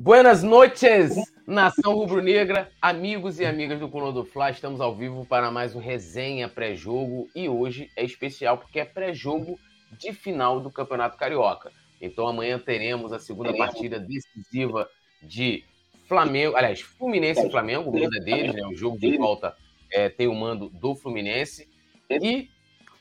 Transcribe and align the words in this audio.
Buenas 0.00 0.44
noites, 0.44 1.16
nação 1.44 1.92
rubro-negra, 1.92 2.70
amigos 2.80 3.40
e 3.40 3.44
amigas 3.44 3.80
do 3.80 3.88
Coluna 3.88 4.12
do 4.12 4.24
Fla. 4.24 4.48
Estamos 4.48 4.80
ao 4.80 4.94
vivo 4.94 5.26
para 5.26 5.50
mais 5.50 5.74
um 5.74 5.80
resenha 5.80 6.48
pré-jogo 6.48 7.28
e 7.34 7.48
hoje 7.48 7.90
é 7.96 8.04
especial 8.04 8.58
porque 8.58 8.78
é 8.78 8.84
pré-jogo 8.84 9.58
de 9.98 10.12
final 10.12 10.60
do 10.60 10.70
Campeonato 10.70 11.16
Carioca. 11.16 11.72
Então 12.00 12.28
amanhã 12.28 12.60
teremos 12.60 13.12
a 13.12 13.18
segunda 13.18 13.52
partida 13.56 13.98
decisiva 13.98 14.88
de 15.20 15.64
Flamengo, 16.06 16.54
aliás, 16.54 16.80
Fluminense 16.80 17.44
e 17.44 17.50
Flamengo, 17.50 17.90
o 17.90 17.92
mando 17.92 18.16
é 18.16 18.20
deles, 18.20 18.54
né? 18.54 18.64
O 18.68 18.76
jogo 18.76 18.96
de 18.96 19.18
volta 19.18 19.56
é, 19.92 20.08
tem 20.08 20.28
o 20.28 20.34
mando 20.34 20.68
do 20.68 20.94
Fluminense. 20.94 21.68
E 22.08 22.48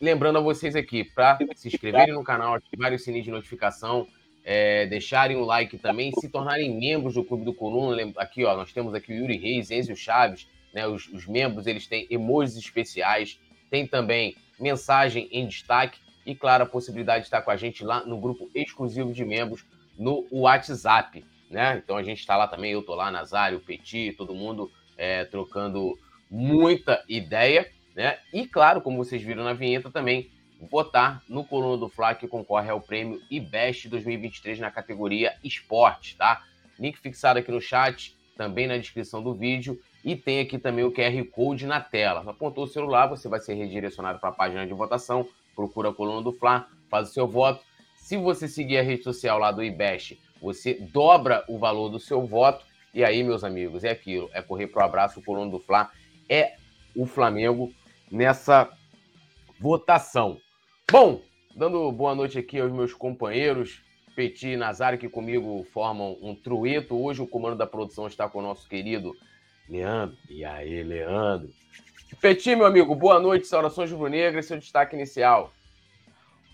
lembrando 0.01 0.39
a 0.39 0.41
vocês 0.41 0.75
aqui, 0.75 1.03
para 1.03 1.37
se 1.55 1.67
inscreverem 1.67 2.15
no 2.15 2.23
canal, 2.23 2.55
ativarem 2.55 2.95
o 2.95 2.99
sininho 2.99 3.23
de 3.23 3.29
notificação, 3.29 4.07
é, 4.49 4.85
deixarem 4.85 5.35
o 5.35 5.43
like 5.43 5.77
também, 5.77 6.09
se 6.13 6.29
tornarem 6.29 6.73
membros 6.79 7.15
do 7.15 7.23
Clube 7.25 7.43
do 7.43 7.53
Coluna. 7.53 8.13
Aqui, 8.15 8.45
ó, 8.45 8.55
nós 8.55 8.71
temos 8.71 8.93
aqui 8.93 9.11
o 9.11 9.15
Yuri 9.17 9.35
Reis, 9.35 9.69
Enzio 9.69 9.93
Chaves, 9.93 10.47
né? 10.73 10.87
Os, 10.87 11.05
os 11.09 11.27
membros, 11.27 11.67
eles 11.67 11.85
têm 11.85 12.07
emojis 12.09 12.55
especiais, 12.55 13.37
tem 13.69 13.85
também 13.85 14.37
mensagem 14.57 15.27
em 15.33 15.45
destaque 15.45 15.99
e, 16.25 16.33
claro, 16.33 16.63
a 16.63 16.65
possibilidade 16.65 17.23
de 17.23 17.27
estar 17.27 17.41
com 17.41 17.51
a 17.51 17.57
gente 17.57 17.83
lá 17.83 18.05
no 18.05 18.17
grupo 18.21 18.49
exclusivo 18.55 19.11
de 19.11 19.25
membros 19.25 19.65
no 19.99 20.25
WhatsApp, 20.31 21.25
né? 21.51 21.81
Então 21.83 21.97
a 21.97 22.03
gente 22.03 22.19
está 22.19 22.37
lá 22.37 22.47
também, 22.47 22.71
eu 22.71 22.81
tô 22.81 22.95
lá, 22.95 23.11
Nazário, 23.11 23.59
Petit, 23.59 24.13
todo 24.13 24.33
mundo 24.33 24.71
é, 24.97 25.25
trocando 25.25 25.99
muita 26.31 27.03
ideia, 27.09 27.69
né? 27.93 28.17
E, 28.33 28.47
claro, 28.47 28.79
como 28.79 29.03
vocês 29.03 29.21
viram 29.21 29.43
na 29.43 29.51
vinheta 29.51 29.91
também, 29.91 30.31
votar 30.59 31.21
no 31.27 31.43
Coluna 31.43 31.77
do 31.77 31.89
Fla, 31.89 32.15
que 32.15 32.27
concorre 32.27 32.69
ao 32.69 32.81
prêmio 32.81 33.21
IBEST 33.29 33.89
2023 33.89 34.59
na 34.59 34.71
categoria 34.71 35.35
Esporte, 35.43 36.15
tá? 36.15 36.43
Link 36.79 36.97
fixado 36.99 37.39
aqui 37.39 37.51
no 37.51 37.61
chat, 37.61 38.15
também 38.35 38.67
na 38.67 38.77
descrição 38.77 39.21
do 39.21 39.33
vídeo, 39.33 39.79
e 40.03 40.15
tem 40.15 40.39
aqui 40.39 40.57
também 40.57 40.85
o 40.85 40.91
QR 40.91 41.23
Code 41.31 41.65
na 41.65 41.81
tela. 41.81 42.23
Apontou 42.29 42.63
o 42.63 42.67
celular, 42.67 43.07
você 43.07 43.27
vai 43.27 43.39
ser 43.39 43.55
redirecionado 43.55 44.19
para 44.19 44.29
a 44.29 44.33
página 44.33 44.65
de 44.65 44.73
votação, 44.73 45.27
procura 45.55 45.89
a 45.89 45.93
Coluna 45.93 46.21
do 46.21 46.31
Fla, 46.31 46.67
faz 46.89 47.09
o 47.09 47.13
seu 47.13 47.27
voto. 47.27 47.63
Se 47.95 48.15
você 48.15 48.47
seguir 48.47 48.77
a 48.77 48.83
rede 48.83 49.03
social 49.03 49.37
lá 49.39 49.51
do 49.51 49.63
IBEST, 49.63 50.19
você 50.41 50.75
dobra 50.75 51.43
o 51.47 51.57
valor 51.57 51.89
do 51.89 51.99
seu 51.99 52.25
voto, 52.25 52.65
e 52.93 53.03
aí, 53.03 53.23
meus 53.23 53.43
amigos, 53.43 53.83
é 53.83 53.91
aquilo, 53.91 54.29
é 54.33 54.41
correr 54.41 54.67
pro 54.67 54.83
abraço, 54.83 55.19
o 55.19 55.23
Coluna 55.23 55.51
do 55.51 55.59
Fla 55.59 55.91
é 56.29 56.55
o 56.95 57.05
Flamengo 57.05 57.73
nessa 58.11 58.69
votação. 59.59 60.39
Bom, 60.89 61.21
dando 61.53 61.91
boa 61.91 62.15
noite 62.15 62.39
aqui 62.39 62.61
aos 62.61 62.71
meus 62.71 62.93
companheiros, 62.93 63.81
Petit 64.15 64.53
e 64.53 64.55
Nazário, 64.55 64.97
que 64.97 65.09
comigo 65.09 65.67
formam 65.73 66.17
um 66.21 66.33
trueto. 66.33 66.95
Hoje 66.95 67.21
o 67.21 67.27
comando 67.27 67.57
da 67.57 67.67
produção 67.67 68.07
está 68.07 68.29
com 68.29 68.39
o 68.39 68.41
nosso 68.41 68.69
querido 68.69 69.13
Leandro. 69.67 70.17
E 70.29 70.45
aí, 70.45 70.81
Leandro? 70.83 71.49
Petit, 72.21 72.55
meu 72.55 72.65
amigo, 72.65 72.95
boa 72.95 73.19
noite, 73.19 73.47
saudações 73.47 73.91
rubro-negras, 73.91 74.45
seu 74.45 74.57
destaque 74.57 74.95
inicial. 74.95 75.51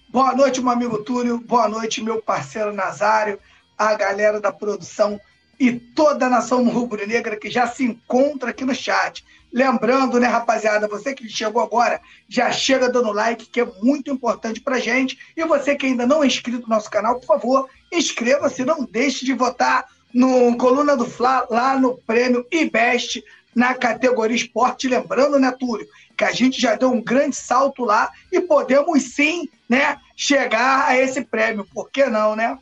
Boa 0.09 0.35
noite, 0.35 0.61
meu 0.61 0.71
amigo 0.71 1.03
Túlio, 1.03 1.39
boa 1.39 1.69
noite, 1.69 2.01
meu 2.01 2.19
parceiro 2.19 2.73
Nazário, 2.73 3.39
a 3.77 3.93
galera 3.93 4.41
da 4.41 4.51
produção 4.51 5.21
e 5.59 5.73
toda 5.73 6.25
a 6.25 6.29
nação 6.29 6.67
rubro-negra 6.67 7.37
que 7.37 7.51
já 7.51 7.67
se 7.67 7.83
encontra 7.83 8.49
aqui 8.49 8.65
no 8.65 8.73
chat. 8.73 9.23
Lembrando, 9.53 10.19
né, 10.19 10.25
rapaziada, 10.25 10.87
você 10.87 11.13
que 11.13 11.29
chegou 11.29 11.61
agora, 11.61 12.01
já 12.27 12.51
chega 12.51 12.89
dando 12.89 13.11
like, 13.11 13.45
que 13.45 13.61
é 13.61 13.67
muito 13.83 14.09
importante 14.09 14.59
pra 14.59 14.79
gente. 14.79 15.15
E 15.37 15.45
você 15.45 15.75
que 15.75 15.85
ainda 15.85 16.07
não 16.07 16.23
é 16.23 16.27
inscrito 16.27 16.63
no 16.63 16.69
nosso 16.69 16.89
canal, 16.89 17.19
por 17.19 17.27
favor, 17.27 17.69
inscreva-se, 17.91 18.65
não 18.65 18.83
deixe 18.83 19.23
de 19.23 19.31
votar 19.33 19.85
no 20.11 20.57
Coluna 20.57 20.97
do 20.97 21.05
Fla, 21.05 21.45
lá 21.51 21.77
no 21.77 21.95
prêmio 21.99 22.47
IBEST, 22.51 23.23
na 23.53 23.75
categoria 23.75 24.35
esporte. 24.35 24.87
Lembrando, 24.87 25.37
né, 25.37 25.51
Túlio, 25.51 25.87
que 26.17 26.23
a 26.23 26.31
gente 26.31 26.59
já 26.59 26.73
deu 26.73 26.91
um 26.91 27.03
grande 27.03 27.35
salto 27.35 27.85
lá 27.85 28.11
e 28.31 28.41
podemos 28.41 29.03
sim, 29.03 29.47
né, 29.69 29.97
chegar 30.15 30.87
a 30.87 30.97
esse 30.97 31.23
prêmio. 31.23 31.63
Por 31.71 31.91
que 31.91 32.07
não, 32.07 32.35
né? 32.35 32.57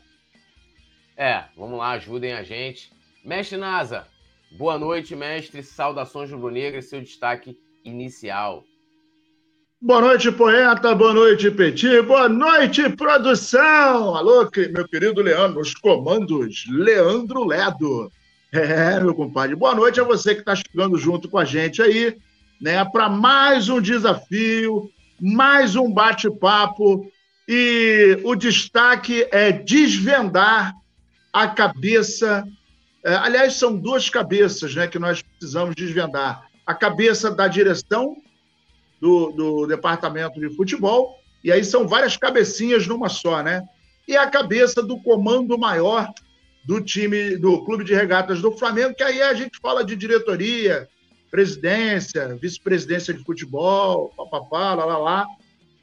É, 1.16 1.44
vamos 1.56 1.78
lá, 1.78 1.92
ajudem 1.92 2.34
a 2.34 2.42
gente. 2.42 2.92
Mestre 3.24 3.56
Nasa, 3.56 4.06
boa 4.56 4.78
noite, 4.78 5.14
mestre. 5.16 5.62
Saudações 5.62 6.30
rubro-negras, 6.30 6.88
seu 6.88 7.00
destaque 7.00 7.58
inicial. 7.84 8.64
Boa 9.80 10.00
noite, 10.00 10.30
poeta. 10.30 10.94
Boa 10.94 11.12
noite, 11.12 11.50
Petit. 11.50 12.00
Boa 12.02 12.28
noite, 12.28 12.88
produção. 12.90 14.14
Alô, 14.14 14.48
meu 14.72 14.86
querido 14.86 15.20
Leandro, 15.20 15.60
os 15.60 15.74
comandos 15.74 16.64
Leandro 16.68 17.44
Ledo. 17.44 18.10
É, 18.52 19.00
meu 19.00 19.14
compadre. 19.14 19.56
Boa 19.56 19.74
noite 19.74 19.98
a 19.98 20.04
você 20.04 20.34
que 20.34 20.40
está 20.40 20.54
chegando 20.54 20.98
junto 20.98 21.28
com 21.28 21.38
a 21.38 21.44
gente 21.44 21.80
aí, 21.80 22.16
né, 22.60 22.84
para 22.84 23.08
mais 23.08 23.68
um 23.70 23.80
desafio, 23.80 24.90
mais 25.18 25.74
um 25.74 25.90
bate-papo. 25.90 27.10
E 27.48 28.20
o 28.22 28.36
destaque 28.36 29.26
é 29.32 29.50
desvendar 29.50 30.74
a 31.32 31.48
cabeça. 31.48 32.46
É, 33.04 33.14
aliás, 33.14 33.54
são 33.54 33.76
duas 33.76 34.08
cabeças 34.08 34.74
né, 34.74 34.86
que 34.86 34.98
nós 34.98 35.22
precisamos 35.22 35.74
desvendar: 35.74 36.46
a 36.66 36.74
cabeça 36.74 37.30
da 37.30 37.48
direção 37.48 38.16
do, 39.00 39.30
do 39.32 39.66
departamento 39.66 40.38
de 40.38 40.54
futebol, 40.54 41.18
e 41.42 41.50
aí 41.50 41.64
são 41.64 41.88
várias 41.88 42.16
cabecinhas 42.16 42.86
numa 42.86 43.08
só, 43.08 43.42
né? 43.42 43.62
E 44.06 44.16
a 44.16 44.28
cabeça 44.28 44.82
do 44.82 45.00
comando 45.02 45.58
maior 45.58 46.08
do 46.64 46.80
time, 46.80 47.36
do 47.36 47.64
Clube 47.64 47.84
de 47.84 47.94
Regatas 47.94 48.40
do 48.40 48.52
Flamengo, 48.52 48.94
que 48.94 49.02
aí 49.02 49.20
a 49.20 49.34
gente 49.34 49.58
fala 49.60 49.84
de 49.84 49.96
diretoria, 49.96 50.88
presidência, 51.30 52.36
vice-presidência 52.40 53.12
de 53.12 53.24
futebol, 53.24 54.12
papapá, 54.16 54.74
lá, 54.74 54.84
lá, 54.84 54.98
lá, 54.98 55.26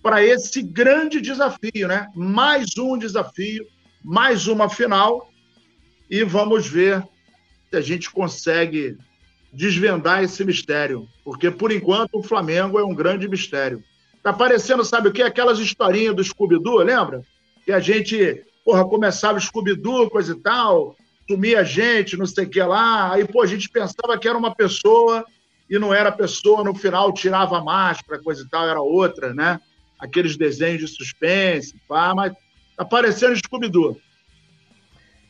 para 0.01 0.23
esse 0.23 0.61
grande 0.61 1.19
desafio, 1.19 1.87
né? 1.87 2.07
Mais 2.15 2.77
um 2.77 2.97
desafio, 2.97 3.65
mais 4.01 4.47
uma 4.47 4.69
final, 4.69 5.28
e 6.09 6.23
vamos 6.23 6.67
ver 6.67 7.03
se 7.69 7.77
a 7.77 7.81
gente 7.81 8.09
consegue 8.09 8.97
desvendar 9.53 10.23
esse 10.23 10.43
mistério, 10.43 11.07
porque 11.23 11.51
por 11.51 11.71
enquanto 11.71 12.15
o 12.15 12.23
Flamengo 12.23 12.79
é 12.79 12.83
um 12.83 12.95
grande 12.95 13.27
mistério. 13.27 13.83
Tá 14.23 14.33
parecendo, 14.33 14.83
sabe 14.83 15.09
o 15.09 15.11
que? 15.11 15.21
Aquelas 15.21 15.59
historinhas 15.59 16.15
do 16.15 16.23
Scooby-Doo, 16.23 16.79
lembra? 16.79 17.23
Que 17.65 17.71
a 17.71 17.79
gente, 17.79 18.43
porra, 18.65 18.85
começava 18.85 19.37
o 19.37 19.41
Scooby-Doo, 19.41 20.09
coisa 20.09 20.33
e 20.33 20.39
tal, 20.39 20.95
sumia 21.27 21.63
gente, 21.63 22.17
não 22.17 22.25
sei 22.25 22.45
o 22.45 22.49
que 22.49 22.61
lá, 22.61 23.13
aí, 23.13 23.25
pô, 23.25 23.41
a 23.41 23.47
gente 23.47 23.69
pensava 23.69 24.17
que 24.17 24.27
era 24.27 24.37
uma 24.37 24.53
pessoa 24.53 25.23
e 25.69 25.77
não 25.77 25.93
era 25.93 26.11
pessoa, 26.11 26.63
no 26.63 26.73
final 26.73 27.13
tirava 27.13 27.57
a 27.57 27.63
máscara, 27.63 28.21
coisa 28.21 28.43
e 28.43 28.49
tal, 28.49 28.67
era 28.67 28.81
outra, 28.81 29.33
né? 29.33 29.59
Aqueles 29.99 30.35
desenhos 30.35 30.81
de 30.81 30.87
suspense, 30.87 31.75
pá, 31.87 32.13
mas 32.15 32.33
tá 32.75 32.83
parecendo 32.83 33.37
Scooby-Doo 33.37 33.99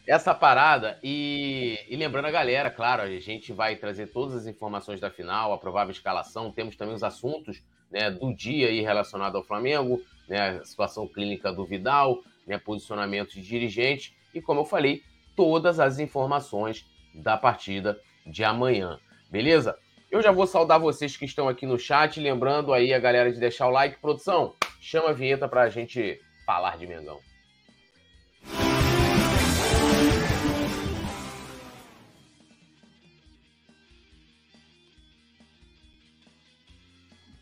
essa 0.10 0.34
parada 0.34 0.98
e, 1.04 1.78
e, 1.88 1.96
lembrando 1.96 2.26
a 2.26 2.32
galera, 2.32 2.72
claro, 2.72 3.04
a 3.04 3.20
gente 3.20 3.54
vai 3.54 3.76
trazer 3.76 4.08
todas 4.08 4.36
as 4.36 4.48
informações 4.48 5.00
da 5.00 5.12
final, 5.12 5.54
a 5.54 5.58
provável 5.60 5.92
escalação, 5.92 6.52
temos 6.52 6.76
também 6.76 6.96
os 6.96 7.04
assuntos 7.04 7.62
né, 7.92 8.10
do 8.10 8.34
dia 8.34 8.70
aí 8.70 8.82
relacionado 8.82 9.36
ao 9.36 9.44
Flamengo, 9.44 10.02
né, 10.28 10.58
a 10.58 10.66
situação 10.66 11.08
clínica 11.08 11.54
do 11.54 11.64
Vidal, 11.64 12.24
né, 12.48 12.58
posicionamento 12.58 13.36
de 13.36 13.44
dirigente 13.44 14.18
e, 14.34 14.42
como 14.42 14.62
eu 14.62 14.66
falei, 14.66 15.04
todas 15.36 15.80
as 15.80 16.00
informações 16.00 16.88
da 17.14 17.38
partida 17.38 18.00
de 18.26 18.44
amanhã, 18.44 19.00
beleza? 19.30 19.78
Eu 20.10 20.24
já 20.24 20.32
vou 20.32 20.48
saudar 20.48 20.80
vocês 20.80 21.16
que 21.16 21.26
estão 21.26 21.48
aqui 21.48 21.68
no 21.68 21.78
chat, 21.78 22.20
lembrando 22.20 22.74
aí 22.74 22.96
a 22.96 23.00
galera 23.00 23.32
de 23.32 23.40
deixar 23.40 23.68
o 23.68 23.72
like. 23.72 24.02
Produção, 24.02 24.56
chama 24.82 25.10
a 25.10 25.14
vinheta 25.14 25.48
para 25.48 25.62
a 25.62 25.70
gente 25.70 26.20
falar 26.48 26.80
de 26.80 26.88
Mengão. 26.88 27.29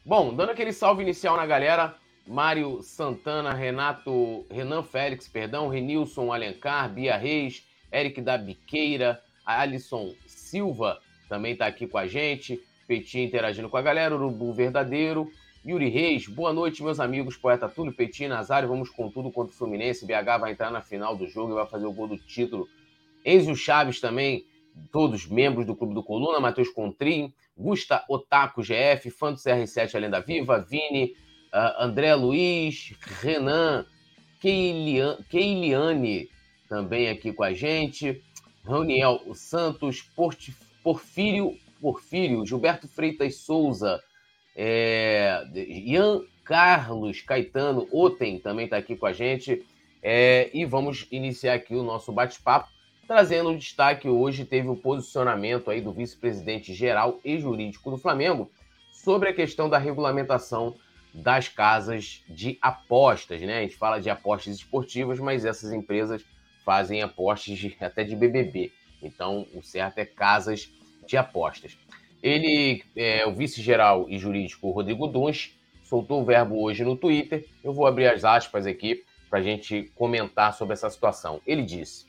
Bom, 0.08 0.34
dando 0.34 0.52
aquele 0.52 0.72
salve 0.72 1.04
inicial 1.04 1.36
na 1.36 1.46
galera, 1.46 1.98
Mário 2.26 2.82
Santana, 2.82 3.52
Renato, 3.52 4.46
Renan 4.50 4.82
Félix, 4.82 5.28
perdão, 5.28 5.68
Renilson 5.68 6.32
Alencar, 6.32 6.90
Bia 6.90 7.18
Reis, 7.18 7.68
Eric 7.92 8.22
da 8.22 8.38
Biqueira, 8.38 9.22
Alisson 9.46 10.14
Silva 10.26 11.02
também 11.28 11.52
está 11.52 11.68
aqui 11.68 11.86
com 11.86 11.98
a 11.98 12.08
gente, 12.08 12.58
Petinho 12.88 13.26
interagindo 13.26 13.68
com 13.68 13.76
a 13.76 13.82
galera, 13.82 14.16
Urubu 14.16 14.54
Verdadeiro, 14.54 15.30
Yuri 15.66 15.90
Reis, 15.90 16.26
boa 16.26 16.54
noite, 16.54 16.82
meus 16.82 17.02
amigos, 17.02 17.36
Poeta 17.36 17.68
Túlio, 17.68 17.94
Petinho, 17.94 18.30
Nazário, 18.30 18.70
vamos 18.70 18.90
com 18.90 19.12
tudo 19.12 19.30
contra 19.30 19.54
o 19.54 19.58
Fluminense, 19.58 20.06
BH 20.06 20.40
vai 20.40 20.54
entrar 20.54 20.72
na 20.72 20.80
final 20.80 21.18
do 21.18 21.28
jogo 21.28 21.52
e 21.52 21.56
vai 21.56 21.68
fazer 21.68 21.86
o 21.86 21.92
gol 21.92 22.08
do 22.08 22.18
título. 22.18 22.66
Enzio 23.26 23.58
Chaves 23.58 24.00
também, 24.00 24.46
todos 24.90 25.28
membros 25.28 25.66
do 25.66 25.76
Clube 25.76 25.94
do 25.94 26.02
Coluna, 26.02 26.40
Matheus 26.40 26.70
Contrim, 26.70 27.34
Gusta 27.58 28.04
Otaku 28.08 28.62
GF, 28.62 29.10
fã 29.10 29.34
do 29.34 29.40
CR7 29.40 29.96
A 29.96 30.00
Lenda 30.00 30.22
Viva, 30.22 30.60
Vini, 30.60 31.14
uh, 31.54 31.84
André 31.84 32.14
Luiz, 32.16 32.94
Renan, 33.22 33.86
Keiliane 34.40 36.30
também 36.70 37.10
aqui 37.10 37.34
com 37.34 37.44
a 37.44 37.54
gente, 37.54 38.22
Roniel 38.64 39.22
Santos, 39.34 40.02
Porfírio, 40.84 41.58
Porfírio, 41.82 42.46
Gilberto 42.46 42.88
Freitas 42.88 43.38
Souza, 43.38 44.02
é, 44.56 45.44
Ian 45.56 46.22
Carlos 46.44 47.22
Caetano 47.22 47.88
Otem 47.92 48.40
também 48.40 48.66
está 48.66 48.78
aqui 48.78 48.96
com 48.96 49.06
a 49.06 49.14
gente. 49.14 49.66
É, 50.02 50.50
e 50.54 50.64
vamos 50.66 51.08
iniciar 51.12 51.56
aqui 51.56 51.76
o 51.76 51.84
nosso 51.84 52.12
bate-papo, 52.12 52.70
trazendo 53.08 53.50
um 53.50 53.58
destaque 53.58 54.10
hoje 54.10 54.44
teve 54.44 54.68
o 54.68 54.76
posicionamento 54.76 55.72
aí 55.72 55.80
do 55.80 55.94
vice-presidente 55.94 56.74
geral 56.74 57.20
e 57.24 57.40
jurídico 57.40 57.90
do 57.90 57.98
Flamengo 57.98 58.52
sobre 58.92 59.30
a 59.30 59.34
questão 59.34 59.70
da 59.70 59.78
regulamentação 59.78 60.76
das 61.14 61.48
casas 61.48 62.24
de 62.28 62.58
apostas, 62.62 63.42
né? 63.42 63.60
A 63.60 63.62
gente 63.62 63.78
fala 63.78 64.00
de 64.00 64.10
apostas 64.10 64.56
esportivas, 64.56 65.20
mas 65.20 65.46
essas 65.46 65.72
empresas 65.72 66.24
fazem 66.66 67.02
apostas 67.02 67.58
de, 67.58 67.76
até 67.80 68.04
de 68.04 68.16
BBB. 68.16 68.72
Então, 69.02 69.48
o 69.54 69.64
certo 69.64 70.00
é 70.00 70.06
casas 70.06 70.70
de 71.08 71.16
apostas. 71.16 71.78
Ele, 72.22 72.84
é, 72.96 73.26
o 73.26 73.34
vice-geral 73.34 74.08
e 74.10 74.20
jurídico 74.20 74.70
Rodrigo 74.70 75.08
Duns, 75.08 75.56
soltou 75.84 76.22
o 76.22 76.26
verbo 76.26 76.62
hoje 76.62 76.84
no 76.84 76.98
Twitter. 76.98 77.48
Eu 77.64 77.74
vou 77.74 77.88
abrir 77.88 78.08
as 78.08 78.26
aspas 78.26 78.68
aqui 78.68 79.04
para 79.30 79.40
a 79.40 79.42
gente 79.42 79.92
comentar 79.96 80.54
sobre 80.54 80.74
essa 80.74 80.90
situação. 80.90 81.42
Ele 81.48 81.64
disse: 81.64 82.07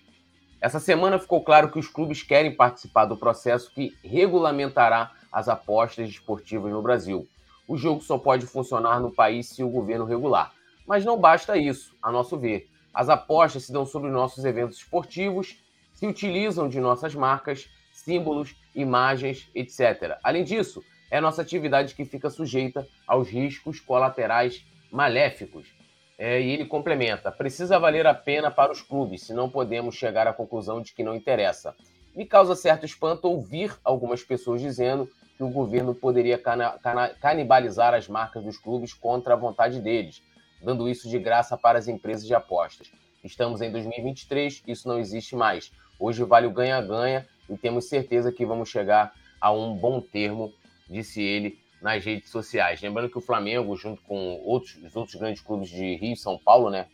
Essa 0.61 0.81
semana 0.81 1.21
ficou 1.21 1.43
claro 1.45 1.71
que 1.71 1.79
os 1.79 1.87
clubes 1.87 2.23
querem 2.23 2.55
participar 2.55 3.05
do 3.05 3.17
processo 3.17 3.71
que 3.73 3.97
regulamentará 4.03 5.13
as 5.31 5.49
apostas 5.49 6.09
esportivas 6.09 6.73
no 6.73 6.83
Brasil. 6.83 7.29
O 7.69 7.77
jogo 7.77 8.03
só 8.03 8.19
pode 8.19 8.45
funcionar 8.45 8.99
no 8.99 9.13
país 9.13 9.49
se 9.49 9.63
o 9.63 9.69
governo 9.69 10.05
regular. 10.05 10.53
Mas 10.85 11.05
não 11.05 11.17
basta 11.17 11.57
isso, 11.57 11.95
a 12.03 12.11
nosso 12.11 12.37
ver. 12.37 12.69
As 12.93 13.09
apostas 13.09 13.67
se 13.67 13.73
dão 13.73 13.87
sobre 13.87 14.11
nossos 14.11 14.45
eventos 14.45 14.79
esportivos, 14.79 15.63
se 15.95 16.07
utilizam 16.07 16.69
de 16.69 16.81
nossas 16.81 17.15
marcas, 17.15 17.69
símbolos, 17.93 18.57
imagens, 18.75 19.49
etc. 19.55 20.19
Além 20.25 20.43
disso, 20.43 20.83
é 21.09 21.21
nossa 21.21 21.43
atividade 21.43 21.95
que 21.95 22.05
fica 22.05 22.31
sujeita 22.31 22.87
aos 23.07 23.29
riscos 23.29 23.79
colaterais 23.79 24.65
maléficos. 24.91 25.78
É, 26.19 26.41
e 26.41 26.51
ele 26.51 26.67
complementa: 26.67 27.31
precisa 27.31 27.79
valer 27.79 28.07
a 28.07 28.13
pena 28.13 28.51
para 28.51 28.73
os 28.73 28.83
clubes, 28.83 29.23
senão 29.23 29.49
podemos 29.49 29.95
chegar 29.95 30.27
à 30.27 30.33
conclusão 30.33 30.83
de 30.83 30.93
que 30.93 31.05
não 31.05 31.15
interessa. 31.15 31.75
Me 32.15 32.27
causa 32.27 32.57
certo 32.57 32.85
espanto 32.85 33.29
ouvir 33.29 33.77
algumas 33.85 34.23
pessoas 34.25 34.61
dizendo 34.61 35.09
que 35.37 35.45
o 35.45 35.49
governo 35.49 35.95
poderia 35.95 36.37
cana 36.37 36.77
cana 36.83 37.11
canibalizar 37.21 37.95
as 37.95 38.09
marcas 38.09 38.43
dos 38.43 38.59
clubes 38.59 38.93
contra 38.93 39.35
a 39.35 39.37
vontade 39.37 39.81
deles, 39.81 40.21
dando 40.61 40.89
isso 40.89 41.09
de 41.09 41.19
graça 41.19 41.57
para 41.57 41.79
as 41.79 41.87
empresas 41.87 42.27
de 42.27 42.35
apostas. 42.35 42.91
Estamos 43.23 43.61
em 43.61 43.71
2023, 43.71 44.65
isso 44.67 44.89
não 44.89 44.99
existe 44.99 45.37
mais. 45.37 45.71
Hoje 46.01 46.25
vale 46.25 46.47
o 46.47 46.51
ganha-ganha 46.51 47.27
e 47.49 47.57
temos 47.57 47.89
certeza 47.89 48.33
que 48.33 48.45
vamos 48.45 48.69
chegar 48.69 49.13
a 49.41 49.53
um 49.53 49.77
bom 49.77 50.01
termo 50.01 50.53
disse 50.89 51.23
ele 51.23 51.59
nas 51.81 52.05
redes 52.05 52.31
sociais. 52.31 52.81
Lembrando 52.81 53.11
que 53.11 53.19
o 53.19 53.23
Flamengo, 53.23 53.77
junto 53.77 54.03
com 54.03 54.41
outros, 54.45 54.77
os 54.83 54.97
outros 54.97 55.15
grandes 55.15 55.43
clubes 55.43 55.69
de 55.69 55.97
Rio 55.97 56.13
e 56.13 56.17
São 56.17 56.39
Paulo, 56.39 56.71
né, 56.71 56.87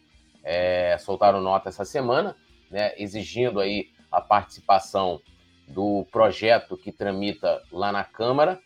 é, 0.42 0.96
soltaram 0.98 1.40
nota 1.40 1.68
essa 1.68 1.84
semana, 1.84 2.36
né, 2.70 2.92
exigindo 2.96 3.60
aí 3.60 3.88
a 4.10 4.20
participação 4.20 5.20
do 5.66 6.06
projeto 6.12 6.76
que 6.76 6.92
tramita 6.92 7.62
lá 7.72 7.90
na 7.90 8.04
Câmara. 8.04 8.60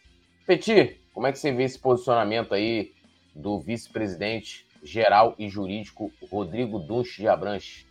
Petit, 0.47 1.01
como 1.13 1.27
é 1.27 1.33
que 1.33 1.39
você 1.39 1.53
vê 1.53 1.65
esse 1.65 1.79
posicionamento 1.79 2.55
aí 2.55 2.93
do 3.35 3.61
vice-presidente 3.61 4.67
geral 4.83 5.35
e 5.39 5.49
jurídico 5.49 6.13
Rodrigo 6.31 6.79
Dunch 6.79 7.21
de 7.21 7.29
Abranches? 7.29 7.87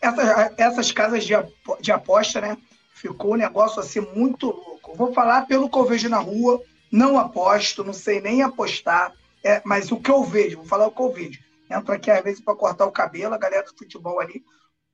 Essas, 0.00 0.58
essas 0.58 0.92
casas 0.92 1.24
de, 1.24 1.34
de 1.80 1.92
aposta, 1.92 2.40
né? 2.40 2.56
Ficou 2.94 3.34
um 3.34 3.36
negócio 3.36 3.80
assim 3.80 4.00
muito 4.00 4.46
louco. 4.46 4.94
Vou 4.94 5.12
falar 5.12 5.46
pelo 5.46 5.68
que 5.68 5.78
eu 5.78 5.84
vejo 5.84 6.08
na 6.08 6.18
rua, 6.18 6.62
não 6.90 7.18
aposto, 7.18 7.84
não 7.84 7.92
sei 7.92 8.20
nem 8.20 8.42
apostar, 8.42 9.12
é, 9.44 9.60
mas 9.64 9.92
o 9.92 10.00
que 10.00 10.10
eu 10.10 10.24
vejo, 10.24 10.58
vou 10.58 10.66
falar 10.66 10.86
o 10.86 10.92
que 10.92 11.02
eu 11.02 11.12
vejo. 11.12 11.40
Entro 11.70 11.92
aqui 11.92 12.10
às 12.10 12.22
vezes 12.22 12.40
para 12.40 12.56
cortar 12.56 12.86
o 12.86 12.92
cabelo, 12.92 13.34
a 13.34 13.38
galera 13.38 13.64
do 13.64 13.76
futebol 13.76 14.20
ali, 14.20 14.42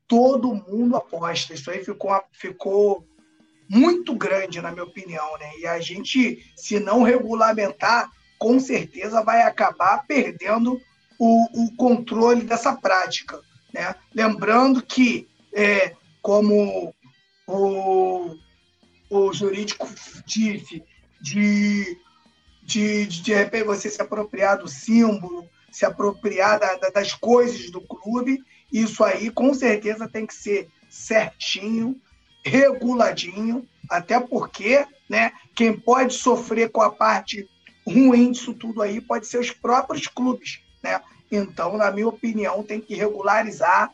todo 0.09 0.55
mundo 0.55 0.97
aposta. 0.97 1.55
Isso 1.55 1.71
aí 1.71 1.85
ficou, 1.85 2.21
ficou 2.33 3.07
muito 3.69 4.15
grande, 4.15 4.61
na 4.61 4.73
minha 4.73 4.85
opinião. 4.85 5.39
Né? 5.39 5.51
E 5.61 5.67
a 5.67 5.81
gente, 5.81 6.45
se 6.57 6.81
não 6.81 7.03
regulamentar, 7.03 8.11
com 8.39 8.59
certeza 8.59 9.23
vai 9.23 9.43
acabar 9.43 10.05
perdendo 10.07 10.81
o, 11.19 11.65
o 11.65 11.77
controle 11.77 12.43
dessa 12.43 12.75
prática. 12.75 13.41
Né? 13.73 13.95
Lembrando 14.15 14.83
que, 14.83 15.29
é, 15.53 15.95
como 16.21 16.93
o, 17.47 18.35
o 19.11 19.33
jurídico 19.33 19.89
disse 20.27 20.83
de, 21.25 21.99
de, 22.63 23.07
de, 23.07 23.23
de 23.23 23.35
repente, 23.35 23.65
você 23.65 23.89
se 23.89 24.03
apropriar 24.03 24.59
do 24.59 24.69
símbolo, 24.69 25.49
se 25.73 25.87
apropriar 25.87 26.61
da, 26.61 26.77
da, 26.77 26.91
das 26.91 27.15
coisas 27.15 27.71
do 27.71 27.81
clube, 27.81 28.45
isso 28.71 29.03
aí 29.03 29.31
com 29.31 29.55
certeza 29.55 30.07
tem 30.07 30.27
que 30.27 30.35
ser 30.35 30.69
certinho, 30.91 31.99
reguladinho, 32.45 33.67
até 33.89 34.21
porque 34.21 34.87
né, 35.09 35.33
quem 35.55 35.73
pode 35.73 36.13
sofrer 36.13 36.71
com 36.71 36.83
a 36.83 36.91
parte 36.91 37.49
ruim 37.87 38.33
disso 38.33 38.53
tudo 38.53 38.83
aí 38.83 39.01
pode 39.01 39.27
ser 39.27 39.39
os 39.39 39.51
próprios 39.51 40.07
clubes. 40.07 40.61
Né? 40.83 41.01
Então, 41.33 41.79
na 41.79 41.91
minha 41.91 42.09
opinião, 42.09 42.63
tem 42.63 42.83
que 42.83 42.95
regularizar 42.95 43.91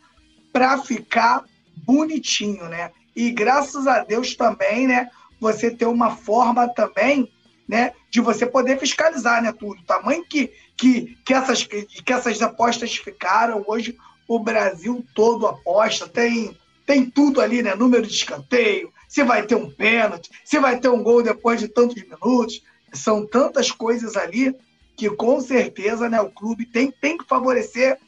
para 0.52 0.78
ficar 0.78 1.44
bonitinho, 1.76 2.68
né? 2.68 2.90
E 3.14 3.30
graças 3.30 3.86
a 3.86 4.02
Deus 4.02 4.34
também, 4.34 4.86
né? 4.86 5.10
Você 5.40 5.70
ter 5.70 5.86
uma 5.86 6.14
forma 6.14 6.68
também, 6.68 7.32
né? 7.66 7.92
De 8.10 8.20
você 8.20 8.44
poder 8.44 8.78
fiscalizar, 8.78 9.42
né? 9.42 9.52
Tudo. 9.52 9.80
O 9.80 9.84
tamanho 9.84 10.24
que, 10.24 10.52
que, 10.76 11.16
que, 11.24 11.32
essas, 11.32 11.64
que 11.64 12.12
essas 12.12 12.40
apostas 12.42 12.96
ficaram. 12.96 13.64
Hoje 13.66 13.96
o 14.28 14.38
Brasil 14.38 15.04
todo 15.14 15.46
aposta. 15.46 16.06
Tem, 16.06 16.56
tem 16.86 17.08
tudo 17.08 17.40
ali, 17.40 17.62
né? 17.62 17.74
Número 17.74 18.06
de 18.06 18.12
escanteio, 18.12 18.92
se 19.08 19.24
vai 19.24 19.46
ter 19.46 19.54
um 19.56 19.70
pênalti, 19.70 20.30
se 20.44 20.58
vai 20.58 20.78
ter 20.78 20.88
um 20.88 21.02
gol 21.02 21.22
depois 21.22 21.58
de 21.58 21.68
tantos 21.68 22.00
minutos. 22.02 22.62
São 22.92 23.26
tantas 23.26 23.70
coisas 23.70 24.16
ali 24.16 24.54
que 24.96 25.08
com 25.08 25.40
certeza 25.40 26.08
né, 26.08 26.20
o 26.20 26.30
clube 26.30 26.66
tem, 26.66 26.90
tem 26.90 27.16
que 27.16 27.24
favorecer 27.24 27.98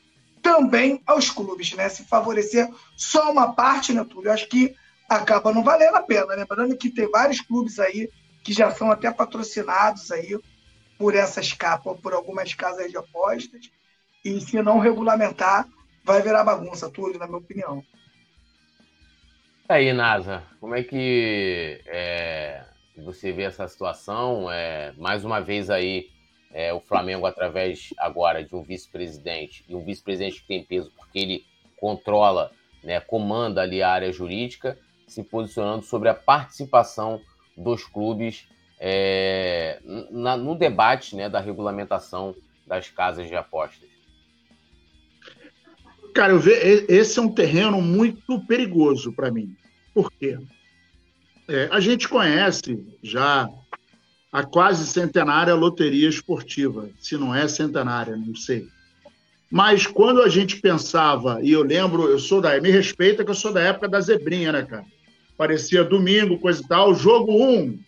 também 0.42 1.00
aos 1.06 1.30
clubes, 1.30 1.72
né? 1.72 1.88
Se 1.88 2.04
favorecer 2.04 2.68
só 2.96 3.30
uma 3.30 3.52
parte, 3.52 3.92
né, 3.92 4.04
Túlio? 4.04 4.28
Eu 4.28 4.32
acho 4.32 4.48
que 4.48 4.74
acaba 5.16 5.52
não 5.52 5.62
valendo 5.62 5.96
a 5.96 6.02
pena. 6.02 6.34
Lembrando 6.34 6.76
que 6.76 6.90
tem 6.90 7.10
vários 7.10 7.40
clubes 7.40 7.78
aí 7.78 8.10
que 8.42 8.52
já 8.52 8.70
são 8.70 8.90
até 8.90 9.10
patrocinados 9.10 10.10
aí 10.10 10.38
por 10.98 11.14
essas 11.14 11.52
capas, 11.52 11.98
por 12.00 12.12
algumas 12.12 12.54
casas 12.54 12.90
de 12.90 12.96
apostas, 12.96 13.70
e 14.24 14.40
se 14.40 14.62
não 14.62 14.78
regulamentar, 14.78 15.68
vai 16.04 16.22
virar 16.22 16.44
bagunça 16.44 16.88
tudo, 16.88 17.18
na 17.18 17.26
minha 17.26 17.38
opinião. 17.38 17.82
Aí, 19.68 19.92
NASA, 19.92 20.44
como 20.60 20.74
é 20.74 20.82
que 20.82 21.80
é, 21.86 22.64
você 22.96 23.32
vê 23.32 23.42
essa 23.44 23.66
situação? 23.66 24.50
É, 24.50 24.92
mais 24.96 25.24
uma 25.24 25.40
vez 25.40 25.70
aí, 25.70 26.08
é, 26.52 26.72
o 26.72 26.80
Flamengo, 26.80 27.26
através 27.26 27.88
agora 27.98 28.44
de 28.44 28.54
um 28.54 28.62
vice-presidente, 28.62 29.64
e 29.68 29.74
um 29.74 29.84
vice-presidente 29.84 30.42
que 30.42 30.46
tem 30.46 30.62
peso 30.62 30.92
porque 30.96 31.18
ele 31.18 31.44
controla, 31.80 32.52
né, 32.84 33.00
comanda 33.00 33.62
ali 33.62 33.82
a 33.82 33.90
área 33.90 34.12
jurídica, 34.12 34.78
se 35.12 35.22
posicionando 35.22 35.84
sobre 35.84 36.08
a 36.08 36.14
participação 36.14 37.20
dos 37.56 37.84
clubes 37.84 38.46
é, 38.80 39.80
na, 40.10 40.36
no 40.36 40.54
debate 40.54 41.14
né, 41.14 41.28
da 41.28 41.38
regulamentação 41.38 42.34
das 42.66 42.88
casas 42.88 43.28
de 43.28 43.36
apostas. 43.36 43.88
Cara, 46.14 46.32
eu 46.32 46.40
vejo, 46.40 46.86
esse 46.88 47.18
é 47.18 47.22
um 47.22 47.32
terreno 47.32 47.80
muito 47.80 48.44
perigoso 48.46 49.12
para 49.12 49.30
mim. 49.30 49.56
Por 49.94 50.10
quê? 50.12 50.38
É, 51.48 51.68
a 51.70 51.80
gente 51.80 52.08
conhece 52.08 52.84
já 53.02 53.48
a 54.30 54.42
quase 54.42 54.86
centenária 54.86 55.54
loteria 55.54 56.08
esportiva, 56.08 56.88
se 56.98 57.16
não 57.16 57.34
é 57.34 57.46
centenária, 57.46 58.16
não 58.16 58.34
sei. 58.34 58.68
Mas 59.50 59.86
quando 59.86 60.22
a 60.22 60.28
gente 60.28 60.60
pensava, 60.60 61.40
e 61.42 61.52
eu 61.52 61.62
lembro, 61.62 62.08
eu 62.08 62.18
sou 62.18 62.40
da. 62.40 62.58
Me 62.58 62.70
respeita 62.70 63.22
que 63.22 63.30
eu 63.30 63.34
sou 63.34 63.52
da 63.52 63.60
época 63.60 63.86
da 63.86 64.00
zebrinha, 64.00 64.50
né, 64.50 64.62
cara? 64.62 64.86
Parecia 65.42 65.82
domingo, 65.82 66.38
coisa 66.38 66.62
e 66.62 66.68
tal. 66.68 66.94
Jogo 66.94 67.32
1, 67.32 67.80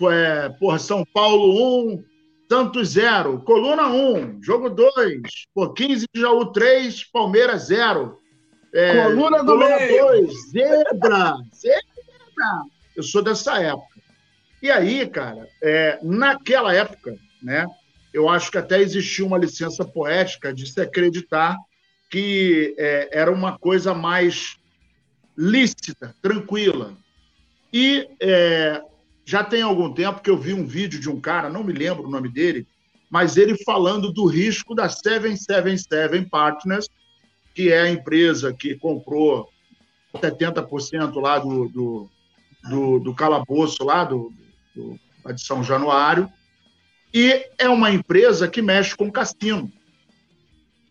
um, 0.00 0.10
é, 0.12 0.48
porra, 0.48 0.78
São 0.78 1.04
Paulo 1.04 1.88
1, 1.88 1.88
um, 1.88 2.04
Santos 2.48 2.90
0. 2.90 3.40
Coluna 3.40 3.88
1, 3.88 4.16
um, 4.16 4.40
jogo 4.40 4.70
2, 4.70 5.20
por 5.52 5.74
15 5.74 6.06
de 6.14 6.20
Jaú 6.20 6.52
3, 6.52 7.02
Palmeiras 7.12 7.62
0. 7.62 8.16
É, 8.72 9.02
coluna 9.02 9.38
do 9.38 9.46
coluna 9.46 9.76
meio. 9.76 10.06
2, 10.06 10.50
zebra, 10.50 11.34
zebra. 11.52 12.62
Eu 12.94 13.02
sou 13.02 13.22
dessa 13.22 13.60
época. 13.60 14.00
E 14.62 14.70
aí, 14.70 15.04
cara, 15.08 15.48
é, 15.60 15.98
naquela 16.04 16.72
época, 16.72 17.16
né, 17.42 17.66
eu 18.14 18.28
acho 18.28 18.52
que 18.52 18.58
até 18.58 18.80
existia 18.80 19.26
uma 19.26 19.38
licença 19.38 19.84
poética 19.84 20.54
de 20.54 20.64
se 20.64 20.80
acreditar 20.80 21.56
que 22.08 22.72
é, 22.78 23.08
era 23.10 23.32
uma 23.32 23.58
coisa 23.58 23.94
mais 23.94 24.59
lícita, 25.40 26.14
tranquila. 26.20 26.94
E 27.72 28.06
é, 28.20 28.82
já 29.24 29.42
tem 29.42 29.62
algum 29.62 29.90
tempo 29.94 30.20
que 30.20 30.28
eu 30.28 30.36
vi 30.36 30.52
um 30.52 30.66
vídeo 30.66 31.00
de 31.00 31.08
um 31.08 31.18
cara, 31.18 31.48
não 31.48 31.64
me 31.64 31.72
lembro 31.72 32.06
o 32.06 32.10
nome 32.10 32.28
dele, 32.28 32.66
mas 33.08 33.38
ele 33.38 33.56
falando 33.64 34.12
do 34.12 34.26
risco 34.26 34.74
da 34.74 34.88
777 34.88 36.28
Partners, 36.28 36.88
que 37.54 37.72
é 37.72 37.80
a 37.80 37.90
empresa 37.90 38.52
que 38.52 38.74
comprou 38.76 39.48
70% 40.14 41.18
lá 41.20 41.38
do, 41.38 41.68
do, 41.68 42.10
do, 42.68 42.98
do 42.98 43.14
calabouço 43.14 43.82
lá 43.82 44.04
do, 44.04 44.30
do, 44.74 45.00
de 45.32 45.40
São 45.40 45.64
Januário, 45.64 46.30
e 47.14 47.46
é 47.58 47.68
uma 47.68 47.90
empresa 47.90 48.46
que 48.46 48.60
mexe 48.60 48.94
com 48.94 49.10
cassino. 49.10 49.72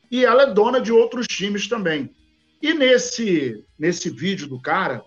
E 0.10 0.26
ela 0.26 0.44
é 0.44 0.54
dona 0.54 0.82
de 0.82 0.92
outros 0.92 1.28
times 1.28 1.68
também. 1.68 2.10
E 2.62 2.74
nesse, 2.74 3.64
nesse 3.78 4.10
vídeo 4.10 4.48
do 4.48 4.60
cara, 4.60 5.04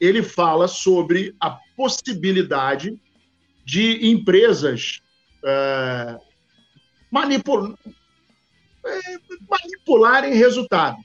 ele 0.00 0.22
fala 0.22 0.68
sobre 0.68 1.34
a 1.40 1.58
possibilidade 1.76 2.98
de 3.64 4.08
empresas 4.10 5.00
é, 5.44 6.18
manipul... 7.10 7.76
é, 8.84 9.00
manipularem 9.48 10.34
resultado. 10.34 10.98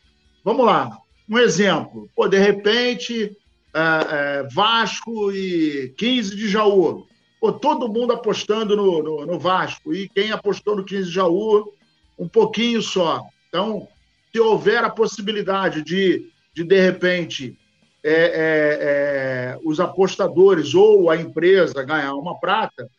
Vamos 0.44 0.66
lá, 0.66 0.98
um 1.30 1.40
exemplo. 1.40 2.10
Pô, 2.16 2.28
de 2.28 2.38
repente, 2.38 3.36
é, 3.74 4.40
é 4.40 4.48
Vasco 4.52 5.32
e 5.32 5.94
15 5.98 6.36
de 6.36 6.50
Jaú. 6.50 7.08
Pô, 7.40 7.52
todo 7.52 7.92
mundo 7.92 8.14
apostando 8.14 8.76
no, 8.76 9.02
no, 9.02 9.26
no 9.26 9.40
Vasco. 9.40 9.94
E 9.94 10.10
quem 10.10 10.32
apostou 10.32 10.76
no 10.76 10.86
15 10.86 11.08
de 11.08 11.16
Jaú, 11.16 11.74
um 12.18 12.28
pouquinho 12.28 12.82
só. 12.82 13.22
Então, 13.50 13.88
se 14.34 14.40
houver 14.40 14.84
a 14.84 14.90
possibilidade 14.90 15.84
de, 15.84 16.32
de, 16.54 16.64
de 16.64 16.82
repente, 16.82 17.56
é, 18.04 18.12
é, 18.12 18.78
é, 18.82 19.60
os 19.64 19.80
apostadores 19.80 20.74
ou 20.74 21.12
a 21.12 21.16
empresa 21.16 21.84
ganhar 21.84 22.16
uma 22.16 22.40
prata, 22.40 22.90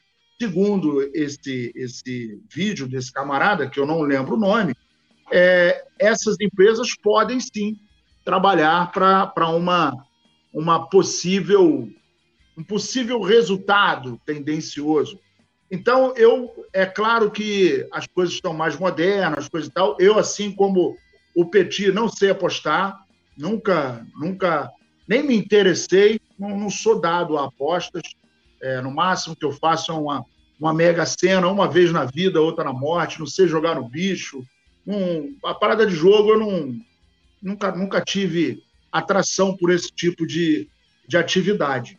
segundo 0.40 1.02
esse, 1.12 1.72
esse 1.74 2.40
vídeo 2.48 2.86
desse 2.86 3.12
camarada, 3.12 3.68
que 3.68 3.80
eu 3.80 3.86
não 3.86 4.02
lembro 4.02 4.36
o 4.36 4.38
nome, 4.38 4.74
é, 5.32 5.84
essas 5.98 6.36
empresas 6.40 6.94
podem 6.96 7.40
sim 7.40 7.78
trabalhar 8.24 8.92
para 8.92 9.48
uma, 9.48 9.92
uma 10.52 10.88
possível 10.88 11.88
um 12.56 12.62
possível 12.62 13.20
resultado 13.20 14.20
tendencioso. 14.24 15.18
Então, 15.68 16.14
eu 16.16 16.64
é 16.72 16.86
claro 16.86 17.28
que 17.28 17.84
as 17.90 18.06
coisas 18.06 18.32
estão 18.32 18.54
mais 18.54 18.78
modernas, 18.78 19.48
coisas 19.48 19.68
e 19.68 19.72
tal. 19.72 19.96
Eu, 19.98 20.16
assim 20.16 20.52
como 20.52 20.96
o 21.34 21.44
Petit 21.44 21.90
não 21.90 22.08
sei 22.08 22.30
apostar, 22.30 23.04
nunca, 23.36 24.06
nunca, 24.16 24.70
nem 25.06 25.22
me 25.22 25.36
interessei, 25.36 26.20
não, 26.38 26.56
não 26.56 26.70
sou 26.70 27.00
dado 27.00 27.36
a 27.36 27.46
apostas. 27.46 28.02
É, 28.62 28.80
no 28.80 28.90
máximo 28.90 29.36
que 29.36 29.44
eu 29.44 29.52
faço 29.52 29.92
é 29.92 29.94
uma, 29.94 30.24
uma 30.58 30.72
mega 30.72 31.04
cena, 31.04 31.48
uma 31.48 31.68
vez 31.68 31.92
na 31.92 32.04
vida, 32.04 32.40
outra 32.40 32.64
na 32.64 32.72
morte, 32.72 33.18
não 33.18 33.26
sei 33.26 33.46
jogar 33.46 33.74
no 33.74 33.88
bicho. 33.88 34.42
Um, 34.86 35.36
a 35.44 35.54
parada 35.54 35.86
de 35.86 35.94
jogo 35.94 36.30
eu 36.30 36.38
não, 36.38 36.80
nunca, 37.42 37.72
nunca 37.72 38.00
tive 38.00 38.62
atração 38.92 39.56
por 39.56 39.70
esse 39.70 39.92
tipo 39.92 40.26
de, 40.26 40.68
de 41.06 41.16
atividade. 41.16 41.98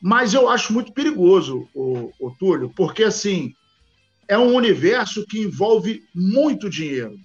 Mas 0.00 0.32
eu 0.32 0.48
acho 0.48 0.72
muito 0.72 0.92
perigoso, 0.92 1.68
o, 1.74 2.12
o 2.20 2.30
Túlio, 2.30 2.72
porque 2.74 3.02
assim 3.02 3.54
é 4.28 4.38
um 4.38 4.54
universo 4.54 5.24
que 5.26 5.40
envolve 5.40 6.04
muito 6.14 6.68
dinheiro. 6.68 7.18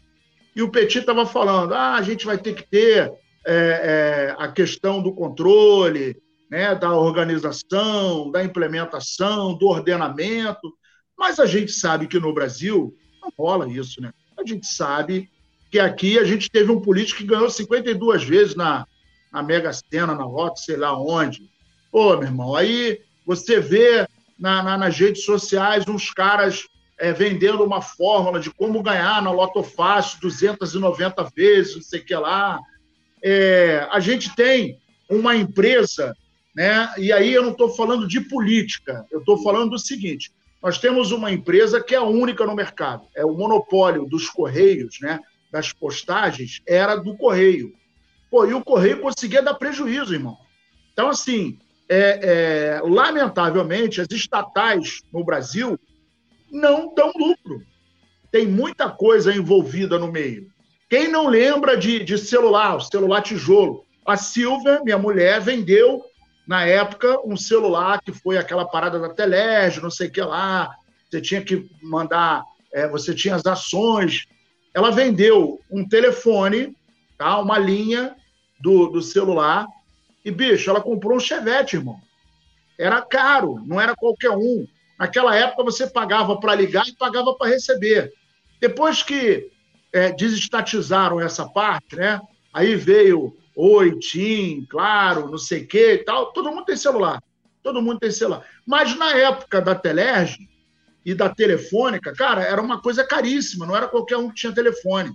E 0.56 0.62
o 0.62 0.70
Petit 0.70 1.00
estava 1.00 1.26
falando: 1.26 1.74
ah, 1.74 1.96
a 1.96 2.02
gente 2.02 2.26
vai 2.26 2.38
ter 2.38 2.54
que 2.54 2.64
ter 2.64 3.12
é, 3.46 3.56
é, 3.56 4.36
a 4.38 4.48
questão 4.48 5.02
do 5.02 5.14
controle, 5.14 6.16
né, 6.50 6.76
da 6.76 6.96
organização, 6.96 8.32
da 8.32 8.44
implementação, 8.44 9.58
do 9.58 9.68
ordenamento. 9.68 10.74
Mas 11.18 11.40
a 11.40 11.46
gente 11.46 11.72
sabe 11.72 12.08
que 12.08 12.20
no 12.20 12.34
Brasil 12.34 12.96
não 13.22 13.32
rola 13.38 13.70
isso, 13.70 14.02
né? 14.02 14.12
A 14.38 14.46
gente 14.46 14.68
sabe 14.68 15.30
que 15.72 15.80
aqui 15.80 16.20
a 16.20 16.24
gente 16.24 16.50
teve 16.50 16.72
um 16.72 16.82
político 16.82 17.20
que 17.20 17.28
ganhou 17.28 17.50
52 17.50 18.24
vezes 18.24 18.56
na, 18.56 18.86
na 19.32 19.42
Mega 19.42 19.72
Sena, 19.74 20.14
na 20.14 20.24
Rota, 20.24 20.58
sei 20.58 20.78
lá 20.78 20.98
onde. 20.98 21.50
Pô, 21.92 22.16
meu 22.18 22.28
irmão, 22.28 22.56
aí 22.56 23.00
você 23.26 23.60
vê 23.60 24.08
na, 24.38 24.62
na, 24.62 24.78
nas 24.78 24.98
redes 24.98 25.24
sociais 25.24 25.88
uns 25.88 26.12
caras 26.12 26.66
é, 27.04 27.12
vendendo 27.12 27.66
uma 27.66 27.82
fórmula 27.82 28.40
de 28.40 28.50
como 28.50 28.82
ganhar 28.82 29.22
na 29.22 29.30
Loto 29.30 29.62
Fácil 29.62 30.22
290 30.22 31.30
vezes, 31.36 31.76
não 31.76 31.82
sei 31.82 32.00
o 32.00 32.06
que 32.06 32.16
lá. 32.16 32.58
É, 33.22 33.86
a 33.92 34.00
gente 34.00 34.34
tem 34.34 34.80
uma 35.10 35.36
empresa, 35.36 36.16
né? 36.56 36.90
e 36.98 37.12
aí 37.12 37.34
eu 37.34 37.44
não 37.44 37.52
estou 37.52 37.76
falando 37.76 38.08
de 38.08 38.22
política, 38.22 39.06
eu 39.12 39.20
estou 39.20 39.38
falando 39.44 39.72
do 39.72 39.80
seguinte: 39.80 40.32
nós 40.62 40.78
temos 40.78 41.12
uma 41.12 41.30
empresa 41.30 41.84
que 41.84 41.94
é 41.94 42.00
única 42.00 42.46
no 42.46 42.56
mercado, 42.56 43.06
é 43.14 43.26
o 43.26 43.34
monopólio 43.34 44.06
dos 44.06 44.30
Correios, 44.30 45.00
né? 45.02 45.20
das 45.52 45.74
postagens, 45.74 46.62
era 46.66 46.96
do 46.96 47.18
Correio. 47.18 47.74
Pô, 48.32 48.46
e 48.46 48.54
o 48.54 48.64
Correio 48.64 49.02
conseguia 49.02 49.42
dar 49.42 49.56
prejuízo, 49.56 50.14
irmão. 50.14 50.38
Então, 50.94 51.10
assim, 51.10 51.60
é, 51.90 52.78
é, 52.78 52.82
lamentavelmente, 52.82 54.00
as 54.00 54.08
estatais 54.10 55.02
no 55.12 55.22
Brasil 55.22 55.78
não 56.54 56.94
dão 56.94 57.12
lucro. 57.16 57.66
Tem 58.32 58.46
muita 58.46 58.90
coisa 58.90 59.36
envolvida 59.36 59.98
no 59.98 60.12
meio. 60.12 60.48
Quem 60.90 61.08
não 61.08 61.28
lembra 61.28 61.76
de, 61.76 62.04
de 62.04 62.18
celular, 62.18 62.76
o 62.76 62.82
celular 62.82 63.22
tijolo? 63.22 63.84
A 64.06 64.16
Silvia, 64.16 64.82
minha 64.84 64.98
mulher, 64.98 65.42
vendeu 65.42 66.04
na 66.48 66.66
época 66.66 67.20
um 67.26 67.36
celular 67.36 68.02
que 68.02 68.12
foi 68.12 68.38
aquela 68.38 68.66
parada 68.66 69.00
da 69.00 69.10
Telerge, 69.10 69.82
não 69.82 69.90
sei 69.90 70.08
o 70.08 70.12
que 70.12 70.22
lá. 70.22 70.70
Você 71.10 71.20
tinha 71.20 71.42
que 71.42 71.68
mandar, 71.82 72.44
é, 72.72 72.88
você 72.88 73.16
tinha 73.16 73.36
as 73.36 73.46
ações. 73.46 74.26
Ela 74.74 74.92
vendeu 74.92 75.60
um 75.72 75.88
telefone, 75.88 76.76
tá? 77.18 77.40
uma 77.40 77.58
linha 77.58 78.16
do, 78.60 78.88
do 78.88 79.02
celular. 79.02 79.66
E, 80.24 80.30
bicho, 80.30 80.70
ela 80.70 80.82
comprou 80.82 81.18
um 81.18 81.20
Chevette, 81.20 81.78
irmão. 81.78 82.00
Era 82.78 83.02
caro, 83.02 83.62
não 83.66 83.80
era 83.80 83.96
qualquer 83.96 84.32
um. 84.32 84.68
Naquela 84.98 85.36
época 85.36 85.64
você 85.64 85.88
pagava 85.88 86.40
para 86.40 86.56
ligar 86.56 86.88
e 86.88 86.96
pagava 86.96 87.36
para 87.36 87.50
receber. 87.50 88.14
Depois 88.60 89.04
que 89.04 89.50
é, 89.92 90.12
desestatizaram 90.12 91.20
essa 91.20 91.48
parte, 91.48 91.96
né? 91.96 92.22
Aí 92.54 92.76
veio 92.76 93.36
Oi, 93.56 94.00
Tim, 94.00 94.66
claro, 94.68 95.30
não 95.30 95.38
sei 95.38 95.62
o 95.62 95.68
que 95.68 95.94
e 95.94 95.98
tal. 96.00 96.34
Todo 96.34 96.50
mundo 96.50 96.66
tem 96.66 96.76
celular. 96.76 97.22
Todo 97.62 97.82
mundo 97.82 98.00
tem 98.00 98.10
celular. 98.10 98.44
Mas 98.66 98.98
na 98.98 99.16
época 99.16 99.62
da 99.62 99.76
Telerge 99.76 100.50
e 101.06 101.14
da 101.14 101.30
Telefônica, 101.30 102.14
cara, 102.14 102.42
era 102.42 102.62
uma 102.62 102.82
coisa 102.82 103.06
caríssima, 103.06 103.66
não 103.66 103.76
era 103.76 103.88
qualquer 103.88 104.18
um 104.18 104.30
que 104.30 104.36
tinha 104.36 104.54
telefone. 104.54 105.12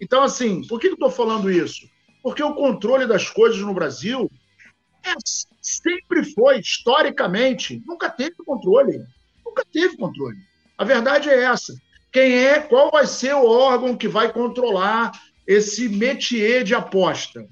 Então, 0.00 0.22
assim, 0.22 0.66
por 0.66 0.78
que 0.78 0.88
eu 0.88 0.92
estou 0.92 1.10
falando 1.10 1.50
isso? 1.50 1.88
Porque 2.22 2.42
o 2.42 2.54
controle 2.54 3.06
das 3.06 3.30
coisas 3.30 3.58
no 3.60 3.72
Brasil 3.72 4.30
é, 5.02 5.14
sempre 5.62 6.24
foi, 6.34 6.60
historicamente, 6.60 7.82
nunca 7.86 8.10
teve 8.10 8.34
controle 8.44 9.00
nunca 9.48 9.64
teve 9.72 9.96
controle. 9.96 10.36
A 10.76 10.84
verdade 10.84 11.28
é 11.28 11.42
essa. 11.42 11.74
Quem 12.12 12.32
é, 12.32 12.60
qual 12.60 12.90
vai 12.90 13.06
ser 13.06 13.34
o 13.34 13.46
órgão 13.46 13.96
que 13.96 14.08
vai 14.08 14.32
controlar 14.32 15.12
esse 15.46 15.88
métier 15.88 16.64
de 16.64 16.74
aposta? 16.74 17.46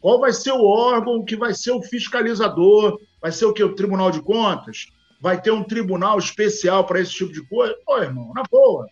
Qual 0.00 0.18
vai 0.18 0.32
ser 0.32 0.52
o 0.52 0.64
órgão 0.64 1.24
que 1.24 1.36
vai 1.36 1.52
ser 1.52 1.72
o 1.72 1.82
fiscalizador? 1.82 2.98
Vai 3.20 3.30
ser 3.30 3.44
o 3.44 3.52
que? 3.52 3.62
O 3.62 3.74
Tribunal 3.74 4.10
de 4.10 4.22
Contas? 4.22 4.86
Vai 5.20 5.40
ter 5.40 5.50
um 5.50 5.62
tribunal 5.62 6.18
especial 6.18 6.86
para 6.86 7.00
esse 7.00 7.12
tipo 7.12 7.32
de 7.32 7.46
coisa? 7.46 7.76
Pô, 7.84 7.98
irmão, 7.98 8.32
na 8.34 8.42
boa. 8.50 8.86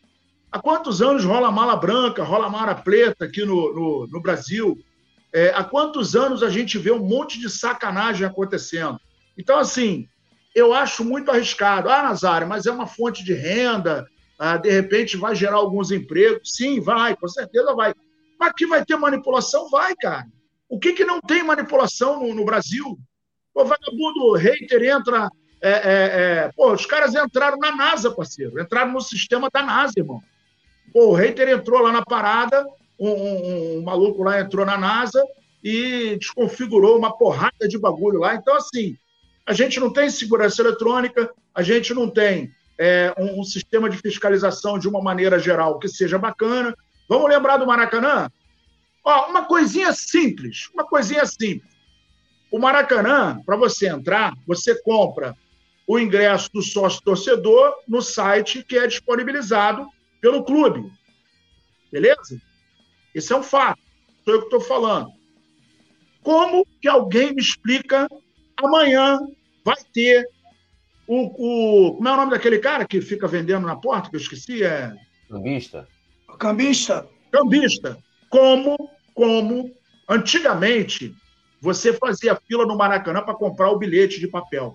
Há 0.53 0.61
quantos 0.61 1.01
anos 1.01 1.25
rola 1.25 1.51
mala 1.51 1.77
branca, 1.77 2.23
rola 2.23 2.51
mala 2.51 2.75
preta 2.75 3.25
aqui 3.25 3.45
no, 3.45 3.75
no, 3.75 4.07
no 4.07 4.21
Brasil? 4.21 4.79
É, 5.33 5.49
há 5.55 5.65
quantos 5.65 6.15
anos 6.15 6.43
a 6.43 6.51
gente 6.51 6.79
vê 6.79 6.91
um 6.91 7.05
monte 7.05 7.39
de 7.41 7.49
sacanagem 7.49 8.27
acontecendo? 8.27 8.99
Então, 9.37 9.59
assim, 9.59 10.09
eu 10.59 10.75
acho 10.75 11.05
muito 11.05 11.31
arriscado. 11.31 11.89
Ah, 11.89 12.03
Nazário, 12.03 12.49
mas 12.49 12.67
é 12.67 12.71
uma 12.71 12.87
fonte 12.87 13.25
de 13.25 13.33
renda, 13.33 14.07
ah, 14.39 14.57
de 14.57 14.71
repente 14.71 15.17
vai 15.17 15.35
gerar 15.35 15.57
alguns 15.57 15.91
empregos. 15.91 16.55
Sim, 16.55 16.81
vai, 16.81 17.17
com 17.17 17.27
certeza 17.27 17.75
vai. 17.75 17.93
Mas 18.39 18.53
que 18.57 18.67
vai 18.67 18.85
ter 18.85 18.97
manipulação? 18.97 19.69
Vai, 19.69 19.95
cara. 19.97 20.27
O 20.69 20.79
que, 20.79 20.93
que 20.93 21.05
não 21.05 21.21
tem 21.21 21.43
manipulação 21.43 22.21
no, 22.21 22.35
no 22.35 22.45
Brasil? 22.45 22.99
O 23.55 23.65
vagabundo 23.65 24.35
hater 24.35 24.83
entra. 24.85 25.29
É, 25.61 25.71
é, 25.71 25.75
é... 25.75 26.51
Pô, 26.55 26.73
os 26.73 26.87
caras 26.87 27.15
entraram 27.15 27.59
na 27.59 27.75
NASA, 27.75 28.13
parceiro. 28.13 28.61
Entraram 28.61 28.93
no 28.93 29.01
sistema 29.01 29.49
da 29.53 29.63
NASA, 29.63 29.95
irmão. 29.97 30.23
Pô, 30.93 31.09
o 31.09 31.15
hater 31.15 31.49
entrou 31.49 31.81
lá 31.83 31.91
na 31.91 32.05
parada, 32.05 32.65
um, 32.99 33.09
um, 33.09 33.79
um 33.79 33.83
maluco 33.83 34.23
lá 34.23 34.41
entrou 34.41 34.65
na 34.65 34.79
NASA 34.79 35.23
e 35.65 36.17
desconfigurou 36.17 36.97
uma 36.97 37.17
porrada 37.17 37.67
de 37.67 37.77
bagulho 37.77 38.21
lá. 38.21 38.37
Então, 38.37 38.55
assim, 38.55 38.97
a 39.49 39.55
gente 39.55 39.81
não 39.81 39.91
tem 39.91 40.11
segurança 40.11 40.61
eletrônica, 40.61 41.33
a 41.55 41.63
gente 41.63 41.95
não 41.95 42.07
tem 42.07 42.53
é, 42.79 43.15
um, 43.17 43.41
um, 43.41 43.43
sistema 43.43 43.89
de 43.89 43.97
fiscalização 43.97 44.79
de 44.79 44.87
uma 44.87 45.01
maneira 45.01 45.39
geral 45.39 45.79
que 45.79 45.89
seja 45.89 46.19
bacana. 46.19 46.77
Vamos 47.09 47.31
lembrar 47.31 47.57
do 47.57 47.67
Maracanã? 47.67 48.31
Ó, 49.03 49.31
uma 49.31 49.47
coisinha 49.47 49.91
simples, 49.95 50.69
uma 50.75 50.85
coisinha 50.87 51.25
simples. 51.25 51.73
O 52.53 52.59
Maracanã, 52.59 53.41
para 53.47 53.57
você 53.57 53.89
entrar, 53.89 54.35
você 54.47 54.79
compra 54.83 55.35
o 55.87 55.99
ingresso 55.99 56.51
do 56.53 56.61
sócio 56.61 57.03
torcedor 57.03 57.73
no 57.89 58.03
site 58.03 58.63
que 58.63 58.77
é 58.77 58.87
disponibilizado 58.87 59.89
pelo 60.21 60.45
clube. 60.45 60.93
Beleza? 61.91 62.39
Isso 63.15 63.33
é 63.33 63.37
um 63.39 63.43
fato. 63.43 63.81
Sou 64.27 64.35
eu 64.35 64.41
que 64.41 64.47
estou 64.49 64.61
falando. 64.61 65.11
Como 66.23 66.67
que 66.83 66.87
alguém 66.87 67.33
me 67.33 67.41
explica 67.41 68.07
amanhã 68.63 69.19
vai 69.69 69.85
ter 69.93 70.27
o, 71.07 71.89
o. 71.89 71.97
Como 71.97 72.09
é 72.09 72.13
o 72.13 72.17
nome 72.17 72.31
daquele 72.31 72.59
cara 72.59 72.87
que 72.87 73.03
fica 73.03 73.29
vendendo 73.29 73.67
na 73.67 73.77
porta, 73.77 74.09
que 74.09 74.17
eu 74.17 74.21
esqueci? 74.21 74.63
É. 74.63 74.95
Cambista. 75.29 75.87
Cambista. 76.39 77.07
Cambista. 77.31 77.99
Como, 78.31 78.77
como 79.13 79.71
antigamente 80.09 81.15
você 81.61 81.93
fazia 81.93 82.35
fila 82.35 82.65
no 82.65 82.79
Maracanã 82.79 83.21
para 83.23 83.35
comprar 83.35 83.71
o 83.71 83.79
bilhete 83.79 84.19
de 84.19 84.29
papel. 84.29 84.75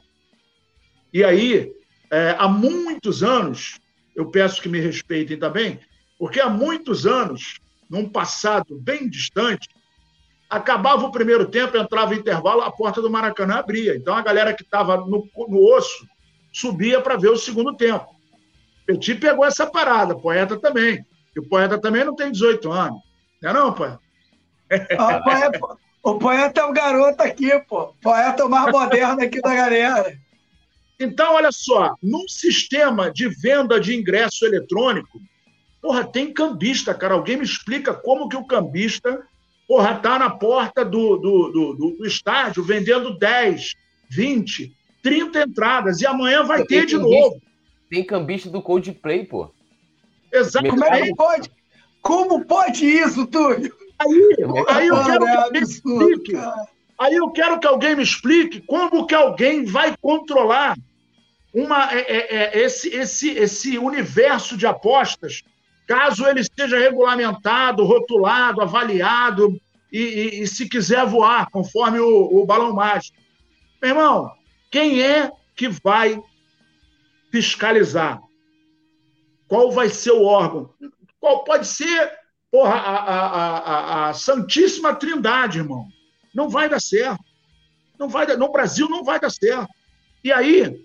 E 1.11 1.23
aí, 1.23 1.71
é, 2.11 2.35
há 2.37 2.47
muitos 2.47 3.23
anos, 3.23 3.79
eu 4.15 4.29
peço 4.29 4.61
que 4.61 4.69
me 4.69 4.79
respeitem 4.79 5.39
também, 5.39 5.79
porque 6.19 6.39
há 6.39 6.49
muitos 6.49 7.07
anos, 7.07 7.59
num 7.89 8.07
passado 8.07 8.77
bem 8.79 9.09
distante, 9.09 9.69
acabava 10.57 11.05
o 11.05 11.11
primeiro 11.11 11.47
tempo, 11.47 11.77
entrava 11.77 12.11
o 12.11 12.15
intervalo, 12.15 12.61
a 12.61 12.71
porta 12.71 13.01
do 13.01 13.09
Maracanã 13.09 13.55
abria. 13.55 13.95
Então 13.95 14.15
a 14.15 14.21
galera 14.21 14.53
que 14.53 14.63
estava 14.63 14.97
no, 14.97 15.27
no 15.47 15.75
osso 15.75 16.07
subia 16.51 17.01
para 17.01 17.17
ver 17.17 17.29
o 17.29 17.37
segundo 17.37 17.75
tempo. 17.75 18.05
Petit 18.85 19.15
pegou 19.15 19.45
essa 19.45 19.65
parada, 19.65 20.15
poeta 20.15 20.59
também. 20.59 21.03
E 21.35 21.39
o 21.39 21.47
poeta 21.47 21.79
também 21.79 22.03
não 22.03 22.15
tem 22.15 22.31
18 22.31 22.71
anos. 22.71 23.01
Não 23.41 23.49
é 23.49 23.53
não, 23.53 23.73
poeta? 23.73 23.99
Ah, 24.97 25.17
o, 25.17 25.23
poeta 25.23 25.59
o 26.03 26.19
poeta 26.19 26.61
é 26.61 26.65
o 26.65 26.73
garoto 26.73 27.23
aqui, 27.23 27.59
pô. 27.67 27.83
O 27.83 27.93
poeta 28.01 28.43
é 28.43 28.45
o 28.45 28.49
mais 28.49 28.71
moderno 28.71 29.23
aqui 29.23 29.41
da 29.41 29.55
galera. 29.55 30.15
Então, 30.99 31.33
olha 31.33 31.51
só, 31.51 31.95
num 32.01 32.27
sistema 32.27 33.11
de 33.11 33.27
venda 33.27 33.79
de 33.79 33.95
ingresso 33.95 34.45
eletrônico, 34.45 35.19
porra, 35.81 36.03
tem 36.03 36.31
cambista, 36.31 36.93
cara. 36.93 37.15
Alguém 37.15 37.37
me 37.37 37.43
explica 37.43 37.93
como 37.93 38.29
que 38.29 38.35
o 38.35 38.45
cambista, 38.45 39.25
porra, 39.67 39.95
tá 39.95 40.19
na 40.19 40.29
porta 40.29 40.83
do, 40.83 41.17
do, 41.17 41.51
do, 41.51 41.97
do 41.97 42.05
estádio 42.05 42.63
vendendo 42.63 43.17
10, 43.17 43.73
20, 44.09 44.73
30 45.01 45.43
entradas 45.43 46.01
e 46.01 46.05
amanhã 46.05 46.43
vai 46.43 46.63
ter 46.63 46.85
de 46.85 46.97
novo. 46.97 47.41
Tem 47.89 48.03
cambista 48.03 48.49
do 48.49 48.61
Coldplay, 48.61 49.25
pô. 49.25 49.51
Exatamente. 50.31 50.79
Como, 50.79 50.95
é 50.95 51.15
pode? 51.15 51.51
Como 52.01 52.45
pode 52.45 52.85
isso, 52.85 53.27
Túlio? 53.27 53.75
Aí, 53.99 54.35
aí 54.69 54.87
eu 54.87 55.03
quero 55.03 55.25
que 55.25 55.29
alguém 55.29 55.51
me 55.51 55.59
explique. 55.59 56.33
Aí 56.99 57.15
eu 57.15 57.29
quero 57.31 57.59
que 57.59 57.67
alguém 57.67 57.95
me 57.95 58.03
explique 58.03 58.61
como 58.61 59.05
que 59.05 59.15
alguém 59.15 59.65
vai 59.65 59.95
controlar 60.01 60.77
uma, 61.53 61.93
é, 61.93 61.99
é, 61.99 62.35
é, 62.35 62.59
esse, 62.63 62.89
esse, 62.89 63.29
esse 63.29 63.77
universo 63.77 64.57
de 64.57 64.65
apostas, 64.65 65.43
caso 65.87 66.25
ele 66.25 66.39
esteja 66.39 66.77
regulamentado, 66.77 67.83
rotulado, 67.83 68.61
avaliado 68.61 69.59
e, 69.91 69.99
e, 69.99 70.41
e 70.41 70.47
se 70.47 70.67
quiser 70.67 71.05
voar, 71.05 71.49
conforme 71.51 71.99
o, 71.99 72.41
o 72.41 72.45
balão 72.45 72.73
mágico. 72.73 73.17
Meu 73.81 73.91
irmão, 73.91 74.31
quem 74.71 75.01
é 75.01 75.31
que 75.55 75.67
vai 75.67 76.21
fiscalizar? 77.31 78.21
Qual 79.47 79.71
vai 79.71 79.89
ser 79.89 80.11
o 80.11 80.23
órgão? 80.23 80.73
Qual 81.19 81.43
pode 81.43 81.67
ser 81.67 82.11
porra, 82.49 82.75
a, 82.75 82.97
a, 82.97 83.57
a, 83.57 84.09
a 84.09 84.13
Santíssima 84.13 84.95
Trindade, 84.95 85.59
irmão? 85.59 85.87
Não 86.33 86.49
vai 86.49 86.67
dar 86.67 86.81
certo. 86.81 87.23
Não 87.99 88.09
vai 88.09 88.25
dar, 88.25 88.37
no 88.37 88.51
Brasil 88.51 88.89
não 88.89 89.03
vai 89.03 89.19
dar 89.19 89.29
certo. 89.29 89.69
E 90.23 90.31
aí, 90.31 90.83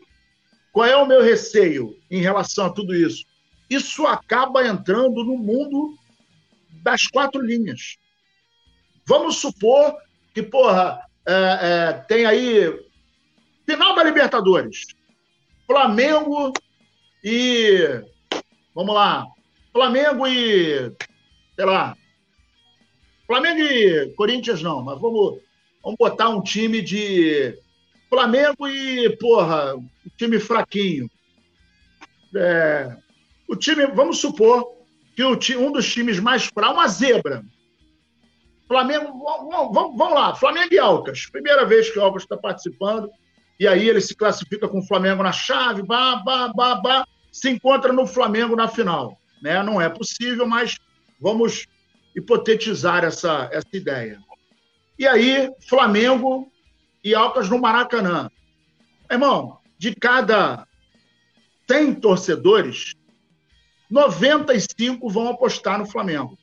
qual 0.72 0.86
é 0.86 0.96
o 0.96 1.06
meu 1.06 1.22
receio 1.22 1.96
em 2.10 2.20
relação 2.20 2.66
a 2.66 2.70
tudo 2.70 2.94
isso? 2.94 3.24
Isso 3.68 4.06
acaba 4.06 4.66
entrando 4.66 5.24
no 5.24 5.36
mundo 5.36 5.94
das 6.82 7.06
quatro 7.06 7.40
linhas. 7.40 7.96
Vamos 9.06 9.36
supor 9.36 9.96
que, 10.34 10.42
porra, 10.42 11.00
é, 11.26 11.32
é, 11.32 11.92
tem 12.06 12.24
aí 12.24 12.88
Final 13.68 13.94
da 13.94 14.02
Libertadores. 14.02 14.86
Flamengo 15.66 16.54
e. 17.22 18.02
Vamos 18.74 18.94
lá. 18.94 19.26
Flamengo 19.70 20.26
e. 20.26 20.90
Sei 21.54 21.64
lá. 21.66 21.94
Flamengo 23.26 23.60
e 23.60 24.14
Corinthians 24.14 24.62
não, 24.62 24.82
mas 24.82 24.98
vamos, 24.98 25.42
vamos 25.82 25.98
botar 25.98 26.30
um 26.30 26.42
time 26.42 26.80
de. 26.80 27.58
Flamengo 28.08 28.66
e, 28.66 29.14
porra, 29.18 29.76
um 29.76 29.86
time 30.16 30.40
fraquinho. 30.40 31.10
É, 32.34 32.96
o 33.48 33.56
time, 33.56 33.86
vamos 33.86 34.18
supor 34.18 34.64
que 35.16 35.24
o, 35.24 35.38
um 35.60 35.72
dos 35.72 35.90
times 35.90 36.20
mais 36.20 36.44
fracos, 36.44 36.76
uma 36.76 36.88
zebra. 36.88 37.42
Flamengo, 38.68 39.18
vamos, 39.18 39.74
vamos, 39.74 40.14
lá, 40.14 40.34
Flamengo 40.34 40.72
e 40.72 40.78
Alcas. 40.78 41.26
Primeira 41.26 41.64
vez 41.64 41.90
que 41.90 41.98
o 41.98 42.02
Alcas 42.02 42.22
está 42.22 42.36
participando 42.36 43.10
e 43.58 43.66
aí 43.66 43.88
ele 43.88 44.00
se 44.00 44.14
classifica 44.14 44.68
com 44.68 44.78
o 44.78 44.86
Flamengo 44.86 45.22
na 45.22 45.32
chave, 45.32 45.82
bah, 45.82 46.22
bah, 46.24 46.52
bah, 46.54 46.74
bah, 46.76 47.04
se 47.32 47.48
encontra 47.48 47.92
no 47.92 48.06
Flamengo 48.06 48.54
na 48.54 48.68
final. 48.68 49.18
Né? 49.42 49.62
Não 49.62 49.80
é 49.80 49.88
possível, 49.88 50.46
mas 50.46 50.76
vamos 51.18 51.66
hipotetizar 52.14 53.04
essa, 53.04 53.48
essa 53.50 53.68
ideia. 53.72 54.20
E 54.98 55.06
aí, 55.06 55.50
Flamengo 55.66 56.52
e 57.02 57.14
Alcas 57.14 57.48
no 57.48 57.58
Maracanã. 57.58 58.30
Irmão, 59.10 59.58
de 59.78 59.94
cada 59.94 60.66
100 61.70 61.94
torcedores, 61.94 62.94
95 63.90 65.08
vão 65.08 65.28
apostar 65.28 65.78
no 65.78 65.86
Flamengo. 65.86 66.38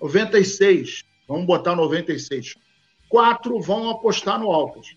96, 0.00 1.04
vamos 1.28 1.46
botar 1.46 1.76
96. 1.76 2.54
Quatro 3.08 3.60
vão 3.60 3.90
apostar 3.90 4.38
no 4.38 4.50
Alcas. 4.50 4.96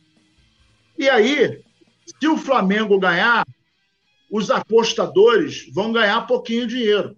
E 0.97 1.09
aí, 1.09 1.61
se 2.05 2.27
o 2.27 2.37
Flamengo 2.37 2.99
ganhar, 2.99 3.45
os 4.31 4.49
apostadores 4.49 5.67
vão 5.71 5.91
ganhar 5.91 6.25
pouquinho 6.27 6.67
dinheiro. 6.67 7.15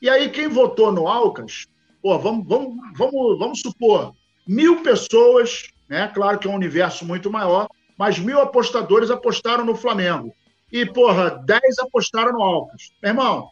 E 0.00 0.08
aí, 0.08 0.30
quem 0.30 0.48
votou 0.48 0.92
no 0.92 1.06
Alcas, 1.08 1.66
pô, 2.00 2.18
vamos, 2.18 2.46
vamos, 2.46 2.76
vamos, 2.96 3.38
vamos 3.38 3.60
supor, 3.60 4.14
mil 4.46 4.82
pessoas, 4.82 5.68
né? 5.88 6.08
Claro 6.08 6.38
que 6.38 6.46
é 6.46 6.50
um 6.50 6.54
universo 6.54 7.04
muito 7.04 7.30
maior, 7.30 7.68
mas 7.96 8.18
mil 8.18 8.40
apostadores 8.40 9.10
apostaram 9.10 9.64
no 9.64 9.74
Flamengo. 9.74 10.32
E, 10.70 10.84
porra, 10.84 11.30
dez 11.44 11.78
apostaram 11.78 12.32
no 12.32 12.42
Alcas. 12.42 12.92
Meu 13.02 13.10
irmão, 13.10 13.50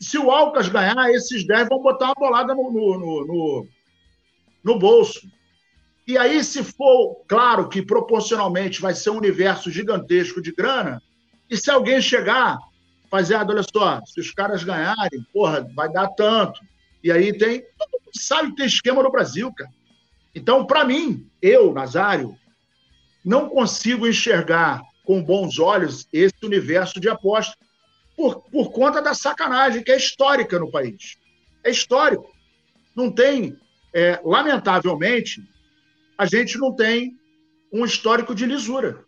se, 0.00 0.18
o 0.18 0.30
Alcas 0.30 0.68
ganhar, 0.68 1.10
esses 1.10 1.46
dez 1.46 1.68
vão 1.68 1.80
botar 1.80 2.06
uma 2.06 2.14
bolada 2.14 2.54
no, 2.54 2.70
no, 2.70 3.26
no, 3.26 3.68
no 4.62 4.78
bolso. 4.78 5.20
E 6.06 6.18
aí, 6.18 6.42
se 6.42 6.64
for, 6.64 7.22
claro 7.28 7.68
que 7.68 7.80
proporcionalmente 7.80 8.80
vai 8.80 8.94
ser 8.94 9.10
um 9.10 9.18
universo 9.18 9.70
gigantesco 9.70 10.42
de 10.42 10.52
grana, 10.52 11.00
e 11.48 11.56
se 11.56 11.70
alguém 11.70 12.00
chegar, 12.00 12.58
fazer, 13.10 13.34
ah, 13.34 13.46
olha 13.48 13.62
só, 13.62 14.00
se 14.04 14.20
os 14.20 14.32
caras 14.32 14.64
ganharem, 14.64 15.24
porra, 15.32 15.66
vai 15.74 15.90
dar 15.90 16.08
tanto. 16.08 16.60
E 17.04 17.12
aí 17.12 17.36
tem, 17.36 17.62
sabe 18.14 18.50
que 18.50 18.56
tem 18.56 18.66
esquema 18.66 19.02
no 19.02 19.12
Brasil, 19.12 19.52
cara. 19.52 19.70
Então, 20.34 20.64
para 20.64 20.84
mim, 20.84 21.28
eu, 21.40 21.72
Nazário, 21.72 22.36
não 23.24 23.48
consigo 23.48 24.08
enxergar 24.08 24.80
com 25.04 25.22
bons 25.22 25.58
olhos 25.58 26.06
esse 26.12 26.34
universo 26.44 27.00
de 27.00 27.08
aposta 27.08 27.56
por, 28.16 28.42
por 28.50 28.70
conta 28.72 29.00
da 29.00 29.14
sacanagem 29.14 29.82
que 29.82 29.90
é 29.90 29.96
histórica 29.96 30.58
no 30.58 30.70
país. 30.70 31.18
É 31.64 31.70
histórico. 31.70 32.30
Não 32.94 33.10
tem, 33.10 33.56
é, 33.92 34.20
lamentavelmente, 34.24 35.42
a 36.16 36.26
gente 36.26 36.58
não 36.58 36.74
tem 36.74 37.16
um 37.72 37.84
histórico 37.84 38.34
de 38.34 38.46
lisura. 38.46 39.04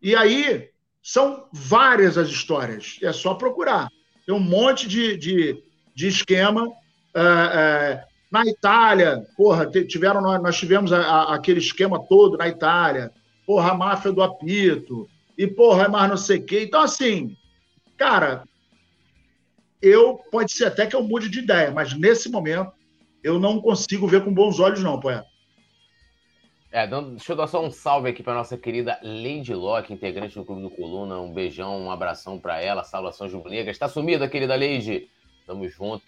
E 0.00 0.14
aí 0.14 0.70
são 1.02 1.48
várias 1.52 2.18
as 2.18 2.28
histórias, 2.28 2.98
é 3.02 3.12
só 3.12 3.34
procurar. 3.34 3.88
Tem 4.26 4.34
um 4.34 4.40
monte 4.40 4.86
de, 4.86 5.16
de, 5.16 5.62
de 5.94 6.06
esquema. 6.06 6.68
É, 7.14 7.20
é, 7.20 8.04
na 8.30 8.46
Itália, 8.46 9.26
porra, 9.36 9.66
tiveram, 9.66 10.20
nós 10.20 10.56
tivemos 10.56 10.92
a, 10.92 11.00
a, 11.00 11.34
aquele 11.34 11.58
esquema 11.58 12.04
todo 12.08 12.38
na 12.38 12.48
Itália, 12.48 13.12
porra, 13.46 13.72
a 13.72 13.74
máfia 13.74 14.12
do 14.12 14.22
apito, 14.22 15.08
e 15.36 15.46
porra, 15.46 15.84
é 15.84 15.88
mais 15.88 16.08
não 16.08 16.16
sei 16.16 16.38
o 16.38 16.44
quê. 16.44 16.62
Então, 16.64 16.80
assim, 16.80 17.36
cara, 17.96 18.44
eu 19.80 20.18
pode 20.30 20.52
ser 20.52 20.66
até 20.66 20.86
que 20.86 20.94
eu 20.94 21.02
mude 21.02 21.28
de 21.28 21.40
ideia, 21.40 21.70
mas 21.70 21.92
nesse 21.98 22.30
momento 22.30 22.72
eu 23.22 23.38
não 23.38 23.60
consigo 23.60 24.06
ver 24.06 24.24
com 24.24 24.32
bons 24.32 24.60
olhos, 24.60 24.82
não, 24.82 25.00
poeta. 25.00 25.26
É, 26.70 26.86
deixa 26.86 27.32
eu 27.32 27.36
dar 27.36 27.46
só 27.46 27.62
um 27.62 27.70
salve 27.70 28.08
aqui 28.08 28.22
para 28.22 28.32
nossa 28.32 28.56
querida 28.56 28.98
Lady 29.02 29.52
Locke, 29.54 29.92
integrante 29.92 30.34
do 30.34 30.44
Clube 30.44 30.62
do 30.62 30.70
Coluna. 30.70 31.20
Um 31.20 31.30
beijão, 31.30 31.78
um 31.78 31.90
abração 31.90 32.38
para 32.38 32.62
ela, 32.62 32.82
salvação 32.82 33.28
rubro-negra. 33.28 33.70
Está 33.70 33.88
sumida, 33.88 34.26
querida 34.26 34.56
Lady? 34.56 35.10
Tamo 35.46 35.68
junto. 35.68 36.04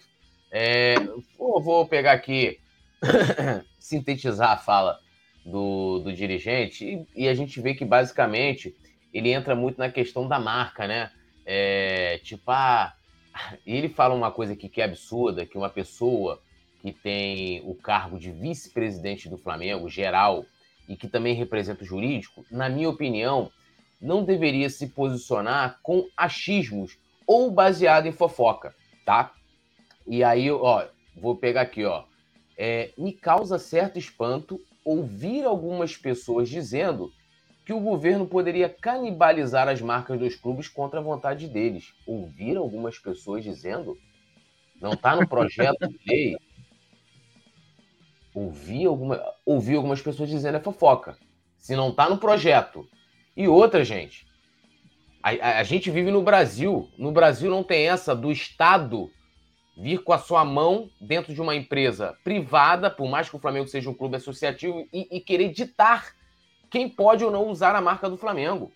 É, 0.51 0.95
vou 1.37 1.85
pegar 1.85 2.13
aqui, 2.13 2.59
sintetizar 3.77 4.53
a 4.53 4.57
fala 4.57 4.99
do, 5.45 5.99
do 5.99 6.11
dirigente 6.11 6.83
e, 7.15 7.23
e, 7.23 7.27
a 7.27 7.35
gente 7.35 7.61
vê 7.61 7.75
que 7.75 7.85
basicamente 7.85 8.75
ele 9.13 9.31
entra 9.31 9.55
muito 9.55 9.77
na 9.77 9.89
questão 9.89 10.27
da 10.27 10.39
marca, 10.39 10.87
né? 10.87 11.11
É, 11.45 12.19
tipo, 12.23 12.49
ah, 12.49 12.95
ele 13.65 13.87
fala 13.87 14.15
uma 14.15 14.31
coisa 14.31 14.53
aqui 14.53 14.67
que 14.67 14.81
é 14.81 14.85
absurda, 14.85 15.45
que 15.45 15.57
uma 15.57 15.69
pessoa 15.69 16.41
que 16.81 16.91
tem 16.91 17.61
o 17.63 17.75
cargo 17.75 18.19
de 18.19 18.31
vice-presidente 18.31 19.29
do 19.29 19.37
Flamengo, 19.37 19.89
geral, 19.89 20.45
e 20.87 20.95
que 20.95 21.07
também 21.07 21.33
representa 21.33 21.83
o 21.83 21.87
jurídico, 21.87 22.45
na 22.51 22.69
minha 22.69 22.89
opinião, 22.89 23.51
não 24.01 24.23
deveria 24.23 24.69
se 24.69 24.87
posicionar 24.87 25.79
com 25.81 26.07
achismos 26.15 26.97
ou 27.25 27.49
baseado 27.49 28.05
em 28.05 28.11
fofoca, 28.11 28.75
tá? 29.03 29.31
E 30.05 30.23
aí, 30.23 30.51
ó, 30.51 30.85
vou 31.15 31.35
pegar 31.35 31.61
aqui, 31.61 31.83
ó. 31.83 32.03
É, 32.57 32.91
me 32.97 33.11
causa 33.11 33.57
certo 33.57 33.97
espanto 33.97 34.61
ouvir 34.85 35.43
algumas 35.43 35.97
pessoas 35.97 36.47
dizendo 36.47 37.11
que 37.65 37.73
o 37.73 37.79
governo 37.79 38.27
poderia 38.27 38.69
canibalizar 38.69 39.67
as 39.67 39.81
marcas 39.81 40.19
dos 40.19 40.35
clubes 40.35 40.69
contra 40.69 40.99
a 40.99 41.03
vontade 41.03 41.47
deles. 41.47 41.93
Ouvir 42.05 42.55
algumas 42.55 42.99
pessoas 42.99 43.43
dizendo? 43.43 43.97
Não 44.79 44.93
está 44.93 45.15
no 45.15 45.27
projeto 45.27 45.87
de 45.87 45.99
lei. 46.07 46.37
Alguma, 48.85 49.19
algumas 49.47 50.01
pessoas 50.01 50.29
dizendo 50.29 50.57
é 50.57 50.61
fofoca. 50.61 51.17
Se 51.57 51.75
não 51.75 51.89
está 51.89 52.07
no 52.07 52.19
projeto. 52.19 52.87
E 53.35 53.47
outra, 53.47 53.83
gente. 53.83 54.27
A, 55.23 55.31
a, 55.31 55.59
a 55.59 55.63
gente 55.63 55.89
vive 55.89 56.11
no 56.11 56.21
Brasil. 56.21 56.91
No 56.99 57.11
Brasil 57.11 57.49
não 57.49 57.63
tem 57.63 57.89
essa 57.89 58.15
do 58.15 58.31
Estado 58.31 59.09
vir 59.77 60.03
com 60.03 60.13
a 60.13 60.17
sua 60.17 60.45
mão 60.45 60.89
dentro 61.01 61.33
de 61.33 61.41
uma 61.41 61.55
empresa 61.55 62.17
privada, 62.23 62.89
por 62.89 63.09
mais 63.09 63.29
que 63.29 63.35
o 63.35 63.39
Flamengo 63.39 63.67
seja 63.67 63.89
um 63.89 63.93
clube 63.93 64.15
associativo, 64.15 64.87
e, 64.93 65.17
e 65.17 65.19
querer 65.19 65.51
ditar 65.51 66.15
quem 66.69 66.87
pode 66.87 67.23
ou 67.23 67.31
não 67.31 67.47
usar 67.47 67.75
a 67.75 67.81
marca 67.81 68.09
do 68.09 68.17
Flamengo. 68.17 68.71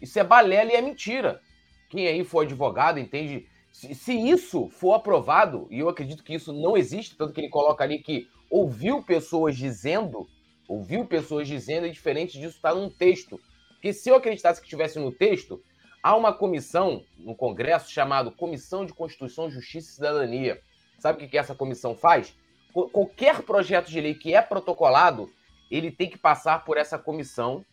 Isso 0.00 0.18
é 0.18 0.24
balela 0.24 0.72
e 0.72 0.76
é 0.76 0.80
mentira. 0.80 1.40
Quem 1.88 2.06
aí 2.06 2.24
for 2.24 2.44
advogado 2.44 2.98
entende. 2.98 3.46
Se, 3.72 3.94
se, 3.94 4.12
isso 4.12 4.68
for 4.68 4.94
aprovado, 4.94 5.66
e 5.70 5.78
eu 5.78 5.88
acredito 5.88 6.24
que 6.24 6.34
isso 6.34 6.52
não 6.52 6.76
existe, 6.76 7.16
tanto 7.16 7.32
que 7.32 7.40
ele 7.40 7.48
coloca 7.48 7.84
ali 7.84 7.98
que 7.98 8.28
ouviu 8.50 9.02
pessoas 9.02 9.56
dizendo, 9.56 10.26
ouviu 10.68 11.06
pessoas 11.06 11.46
dizendo, 11.46 11.86
é 11.86 11.90
diferente 11.90 12.38
disso 12.38 12.56
estar 12.56 12.70
tá 12.70 12.74
num 12.74 12.90
texto. 12.90 13.40
Porque 13.70 13.92
se 13.92 14.08
eu 14.08 14.16
acreditasse 14.16 14.60
que 14.60 14.66
estivesse 14.66 14.98
no 14.98 15.12
texto, 15.12 15.62
há 16.02 16.16
uma 16.16 16.32
comissão 16.32 17.04
no 17.18 17.34
Congresso 17.34 17.90
chamada 17.90 18.30
Comissão 18.30 18.84
de 18.84 18.92
Constituição, 18.92 19.50
Justiça 19.50 19.90
e 19.90 19.94
Cidadania. 19.94 20.60
Sabe 20.98 21.24
o 21.24 21.28
que 21.28 21.38
essa 21.38 21.54
comissão 21.54 21.94
faz? 21.94 22.36
Qualquer 22.72 23.42
projeto 23.42 23.88
de 23.88 24.00
lei 24.00 24.14
que 24.14 24.34
é 24.34 24.40
protocolado, 24.40 25.30
ele 25.70 25.90
tem 25.90 26.08
que 26.08 26.18
passar 26.18 26.64
por 26.64 26.76
essa 26.76 26.98
comissão 26.98 27.64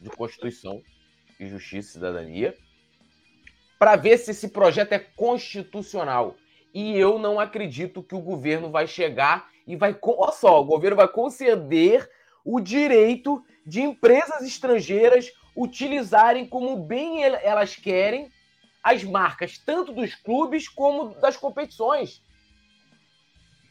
de 0.00 0.10
Constituição 0.10 0.82
e 1.38 1.46
Justiça 1.46 1.90
e 1.90 1.92
Cidadania 1.92 2.54
para 3.78 3.96
ver 3.96 4.18
se 4.18 4.30
esse 4.30 4.48
projeto 4.48 4.92
é 4.92 4.98
constitucional. 4.98 6.36
E 6.72 6.98
eu 6.98 7.18
não 7.18 7.38
acredito 7.38 8.02
que 8.02 8.14
o 8.14 8.20
governo 8.20 8.70
vai 8.70 8.86
chegar 8.86 9.48
e 9.66 9.76
vai. 9.76 9.96
Olha 10.02 10.32
só, 10.32 10.60
o 10.60 10.64
governo 10.64 10.96
vai 10.96 11.08
conceder 11.08 12.08
o 12.44 12.60
direito 12.60 13.44
de 13.66 13.80
empresas 13.80 14.42
estrangeiras 14.42 15.32
utilizarem 15.56 16.46
como 16.46 16.76
bem 16.76 17.22
elas 17.22 17.76
querem 17.76 18.30
as 18.82 19.02
marcas, 19.02 19.56
tanto 19.58 19.92
dos 19.92 20.14
clubes 20.14 20.68
como 20.68 21.14
das 21.20 21.36
competições. 21.36 22.22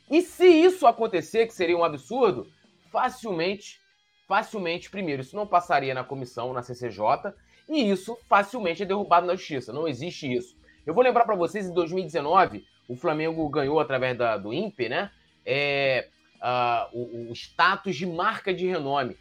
E 0.10 0.22
se 0.22 0.46
isso 0.46 0.88
acontecer, 0.88 1.48
que 1.48 1.54
seria 1.54 1.78
um 1.78 1.84
absurdo, 1.84 2.48
facilmente, 2.92 3.80
facilmente, 4.28 4.90
primeiro, 4.90 5.22
isso 5.22 5.36
não 5.36 5.48
passaria 5.48 5.94
na 5.94 6.04
comissão, 6.04 6.54
na 6.54 6.62
CCJ, 6.62 7.34
e 7.70 7.90
isso 7.90 8.18
facilmente 8.28 8.84
é 8.84 8.86
derrubado 8.86 9.26
na 9.26 9.36
justiça. 9.36 9.72
Não 9.72 9.88
existe 9.88 10.32
isso. 10.32 10.56
Eu 10.86 10.94
vou 10.94 11.04
lembrar 11.04 11.26
para 11.26 11.36
vocês, 11.36 11.68
em 11.68 11.74
2019, 11.74 12.66
o 12.88 12.96
Flamengo 12.96 13.48
ganhou 13.50 13.80
através 13.80 14.18
da, 14.18 14.38
do 14.38 14.54
INPE, 14.54 14.90
né? 14.90 15.12
É, 15.46 16.10
uh, 16.42 16.98
o, 16.98 17.32
o, 17.32 17.34
status 17.34 17.96
de 17.96 18.06
marca 18.06 18.54
de 18.54 18.68
renome. 18.68 19.18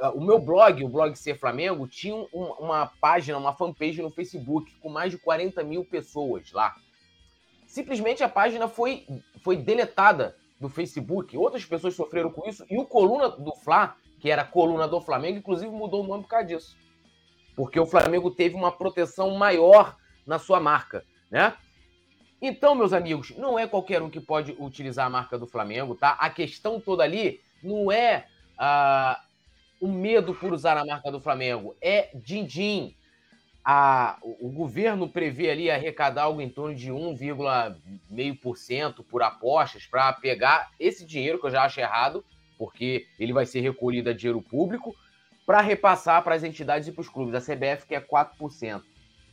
Ah, 0.00 0.10
o 0.10 0.20
meu 0.20 0.38
blog, 0.38 0.82
o 0.82 0.88
blog 0.88 1.14
Ser 1.16 1.38
Flamengo, 1.38 1.86
tinha 1.86 2.14
um, 2.14 2.26
uma 2.58 2.86
página, 3.00 3.38
uma 3.38 3.52
fanpage 3.52 4.02
no 4.02 4.10
Facebook 4.10 4.74
com 4.80 4.88
mais 4.88 5.12
de 5.12 5.18
40 5.18 5.62
mil 5.62 5.84
pessoas 5.84 6.50
lá. 6.52 6.74
Simplesmente 7.66 8.24
a 8.24 8.28
página 8.28 8.68
foi, 8.68 9.06
foi 9.42 9.56
deletada 9.56 10.36
do 10.60 10.68
Facebook. 10.68 11.36
Outras 11.36 11.64
pessoas 11.64 11.94
sofreram 11.94 12.30
com 12.30 12.48
isso. 12.48 12.64
E 12.70 12.78
o 12.78 12.84
Coluna 12.84 13.28
do 13.28 13.54
Fla, 13.54 13.96
que 14.18 14.30
era 14.30 14.44
Coluna 14.44 14.88
do 14.88 15.00
Flamengo, 15.00 15.38
inclusive 15.38 15.70
mudou 15.70 16.02
o 16.02 16.06
nome 16.06 16.22
por 16.22 16.30
causa 16.30 16.46
disso. 16.46 16.76
Porque 17.54 17.78
o 17.78 17.86
Flamengo 17.86 18.30
teve 18.30 18.54
uma 18.54 18.72
proteção 18.72 19.36
maior 19.36 19.96
na 20.26 20.38
sua 20.38 20.60
marca, 20.60 21.04
né? 21.30 21.54
Então, 22.40 22.74
meus 22.74 22.92
amigos, 22.92 23.34
não 23.36 23.58
é 23.58 23.66
qualquer 23.66 24.02
um 24.02 24.10
que 24.10 24.20
pode 24.20 24.54
utilizar 24.58 25.06
a 25.06 25.10
marca 25.10 25.38
do 25.38 25.46
Flamengo, 25.46 25.94
tá? 25.94 26.10
A 26.20 26.28
questão 26.28 26.78
toda 26.78 27.02
ali 27.02 27.40
não 27.62 27.90
é 27.90 28.26
uh, 28.58 29.25
o 29.80 29.88
medo 29.88 30.34
por 30.34 30.52
usar 30.52 30.76
a 30.76 30.84
marca 30.84 31.10
do 31.10 31.20
Flamengo, 31.20 31.74
é 31.80 32.10
din-din 32.14 32.94
o 34.40 34.48
governo 34.48 35.08
prevê 35.08 35.50
ali 35.50 35.68
arrecadar 35.70 36.22
algo 36.22 36.40
em 36.40 36.48
torno 36.48 36.74
de 36.74 36.90
1,5% 36.92 39.04
por 39.04 39.24
apostas 39.24 39.84
para 39.86 40.12
pegar 40.12 40.70
esse 40.78 41.04
dinheiro, 41.04 41.40
que 41.40 41.46
eu 41.46 41.50
já 41.50 41.64
acho 41.64 41.80
errado, 41.80 42.24
porque 42.56 43.08
ele 43.18 43.32
vai 43.32 43.44
ser 43.44 43.58
recolhido 43.60 44.08
a 44.08 44.12
dinheiro 44.12 44.40
público, 44.40 44.94
para 45.44 45.60
repassar 45.60 46.22
para 46.22 46.36
as 46.36 46.44
entidades 46.44 46.86
e 46.86 46.92
para 46.92 47.00
os 47.00 47.08
clubes. 47.08 47.34
A 47.34 47.40
CBF 47.40 47.86
quer 47.86 48.06
4%. 48.06 48.82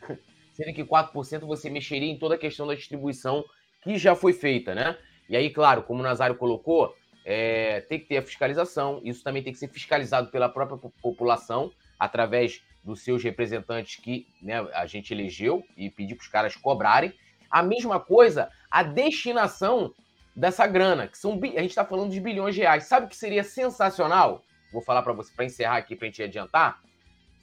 Sendo 0.53 0.73
que 0.73 0.84
4% 0.84 1.41
você 1.41 1.69
mexeria 1.69 2.12
em 2.12 2.17
toda 2.17 2.34
a 2.36 2.38
questão 2.38 2.65
da 2.65 2.75
distribuição 2.75 3.43
que 3.84 3.97
já 3.97 4.15
foi 4.15 4.32
feita, 4.34 4.73
né? 4.73 4.97
E 5.29 5.36
aí, 5.36 5.49
claro, 5.49 5.84
como 5.84 5.99
o 5.99 6.03
Nazário 6.03 6.36
colocou, 6.36 6.95
é, 7.26 7.82
tem 7.82 8.00
que 8.00 8.06
ter 8.06 8.18
a 8.18 8.22
fiscalização, 8.22 9.02
isso 9.04 9.24
também 9.24 9.42
tem 9.44 9.54
que 9.54 9.60
ser 9.60 9.70
fiscalizado 9.70 10.30
pela 10.30 10.50
própria 10.50 10.78
população, 11.02 11.72
através 12.00 12.62
dos 12.84 13.02
seus 13.02 13.24
representantes 13.24 13.96
que 13.96 14.28
né, 14.42 14.60
a 14.74 14.86
gente 14.86 15.14
elegeu 15.14 15.64
e 15.78 15.90
pedir 15.90 16.16
para 16.16 16.24
os 16.24 16.28
caras 16.28 16.56
cobrarem. 16.56 17.14
A 17.50 17.64
mesma 17.64 18.00
coisa, 18.00 18.50
a 18.70 18.84
destinação 18.84 19.94
dessa 20.36 20.68
grana, 20.68 21.08
que 21.08 21.18
são 21.18 21.40
a 21.42 21.62
gente 21.62 21.70
está 21.70 21.86
falando 21.86 22.12
de 22.12 22.20
bilhões 22.20 22.56
de 22.56 22.62
reais. 22.62 22.86
Sabe 22.86 23.06
o 23.06 23.10
que 23.10 23.16
seria 23.16 23.44
sensacional? 23.44 24.44
Vou 24.72 24.82
falar 24.82 25.04
para 25.04 25.14
você 25.14 25.32
para 25.34 25.46
encerrar 25.46 25.78
aqui 25.78 25.96
para 25.96 26.08
a 26.08 26.10
gente 26.10 26.24
adiantar. 26.24 26.82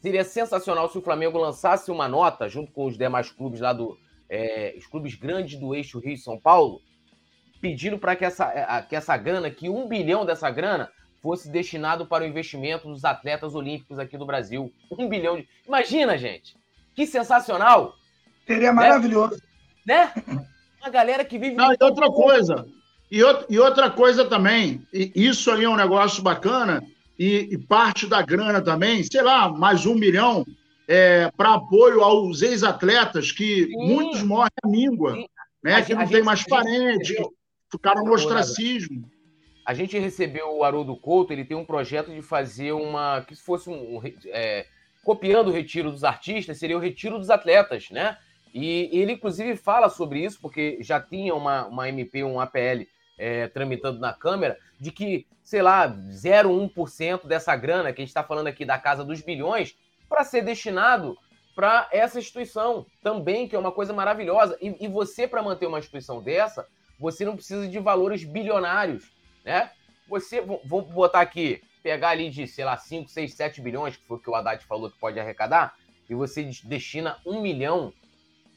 Seria 0.03 0.25
sensacional 0.25 0.89
se 0.89 0.99
o 0.99 1.03
Flamengo 1.03 1.39
lançasse 1.39 1.91
uma 1.91 2.09
nota 2.09 2.49
junto 2.49 2.73
com 2.73 2.87
os 2.87 2.99
demais 2.99 3.31
clubes 3.31 3.61
lá 3.61 3.73
do 3.73 3.97
é, 4.29 4.75
os 4.77 4.87
clubes 4.87 5.15
grandes 5.15 5.59
do 5.59 5.75
eixo 5.75 5.99
Rio 5.99 6.17
São 6.17 6.39
Paulo, 6.39 6.81
pedindo 7.61 7.99
para 7.99 8.17
que 8.17 8.25
essa, 8.25 8.83
que 8.89 8.97
essa 8.97 9.17
grana, 9.17 9.51
que 9.51 9.69
um 9.69 9.87
bilhão 9.87 10.25
dessa 10.25 10.51
grana 10.51 10.91
fosse 11.23 11.51
destinado 11.51 12.07
para 12.07 12.25
o 12.25 12.27
investimento 12.27 12.89
dos 12.89 13.05
atletas 13.05 13.55
olímpicos 13.55 13.99
aqui 13.99 14.17
do 14.17 14.27
Brasil. 14.27 14.73
Um 14.91 15.09
bilhão 15.09 15.37
de. 15.37 15.49
Imagina, 15.67 16.17
gente! 16.17 16.57
Que 16.95 17.07
sensacional! 17.07 17.95
Seria 18.47 18.73
maravilhoso. 18.73 19.41
Né? 19.87 20.13
Uma 20.81 20.91
galera 20.91 21.25
que 21.25 21.39
vive. 21.39 21.57
Não, 21.57 21.73
e 21.73 21.77
outra 21.81 22.11
coisa. 22.11 22.67
E, 23.11 23.21
e 23.49 23.59
outra 23.59 23.91
coisa 23.91 24.25
também, 24.25 24.87
isso 24.93 25.51
aí 25.51 25.65
é 25.65 25.69
um 25.69 25.77
negócio 25.77 26.23
bacana, 26.23 26.83
e, 27.19 27.49
e 27.53 27.59
parte 27.59 28.07
da 28.07 28.23
grana 28.23 28.63
também, 28.63 29.03
sei 29.03 29.21
lá, 29.21 29.49
mais 29.49 29.85
um 29.85 29.95
milhão 29.95 30.47
é, 30.89 31.31
para 31.37 31.55
apoio 31.55 32.03
aos 32.03 32.41
ex-atletas 32.41 33.31
que 33.31 33.67
Sim. 33.67 33.77
muitos 33.77 34.23
morrem 34.23 34.51
à 34.65 34.69
míngua, 34.69 35.17
né? 35.63 35.83
que 35.83 35.95
não 35.95 36.09
tem 36.09 36.23
mais 36.23 36.45
parente, 36.45 37.15
que 37.15 37.23
ficaram 37.71 38.05
no 38.05 38.13
ostracismo. 38.13 39.11
A 39.65 39.75
gente 39.75 39.99
recebeu 39.99 40.57
o 40.57 40.65
Haroldo 40.65 40.97
Couto, 40.97 41.33
ele 41.33 41.45
tem 41.45 41.57
um 41.57 41.65
projeto 41.65 42.11
de 42.13 42.23
fazer 42.23 42.73
uma. 42.73 43.25
que 43.27 43.37
se 43.37 43.43
fosse 43.43 43.71
um. 43.71 43.99
um 43.99 44.03
é, 44.27 44.67
copiando 45.05 45.49
o 45.49 45.53
retiro 45.53 45.91
dos 45.91 46.05
artistas, 46.05 46.59
seria 46.59 46.77
o 46.77 46.81
retiro 46.81 47.19
dos 47.19 47.31
atletas, 47.31 47.91
né? 47.91 48.19
E 48.53 48.91
ele, 48.93 49.13
inclusive, 49.13 49.57
fala 49.57 49.89
sobre 49.89 50.25
isso, 50.25 50.39
porque 50.41 50.79
já 50.81 51.01
tinha 51.01 51.35
uma, 51.35 51.67
uma 51.67 51.89
MP, 51.89 52.25
um 52.25 52.41
APL 52.41 52.85
é, 53.17 53.47
tramitando 53.49 54.01
na 54.01 54.13
Câmara, 54.13 54.59
de 54.79 54.91
que, 54.91 55.27
sei 55.43 55.63
lá, 55.63 55.89
0,1% 55.89 57.27
dessa 57.27 57.55
grana, 57.55 57.93
que 57.93 58.01
a 58.01 58.05
gente 58.05 58.09
está 58.09 58.25
falando 58.25 58.49
aqui 58.49 58.65
da 58.65 58.79
casa 58.79 59.05
dos 59.05 59.21
bilhões, 59.21 59.77
para 60.09 60.25
ser 60.25 60.43
destinado 60.43 61.17
para 61.55 61.89
essa 61.93 62.19
instituição 62.19 62.87
também, 63.03 63.47
que 63.47 63.55
é 63.55 63.59
uma 63.59 63.73
coisa 63.73 63.93
maravilhosa. 63.93 64.57
E, 64.61 64.85
e 64.85 64.89
você, 64.89 65.29
para 65.29 65.43
manter 65.43 65.67
uma 65.67 65.79
instituição 65.79 66.23
dessa, 66.23 66.67
você 67.01 67.25
não 67.25 67.35
precisa 67.35 67.67
de 67.67 67.79
valores 67.79 68.23
bilionários 68.23 69.11
né? 69.45 69.71
Você, 70.09 70.41
vou 70.41 70.83
botar 70.83 71.21
aqui, 71.21 71.63
pegar 71.83 72.11
ali 72.11 72.31
de, 72.31 72.47
sei 72.47 72.65
lá, 72.65 72.77
5, 72.77 73.09
6, 73.09 73.33
7 73.33 73.61
bilhões, 73.61 73.97
que 73.97 74.05
foi 74.05 74.17
o 74.17 74.21
que 74.21 74.29
o 74.29 74.35
Haddad 74.35 74.65
falou 74.65 74.91
que 74.91 74.99
pode 74.99 75.19
arrecadar, 75.21 75.75
e 76.09 76.15
você 76.15 76.43
destina 76.65 77.17
um 77.25 77.41
milhão, 77.41 77.93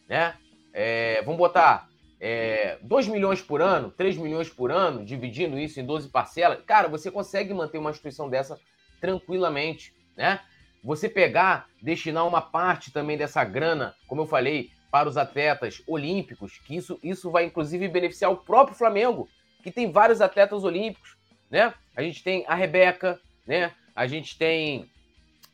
né? 0.09 0.35
É, 0.73 1.21
vamos 1.21 1.37
botar 1.37 1.87
é, 2.19 2.79
2 2.81 3.07
milhões 3.07 3.41
por 3.41 3.61
ano, 3.61 3.91
3 3.91 4.17
milhões 4.17 4.49
por 4.49 4.71
ano, 4.71 5.05
dividindo 5.05 5.59
isso 5.59 5.79
em 5.79 5.85
12 5.85 6.09
parcelas, 6.09 6.63
cara, 6.65 6.87
você 6.87 7.11
consegue 7.11 7.53
manter 7.53 7.77
uma 7.77 7.91
instituição 7.91 8.27
dessa 8.27 8.59
tranquilamente, 8.99 9.93
né? 10.17 10.39
Você 10.83 11.07
pegar, 11.07 11.67
destinar 11.81 12.27
uma 12.27 12.41
parte 12.41 12.91
também 12.91 13.17
dessa 13.17 13.43
grana, 13.43 13.95
como 14.07 14.21
eu 14.21 14.25
falei, 14.25 14.71
para 14.93 15.09
os 15.09 15.17
atletas 15.17 15.81
olímpicos, 15.87 16.59
que 16.59 16.75
isso, 16.75 16.99
isso 17.01 17.31
vai 17.31 17.45
inclusive 17.45 17.87
beneficiar 17.87 18.31
o 18.31 18.37
próprio 18.37 18.77
Flamengo, 18.77 19.27
que 19.63 19.71
tem 19.71 19.91
vários 19.91 20.21
atletas 20.21 20.63
olímpicos, 20.63 21.17
né? 21.49 21.73
A 21.95 22.03
gente 22.03 22.23
tem 22.23 22.45
a 22.47 22.53
Rebeca, 22.53 23.19
né? 23.47 23.73
A 23.95 24.05
gente 24.05 24.37
tem 24.37 24.87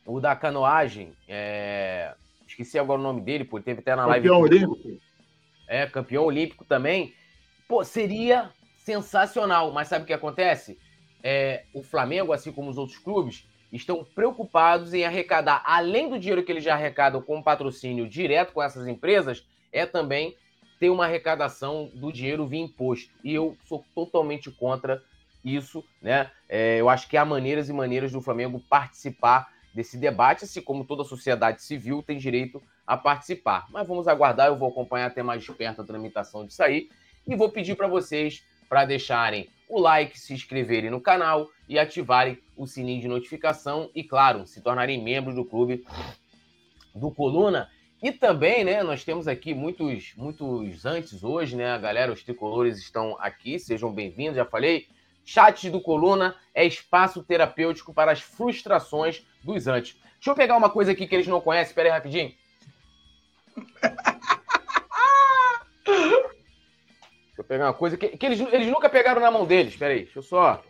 o 0.05 0.19
da 0.19 0.35
canoagem, 0.35 1.13
é... 1.25 2.13
esqueci 2.45 2.77
agora 2.77 2.99
o 2.99 3.03
nome 3.03 3.21
dele, 3.21 3.45
pô, 3.45 3.61
teve 3.61 3.79
até 3.79 3.95
na 3.95 4.05
live. 4.07 4.27
Campeão 4.27 4.41
olímpico. 4.41 5.01
É, 5.69 5.87
campeão 5.87 6.25
olímpico 6.25 6.65
também. 6.65 7.13
Pô, 7.65 7.85
seria 7.85 8.51
sensacional, 8.79 9.71
mas 9.71 9.87
sabe 9.87 10.03
o 10.03 10.07
que 10.07 10.11
acontece? 10.11 10.77
É, 11.23 11.63
o 11.73 11.81
Flamengo, 11.81 12.33
assim 12.33 12.51
como 12.51 12.69
os 12.69 12.77
outros 12.77 12.97
clubes, 12.97 13.47
estão 13.71 14.03
preocupados 14.03 14.93
em 14.93 15.05
arrecadar, 15.05 15.61
além 15.65 16.09
do 16.09 16.19
dinheiro 16.19 16.43
que 16.43 16.51
eles 16.51 16.63
já 16.63 16.73
arrecadam 16.73 17.21
com 17.21 17.41
patrocínio 17.41 18.07
direto 18.07 18.53
com 18.53 18.63
essas 18.63 18.87
empresas, 18.87 19.45
é 19.71 19.85
também 19.85 20.35
ter 20.79 20.89
uma 20.89 21.05
arrecadação 21.05 21.91
do 21.93 22.11
dinheiro 22.11 22.47
via 22.47 22.61
imposto. 22.61 23.11
E 23.23 23.33
eu 23.33 23.57
sou 23.65 23.83
totalmente 23.93 24.49
contra 24.49 25.03
isso, 25.43 25.83
né? 26.01 26.31
É, 26.47 26.77
eu 26.79 26.89
acho 26.89 27.07
que 27.07 27.17
há 27.17 27.25
maneiras 27.25 27.69
e 27.69 27.73
maneiras 27.73 28.11
do 28.11 28.21
Flamengo 28.21 28.61
participar 28.69 29.49
desse 29.73 29.97
debate, 29.97 30.45
assim 30.45 30.61
como 30.61 30.83
toda 30.83 31.03
a 31.03 31.05
sociedade 31.05 31.61
civil 31.61 32.01
tem 32.01 32.17
direito 32.17 32.61
a 32.87 32.97
participar. 32.97 33.67
Mas 33.69 33.87
vamos 33.87 34.07
aguardar, 34.07 34.47
eu 34.47 34.57
vou 34.57 34.69
acompanhar 34.69 35.07
até 35.07 35.21
mais 35.21 35.45
perto 35.45 35.81
a 35.81 35.85
tramitação 35.85 36.45
disso 36.45 36.63
aí 36.63 36.89
e 37.27 37.35
vou 37.35 37.49
pedir 37.49 37.75
para 37.75 37.87
vocês 37.87 38.43
para 38.67 38.85
deixarem 38.85 39.49
o 39.69 39.79
like, 39.79 40.19
se 40.19 40.33
inscreverem 40.33 40.89
no 40.89 40.99
canal 40.99 41.47
e 41.67 41.77
ativarem 41.77 42.39
o 42.57 42.65
sininho 42.65 43.01
de 43.01 43.07
notificação 43.07 43.89
e, 43.93 44.03
claro, 44.03 44.47
se 44.47 44.61
tornarem 44.61 45.01
membros 45.01 45.35
do 45.35 45.45
clube 45.45 45.85
do 46.93 47.11
Coluna. 47.11 47.69
E 48.01 48.11
também, 48.11 48.63
né, 48.63 48.81
nós 48.81 49.03
temos 49.03 49.27
aqui 49.27 49.53
muitos, 49.53 50.13
muitos 50.17 50.85
antes 50.85 51.23
hoje, 51.23 51.55
né? 51.55 51.69
A 51.69 51.77
galera, 51.77 52.11
os 52.11 52.23
tricolores 52.23 52.79
estão 52.79 53.15
aqui, 53.19 53.59
sejam 53.59 53.93
bem-vindos, 53.93 54.37
já 54.37 54.45
falei. 54.45 54.87
Chat 55.23 55.69
do 55.69 55.79
Coluna 55.79 56.35
é 56.55 56.65
espaço 56.65 57.21
terapêutico 57.21 57.93
para 57.93 58.11
as 58.11 58.21
frustrações 58.21 59.23
dos 59.43 59.67
antes. 59.67 59.95
Deixa 60.15 60.31
eu 60.31 60.35
pegar 60.35 60.57
uma 60.57 60.69
coisa 60.69 60.93
aqui 60.93 61.05
que 61.05 61.13
eles 61.13 61.27
não 61.27 61.39
conhecem, 61.39 61.69
espera 61.69 61.89
aí 61.89 61.93
rapidinho. 61.93 62.33
pegar 67.49 67.65
uma 67.65 67.73
coisa 67.73 67.97
que, 67.97 68.09
que 68.09 68.25
eles, 68.27 68.39
eles 68.39 68.67
nunca 68.67 68.87
pegaram 68.87 69.19
na 69.19 69.31
mão 69.31 69.43
deles. 69.43 69.73
Espera 69.73 69.91
aí, 69.91 70.03
deixa 70.03 70.19
eu 70.19 70.23
só. 70.23 70.63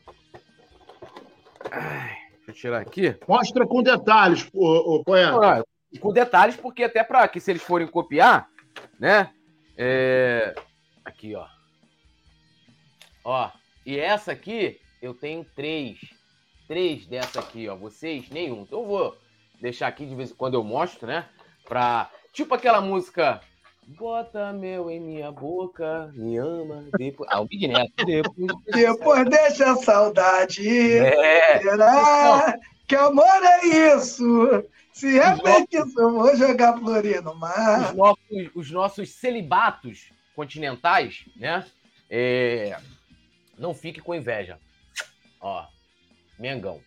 Ai, 1.70 2.18
deixa 2.38 2.52
eu 2.52 2.54
tirar 2.54 2.80
aqui. 2.80 3.15
Mostra 3.28 3.68
com 3.68 3.84
detalhes, 3.84 4.50
o, 4.54 4.96
o 4.96 5.04
poeta. 5.04 5.32
Não, 5.32 6.00
com 6.00 6.13
detalhes, 6.13 6.56
porque 6.56 6.86
até 6.86 7.04
para 7.04 7.28
que 7.28 7.42
se 7.42 7.52
eles 7.52 7.62
forem 7.62 7.86
copiar, 7.86 8.48
né? 8.98 9.30
É... 9.78 10.56
Aqui, 11.04 11.36
ó. 11.36 11.46
Ó, 13.26 13.52
e 13.86 14.00
essa 14.00 14.32
aqui, 14.32 14.80
eu 15.02 15.13
tenho 15.13 15.46
três. 15.56 16.00
Três 16.65 17.06
dessa 17.08 17.42
aqui, 17.42 17.68
ó. 17.68 17.76
Vocês, 17.76 18.30
nenhum. 18.30 18.62
Então 18.62 18.80
eu 18.80 18.88
vou 18.88 19.18
deixar 19.60 19.88
aqui 19.88 20.06
de 20.06 20.15
vez 20.15 20.32
em 20.32 20.36
quando 20.36 20.54
eu 20.54 20.63
mostro, 20.63 21.08
né? 21.08 21.28
Pra. 21.65 22.10
Tipo 22.32 22.54
aquela 22.54 22.80
música 22.80 23.42
Bota 23.97 24.54
mel 24.54 24.91
em 24.91 24.99
minha 24.99 25.32
boca, 25.32 26.12
me 26.13 26.38
ama. 26.38 26.86
Depois... 26.95 27.28
Ah, 27.32 27.41
o 27.41 27.45
Big 27.45 27.67
Neto. 27.67 28.06
Depois, 28.06 28.47
depois 28.71 29.30
deixa 29.30 29.71
a 29.71 29.75
saudade. 29.78 30.67
É. 30.99 31.60
Será 31.60 32.60
que 32.88 32.95
amor 32.95 33.25
é 33.25 33.95
isso? 33.95 34.63
Se 34.93 35.19
é 35.19 35.34
isso, 35.71 35.99
eu 35.99 36.13
vou 36.13 36.36
jogar 36.36 36.78
florinha 36.78 37.21
no 37.21 37.34
mar. 37.36 37.89
Os 37.89 37.95
nossos, 37.95 38.49
os 38.54 38.71
nossos 38.71 39.10
celibatos 39.10 40.12
continentais, 40.36 41.25
né? 41.36 41.65
É... 42.10 42.78
Não 43.58 43.73
fique 43.73 44.02
com 44.02 44.13
inveja. 44.13 44.60
Ó, 45.41 45.65
Mengão. 46.38 46.80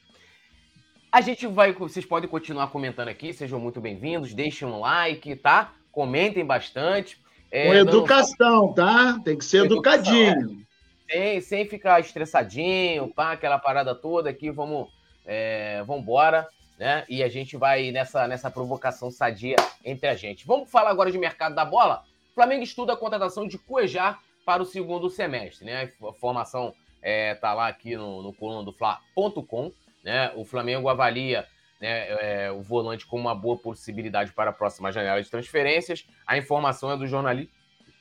A 1.11 1.21
gente 1.21 1.47
vai. 1.49 1.73
Vocês 1.73 2.07
podem 2.07 2.31
continuar 2.31 2.69
comentando 2.69 3.09
aqui, 3.09 3.33
sejam 3.33 3.59
muito 3.59 3.81
bem-vindos. 3.81 4.33
Deixem 4.33 4.69
um 4.69 4.79
like, 4.79 5.35
tá? 5.37 5.75
Comentem 5.93 6.45
bastante. 6.45 7.21
É, 7.51 7.69
Com 7.69 7.75
educação, 7.75 8.67
não... 8.67 8.73
tá? 8.73 9.21
Tem 9.23 9.37
que 9.37 9.45
ser 9.45 9.67
educadinho. 9.67 10.65
É. 11.09 11.13
Sem, 11.13 11.41
sem 11.43 11.69
ficar 11.69 12.01
estressadinho, 12.01 13.09
pá, 13.09 13.33
aquela 13.33 13.59
parada 13.59 13.95
toda 13.95 14.31
aqui, 14.31 14.51
vamos, 14.51 14.89
é, 15.27 15.83
vamos 15.87 16.03
embora, 16.03 16.49
né? 16.79 17.05
E 17.09 17.23
a 17.23 17.29
gente 17.29 17.57
vai 17.57 17.91
nessa, 17.91 18.27
nessa 18.27 18.51
provocação 18.51 19.11
sadia 19.11 19.57
entre 19.85 20.09
a 20.09 20.15
gente. 20.15 20.47
Vamos 20.47 20.71
falar 20.71 20.89
agora 20.89 21.13
de 21.13 21.19
mercado 21.19 21.55
da 21.55 21.65
bola? 21.65 22.03
Flamengo 22.35 22.63
estuda 22.63 22.95
a 22.95 22.97
contratação 22.97 23.47
de 23.47 23.59
Cuejar 23.59 24.21
para 24.45 24.63
o 24.63 24.67
segundo 24.67 25.11
semestre, 25.11 25.67
né? 25.67 25.93
A 26.03 26.13
formação 26.15 26.75
é, 27.03 27.35
tá 27.35 27.53
lá 27.53 27.69
aqui 27.69 27.95
no, 27.97 28.23
no 28.23 28.33
coluna 28.33 28.65
do 28.65 28.73
Fla.com, 28.73 29.71
né? 30.03 30.33
O 30.35 30.45
Flamengo 30.45 30.89
avalia 30.89 31.47
né, 31.83 32.45
é, 32.45 32.53
o 32.53 32.63
volante 32.63 33.05
como 33.05 33.23
uma 33.23 33.35
boa 33.35 33.59
possibilidade 33.59 34.33
para 34.33 34.51
a 34.51 34.53
próxima 34.53 34.93
janela 34.93 35.21
de 35.21 35.29
transferências. 35.29 36.07
A 36.25 36.39
informação 36.39 36.93
é 36.93 36.97
do 36.97 37.09
jornalista, 37.09 37.53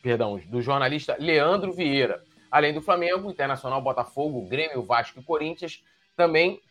perdão, 0.03 0.39
do 0.45 0.61
jornalista 0.61 1.17
Leandro 1.19 1.73
Vieira. 1.73 2.23
Além 2.51 2.75
do 2.75 2.81
Flamengo, 2.81 3.31
Internacional, 3.31 3.81
Botafogo, 3.81 4.47
Grêmio, 4.47 4.83
Vasco 4.83 5.19
e 5.19 5.23
Corinthians 5.23 5.83
também 6.15 6.61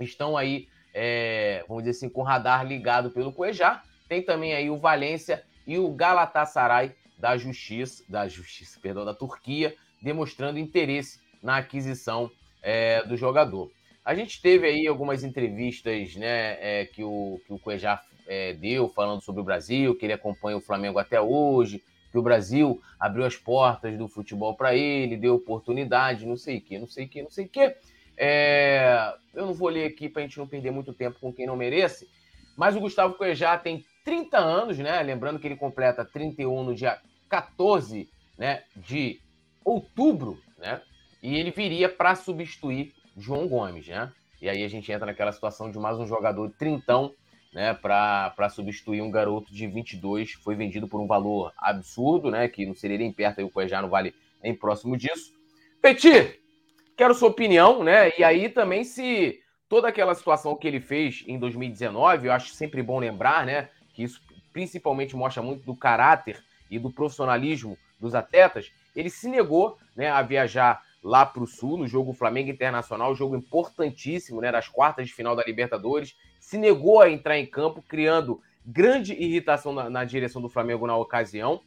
estão 0.00 0.36
aí, 0.36 0.66
é, 0.92 1.64
vamos 1.68 1.84
dizer 1.84 1.96
assim, 1.96 2.08
com 2.08 2.22
o 2.22 2.24
radar 2.24 2.66
ligado 2.66 3.12
pelo 3.12 3.32
Cuejá. 3.32 3.84
Tem 4.08 4.20
também 4.20 4.52
aí 4.52 4.68
o 4.68 4.76
Valência 4.76 5.44
e 5.64 5.78
o 5.78 5.88
Galatasaray 5.94 6.96
da 7.16 7.36
Justiça, 7.36 8.02
da 8.08 8.26
Justiça, 8.26 8.80
perdão, 8.82 9.04
da 9.04 9.14
Turquia, 9.14 9.76
demonstrando 10.02 10.58
interesse 10.58 11.20
na 11.40 11.58
aquisição 11.58 12.28
é, 12.60 13.04
do 13.04 13.16
jogador. 13.16 13.70
A 14.10 14.14
gente 14.16 14.42
teve 14.42 14.66
aí 14.66 14.88
algumas 14.88 15.22
entrevistas 15.22 16.16
né, 16.16 16.56
é, 16.60 16.84
que 16.84 17.04
o, 17.04 17.40
que 17.46 17.52
o 17.52 17.60
Cuejá 17.60 18.02
é, 18.26 18.52
deu 18.54 18.88
falando 18.88 19.22
sobre 19.22 19.40
o 19.40 19.44
Brasil, 19.44 19.94
que 19.94 20.04
ele 20.04 20.12
acompanha 20.12 20.56
o 20.56 20.60
Flamengo 20.60 20.98
até 20.98 21.20
hoje, 21.20 21.80
que 22.10 22.18
o 22.18 22.22
Brasil 22.22 22.82
abriu 22.98 23.24
as 23.24 23.36
portas 23.36 23.96
do 23.96 24.08
futebol 24.08 24.56
para 24.56 24.74
ele, 24.74 25.16
deu 25.16 25.36
oportunidade, 25.36 26.26
não 26.26 26.36
sei 26.36 26.58
o 26.58 26.60
que, 26.60 26.76
não 26.76 26.88
sei 26.88 27.04
o 27.04 27.08
que, 27.08 27.22
não 27.22 27.30
sei 27.30 27.44
o 27.44 27.48
que. 27.48 27.76
É, 28.16 29.14
eu 29.32 29.46
não 29.46 29.54
vou 29.54 29.68
ler 29.68 29.84
aqui 29.84 30.08
para 30.08 30.22
a 30.22 30.26
gente 30.26 30.38
não 30.38 30.46
perder 30.48 30.72
muito 30.72 30.92
tempo 30.92 31.20
com 31.20 31.32
quem 31.32 31.46
não 31.46 31.54
merece, 31.54 32.08
mas 32.56 32.74
o 32.74 32.80
Gustavo 32.80 33.14
Cuejá 33.14 33.56
tem 33.58 33.84
30 34.04 34.36
anos, 34.36 34.76
né? 34.76 35.00
Lembrando 35.04 35.38
que 35.38 35.46
ele 35.46 35.54
completa 35.54 36.04
31 36.04 36.64
no 36.64 36.74
dia 36.74 36.98
14 37.28 38.10
né, 38.36 38.64
de 38.74 39.20
outubro, 39.64 40.36
né? 40.58 40.82
E 41.22 41.36
ele 41.36 41.52
viria 41.52 41.88
para 41.88 42.16
substituir 42.16 42.92
João 43.16 43.48
Gomes, 43.48 43.88
né? 43.88 44.12
E 44.40 44.48
aí 44.48 44.64
a 44.64 44.68
gente 44.68 44.90
entra 44.90 45.06
naquela 45.06 45.32
situação 45.32 45.70
de 45.70 45.78
mais 45.78 45.98
um 45.98 46.06
jogador 46.06 46.50
trintão, 46.58 47.14
né, 47.52 47.74
para 47.74 48.48
substituir 48.48 49.02
um 49.02 49.10
garoto 49.10 49.52
de 49.52 49.66
22, 49.66 50.32
foi 50.34 50.54
vendido 50.54 50.86
por 50.86 51.00
um 51.00 51.06
valor 51.06 51.52
absurdo, 51.58 52.30
né, 52.30 52.46
que 52.48 52.64
não 52.64 52.74
seria 52.74 52.96
nem 52.96 53.12
perto, 53.12 53.40
aí 53.40 53.44
o 53.44 53.50
Cuejá 53.50 53.82
não 53.82 53.88
vale 53.88 54.14
nem 54.42 54.54
próximo 54.54 54.96
disso. 54.96 55.32
Petit, 55.82 56.40
quero 56.96 57.12
sua 57.12 57.28
opinião, 57.28 57.82
né, 57.82 58.12
e 58.16 58.22
aí 58.22 58.48
também 58.48 58.84
se 58.84 59.40
toda 59.68 59.88
aquela 59.88 60.14
situação 60.14 60.54
que 60.54 60.68
ele 60.68 60.80
fez 60.80 61.24
em 61.26 61.38
2019, 61.38 62.28
eu 62.28 62.32
acho 62.32 62.54
sempre 62.54 62.82
bom 62.82 63.00
lembrar, 63.00 63.44
né, 63.44 63.68
que 63.92 64.04
isso 64.04 64.20
principalmente 64.52 65.16
mostra 65.16 65.42
muito 65.42 65.64
do 65.64 65.74
caráter 65.74 66.42
e 66.70 66.78
do 66.78 66.90
profissionalismo 66.90 67.76
dos 67.98 68.14
atletas, 68.14 68.70
ele 68.94 69.10
se 69.10 69.28
negou, 69.28 69.76
né, 69.96 70.08
a 70.08 70.22
viajar 70.22 70.82
lá 71.02 71.24
para 71.24 71.42
o 71.42 71.46
Sul, 71.46 71.78
no 71.78 71.86
jogo 71.86 72.12
Flamengo 72.12 72.50
Internacional, 72.50 73.14
jogo 73.14 73.36
importantíssimo, 73.36 74.40
né, 74.40 74.52
das 74.52 74.68
quartas 74.68 75.06
de 75.06 75.14
final 75.14 75.34
da 75.34 75.42
Libertadores, 75.42 76.16
se 76.38 76.58
negou 76.58 77.00
a 77.00 77.10
entrar 77.10 77.38
em 77.38 77.46
campo, 77.46 77.82
criando 77.82 78.40
grande 78.64 79.14
irritação 79.14 79.72
na, 79.72 79.88
na 79.88 80.04
direção 80.04 80.42
do 80.42 80.48
Flamengo 80.48 80.86
na 80.86 80.96
ocasião. 80.96 81.60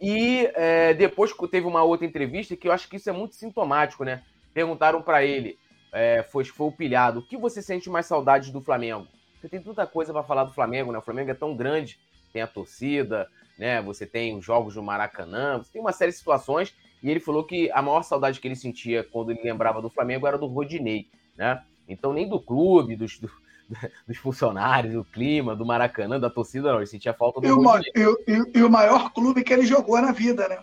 E 0.00 0.50
é, 0.54 0.92
depois 0.92 1.32
teve 1.50 1.66
uma 1.66 1.82
outra 1.82 2.06
entrevista 2.06 2.56
que 2.56 2.68
eu 2.68 2.72
acho 2.72 2.88
que 2.88 2.96
isso 2.96 3.08
é 3.08 3.12
muito 3.12 3.36
sintomático, 3.36 4.04
né? 4.04 4.22
Perguntaram 4.52 5.00
para 5.00 5.24
ele, 5.24 5.58
é, 5.92 6.22
foi, 6.22 6.44
foi 6.44 6.66
o 6.66 6.72
pilhado, 6.72 7.20
o 7.20 7.26
que 7.26 7.36
você 7.36 7.62
sente 7.62 7.88
mais 7.88 8.06
saudade 8.06 8.52
do 8.52 8.60
Flamengo? 8.60 9.08
Você 9.40 9.48
tem 9.48 9.60
tanta 9.60 9.86
coisa 9.86 10.12
para 10.12 10.22
falar 10.22 10.44
do 10.44 10.52
Flamengo, 10.52 10.92
né? 10.92 10.98
O 10.98 11.02
Flamengo 11.02 11.30
é 11.30 11.34
tão 11.34 11.56
grande, 11.56 11.98
tem 12.32 12.42
a 12.42 12.46
torcida, 12.46 13.28
né? 13.58 13.80
Você 13.82 14.04
tem 14.04 14.36
os 14.36 14.44
jogos 14.44 14.74
do 14.74 14.82
Maracanã, 14.82 15.58
você 15.58 15.72
tem 15.72 15.80
uma 15.80 15.92
série 15.92 16.10
de 16.10 16.18
situações 16.18 16.74
e 17.04 17.10
ele 17.10 17.20
falou 17.20 17.44
que 17.44 17.70
a 17.70 17.82
maior 17.82 18.02
saudade 18.02 18.40
que 18.40 18.48
ele 18.48 18.56
sentia 18.56 19.04
quando 19.04 19.30
ele 19.30 19.42
lembrava 19.44 19.82
do 19.82 19.90
Flamengo 19.90 20.26
era 20.26 20.38
do 20.38 20.46
Rodinei, 20.46 21.06
né? 21.36 21.62
Então 21.86 22.14
nem 22.14 22.26
do 22.26 22.40
clube, 22.40 22.96
dos, 22.96 23.18
do, 23.18 23.30
dos 24.08 24.16
funcionários, 24.16 24.94
do 24.94 25.04
clima, 25.04 25.54
do 25.54 25.66
Maracanã, 25.66 26.18
da 26.18 26.30
torcida, 26.30 26.72
não. 26.72 26.78
Ele 26.78 26.86
sentia 26.86 27.12
falta 27.12 27.42
do 27.42 27.46
e 27.46 27.50
Rodinei. 27.50 28.06
O, 28.06 28.16
e, 28.26 28.32
e, 28.32 28.58
e, 28.58 28.62
o 28.62 28.70
maior 28.70 29.12
clube 29.12 29.44
que 29.44 29.52
ele 29.52 29.66
jogou 29.66 30.00
na 30.00 30.12
vida, 30.12 30.48
né? 30.48 30.60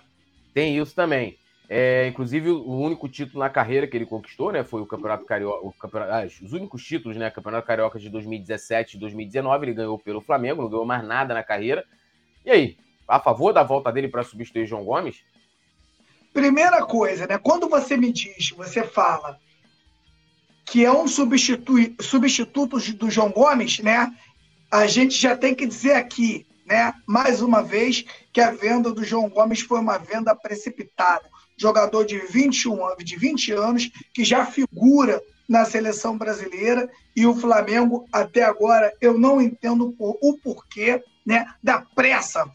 Tem 0.51 0.75
isso 0.75 0.95
também. 0.95 1.37
É, 1.69 2.07
inclusive, 2.07 2.49
o 2.49 2.79
único 2.79 3.07
título 3.07 3.37
na 3.37 3.49
carreira 3.49 3.85
que 3.85 3.95
ele 3.95 4.07
conquistou, 4.07 4.51
né? 4.51 4.63
Foi 4.63 4.81
o 4.81 4.85
Campeonato 4.87 5.25
Carioca. 5.25 5.63
O 5.63 5.71
campeonato, 5.71 6.11
ah, 6.11 6.25
os 6.25 6.53
únicos 6.53 6.83
títulos, 6.83 7.17
né? 7.17 7.29
Campeonato 7.29 7.67
Carioca 7.67 7.99
de 7.99 8.09
2017 8.09 8.97
e 8.97 8.99
2019. 8.99 9.63
Ele 9.63 9.75
ganhou 9.75 9.99
pelo 9.99 10.21
Flamengo, 10.21 10.63
não 10.63 10.69
ganhou 10.71 10.87
mais 10.87 11.05
nada 11.05 11.35
na 11.35 11.43
carreira. 11.43 11.85
E 12.43 12.49
aí, 12.49 12.77
a 13.07 13.19
favor 13.19 13.53
da 13.53 13.61
volta 13.61 13.91
dele 13.91 14.07
para 14.07 14.23
substituir 14.23 14.65
João 14.65 14.83
Gomes? 14.83 15.23
Primeira 16.33 16.85
coisa, 16.85 17.27
né? 17.27 17.37
Quando 17.37 17.67
você 17.67 17.97
me 17.97 18.11
diz, 18.11 18.51
você 18.51 18.83
fala 18.83 19.39
que 20.65 20.85
é 20.85 20.91
um 20.91 21.07
substitu 21.07 21.73
substituto 21.99 22.79
do 22.93 23.09
João 23.09 23.29
Gomes, 23.29 23.79
né? 23.79 24.13
A 24.69 24.87
gente 24.87 25.19
já 25.19 25.35
tem 25.35 25.53
que 25.53 25.67
dizer 25.67 25.93
aqui, 25.93 26.45
né? 26.65 26.93
Mais 27.05 27.41
uma 27.41 27.61
vez, 27.61 28.05
que 28.31 28.39
a 28.39 28.51
venda 28.51 28.91
do 28.91 29.03
João 29.03 29.29
Gomes 29.29 29.61
foi 29.61 29.79
uma 29.79 29.97
venda 29.97 30.33
precipitada 30.33 31.29
jogador 31.61 32.03
de 32.03 32.17
21 32.17 32.83
anos, 32.83 33.05
de 33.05 33.15
20 33.15 33.51
anos, 33.51 33.91
que 34.13 34.25
já 34.25 34.45
figura 34.45 35.21
na 35.47 35.63
seleção 35.63 36.17
brasileira 36.17 36.89
e 37.15 37.25
o 37.25 37.35
Flamengo 37.35 38.07
até 38.11 38.43
agora 38.43 38.91
eu 38.99 39.17
não 39.17 39.39
entendo 39.41 39.93
o 39.99 40.37
porquê 40.37 41.03
né, 41.25 41.45
da 41.61 41.81
pressa. 41.81 42.49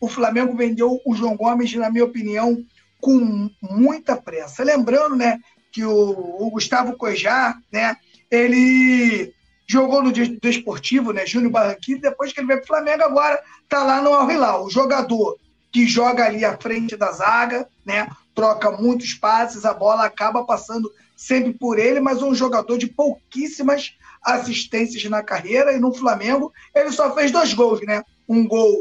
O 0.00 0.08
Flamengo 0.08 0.56
vendeu 0.56 1.00
o 1.04 1.14
João 1.14 1.36
Gomes, 1.36 1.74
na 1.74 1.90
minha 1.90 2.04
opinião, 2.04 2.64
com 3.00 3.50
muita 3.62 4.16
pressa. 4.16 4.64
Lembrando, 4.64 5.16
né, 5.16 5.38
que 5.72 5.84
o, 5.84 5.92
o 6.40 6.50
Gustavo 6.50 6.96
Cojar, 6.96 7.58
né, 7.72 7.96
ele 8.30 9.32
jogou 9.66 10.02
no 10.02 10.12
Desportivo, 10.12 11.12
né, 11.12 11.24
Júnior 11.24 11.52
Barranquilla, 11.52 12.00
depois 12.00 12.32
que 12.32 12.40
ele 12.40 12.48
veio 12.48 12.60
para 12.60 12.64
o 12.64 12.68
Flamengo, 12.68 13.04
agora 13.04 13.40
está 13.62 13.84
lá 13.84 14.02
no 14.02 14.12
Al 14.12 14.30
Hilal. 14.30 14.64
O 14.64 14.70
jogador 14.70 15.38
que 15.72 15.86
joga 15.86 16.26
ali 16.26 16.44
à 16.44 16.56
frente 16.56 16.96
da 16.96 17.12
zaga, 17.12 17.68
né, 17.84 18.08
troca 18.34 18.70
muitos 18.70 19.14
passes, 19.14 19.64
a 19.64 19.72
bola 19.72 20.04
acaba 20.04 20.44
passando 20.44 20.90
sempre 21.16 21.52
por 21.52 21.78
ele, 21.78 22.00
mas 22.00 22.22
um 22.22 22.34
jogador 22.34 22.78
de 22.78 22.86
pouquíssimas 22.86 23.94
assistências 24.22 25.04
na 25.04 25.22
carreira, 25.22 25.72
e 25.72 25.78
no 25.78 25.92
Flamengo 25.92 26.52
ele 26.74 26.90
só 26.90 27.14
fez 27.14 27.30
dois 27.30 27.52
gols, 27.54 27.80
né? 27.82 28.02
Um 28.28 28.46
gol 28.46 28.74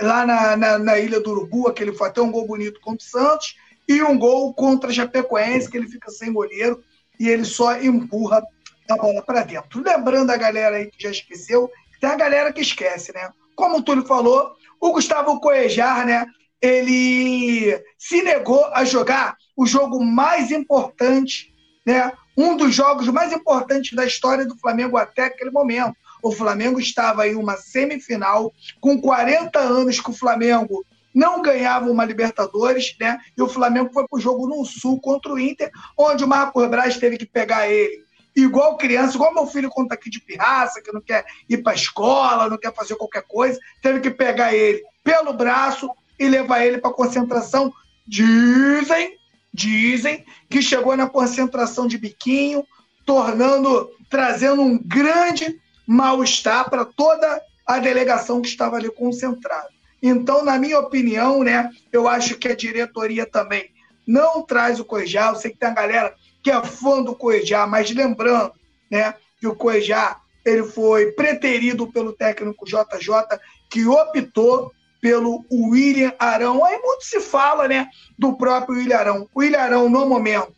lá 0.00 0.26
na, 0.26 0.56
na, 0.56 0.78
na 0.78 0.98
Ilha 0.98 1.20
do 1.20 1.30
Urubu, 1.30 1.68
aquele 1.68 1.92
foi 1.92 2.08
até 2.08 2.20
um 2.20 2.32
gol 2.32 2.46
bonito 2.46 2.80
contra 2.80 3.06
o 3.06 3.08
Santos, 3.08 3.56
e 3.88 4.02
um 4.02 4.18
gol 4.18 4.52
contra 4.54 4.90
a 4.90 4.92
Chapecoense, 4.92 5.70
que 5.70 5.76
ele 5.76 5.88
fica 5.88 6.10
sem 6.10 6.32
goleiro 6.32 6.82
e 7.18 7.28
ele 7.28 7.44
só 7.44 7.76
empurra 7.80 8.42
a 8.90 8.96
bola 8.96 9.22
para 9.22 9.42
dentro. 9.42 9.82
Lembrando 9.82 10.30
a 10.30 10.36
galera 10.36 10.76
aí 10.76 10.90
que 10.90 11.02
já 11.02 11.10
esqueceu, 11.10 11.70
tem 12.00 12.10
a 12.10 12.16
galera 12.16 12.52
que 12.52 12.60
esquece, 12.60 13.12
né? 13.12 13.30
Como 13.54 13.78
o 13.78 13.82
Túlio 13.82 14.04
falou, 14.04 14.52
o 14.80 14.92
Gustavo 14.92 15.40
Coejar, 15.40 16.06
né? 16.06 16.26
ele 16.62 17.82
se 17.98 18.22
negou 18.22 18.64
a 18.66 18.84
jogar 18.84 19.36
o 19.56 19.66
jogo 19.66 20.02
mais 20.02 20.52
importante, 20.52 21.52
né? 21.84 22.12
um 22.36 22.56
dos 22.56 22.72
jogos 22.72 23.08
mais 23.08 23.32
importantes 23.32 23.94
da 23.94 24.06
história 24.06 24.46
do 24.46 24.56
Flamengo 24.56 24.96
até 24.96 25.24
aquele 25.24 25.50
momento. 25.50 25.96
O 26.22 26.30
Flamengo 26.30 26.78
estava 26.78 27.26
em 27.26 27.34
uma 27.34 27.56
semifinal, 27.56 28.52
com 28.80 29.00
40 29.00 29.58
anos 29.58 30.00
que 30.00 30.10
o 30.10 30.14
Flamengo 30.14 30.84
não 31.14 31.42
ganhava 31.42 31.90
uma 31.90 32.04
Libertadores, 32.04 32.94
né? 32.98 33.18
E 33.36 33.42
o 33.42 33.48
Flamengo 33.48 33.90
foi 33.92 34.06
para 34.08 34.16
o 34.16 34.20
jogo 34.20 34.46
no 34.46 34.64
Sul 34.64 35.00
contra 35.00 35.32
o 35.32 35.38
Inter, 35.38 35.70
onde 35.96 36.24
o 36.24 36.28
Marcos 36.28 36.68
Braz 36.68 36.96
teve 36.96 37.18
que 37.18 37.26
pegar 37.26 37.68
ele 37.68 38.02
igual 38.34 38.78
criança, 38.78 39.14
igual 39.14 39.34
meu 39.34 39.46
filho 39.46 39.68
conta 39.68 39.92
aqui 39.92 40.08
de 40.08 40.18
pirraça, 40.18 40.80
que 40.80 40.90
não 40.90 41.02
quer 41.02 41.22
ir 41.50 41.58
para 41.58 41.74
escola, 41.74 42.48
não 42.48 42.56
quer 42.56 42.72
fazer 42.72 42.96
qualquer 42.96 43.22
coisa, 43.28 43.60
teve 43.82 44.00
que 44.00 44.10
pegar 44.10 44.54
ele 44.54 44.82
pelo 45.04 45.34
braço, 45.34 45.90
e 46.22 46.28
levar 46.28 46.64
ele 46.64 46.78
para 46.78 46.92
concentração. 46.92 47.72
Dizem, 48.06 49.16
dizem 49.52 50.24
que 50.48 50.62
chegou 50.62 50.96
na 50.96 51.08
concentração 51.08 51.86
de 51.86 51.98
biquinho, 51.98 52.64
tornando, 53.04 53.90
trazendo 54.08 54.62
um 54.62 54.78
grande 54.78 55.60
mal-estar 55.86 56.70
para 56.70 56.84
toda 56.84 57.42
a 57.66 57.78
delegação 57.78 58.40
que 58.40 58.48
estava 58.48 58.76
ali 58.76 58.90
concentrada. 58.90 59.68
Então, 60.02 60.44
na 60.44 60.58
minha 60.58 60.80
opinião, 60.80 61.44
né, 61.44 61.70
eu 61.92 62.08
acho 62.08 62.36
que 62.36 62.48
a 62.48 62.56
diretoria 62.56 63.24
também 63.24 63.70
não 64.06 64.42
traz 64.42 64.80
o 64.80 64.84
Coejá. 64.84 65.28
Eu 65.28 65.36
sei 65.36 65.52
que 65.52 65.58
tem 65.58 65.68
a 65.68 65.74
galera 65.74 66.14
que 66.42 66.50
é 66.50 66.60
fã 66.64 67.00
do 67.02 67.14
Coejá, 67.14 67.66
mas 67.66 67.90
lembrando, 67.94 68.52
né, 68.90 69.14
que 69.38 69.46
o 69.46 69.54
Coejá 69.54 70.18
ele 70.44 70.64
foi 70.64 71.12
preterido 71.12 71.86
pelo 71.86 72.12
técnico 72.12 72.66
JJ, 72.66 73.38
que 73.70 73.86
optou 73.86 74.72
pelo 75.00 75.44
William 75.50 76.12
Arão. 76.18 76.64
Aí 76.64 76.78
muito 76.78 77.04
se 77.04 77.20
fala 77.20 77.68
né, 77.68 77.88
do 78.18 78.36
próprio 78.36 78.78
William 78.78 78.96
Arão. 78.96 79.28
O 79.32 79.40
William 79.40 79.60
Arão, 79.60 79.88
no 79.88 80.06
momento, 80.06 80.52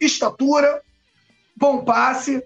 estatura, 0.00 0.82
bom 1.56 1.84
passe, 1.84 2.42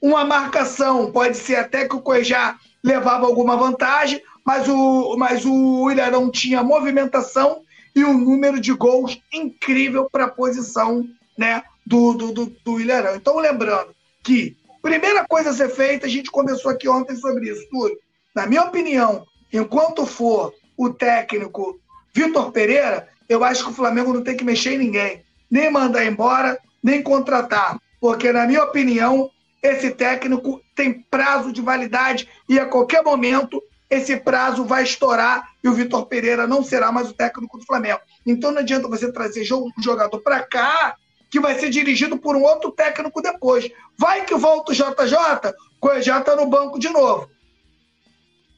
uma 0.00 0.24
marcação, 0.24 1.12
pode 1.12 1.36
ser 1.36 1.56
até 1.56 1.88
que 1.88 1.94
o 1.94 2.00
Cuejá 2.00 2.58
levava 2.82 3.26
alguma 3.26 3.56
vantagem, 3.56 4.20
mas 4.44 4.68
o, 4.68 5.16
mas 5.16 5.44
o 5.44 5.82
William 5.82 6.04
Arão 6.04 6.30
tinha 6.30 6.62
movimentação 6.62 7.62
e 7.94 8.04
um 8.04 8.16
número 8.16 8.60
de 8.60 8.72
gols 8.72 9.20
incrível 9.32 10.08
para 10.10 10.24
a 10.24 10.30
posição 10.30 11.06
né, 11.36 11.62
do, 11.86 12.14
do, 12.14 12.32
do, 12.32 12.46
do 12.64 12.72
William 12.74 12.96
Arão. 12.96 13.16
Então, 13.16 13.38
lembrando 13.38 13.94
que 14.22 14.56
primeira 14.82 15.24
coisa 15.26 15.50
a 15.50 15.54
ser 15.54 15.68
feita, 15.68 16.06
a 16.06 16.10
gente 16.10 16.30
conversou 16.30 16.70
aqui 16.70 16.88
ontem 16.88 17.16
sobre 17.16 17.50
isso, 17.50 17.66
tudo. 17.70 17.96
Na 18.34 18.46
minha 18.46 18.62
opinião, 18.62 19.24
enquanto 19.52 20.04
for 20.04 20.52
o 20.76 20.90
técnico 20.90 21.78
Vitor 22.12 22.50
Pereira, 22.50 23.08
eu 23.28 23.44
acho 23.44 23.64
que 23.64 23.70
o 23.70 23.74
Flamengo 23.74 24.12
não 24.12 24.22
tem 24.22 24.36
que 24.36 24.44
mexer 24.44 24.74
em 24.74 24.78
ninguém, 24.78 25.22
nem 25.50 25.70
mandar 25.70 26.04
embora, 26.04 26.58
nem 26.82 27.02
contratar, 27.02 27.78
porque, 28.00 28.32
na 28.32 28.46
minha 28.46 28.64
opinião, 28.64 29.30
esse 29.62 29.90
técnico 29.90 30.60
tem 30.74 30.92
prazo 30.92 31.52
de 31.52 31.62
validade 31.62 32.28
e 32.48 32.58
a 32.58 32.66
qualquer 32.66 33.04
momento 33.04 33.62
esse 33.92 34.16
prazo 34.16 34.64
vai 34.64 34.82
estourar 34.82 35.50
e 35.62 35.68
o 35.68 35.74
Vitor 35.74 36.06
Pereira 36.06 36.46
não 36.46 36.64
será 36.64 36.90
mais 36.90 37.10
o 37.10 37.12
técnico 37.12 37.58
do 37.58 37.66
Flamengo. 37.66 38.00
Então 38.24 38.50
não 38.50 38.60
adianta 38.60 38.88
você 38.88 39.12
trazer 39.12 39.52
um 39.52 39.70
jogador 39.82 40.18
para 40.20 40.42
cá 40.42 40.96
que 41.30 41.38
vai 41.38 41.58
ser 41.58 41.68
dirigido 41.68 42.16
por 42.18 42.34
um 42.34 42.42
outro 42.42 42.72
técnico 42.72 43.20
depois. 43.20 43.70
Vai 43.98 44.24
que 44.24 44.34
volta 44.34 44.72
o 44.72 44.74
JJ, 44.74 46.02
já 46.02 46.18
está 46.20 46.34
no 46.34 46.46
banco 46.46 46.78
de 46.78 46.88
novo. 46.88 47.30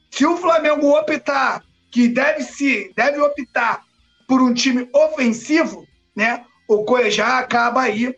Se 0.08 0.24
o 0.24 0.36
Flamengo 0.36 0.96
optar 0.96 1.64
que 1.90 2.06
deve 2.06 2.44
se 2.44 2.92
deve 2.94 3.20
optar 3.20 3.82
por 4.28 4.40
um 4.40 4.54
time 4.54 4.88
ofensivo, 4.94 5.84
né? 6.14 6.44
O 6.68 6.84
Cuejá 6.84 7.38
acaba 7.38 7.82
aí 7.82 8.14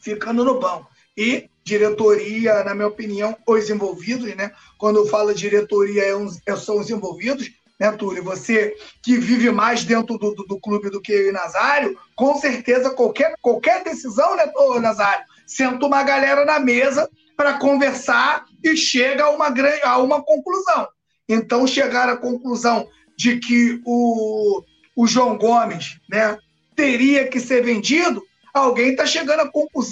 ficando 0.00 0.44
no 0.44 0.60
banco. 0.60 0.88
E 1.16 1.50
diretoria, 1.68 2.64
na 2.64 2.74
minha 2.74 2.88
opinião, 2.88 3.36
os 3.46 3.68
envolvidos, 3.68 4.34
né? 4.34 4.50
Quando 4.78 4.96
eu 4.96 5.06
falo 5.06 5.34
diretoria, 5.34 6.02
é 6.02 6.12
é, 6.46 6.56
são 6.56 6.78
os 6.78 6.88
envolvidos, 6.88 7.50
né, 7.78 7.92
Túlio? 7.92 8.24
Você 8.24 8.74
que 9.02 9.18
vive 9.18 9.50
mais 9.50 9.84
dentro 9.84 10.16
do, 10.18 10.34
do, 10.34 10.44
do, 10.44 10.60
clube 10.60 10.88
do 10.90 11.00
que 11.00 11.12
eu 11.12 11.28
e 11.28 11.32
Nazário, 11.32 11.96
com 12.16 12.36
certeza 12.38 12.90
qualquer, 12.90 13.34
qualquer 13.42 13.84
decisão, 13.84 14.34
né, 14.34 14.50
ô, 14.56 14.80
Nazário, 14.80 15.24
senta 15.46 15.86
uma 15.86 16.02
galera 16.02 16.44
na 16.44 16.58
mesa 16.58 17.08
para 17.36 17.58
conversar 17.58 18.46
e 18.64 18.76
chega 18.76 19.24
a 19.24 19.30
uma, 19.30 19.52
a 19.84 19.98
uma 19.98 20.22
conclusão. 20.22 20.88
Então, 21.28 21.66
chegaram 21.66 22.14
à 22.14 22.16
conclusão 22.16 22.88
de 23.16 23.38
que 23.38 23.80
o, 23.84 24.62
o 24.96 25.06
João 25.06 25.36
Gomes 25.36 25.98
né, 26.08 26.38
teria 26.74 27.28
que 27.28 27.38
ser 27.38 27.62
vendido, 27.62 28.22
alguém 28.54 28.90
está 28.90 29.04
chegando 29.04 29.50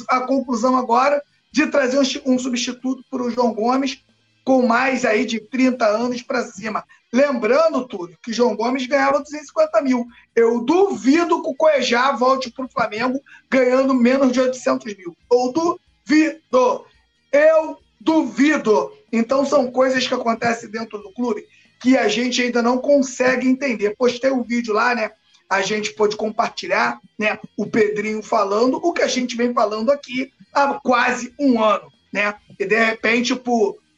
à 0.09 0.21
conclusão 0.27 0.77
agora 0.77 1.23
de 1.57 1.67
trazer 1.69 1.99
um, 2.27 2.39
substituto 2.39 3.03
para 3.11 3.23
o 3.23 3.31
João 3.31 3.55
Gomes 3.55 4.05
com 4.45 4.67
mais 4.67 5.07
aí 5.07 5.25
de 5.25 5.41
30 5.41 5.87
anos 5.87 6.21
para 6.21 6.45
cima. 6.45 6.85
Lembrando, 7.11 7.89
tudo 7.89 8.15
que 8.23 8.31
João 8.31 8.55
Gomes 8.55 8.87
ganhava 8.87 9.23
250 9.23 9.81
mil. 9.81 10.07
Eu 10.35 10.61
duvido 10.61 11.43
que 11.43 11.49
o 11.49 11.55
Coejá 11.55 12.13
volte 12.13 12.51
para 12.51 12.67
o 12.67 12.69
Flamengo 12.69 13.19
ganhando 13.51 13.95
menos 13.95 14.33
de 14.33 14.41
800 14.41 14.95
mil. 14.99 15.17
Eu 15.33 15.51
duvido. 15.51 16.85
Eu 17.33 17.79
duvido. 17.99 18.93
Então 19.11 19.47
são 19.47 19.71
coisas 19.71 20.07
que 20.07 20.13
acontecem 20.13 20.69
dentro 20.69 20.99
do 20.99 21.11
clube 21.11 21.47
que 21.81 21.97
a 21.97 22.07
gente 22.07 22.43
ainda 22.43 22.61
não 22.61 22.77
consegue 22.77 23.49
entender. 23.49 23.97
Postei 23.97 24.31
um 24.31 24.43
vídeo 24.43 24.75
lá, 24.75 24.95
né? 24.95 25.11
A 25.49 25.63
gente 25.63 25.93
pode 25.95 26.17
compartilhar, 26.17 27.01
né? 27.19 27.39
O 27.57 27.67
Pedrinho 27.67 28.23
falando 28.23 28.77
o 28.77 28.93
que 28.93 29.03
a 29.03 29.09
gente 29.09 29.37
vem 29.37 29.55
falando 29.55 29.91
aqui 29.91 30.33
há 30.53 30.81
quase 30.83 31.33
um 31.39 31.63
ano, 31.63 31.91
né? 32.13 32.35
E 32.59 32.65
de 32.65 32.85
repente, 32.85 33.41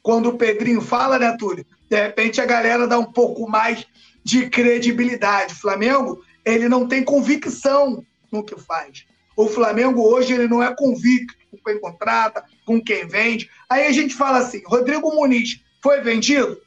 quando 0.02 0.28
o 0.28 0.36
Pedrinho 0.36 0.80
fala, 0.80 1.18
né, 1.18 1.36
Túlio? 1.38 1.64
De 1.88 1.96
repente 1.96 2.40
a 2.40 2.46
galera 2.46 2.86
dá 2.86 2.98
um 2.98 3.12
pouco 3.12 3.48
mais 3.48 3.86
de 4.22 4.50
credibilidade. 4.50 5.54
O 5.54 5.58
Flamengo, 5.58 6.22
ele 6.44 6.68
não 6.68 6.86
tem 6.86 7.02
convicção 7.02 8.04
no 8.30 8.44
que 8.44 8.60
faz. 8.60 9.06
O 9.36 9.48
Flamengo 9.48 10.02
hoje 10.02 10.34
ele 10.34 10.48
não 10.48 10.62
é 10.62 10.74
convicto 10.74 11.34
com 11.50 11.56
quem 11.58 11.80
contrata, 11.80 12.44
com 12.66 12.82
quem 12.82 13.06
vende. 13.06 13.48
Aí 13.70 13.86
a 13.86 13.92
gente 13.92 14.14
fala 14.14 14.38
assim: 14.38 14.62
Rodrigo 14.66 15.14
Muniz 15.14 15.60
foi 15.82 16.00
vendido? 16.00 16.60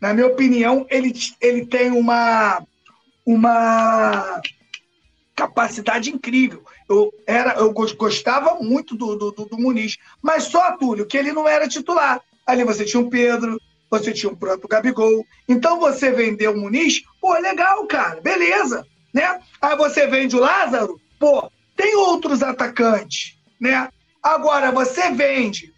Na 0.00 0.12
minha 0.12 0.26
opinião, 0.26 0.86
ele, 0.90 1.12
ele 1.40 1.66
tem 1.66 1.90
uma, 1.90 2.62
uma, 3.26 4.40
capacidade 5.34 6.10
incrível. 6.10 6.64
Eu, 6.88 7.12
era, 7.26 7.54
eu 7.54 7.72
gostava 7.72 8.56
muito 8.62 8.96
do, 8.96 9.16
do, 9.16 9.30
do, 9.30 9.58
Muniz, 9.58 9.98
mas 10.22 10.44
só, 10.44 10.76
Túlio, 10.76 11.06
que 11.06 11.18
ele 11.18 11.32
não 11.32 11.48
era 11.48 11.68
titular. 11.68 12.20
Ali 12.46 12.64
você 12.64 12.84
tinha 12.84 13.00
o 13.02 13.10
Pedro, 13.10 13.60
você 13.90 14.12
tinha 14.12 14.32
o 14.32 14.36
próprio 14.36 14.68
Gabigol. 14.68 15.26
Então 15.48 15.80
você 15.80 16.10
vendeu 16.12 16.52
o 16.52 16.56
Muniz, 16.56 17.02
pô, 17.20 17.32
legal, 17.34 17.86
cara, 17.86 18.20
beleza, 18.20 18.86
né? 19.12 19.40
Aí 19.60 19.76
você 19.76 20.06
vende 20.06 20.36
o 20.36 20.40
Lázaro, 20.40 21.00
pô, 21.18 21.50
tem 21.76 21.96
outros 21.96 22.42
atacantes, 22.42 23.36
né? 23.60 23.88
Agora 24.22 24.70
você 24.70 25.10
vende 25.10 25.72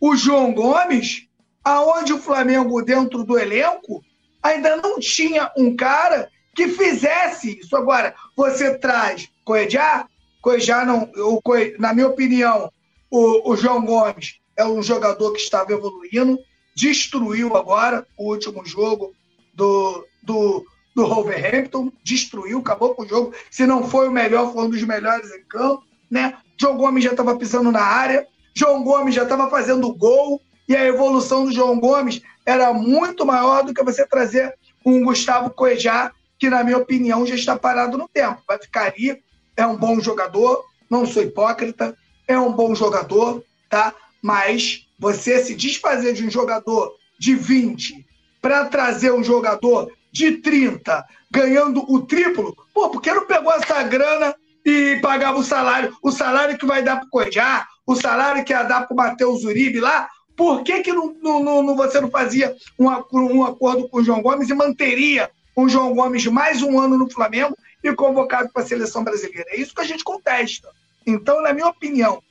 o 0.00 0.16
João 0.16 0.52
Gomes, 0.52 1.26
aonde 1.64 2.12
o 2.12 2.20
Flamengo 2.20 2.82
dentro 2.82 3.24
do 3.24 3.38
elenco 3.38 4.02
ainda 4.42 4.76
não 4.76 4.98
tinha 4.98 5.50
um 5.56 5.74
cara 5.76 6.30
que 6.58 6.66
fizesse 6.66 7.60
isso. 7.60 7.76
Agora, 7.76 8.12
você 8.36 8.76
traz 8.76 9.28
Coedjá, 9.44 10.08
Coedjá 10.42 10.84
não, 10.84 11.08
o 11.16 11.40
na 11.78 11.94
minha 11.94 12.08
opinião, 12.08 12.68
o, 13.08 13.52
o 13.52 13.56
João 13.56 13.84
Gomes 13.84 14.40
é 14.56 14.64
um 14.66 14.82
jogador 14.82 15.30
que 15.30 15.38
estava 15.38 15.72
evoluindo, 15.72 16.36
destruiu 16.74 17.56
agora 17.56 18.04
o 18.16 18.32
último 18.32 18.66
jogo 18.66 19.14
do, 19.54 20.04
do, 20.20 20.66
do 20.96 21.06
Wolverhampton, 21.06 21.92
destruiu, 22.02 22.58
acabou 22.58 22.92
com 22.92 23.04
o 23.04 23.08
jogo. 23.08 23.32
Se 23.52 23.64
não 23.64 23.88
foi 23.88 24.08
o 24.08 24.12
melhor, 24.12 24.52
foi 24.52 24.64
um 24.64 24.70
dos 24.70 24.82
melhores 24.82 25.30
em 25.32 25.44
campo. 25.44 25.84
Né? 26.10 26.36
João 26.60 26.76
Gomes 26.76 27.04
já 27.04 27.12
estava 27.12 27.36
pisando 27.36 27.70
na 27.70 27.82
área, 27.82 28.26
João 28.52 28.82
Gomes 28.82 29.14
já 29.14 29.22
estava 29.22 29.48
fazendo 29.48 29.94
gol, 29.94 30.42
e 30.68 30.74
a 30.74 30.84
evolução 30.84 31.44
do 31.44 31.52
João 31.52 31.78
Gomes 31.78 32.20
era 32.44 32.72
muito 32.72 33.24
maior 33.24 33.62
do 33.62 33.72
que 33.72 33.84
você 33.84 34.04
trazer 34.04 34.52
um 34.84 35.04
Gustavo 35.04 35.50
Coejá, 35.50 36.12
que, 36.38 36.48
na 36.48 36.62
minha 36.62 36.78
opinião, 36.78 37.26
já 37.26 37.34
está 37.34 37.58
parado 37.58 37.98
no 37.98 38.08
tempo. 38.08 38.42
Vai 38.46 38.58
ficar 38.58 38.92
ali, 38.92 39.20
é 39.56 39.66
um 39.66 39.76
bom 39.76 40.00
jogador, 40.00 40.64
não 40.88 41.04
sou 41.04 41.22
hipócrita, 41.22 41.96
é 42.26 42.38
um 42.38 42.52
bom 42.52 42.74
jogador, 42.74 43.42
tá? 43.68 43.94
Mas 44.22 44.86
você 44.98 45.42
se 45.42 45.54
desfazer 45.54 46.12
de 46.12 46.24
um 46.24 46.30
jogador 46.30 46.94
de 47.18 47.34
20 47.34 48.06
para 48.40 48.66
trazer 48.66 49.12
um 49.12 49.24
jogador 49.24 49.90
de 50.12 50.38
30 50.38 51.04
ganhando 51.30 51.84
o 51.92 52.00
triplo, 52.06 52.56
pô, 52.72 52.88
por 52.88 53.02
que 53.02 53.12
não 53.12 53.26
pegou 53.26 53.52
essa 53.52 53.82
grana 53.82 54.34
e 54.64 54.98
pagava 55.02 55.38
o 55.38 55.44
salário? 55.44 55.94
O 56.02 56.10
salário 56.10 56.56
que 56.56 56.66
vai 56.66 56.82
dar 56.82 56.96
para 56.96 57.06
o 57.06 57.10
Coedjá, 57.10 57.66
o 57.86 57.94
salário 57.94 58.44
que 58.44 58.52
ia 58.52 58.62
dar 58.62 58.86
para 58.86 58.94
o 58.94 58.96
Matheus 58.96 59.44
Uribe 59.44 59.80
lá, 59.80 60.08
por 60.36 60.62
que, 60.62 60.80
que 60.82 60.92
não, 60.92 61.14
não, 61.20 61.62
não, 61.62 61.76
você 61.76 62.00
não 62.00 62.10
fazia 62.10 62.54
um, 62.78 62.86
um 62.86 63.44
acordo 63.44 63.88
com 63.88 63.98
o 63.98 64.04
João 64.04 64.22
Gomes 64.22 64.48
e 64.48 64.54
manteria 64.54 65.28
o 65.60 65.68
João 65.68 65.92
Gomes 65.92 66.24
mais 66.26 66.62
um 66.62 66.78
ano 66.78 66.96
no 66.96 67.10
Flamengo 67.10 67.56
e 67.82 67.92
convocado 67.92 68.48
para 68.52 68.62
a 68.62 68.66
seleção 68.66 69.02
brasileira? 69.02 69.46
É 69.48 69.60
isso 69.60 69.74
que 69.74 69.80
a 69.80 69.84
gente 69.84 70.04
contesta. 70.04 70.68
Então, 71.04 71.42
na 71.42 71.52
minha 71.52 71.66
opinião, 71.66 72.22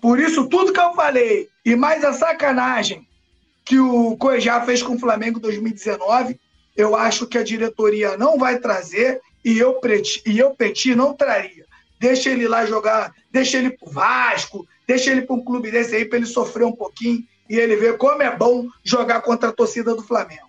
por 0.00 0.18
isso, 0.18 0.48
tudo 0.48 0.72
que 0.72 0.80
eu 0.80 0.94
falei, 0.94 1.50
e 1.62 1.76
mais 1.76 2.02
a 2.02 2.14
sacanagem 2.14 3.06
que 3.66 3.78
o 3.78 4.16
Coejá 4.16 4.62
fez 4.62 4.82
com 4.82 4.94
o 4.94 4.98
Flamengo 4.98 5.38
em 5.38 5.42
2019, 5.42 6.40
eu 6.74 6.96
acho 6.96 7.26
que 7.26 7.36
a 7.36 7.42
diretoria 7.42 8.16
não 8.16 8.38
vai 8.38 8.58
trazer 8.58 9.20
e 9.44 9.58
eu, 9.58 9.78
e 10.24 10.38
eu 10.38 10.54
Petit 10.54 10.94
não 10.94 11.12
traria. 11.12 11.66
Deixa 12.00 12.30
ele 12.30 12.48
lá 12.48 12.64
jogar, 12.64 13.12
deixa 13.30 13.58
ele 13.58 13.70
pro 13.70 13.90
Vasco, 13.90 14.66
deixa 14.88 15.10
ele 15.10 15.22
para 15.22 15.36
um 15.36 15.44
clube 15.44 15.70
desse 15.70 15.94
aí 15.94 16.06
para 16.06 16.16
ele 16.16 16.26
sofrer 16.26 16.64
um 16.64 16.72
pouquinho 16.72 17.22
e 17.46 17.58
ele 17.58 17.76
ver 17.76 17.98
como 17.98 18.22
é 18.22 18.34
bom 18.34 18.66
jogar 18.82 19.20
contra 19.20 19.50
a 19.50 19.52
torcida 19.52 19.94
do 19.94 20.02
Flamengo. 20.02 20.41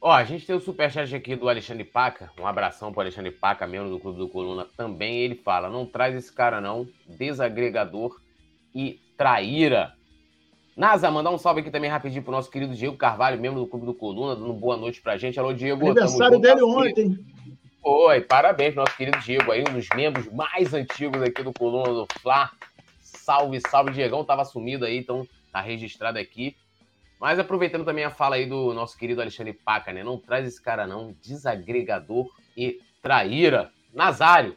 Ó, 0.00 0.12
a 0.12 0.24
gente 0.24 0.46
tem 0.46 0.54
o 0.54 0.60
superchat 0.60 1.14
aqui 1.14 1.34
do 1.34 1.48
Alexandre 1.48 1.84
Paca. 1.84 2.30
Um 2.38 2.46
abração 2.46 2.92
pro 2.92 3.00
Alexandre 3.00 3.30
Paca, 3.30 3.66
membro 3.66 3.90
do 3.90 3.98
Clube 3.98 4.18
do 4.18 4.28
Coluna 4.28 4.66
também. 4.76 5.18
Ele 5.18 5.34
fala: 5.34 5.68
não 5.68 5.86
traz 5.86 6.14
esse 6.14 6.32
cara, 6.32 6.60
não. 6.60 6.86
Desagregador 7.08 8.20
e 8.74 9.00
traíra. 9.16 9.94
Nasa, 10.76 11.10
mandar 11.10 11.30
um 11.30 11.38
salve 11.38 11.62
aqui 11.62 11.70
também 11.70 11.88
rapidinho 11.88 12.22
pro 12.22 12.32
nosso 12.32 12.50
querido 12.50 12.74
Diego 12.74 12.98
Carvalho, 12.98 13.40
membro 13.40 13.60
do 13.60 13.66
Clube 13.66 13.86
do 13.86 13.94
Coluna, 13.94 14.36
dando 14.36 14.52
boa 14.52 14.76
noite 14.76 15.00
pra 15.00 15.16
gente. 15.16 15.40
Alô, 15.40 15.54
Diego. 15.54 15.86
Aniversário 15.86 16.38
dele 16.38 16.62
ontem. 16.62 17.18
Oi, 17.82 18.20
parabéns, 18.20 18.74
nosso 18.74 18.94
querido 18.96 19.18
Diego 19.20 19.50
aí, 19.52 19.62
um 19.62 19.72
dos 19.72 19.88
membros 19.94 20.30
mais 20.32 20.74
antigos 20.74 21.22
aqui 21.22 21.42
do 21.42 21.52
Coluna 21.52 21.94
do 21.94 22.06
Fla. 22.20 22.50
Salve, 23.00 23.60
salve, 23.60 23.92
Diegão. 23.92 24.24
Tava 24.24 24.44
sumido 24.44 24.84
aí, 24.84 24.98
então 24.98 25.26
tá 25.50 25.60
registrado 25.62 26.18
aqui. 26.18 26.56
Mas 27.20 27.38
aproveitando 27.38 27.84
também 27.84 28.04
a 28.04 28.10
fala 28.10 28.36
aí 28.36 28.46
do 28.46 28.74
nosso 28.74 28.96
querido 28.96 29.20
Alexandre 29.20 29.52
Paca, 29.52 29.92
né? 29.92 30.04
Não 30.04 30.18
traz 30.18 30.46
esse 30.46 30.62
cara 30.62 30.86
não, 30.86 31.16
desagregador 31.22 32.28
e 32.56 32.80
traíra. 33.02 33.70
Nazário. 33.94 34.56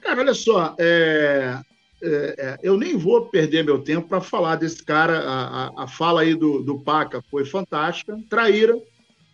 Cara, 0.00 0.20
olha 0.20 0.34
só, 0.34 0.76
é, 0.78 1.58
é, 2.00 2.34
é, 2.38 2.58
eu 2.62 2.76
nem 2.76 2.96
vou 2.96 3.26
perder 3.26 3.64
meu 3.64 3.82
tempo 3.82 4.08
para 4.08 4.20
falar 4.20 4.56
desse 4.56 4.84
cara. 4.84 5.18
A, 5.18 5.66
a, 5.66 5.84
a, 5.84 5.88
fala 5.88 6.20
aí 6.20 6.34
do, 6.34 6.62
do 6.62 6.78
Paca 6.78 7.20
foi 7.28 7.44
fantástica, 7.44 8.16
traíra, 8.28 8.78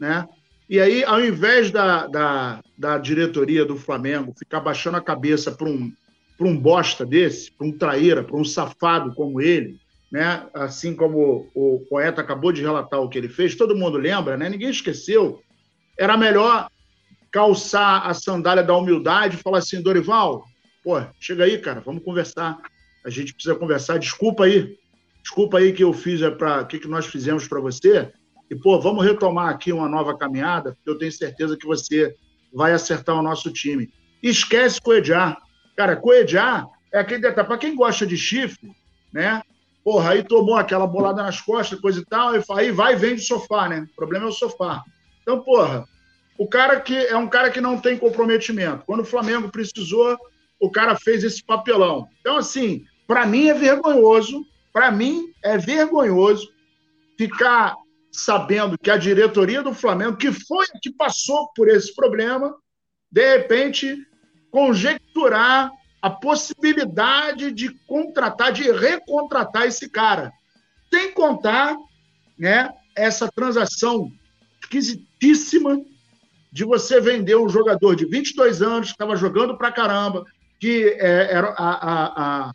né? 0.01 0.27
E 0.71 0.81
aí, 0.81 1.05
ao 1.05 1.21
invés 1.21 1.71
da, 1.71 2.07
da, 2.07 2.63
da 2.79 2.97
diretoria 2.97 3.63
do 3.67 3.77
Flamengo 3.77 4.33
ficar 4.39 4.61
baixando 4.61 4.97
a 4.97 5.03
cabeça 5.03 5.53
para 5.53 5.69
um, 5.69 5.93
um 6.41 6.57
bosta 6.57 7.05
desse, 7.05 7.51
para 7.51 7.67
um 7.67 7.73
traíra, 7.73 8.25
para 8.25 8.37
um 8.37 8.45
safado 8.45 9.15
como 9.15 9.41
ele, 9.41 9.79
né? 10.13 10.47
assim 10.53 10.95
como 10.95 11.51
o 11.55 11.81
poeta 11.89 12.21
acabou 12.21 12.53
de 12.53 12.61
relatar 12.61 13.01
o 13.01 13.09
que 13.09 13.17
ele 13.17 13.31
fez, 13.31 13.57
todo 13.57 13.75
mundo 13.75 13.97
lembra, 13.97 14.37
né? 14.37 14.51
ninguém 14.51 14.69
esqueceu. 14.69 15.41
Era 15.99 16.19
melhor 16.19 16.69
calçar 17.31 18.07
a 18.07 18.13
sandália 18.13 18.63
da 18.63 18.77
humildade 18.77 19.37
e 19.37 19.43
falar 19.43 19.59
assim: 19.59 19.81
Dorival, 19.81 20.45
pô, 20.85 21.01
chega 21.19 21.45
aí, 21.45 21.59
cara, 21.59 21.81
vamos 21.81 22.05
conversar. 22.05 22.59
A 23.05 23.09
gente 23.09 23.33
precisa 23.33 23.55
conversar. 23.55 23.99
Desculpa 23.99 24.45
aí, 24.45 24.77
desculpa 25.23 25.59
aí 25.59 25.73
que 25.73 25.83
eu 25.83 25.95
fiz 25.95 26.21
é 26.21 26.31
para 26.31 26.63
que 26.67 26.79
que 26.79 26.89
nós 26.89 27.07
fizemos 27.07 27.49
para 27.49 27.61
você. 27.61 28.13
E 28.51 28.55
pô, 28.55 28.79
vamos 28.79 29.03
retomar 29.03 29.49
aqui 29.49 29.73
uma 29.73 29.89
nova 29.89 30.17
caminhada, 30.17 30.75
porque 30.75 30.91
eu 30.91 30.99
tenho 30.99 31.11
certeza 31.11 31.57
que 31.57 31.67
você 31.67 32.15
vai 32.53 32.73
acertar 32.73 33.19
o 33.19 33.23
nosso 33.23 33.51
time. 33.51 33.91
esquece 34.23 34.79
Coedjar. 34.79 35.39
Cara, 35.75 35.97
Coedjar 35.97 36.67
é 36.93 36.99
aquele 36.99 37.23
detalhe. 37.23 37.49
Para 37.49 37.57
quem 37.57 37.75
gosta 37.75 38.07
de 38.07 38.17
chifre, 38.19 38.71
né? 39.11 39.43
Porra, 39.85 40.11
aí 40.11 40.23
tomou 40.23 40.55
aquela 40.55 40.87
bolada 40.87 41.23
nas 41.23 41.41
costas, 41.41 41.81
coisa 41.81 42.01
e 42.01 42.05
tal, 42.05 42.35
e 42.37 42.43
aí 42.57 42.71
vai 42.71 42.93
e 42.93 42.97
vende 42.97 43.21
o 43.21 43.25
sofá, 43.25 43.69
né? 43.69 43.87
O 43.93 43.97
problema 43.97 44.27
é 44.27 44.29
o 44.29 44.33
sofá. 44.33 44.83
Então, 45.23 45.41
porra, 45.43 45.85
o 46.39 46.47
cara 46.47 46.81
que 46.81 46.97
é 46.97 47.17
um 47.17 47.29
cara 47.29 47.51
que 47.51 47.61
não 47.61 47.79
tem 47.79 47.99
comprometimento. 47.99 48.85
Quando 48.87 49.01
o 49.01 49.05
Flamengo 49.05 49.51
precisou, 49.51 50.17
o 50.61 50.71
cara 50.71 50.97
fez 50.97 51.25
esse 51.25 51.45
papelão. 51.45 52.09
Então, 52.21 52.37
assim, 52.37 52.85
para 53.07 53.27
mim 53.27 53.49
é 53.49 53.55
vergonhoso, 53.55 54.47
para 54.73 54.91
mim 54.91 55.33
é 55.43 55.59
vergonhoso 55.59 56.49
ficar 57.19 57.75
sabendo 58.13 58.79
que 58.79 58.91
a 58.91 58.97
diretoria 58.97 59.63
do 59.63 59.75
Flamengo, 59.75 60.17
que 60.17 60.31
foi 60.31 60.67
a 60.67 60.79
que 60.81 60.93
passou 60.93 61.51
por 61.55 61.69
esse 61.69 61.95
problema, 61.95 62.55
de 63.11 63.37
repente 63.37 63.97
conjecturar 64.51 65.71
a 66.03 66.11
possibilidade 66.11 67.53
de 67.53 67.71
contratar, 67.87 68.53
de 68.53 68.71
recontratar 68.73 69.67
esse 69.67 69.89
cara. 69.89 70.33
Sem 70.93 71.13
contar 71.13 71.77
né, 72.37 72.71
essa 72.97 73.31
transação 73.31 74.11
esquisitíssima 74.61 75.81
de 76.51 76.65
você 76.65 77.01
vender 77.01 77.37
um 77.37 77.49
jogador 77.49 77.95
de 77.95 78.05
22 78.05 78.61
anos, 78.61 78.89
que 78.89 78.95
estava 78.95 79.17
jogando 79.17 79.57
pra 79.57 79.71
caramba, 79.71 80.25
que 80.59 80.89
é, 80.99 81.33
era 81.33 81.49
a, 81.57 81.71
a, 81.71 82.05
a, 82.49 82.53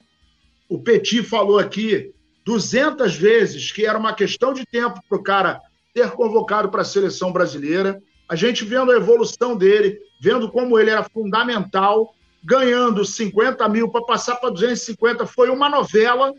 o 0.70 0.80
Petit 0.80 1.24
falou 1.24 1.58
aqui 1.58 2.14
200 2.46 3.16
vezes 3.16 3.72
que 3.72 3.86
era 3.86 3.98
uma 3.98 4.14
questão 4.14 4.54
de 4.54 4.66
tempo 4.66 5.02
para 5.08 5.18
o 5.18 5.24
cara 5.24 5.62
ter 5.94 6.12
convocado 6.12 6.70
para 6.70 6.82
a 6.82 6.86
seleção 6.86 7.32
brasileira. 7.32 8.02
A 8.30 8.36
gente 8.36 8.66
vendo 8.66 8.92
a 8.92 8.96
evolução 8.96 9.56
dele, 9.56 9.98
vendo 10.22 10.52
como 10.52 10.78
ele 10.78 10.90
era 10.90 11.04
fundamental 11.04 12.14
ganhando 12.44 13.04
50 13.04 13.68
mil 13.70 13.90
para 13.90 14.06
passar 14.06 14.36
para 14.36 14.50
250 14.50 15.26
foi 15.26 15.50
uma 15.50 15.70
novela. 15.70 16.34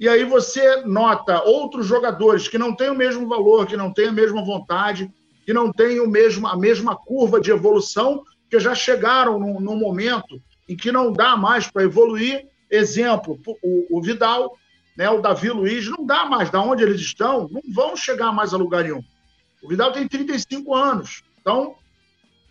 E 0.00 0.08
aí 0.08 0.24
você 0.24 0.82
nota 0.82 1.42
outros 1.42 1.86
jogadores 1.86 2.48
que 2.48 2.58
não 2.58 2.74
têm 2.74 2.90
o 2.90 2.94
mesmo 2.94 3.28
valor, 3.28 3.66
que 3.66 3.76
não 3.76 3.92
têm 3.92 4.08
a 4.08 4.12
mesma 4.12 4.44
vontade, 4.44 5.10
que 5.44 5.52
não 5.52 5.72
têm 5.72 6.00
o 6.00 6.08
mesmo, 6.08 6.46
a 6.46 6.56
mesma 6.56 6.96
curva 6.96 7.40
de 7.40 7.50
evolução, 7.50 8.22
que 8.50 8.60
já 8.60 8.74
chegaram 8.74 9.38
num, 9.38 9.60
num 9.60 9.76
momento 9.76 10.40
em 10.68 10.76
que 10.76 10.92
não 10.92 11.12
dá 11.12 11.36
mais 11.36 11.70
para 11.70 11.82
evoluir. 11.82 12.46
Exemplo, 12.70 13.40
o, 13.62 13.98
o, 13.98 14.02
Vidal, 14.02 14.56
né, 14.96 15.08
o 15.08 15.20
Davi 15.20 15.48
Luiz, 15.50 15.88
não 15.88 16.04
dá 16.04 16.26
mais. 16.26 16.50
Da 16.50 16.60
onde 16.60 16.82
eles 16.82 17.00
estão, 17.00 17.48
não 17.50 17.62
vão 17.74 17.96
chegar 17.96 18.30
mais 18.30 18.52
a 18.52 18.56
lugar 18.56 18.84
nenhum. 18.84 19.02
O 19.62 19.68
Vidal 19.68 19.90
tem 19.90 20.06
35 20.06 20.74
anos. 20.74 21.22
Então, 21.40 21.74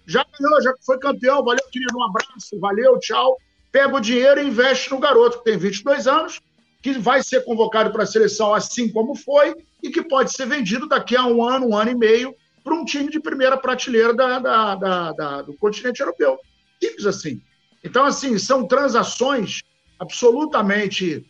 já 0.08 0.26
ganhou, 0.40 0.62
já 0.62 0.74
foi 0.86 0.98
campeão. 0.98 1.44
Valeu, 1.44 1.64
querido. 1.70 1.98
Um 1.98 2.04
abraço. 2.04 2.60
Valeu, 2.60 2.98
tchau. 3.00 3.38
Pega 3.72 3.96
o 3.96 4.00
dinheiro 4.00 4.42
e 4.42 4.48
investe 4.48 4.90
no 4.90 5.00
garoto, 5.00 5.40
que 5.40 5.44
tem 5.44 5.58
22 5.58 6.08
anos, 6.08 6.40
que 6.82 6.94
vai 6.94 7.22
ser 7.22 7.44
convocado 7.44 7.92
para 7.92 8.04
a 8.04 8.08
seleção 8.08 8.54
assim 8.54 8.90
como 8.92 9.14
foi 9.14 9.54
e 9.84 9.90
que 9.90 10.02
pode 10.02 10.32
ser 10.32 10.48
vendido 10.48 10.88
daqui 10.88 11.16
a 11.16 11.26
um 11.26 11.44
ano, 11.44 11.68
um 11.68 11.76
ano 11.76 11.92
e 11.92 11.96
meio, 11.96 12.34
para 12.64 12.74
um 12.74 12.86
time 12.86 13.10
de 13.10 13.20
primeira 13.20 13.58
prateleira 13.58 14.14
da, 14.14 14.40
da, 14.40 14.76
da, 14.76 15.12
da, 15.12 15.42
do 15.42 15.54
continente 15.54 16.00
europeu. 16.00 16.40
Simples 16.82 17.06
assim. 17.06 17.42
Então, 17.84 18.06
assim, 18.06 18.38
são 18.38 18.68
transações 18.68 19.62
absolutamente 20.00 21.26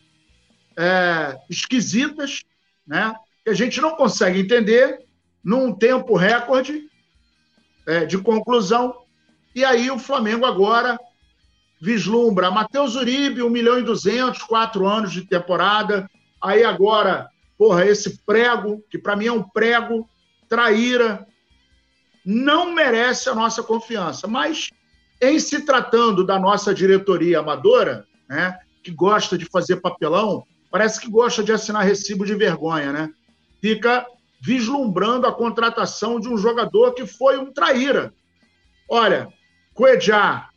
é, 0.76 1.36
esquisitas, 1.50 2.42
né? 2.86 3.14
que 3.44 3.50
a 3.50 3.54
gente 3.54 3.80
não 3.80 3.96
consegue 3.96 4.40
entender 4.40 5.04
num 5.42 5.72
tempo 5.72 6.16
recorde 6.16 6.87
é, 7.88 8.04
de 8.04 8.18
conclusão. 8.18 8.94
E 9.54 9.64
aí 9.64 9.90
o 9.90 9.98
Flamengo 9.98 10.44
agora 10.44 11.00
vislumbra 11.80 12.50
Matheus 12.50 12.94
Uribe, 12.94 13.42
1 13.42 13.48
milhão 13.48 13.78
e 13.78 13.82
200, 13.82 14.42
quatro 14.42 14.86
anos 14.86 15.10
de 15.10 15.22
temporada. 15.22 16.08
Aí 16.40 16.62
agora, 16.62 17.30
porra, 17.56 17.86
esse 17.86 18.18
prego, 18.26 18.84
que 18.90 18.98
para 18.98 19.16
mim 19.16 19.26
é 19.26 19.32
um 19.32 19.42
prego, 19.42 20.06
traíra, 20.48 21.26
não 22.24 22.74
merece 22.74 23.30
a 23.30 23.34
nossa 23.34 23.62
confiança. 23.62 24.26
Mas, 24.28 24.68
em 25.20 25.38
se 25.38 25.64
tratando 25.64 26.26
da 26.26 26.38
nossa 26.38 26.74
diretoria 26.74 27.38
amadora, 27.38 28.06
né, 28.28 28.58
que 28.82 28.90
gosta 28.90 29.38
de 29.38 29.46
fazer 29.46 29.76
papelão, 29.76 30.44
parece 30.70 31.00
que 31.00 31.10
gosta 31.10 31.42
de 31.42 31.52
assinar 31.52 31.84
recibo 31.84 32.26
de 32.26 32.34
vergonha, 32.34 32.92
né? 32.92 33.10
Fica 33.62 34.06
vislumbrando 34.40 35.26
a 35.26 35.32
contratação 35.32 36.20
de 36.20 36.28
um 36.28 36.38
jogador 36.38 36.94
que 36.94 37.06
foi 37.06 37.38
um 37.38 37.52
traíra. 37.52 38.12
Olha, 38.88 39.28
Cuejá, 39.74 40.48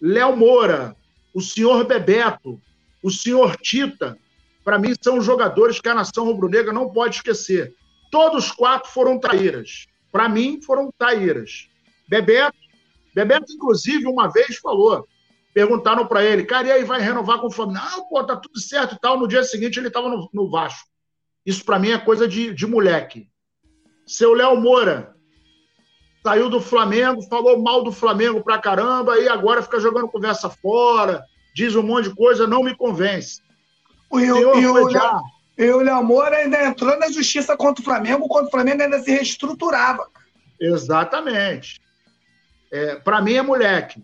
Léo 0.00 0.36
Moura, 0.36 0.96
o 1.34 1.40
senhor 1.40 1.84
Bebeto, 1.84 2.60
o 3.02 3.10
senhor 3.10 3.56
Tita, 3.56 4.18
para 4.64 4.78
mim 4.78 4.94
são 5.00 5.20
jogadores 5.20 5.80
que 5.80 5.88
a 5.88 5.94
nação 5.94 6.24
rubro-negra 6.24 6.72
não 6.72 6.90
pode 6.90 7.16
esquecer. 7.16 7.74
Todos 8.10 8.50
quatro 8.50 8.90
foram 8.90 9.18
traíras. 9.18 9.86
Para 10.10 10.28
mim, 10.28 10.60
foram 10.62 10.90
traíras. 10.96 11.68
Bebeto, 12.08 12.56
Bebeto, 13.14 13.52
inclusive, 13.52 14.06
uma 14.06 14.28
vez 14.28 14.56
falou, 14.58 15.06
perguntaram 15.54 16.06
para 16.06 16.24
ele, 16.24 16.44
cara, 16.44 16.68
e 16.68 16.72
aí 16.72 16.84
vai 16.84 17.00
renovar 17.00 17.38
com 17.40 17.46
o 17.46 17.50
Flamengo? 17.50 17.78
Não, 17.78 18.08
pô, 18.08 18.22
tá 18.24 18.36
tudo 18.36 18.58
certo 18.60 18.94
e 18.94 18.98
tal. 18.98 19.18
No 19.18 19.28
dia 19.28 19.42
seguinte, 19.42 19.78
ele 19.78 19.88
estava 19.88 20.08
no, 20.08 20.28
no 20.32 20.50
Vasco. 20.50 20.88
Isso 21.46 21.64
para 21.64 21.78
mim 21.78 21.90
é 21.90 21.98
coisa 21.98 22.26
de, 22.26 22.52
de 22.52 22.66
moleque. 22.66 23.28
Seu 24.04 24.34
Léo 24.34 24.60
Moura 24.60 25.14
saiu 26.24 26.50
do 26.50 26.60
Flamengo, 26.60 27.22
falou 27.22 27.62
mal 27.62 27.84
do 27.84 27.92
Flamengo 27.92 28.42
pra 28.42 28.58
caramba 28.58 29.16
e 29.16 29.28
agora 29.28 29.62
fica 29.62 29.78
jogando 29.78 30.08
conversa 30.08 30.50
fora, 30.50 31.24
diz 31.54 31.76
um 31.76 31.84
monte 31.84 32.08
de 32.08 32.16
coisa, 32.16 32.48
não 32.48 32.64
me 32.64 32.74
convence. 32.76 33.40
O, 34.10 34.18
e, 34.18 34.26
e, 34.26 34.32
o, 34.66 34.90
já... 34.90 35.20
e 35.56 35.70
o 35.70 35.78
Léo 35.78 36.02
Moura 36.02 36.36
ainda 36.36 36.64
entrou 36.64 36.98
na 36.98 37.08
justiça 37.10 37.56
contra 37.56 37.80
o 37.80 37.84
Flamengo, 37.84 38.28
quando 38.28 38.48
o 38.48 38.50
Flamengo 38.50 38.82
ainda 38.82 38.98
se 38.98 39.12
reestruturava. 39.12 40.04
Exatamente. 40.60 41.80
É, 42.72 42.96
para 42.96 43.22
mim 43.22 43.34
é 43.34 43.42
moleque. 43.42 44.02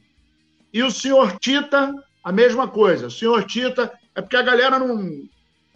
E 0.72 0.80
o 0.82 0.93
senhor 0.93 1.38
Tita, 1.38 1.93
a 2.22 2.30
mesma 2.30 2.68
coisa. 2.68 3.09
O 3.09 3.11
senhor 3.11 3.45
Tita, 3.45 3.93
é 4.14 4.22
porque 4.22 4.36
a 4.36 4.43
galera 4.43 4.78
não, 4.78 5.11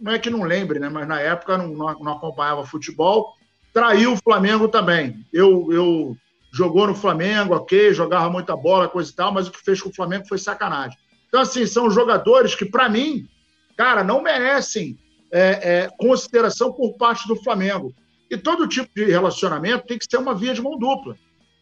não 0.00 0.12
é 0.12 0.18
que 0.18 0.30
não 0.30 0.42
lembre, 0.42 0.78
né? 0.78 0.88
Mas 0.88 1.06
na 1.08 1.20
época 1.20 1.58
não, 1.58 1.68
não, 1.68 1.98
não 1.98 2.12
acompanhava 2.12 2.66
futebol. 2.66 3.34
Traiu 3.72 4.12
o 4.12 4.16
Flamengo 4.16 4.68
também. 4.68 5.24
Eu, 5.32 5.72
eu 5.72 6.16
jogou 6.52 6.86
no 6.86 6.94
Flamengo, 6.94 7.54
ok, 7.54 7.92
jogava 7.92 8.30
muita 8.30 8.56
bola, 8.56 8.88
coisa 8.88 9.10
e 9.10 9.14
tal, 9.14 9.32
mas 9.32 9.46
o 9.46 9.52
que 9.52 9.62
fez 9.62 9.80
com 9.80 9.90
o 9.90 9.94
Flamengo 9.94 10.26
foi 10.26 10.38
sacanagem. 10.38 10.96
Então, 11.28 11.40
assim, 11.40 11.66
são 11.66 11.90
jogadores 11.90 12.54
que, 12.54 12.64
para 12.64 12.88
mim, 12.88 13.28
cara, 13.76 14.02
não 14.02 14.22
merecem 14.22 14.98
é, 15.30 15.40
é, 15.40 15.88
consideração 15.98 16.72
por 16.72 16.94
parte 16.94 17.28
do 17.28 17.36
Flamengo. 17.36 17.94
E 18.30 18.36
todo 18.36 18.66
tipo 18.66 18.88
de 18.94 19.04
relacionamento 19.04 19.86
tem 19.86 19.98
que 19.98 20.06
ser 20.08 20.16
uma 20.16 20.34
via 20.34 20.54
de 20.54 20.62
mão 20.62 20.78
dupla, 20.78 21.16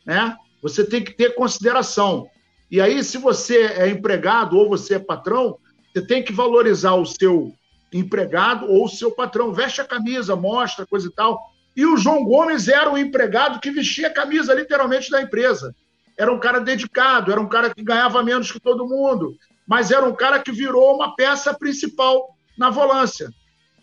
né? 0.06 0.36
Você 0.62 0.84
tem 0.84 1.02
que 1.02 1.12
ter 1.12 1.34
consideração. 1.34 2.26
E 2.70 2.80
aí, 2.80 3.02
se 3.04 3.18
você 3.18 3.66
é 3.66 3.88
empregado 3.88 4.56
ou 4.56 4.68
você 4.68 4.94
é 4.94 4.98
patrão, 4.98 5.58
você 5.92 6.06
tem 6.06 6.22
que 6.22 6.32
valorizar 6.32 6.94
o 6.94 7.04
seu 7.04 7.52
empregado 7.94 8.66
ou 8.66 8.88
seu 8.88 9.12
patrão. 9.12 9.52
Veste 9.52 9.80
a 9.80 9.84
camisa, 9.84 10.34
mostra, 10.34 10.84
coisa 10.84 11.06
e 11.06 11.12
tal. 11.12 11.40
E 11.76 11.86
o 11.86 11.96
João 11.96 12.24
Gomes 12.24 12.68
era 12.68 12.90
um 12.90 12.98
empregado 12.98 13.60
que 13.60 13.70
vestia 13.70 14.08
a 14.08 14.12
camisa 14.12 14.52
literalmente 14.52 15.10
da 15.10 15.22
empresa. 15.22 15.74
Era 16.18 16.32
um 16.32 16.38
cara 16.38 16.60
dedicado, 16.60 17.30
era 17.30 17.40
um 17.40 17.48
cara 17.48 17.72
que 17.72 17.82
ganhava 17.82 18.22
menos 18.22 18.50
que 18.50 18.60
todo 18.60 18.86
mundo, 18.86 19.36
mas 19.66 19.90
era 19.90 20.04
um 20.04 20.14
cara 20.14 20.40
que 20.40 20.52
virou 20.52 20.94
uma 20.94 21.14
peça 21.14 21.54
principal 21.54 22.36
na 22.58 22.68
volância. 22.68 23.30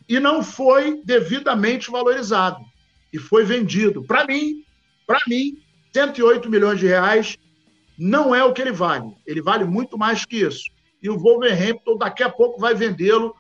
E 0.08 0.20
não 0.20 0.44
foi 0.44 1.02
devidamente 1.04 1.90
valorizado. 1.90 2.60
E 3.14 3.18
foi 3.18 3.44
vendido. 3.44 4.04
Para 4.04 4.26
mim, 4.26 4.64
para 5.08 5.20
mim, 5.28 5.58
108 5.94 6.50
milhões 6.50 6.80
de 6.80 6.88
reais 6.88 7.38
não 7.98 8.34
é 8.34 8.44
o 8.44 8.54
que 8.54 8.62
ele 8.62 8.72
vale. 8.72 9.14
Ele 9.26 9.42
vale 9.42 9.66
muito 9.66 9.98
mais 9.98 10.26
que 10.26 10.38
isso. 10.38 10.64
E 11.04 11.10
o 11.10 11.18
Wolverhampton 11.18 11.98
daqui 11.98 12.24
a 12.24 12.30
pouco 12.30 12.60
vai 12.60 12.74
vendê-lo 12.74 13.36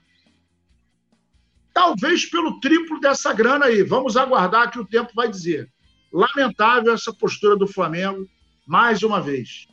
talvez 1.73 2.25
pelo 2.25 2.59
triplo 2.59 2.99
dessa 2.99 3.33
grana 3.33 3.65
aí. 3.65 3.83
Vamos 3.83 4.17
aguardar 4.17 4.71
que 4.71 4.79
o 4.79 4.85
tempo 4.85 5.11
vai 5.15 5.29
dizer. 5.29 5.69
Lamentável 6.11 6.93
essa 6.93 7.13
postura 7.13 7.55
do 7.55 7.67
Flamengo, 7.67 8.27
mais 8.65 9.03
uma 9.03 9.21
vez. 9.21 9.67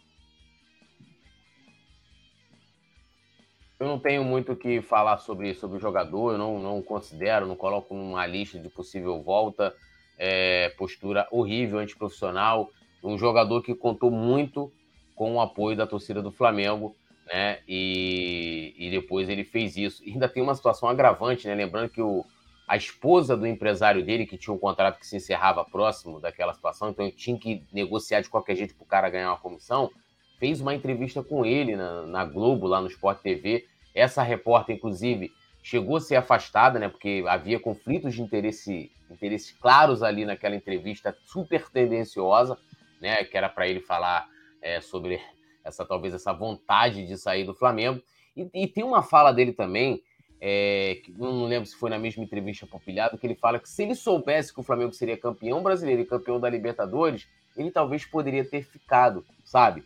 Eu 3.78 3.86
não 3.86 3.98
tenho 3.98 4.24
muito 4.24 4.52
o 4.52 4.56
que 4.56 4.82
falar 4.82 5.18
sobre, 5.18 5.54
sobre 5.54 5.76
o 5.76 5.80
jogador, 5.80 6.32
eu 6.32 6.38
não, 6.38 6.58
não 6.60 6.82
considero, 6.82 7.46
não 7.46 7.54
coloco 7.54 7.94
numa 7.94 8.26
lista 8.26 8.58
de 8.58 8.68
possível 8.68 9.22
volta. 9.22 9.74
É, 10.20 10.70
postura 10.70 11.28
horrível, 11.30 11.78
antiprofissional. 11.78 12.70
Um 13.04 13.16
jogador 13.16 13.62
que 13.62 13.72
contou 13.76 14.10
muito 14.10 14.72
com 15.14 15.36
o 15.36 15.40
apoio 15.40 15.76
da 15.76 15.86
torcida 15.86 16.20
do 16.20 16.32
Flamengo 16.32 16.96
né? 17.28 17.60
E, 17.68 18.74
e 18.76 18.90
depois 18.90 19.28
ele 19.28 19.44
fez 19.44 19.76
isso. 19.76 20.02
E 20.04 20.12
ainda 20.12 20.28
tem 20.28 20.42
uma 20.42 20.54
situação 20.54 20.88
agravante, 20.88 21.46
né? 21.46 21.54
Lembrando 21.54 21.90
que 21.90 22.00
o, 22.00 22.24
a 22.66 22.76
esposa 22.76 23.36
do 23.36 23.46
empresário 23.46 24.04
dele, 24.04 24.26
que 24.26 24.38
tinha 24.38 24.52
um 24.52 24.58
contrato 24.58 24.98
que 24.98 25.06
se 25.06 25.16
encerrava 25.16 25.64
próximo 25.64 26.20
daquela 26.20 26.54
situação, 26.54 26.90
então 26.90 27.04
ele 27.04 27.14
tinha 27.14 27.38
que 27.38 27.62
negociar 27.72 28.22
de 28.22 28.30
qualquer 28.30 28.56
jeito 28.56 28.74
para 28.74 28.84
o 28.84 28.86
cara 28.86 29.10
ganhar 29.10 29.30
uma 29.30 29.38
comissão, 29.38 29.90
fez 30.38 30.60
uma 30.60 30.74
entrevista 30.74 31.22
com 31.22 31.44
ele 31.44 31.76
na, 31.76 32.02
na, 32.06 32.24
Globo, 32.24 32.66
lá 32.66 32.80
no 32.80 32.88
Sport 32.88 33.20
TV. 33.20 33.66
Essa 33.94 34.22
repórter, 34.22 34.76
inclusive, 34.76 35.30
chegou 35.62 35.96
a 35.96 36.00
ser 36.00 36.16
afastada, 36.16 36.78
né? 36.78 36.88
Porque 36.88 37.24
havia 37.28 37.60
conflitos 37.60 38.14
de 38.14 38.22
interesse, 38.22 38.90
interesses 39.10 39.52
claros 39.52 40.02
ali 40.02 40.24
naquela 40.24 40.56
entrevista 40.56 41.16
super 41.24 41.68
tendenciosa, 41.68 42.56
né? 43.00 43.24
Que 43.24 43.36
era 43.36 43.48
para 43.48 43.68
ele 43.68 43.80
falar 43.80 44.26
é, 44.62 44.80
sobre 44.80 45.20
essa 45.64 45.84
talvez 45.84 46.14
essa 46.14 46.32
vontade 46.32 47.06
de 47.06 47.16
sair 47.16 47.44
do 47.44 47.54
Flamengo. 47.54 48.00
E, 48.36 48.48
e 48.54 48.66
tem 48.66 48.84
uma 48.84 49.02
fala 49.02 49.32
dele 49.32 49.52
também, 49.52 50.02
é, 50.40 51.00
que 51.04 51.12
não 51.12 51.46
lembro 51.46 51.68
se 51.68 51.76
foi 51.76 51.90
na 51.90 51.98
mesma 51.98 52.22
entrevista 52.22 52.66
para 52.66 52.76
o 52.76 52.80
Pilhado, 52.80 53.18
que 53.18 53.26
ele 53.26 53.34
fala 53.34 53.58
que 53.58 53.68
se 53.68 53.82
ele 53.82 53.94
soubesse 53.94 54.52
que 54.52 54.60
o 54.60 54.62
Flamengo 54.62 54.92
seria 54.92 55.16
campeão 55.16 55.62
brasileiro 55.62 56.02
e 56.02 56.06
campeão 56.06 56.38
da 56.38 56.48
Libertadores, 56.48 57.26
ele 57.56 57.70
talvez 57.70 58.04
poderia 58.04 58.44
ter 58.44 58.62
ficado, 58.62 59.24
sabe? 59.44 59.84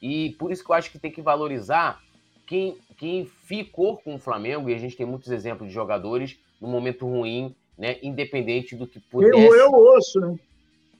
E 0.00 0.30
por 0.38 0.50
isso 0.50 0.64
que 0.64 0.70
eu 0.70 0.74
acho 0.74 0.90
que 0.90 0.98
tem 0.98 1.12
que 1.12 1.22
valorizar 1.22 2.02
quem, 2.46 2.76
quem 2.98 3.24
ficou 3.24 3.96
com 3.96 4.16
o 4.16 4.18
Flamengo, 4.18 4.68
e 4.68 4.74
a 4.74 4.78
gente 4.78 4.96
tem 4.96 5.06
muitos 5.06 5.30
exemplos 5.30 5.68
de 5.68 5.74
jogadores 5.74 6.38
no 6.60 6.66
momento 6.66 7.06
ruim, 7.06 7.54
né? 7.78 7.98
Independente 8.02 8.74
do 8.74 8.86
que 8.86 8.98
pudesse. 8.98 9.40
Eu, 9.40 9.54
eu 9.54 9.70
ouço, 9.72 10.20
né? 10.20 10.38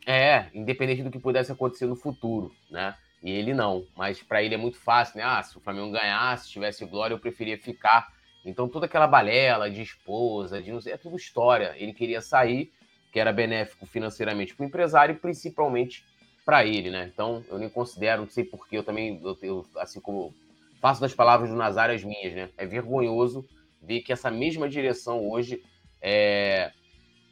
É, 0.06 0.46
independente 0.54 1.02
do 1.02 1.10
que 1.10 1.18
pudesse 1.18 1.52
acontecer 1.52 1.86
no 1.86 1.94
futuro, 1.94 2.52
né? 2.70 2.94
E 3.22 3.30
ele 3.30 3.54
não. 3.54 3.86
Mas 3.96 4.22
para 4.22 4.42
ele 4.42 4.54
é 4.54 4.58
muito 4.58 4.78
fácil, 4.78 5.18
né? 5.18 5.24
Ah, 5.24 5.42
se 5.42 5.56
o 5.56 5.60
Flamengo 5.60 5.92
ganhasse, 5.92 6.46
se 6.46 6.50
tivesse 6.50 6.84
glória, 6.84 7.14
eu 7.14 7.18
preferia 7.18 7.56
ficar. 7.56 8.12
Então 8.44 8.68
toda 8.68 8.86
aquela 8.86 9.06
balela 9.06 9.70
de 9.70 9.80
esposa, 9.80 10.60
de 10.60 10.72
não 10.72 10.80
sei, 10.80 10.92
é 10.92 10.96
tudo 10.96 11.16
história. 11.16 11.74
Ele 11.76 11.92
queria 11.92 12.20
sair, 12.20 12.72
que 13.12 13.20
era 13.20 13.32
benéfico 13.32 13.86
financeiramente 13.86 14.54
para 14.54 14.64
o 14.64 14.66
empresário 14.66 15.14
e 15.14 15.18
principalmente 15.18 16.04
para 16.44 16.64
ele, 16.66 16.90
né? 16.90 17.10
Então 17.12 17.44
eu 17.48 17.58
nem 17.58 17.68
considero, 17.68 18.22
não 18.22 18.28
sei 18.28 18.42
porquê, 18.44 18.78
eu 18.78 18.82
também, 18.82 19.20
eu, 19.22 19.38
eu, 19.42 19.66
assim 19.76 20.00
como 20.00 20.34
faço 20.80 21.00
das 21.00 21.14
palavras 21.14 21.48
do 21.48 21.56
Nazário 21.56 21.94
as 21.94 22.02
minhas, 22.02 22.34
né? 22.34 22.48
É 22.56 22.66
vergonhoso 22.66 23.48
ver 23.80 24.00
que 24.00 24.12
essa 24.12 24.30
mesma 24.30 24.68
direção 24.68 25.28
hoje 25.28 25.62
é, 26.00 26.72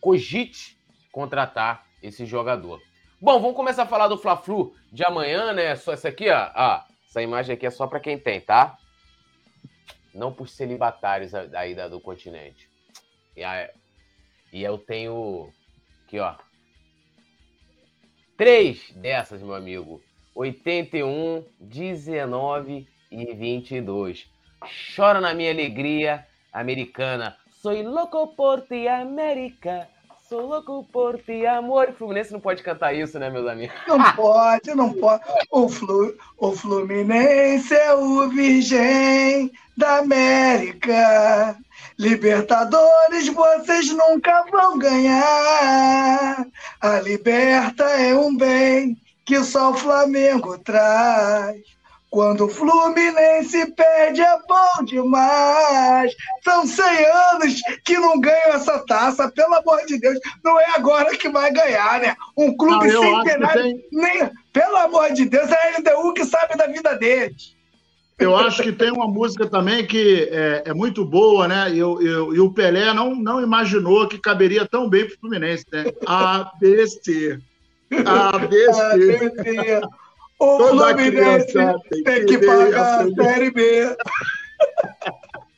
cogite 0.01 0.79
contratar 1.11 1.85
esse 2.01 2.25
jogador. 2.25 2.81
Bom, 3.23 3.39
vamos 3.39 3.55
começar 3.55 3.83
a 3.83 3.87
falar 3.87 4.09
do 4.09 4.17
Fla-Flu 4.17 4.75
de 4.91 5.05
amanhã, 5.05 5.53
né? 5.53 5.77
Só 5.77 5.93
essa 5.93 6.09
aqui, 6.09 6.31
ó. 6.31 6.51
Ah, 6.55 6.87
essa 7.07 7.21
imagem 7.21 7.55
aqui 7.55 7.67
é 7.67 7.71
só 7.71 7.87
para 7.87 8.01
quem 8.01 8.19
tem, 8.19 8.41
tá? 8.41 8.79
Não 10.15 10.33
por 10.33 10.49
celibatários 10.49 11.35
aí 11.35 11.75
do 11.91 12.01
continente. 12.01 12.71
E, 13.37 13.45
aí, 13.45 13.69
e 14.51 14.63
eu 14.63 14.79
tenho 14.79 15.53
aqui, 16.07 16.19
ó. 16.19 16.35
Três 18.39 18.91
dessas, 18.93 19.43
meu 19.43 19.55
amigo. 19.55 20.03
81, 20.35 21.45
19 21.61 22.89
e 23.11 23.35
22. 23.35 24.31
Chora 24.97 25.21
na 25.21 25.35
minha 25.35 25.51
alegria 25.51 26.27
americana. 26.51 27.37
Soy 27.51 27.83
louco 27.83 28.29
por 28.29 28.63
ti, 28.63 28.89
América. 28.89 29.91
Sou 30.31 30.47
louco 30.47 30.87
por 30.93 31.19
ti, 31.19 31.45
amor. 31.45 31.89
O 31.89 31.93
Fluminense 31.93 32.31
não 32.31 32.39
pode 32.39 32.63
cantar 32.63 32.95
isso, 32.95 33.19
né, 33.19 33.29
meus 33.29 33.49
amigos? 33.49 33.75
Não 33.89 34.01
pode, 34.15 34.73
não 34.77 34.93
pode. 34.93 35.25
O, 35.51 35.69
Flu, 35.69 36.17
o 36.39 36.53
Fluminense 36.53 37.75
é 37.75 37.93
o 37.95 38.29
virgem 38.29 39.51
da 39.77 39.99
América. 39.99 41.59
Libertadores 41.99 43.27
vocês 43.27 43.91
nunca 43.91 44.45
vão 44.53 44.79
ganhar. 44.79 46.47
A 46.81 47.01
liberta 47.01 47.83
é 47.83 48.15
um 48.15 48.37
bem 48.37 48.97
que 49.25 49.43
só 49.43 49.73
o 49.73 49.77
Flamengo 49.77 50.57
traz. 50.59 51.61
Quando 52.11 52.47
o 52.47 52.49
Fluminense 52.49 53.73
perde 53.73 54.21
é 54.21 54.39
bom 54.49 54.85
demais. 54.85 56.13
São 56.43 56.67
100 56.67 56.85
anos 57.33 57.61
que 57.85 57.97
não 57.99 58.21
ganham 58.21 58.55
essa 58.55 58.85
taça, 58.85 59.31
pelo 59.31 59.55
amor 59.55 59.87
de 59.87 59.97
Deus. 59.99 60.19
Não 60.45 60.59
é 60.59 60.75
agora 60.75 61.17
que 61.17 61.29
vai 61.29 61.53
ganhar, 61.53 62.01
né? 62.01 62.17
Um 62.37 62.57
clube 62.57 62.89
não, 62.89 63.03
centenário. 63.03 63.63
Tem... 63.63 63.85
Nem... 63.93 64.31
Pelo 64.53 64.77
amor 64.77 65.13
de 65.13 65.25
Deus, 65.27 65.49
é 65.51 65.55
a 65.55 65.79
LDU 65.79 66.13
que 66.13 66.25
sabe 66.25 66.57
da 66.57 66.67
vida 66.67 66.97
deles. 66.97 67.55
Eu 68.19 68.37
acho 68.37 68.63
que 68.63 68.73
tem 68.73 68.91
uma 68.91 69.07
música 69.07 69.47
também 69.47 69.87
que 69.87 70.29
é, 70.31 70.65
é 70.67 70.75
muito 70.75 71.05
boa, 71.05 71.47
né? 71.47 71.71
E, 71.71 71.79
eu, 71.79 72.03
eu, 72.03 72.35
e 72.35 72.41
o 72.41 72.53
Pelé 72.53 72.93
não, 72.93 73.15
não 73.15 73.41
imaginou 73.41 74.07
que 74.09 74.19
caberia 74.19 74.67
tão 74.67 74.91
bem 74.91 75.07
para 75.07 75.15
o 75.15 75.19
Fluminense, 75.21 75.65
né? 75.73 75.85
ABC. 76.05 77.39
ABC. 78.05 78.81
ABC. 78.81 79.81
O 80.41 80.57
Toda 80.57 80.97
Fluminense 80.97 81.53
tem, 81.53 82.03
tem 82.03 82.27
que, 82.27 82.39
pagar 82.39 83.03
a 83.03 83.11
Série 83.15 83.51
B. 83.51 83.95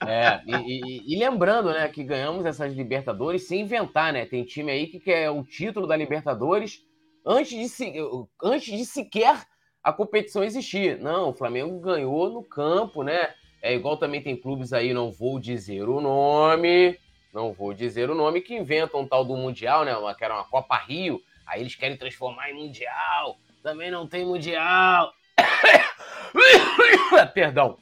É, 0.04 0.40
e, 0.44 0.54
e, 0.56 1.14
e, 1.14 1.18
lembrando, 1.18 1.70
né, 1.70 1.88
que 1.88 2.02
ganhamos 2.02 2.44
essas 2.44 2.72
Libertadores 2.72 3.46
sem 3.46 3.60
inventar, 3.60 4.12
né? 4.12 4.26
Tem 4.26 4.42
time 4.44 4.72
aí 4.72 4.88
que 4.88 4.98
quer 4.98 5.30
o 5.30 5.44
título 5.44 5.86
da 5.86 5.94
Libertadores 5.94 6.84
antes 7.24 7.56
de, 7.56 7.68
se, 7.68 7.94
antes 8.42 8.76
de 8.76 8.84
sequer 8.84 9.46
a 9.84 9.92
competição 9.92 10.42
existir. 10.42 10.98
Não, 10.98 11.30
o 11.30 11.34
Flamengo 11.34 11.78
ganhou 11.78 12.28
no 12.28 12.42
campo, 12.42 13.04
né? 13.04 13.32
É 13.62 13.72
igual 13.72 13.96
também 13.96 14.20
tem 14.20 14.36
clubes 14.36 14.72
aí, 14.72 14.92
não 14.92 15.12
vou 15.12 15.38
dizer 15.38 15.88
o 15.88 16.00
nome, 16.00 16.98
não 17.32 17.52
vou 17.52 17.72
dizer 17.72 18.10
o 18.10 18.16
nome, 18.16 18.40
que 18.40 18.56
inventam 18.56 19.02
um 19.02 19.06
tal 19.06 19.24
do 19.24 19.36
Mundial, 19.36 19.84
né? 19.84 19.96
Uma, 19.96 20.12
que 20.12 20.24
era 20.24 20.34
uma 20.34 20.44
Copa 20.44 20.76
Rio, 20.76 21.22
aí 21.46 21.60
eles 21.60 21.76
querem 21.76 21.96
transformar 21.96 22.50
em 22.50 22.54
Mundial, 22.54 23.38
também 23.62 23.90
não 23.90 24.06
tem 24.06 24.24
Mundial. 24.24 25.12
Perdão. 27.34 27.78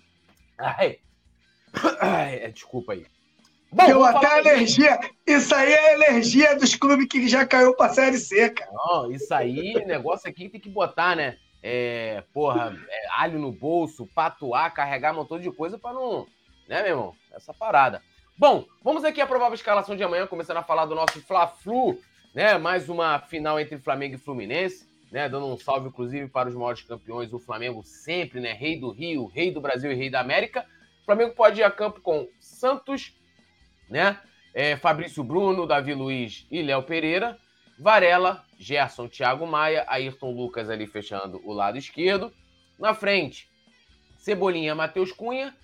Ai. 0.59 0.99
Ai, 2.01 2.35
é, 2.37 2.51
desculpa 2.51 2.93
aí. 2.93 3.07
Bom, 3.73 3.87
Deu 3.87 4.05
até 4.05 4.39
alergia. 4.39 4.99
Isso 5.27 5.55
aí 5.55 5.73
é 5.73 5.95
alergia 5.95 6.59
dos 6.59 6.75
clubes 6.75 7.07
que 7.07 7.29
já 7.29 7.47
caiu 7.47 7.75
pra 7.75 7.89
Série 7.89 8.19
C, 8.19 8.51
cara. 8.51 8.71
Não, 8.73 9.13
isso 9.13 9.33
aí, 9.33 9.75
negócio 9.87 10.29
aqui 10.29 10.49
tem 10.49 10.61
que 10.61 10.69
botar, 10.69 11.15
né? 11.15 11.37
É, 11.63 12.25
porra, 12.33 12.77
é, 12.89 13.07
alho 13.17 13.39
no 13.39 13.53
bolso, 13.53 14.09
patuar, 14.15 14.75
carregar 14.75 15.13
um 15.13 15.17
montão 15.17 15.39
de 15.39 15.51
coisa 15.53 15.79
para 15.79 15.93
não. 15.93 16.27
Né, 16.69 16.83
meu 16.83 16.91
irmão? 16.91 17.15
Essa 17.33 17.55
parada. 17.55 18.03
Bom, 18.37 18.65
vamos 18.83 19.05
aqui 19.05 19.21
à 19.21 19.27
provável 19.27 19.55
escalação 19.55 19.95
de 19.95 20.03
amanhã, 20.03 20.27
começando 20.27 20.57
a 20.57 20.63
falar 20.63 20.87
do 20.87 20.95
nosso 20.95 21.21
Fla-Flu, 21.21 22.01
né? 22.35 22.59
Mais 22.59 22.89
uma 22.89 23.21
final 23.21 23.61
entre 23.61 23.79
Flamengo 23.79 24.17
e 24.17 24.19
Fluminense, 24.19 24.90
né? 25.11 25.29
Dando 25.29 25.47
um 25.47 25.59
salve, 25.59 25.89
inclusive, 25.89 26.29
para 26.29 26.49
os 26.49 26.55
maiores 26.55 26.83
campeões, 26.83 27.33
o 27.33 27.39
Flamengo 27.39 27.83
sempre, 27.83 28.41
né? 28.41 28.53
Rei 28.53 28.79
do 28.79 28.91
Rio, 28.91 29.27
rei 29.27 29.51
do 29.51 29.61
Brasil 29.61 29.91
e 29.91 29.95
rei 29.95 30.09
da 30.09 30.21
América. 30.21 30.65
O 31.03 31.05
Flamengo 31.05 31.35
pode 31.35 31.61
ir 31.61 31.65
a 31.65 31.71
campo 31.71 32.01
com 32.01 32.29
Santos, 32.39 33.15
né? 33.89 34.19
É, 34.55 34.77
Fabrício 34.77 35.23
Bruno, 35.23 35.67
Davi 35.67 35.95
Luiz 35.95 36.47
e 36.51 36.63
Léo 36.63 36.83
Pereira. 36.83 37.39
Varela, 37.79 38.45
Gerson, 38.59 39.09
Thiago 39.09 39.47
Maia, 39.47 39.87
Ayrton 39.89 40.33
Lucas 40.33 40.69
ali 40.69 40.87
fechando 40.87 41.41
o 41.45 41.53
lado 41.53 41.79
esquerdo. 41.79 42.31
Na 42.79 42.93
frente, 42.93 43.49
Cebolinha, 44.19 44.75
Matheus 44.75 45.13
Cunha. 45.13 45.57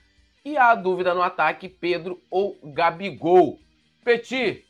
E 0.42 0.56
a 0.56 0.74
dúvida 0.74 1.12
no 1.12 1.22
ataque, 1.22 1.68
Pedro 1.68 2.22
ou 2.30 2.56
Gabigol. 2.72 3.58
Petit, 4.04 4.64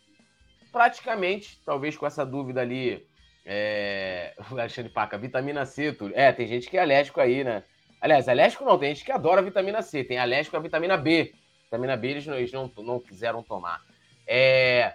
praticamente, 0.72 1.60
talvez 1.64 1.96
com 1.96 2.06
essa 2.06 2.24
dúvida 2.24 2.62
ali, 2.62 3.05
é... 3.46 4.34
Alexandre 4.50 4.92
Paca, 4.92 5.16
vitamina 5.16 5.64
C. 5.64 5.96
É, 6.12 6.32
tem 6.32 6.48
gente 6.48 6.68
que 6.68 6.76
é 6.76 6.80
alérgico 6.80 7.20
aí, 7.20 7.44
né? 7.44 7.62
Aliás, 8.00 8.28
alérgico 8.28 8.64
não, 8.64 8.78
tem 8.78 8.94
gente 8.94 9.04
que 9.04 9.12
adora 9.12 9.40
vitamina 9.40 9.80
C, 9.80 10.04
tem 10.04 10.18
alérgico 10.18 10.56
à 10.56 10.60
vitamina 10.60 10.96
B. 10.96 11.32
Vitamina 11.64 11.96
B 11.96 12.08
eles 12.08 12.26
não, 12.26 12.34
eles 12.34 12.52
não, 12.52 12.70
não 12.78 13.00
quiseram 13.00 13.42
tomar. 13.42 13.80
É... 14.26 14.94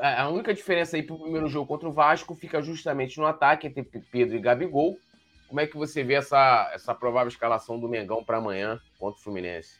A 0.00 0.28
única 0.28 0.52
diferença 0.52 0.96
aí 0.96 1.04
para 1.04 1.14
o 1.14 1.20
primeiro 1.20 1.48
jogo 1.48 1.68
contra 1.68 1.88
o 1.88 1.92
Vasco 1.92 2.34
fica 2.34 2.60
justamente 2.60 3.16
no 3.18 3.26
ataque 3.26 3.68
entre 3.68 3.84
Pedro 4.10 4.36
e 4.36 4.40
Gabigol. 4.40 4.98
Como 5.46 5.60
é 5.60 5.68
que 5.68 5.76
você 5.76 6.02
vê 6.02 6.14
essa, 6.14 6.68
essa 6.74 6.92
provável 6.92 7.28
escalação 7.28 7.78
do 7.78 7.88
Mengão 7.88 8.24
para 8.24 8.38
amanhã 8.38 8.80
contra 8.98 9.20
o 9.20 9.22
Fluminense? 9.22 9.78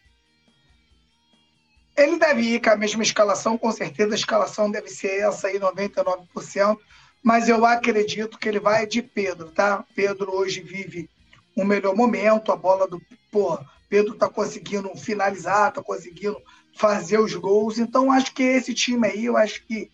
Ele 1.97 2.17
deve 2.17 2.43
ir 2.43 2.61
com 2.61 2.71
a 2.71 2.77
mesma 2.77 3.03
escalação, 3.03 3.59
com 3.59 3.73
certeza 3.73 4.13
a 4.13 4.15
escalação 4.15 4.71
deve 4.71 4.89
ser 4.89 5.21
essa 5.21 5.49
aí, 5.49 5.59
99%, 5.59 6.79
mas 7.25 7.49
eu 7.49 7.65
acredito 7.65 8.39
que 8.39 8.47
ele 8.47 8.61
vai 8.61 8.87
de 8.87 9.01
Pedro, 9.01 9.51
tá? 9.51 9.83
Pedro 9.97 10.37
hoje 10.37 10.61
vive 10.61 11.09
um 11.57 11.65
melhor 11.65 11.97
momento, 11.97 12.53
a 12.53 12.57
bola 12.57 12.87
do. 12.87 13.01
Pô, 13.33 13.59
Pedro 13.89 14.15
tá 14.15 14.29
conseguindo 14.29 14.95
finalizar, 14.95 15.73
tá 15.73 15.83
conseguindo 15.83 16.37
fazer 16.77 17.19
os 17.19 17.35
gols, 17.35 17.79
então 17.79 18.13
acho 18.13 18.35
que 18.35 18.43
esse 18.43 18.75
time 18.75 19.09
aí, 19.09 19.25
eu 19.25 19.39
acho 19.39 19.65
que 19.67 19.91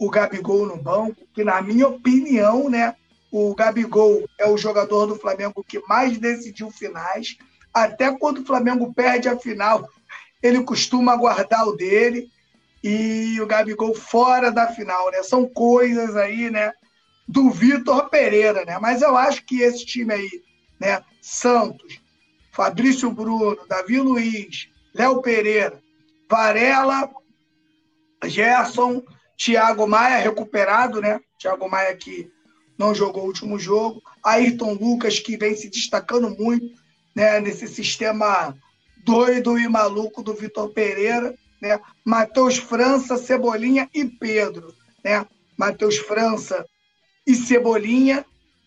o 0.00 0.10
Gabigol 0.10 0.66
no 0.66 0.76
banco, 0.76 1.22
que 1.32 1.44
na 1.44 1.62
minha 1.62 1.86
opinião, 1.86 2.68
né, 2.68 2.96
o 3.30 3.54
Gabigol 3.54 4.24
é 4.38 4.48
o 4.48 4.58
jogador 4.58 5.06
do 5.06 5.14
Flamengo 5.14 5.64
que 5.66 5.80
mais 5.86 6.18
decidiu 6.18 6.72
finais. 6.72 7.36
Até 7.72 8.10
quando 8.16 8.38
o 8.38 8.44
Flamengo 8.44 8.92
perde 8.92 9.28
a 9.28 9.38
final, 9.38 9.88
ele 10.42 10.62
costuma 10.64 11.16
guardar 11.16 11.66
o 11.68 11.76
dele. 11.76 12.28
E 12.86 13.40
o 13.40 13.46
Gabigol 13.46 13.94
fora 13.94 14.52
da 14.52 14.68
final, 14.68 15.10
né? 15.10 15.22
São 15.22 15.48
coisas 15.48 16.14
aí, 16.16 16.50
né? 16.50 16.70
Do 17.26 17.48
Vitor 17.48 18.10
Pereira, 18.10 18.62
né? 18.66 18.78
Mas 18.78 19.00
eu 19.00 19.16
acho 19.16 19.42
que 19.46 19.62
esse 19.62 19.86
time 19.86 20.12
aí, 20.12 20.30
né? 20.78 21.02
Santos, 21.22 21.98
Fabrício 22.52 23.10
Bruno, 23.10 23.56
Davi 23.66 23.98
Luiz, 23.98 24.68
Léo 24.94 25.22
Pereira, 25.22 25.82
Varela, 26.30 27.08
Gerson, 28.22 29.02
Thiago 29.34 29.86
Maia 29.86 30.18
recuperado, 30.18 31.00
né? 31.00 31.18
Thiago 31.38 31.66
Maia 31.70 31.96
que 31.96 32.30
não 32.76 32.94
jogou 32.94 33.22
o 33.22 33.26
último 33.28 33.58
jogo. 33.58 34.02
Ayrton 34.22 34.74
Lucas, 34.74 35.18
que 35.18 35.38
vem 35.38 35.56
se 35.56 35.70
destacando 35.70 36.28
muito 36.36 36.74
né, 37.14 37.40
nesse 37.40 37.66
sistema 37.66 38.54
doido 39.04 39.58
e 39.58 39.66
maluco 39.68 40.22
do 40.22 40.34
Vitor 40.34 40.68
Pereira. 40.70 41.34
Né? 41.64 41.80
Matheus 42.04 42.58
França, 42.58 43.16
Cebolinha 43.16 43.88
e 43.94 44.04
Pedro. 44.04 44.74
Né? 45.02 45.26
Matheus 45.56 45.96
França 45.96 46.66
e 47.26 47.34
Cebolinha, 47.34 48.24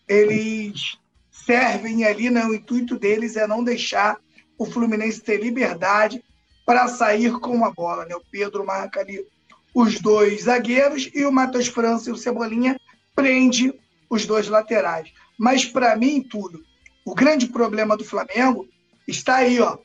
eles 0.08 0.98
servem 1.30 2.04
ali, 2.04 2.28
né? 2.28 2.44
o 2.44 2.54
intuito 2.54 2.98
deles 2.98 3.36
é 3.36 3.46
não 3.46 3.62
deixar 3.62 4.18
o 4.58 4.66
Fluminense 4.66 5.20
ter 5.20 5.40
liberdade 5.40 6.22
para 6.66 6.88
sair 6.88 7.38
com 7.38 7.64
a 7.64 7.70
bola. 7.70 8.04
Né? 8.04 8.16
O 8.16 8.22
Pedro 8.32 8.66
marca 8.66 8.98
ali 8.98 9.24
os 9.72 10.00
dois 10.00 10.42
zagueiros 10.42 11.08
e 11.14 11.24
o 11.24 11.30
Matheus 11.30 11.68
França 11.68 12.10
e 12.10 12.12
o 12.12 12.16
Cebolinha 12.16 12.76
prende 13.14 13.72
os 14.10 14.26
dois 14.26 14.48
laterais. 14.48 15.12
Mas 15.38 15.64
para 15.64 15.94
mim, 15.94 16.20
tudo, 16.20 16.64
o 17.04 17.14
grande 17.14 17.46
problema 17.46 17.96
do 17.96 18.04
Flamengo 18.04 18.66
está 19.06 19.36
aí, 19.36 19.60
ó. 19.60 19.78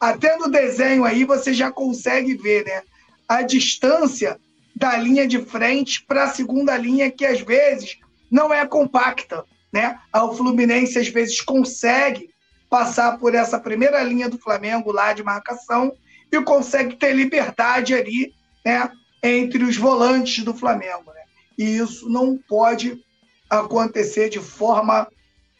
Até 0.00 0.36
no 0.36 0.48
desenho 0.48 1.04
aí 1.04 1.24
você 1.24 1.52
já 1.52 1.70
consegue 1.70 2.34
ver, 2.36 2.64
né? 2.64 2.82
A 3.28 3.42
distância 3.42 4.38
da 4.74 4.96
linha 4.96 5.26
de 5.26 5.44
frente 5.44 6.04
para 6.04 6.24
a 6.24 6.28
segunda 6.28 6.76
linha, 6.76 7.10
que 7.10 7.24
às 7.24 7.40
vezes 7.40 7.98
não 8.30 8.52
é 8.52 8.66
compacta, 8.66 9.44
né? 9.72 9.98
O 10.14 10.32
Fluminense 10.34 10.98
às 10.98 11.08
vezes 11.08 11.40
consegue 11.40 12.30
passar 12.70 13.18
por 13.18 13.34
essa 13.34 13.58
primeira 13.58 14.02
linha 14.02 14.28
do 14.28 14.38
Flamengo 14.38 14.92
lá 14.92 15.12
de 15.12 15.22
marcação 15.22 15.92
e 16.30 16.40
consegue 16.40 16.96
ter 16.96 17.14
liberdade 17.14 17.94
ali, 17.94 18.34
né? 18.64 18.90
entre 19.22 19.62
os 19.62 19.76
volantes 19.76 20.42
do 20.42 20.52
Flamengo. 20.52 21.12
Né? 21.12 21.22
E 21.56 21.76
isso 21.76 22.08
não 22.08 22.36
pode 22.36 23.00
acontecer 23.48 24.28
de 24.28 24.40
forma 24.40 25.06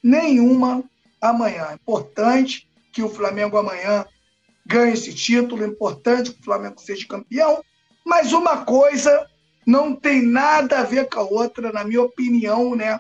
nenhuma 0.03 0.83
amanhã. 1.21 1.69
É 1.71 1.75
importante 1.75 2.67
que 2.93 3.03
o 3.03 3.09
Flamengo 3.09 3.57
amanhã 3.57 4.05
ganhe 4.67 4.93
esse 4.93 5.13
título, 5.15 5.65
é 5.65 5.67
importante 5.67 6.33
que 6.33 6.41
o 6.41 6.45
Flamengo 6.45 6.81
seja 6.81 7.07
campeão, 7.09 7.65
mas 8.05 8.33
uma 8.33 8.65
coisa 8.65 9.27
não 9.67 9.95
tem 9.95 10.23
nada 10.23 10.81
a 10.81 10.85
ver 10.85 11.09
com 11.09 11.21
a 11.21 11.25
outra, 11.25 11.73
na 11.73 11.85
minha 11.85 12.03
opinião, 12.03 12.75
né? 12.77 12.99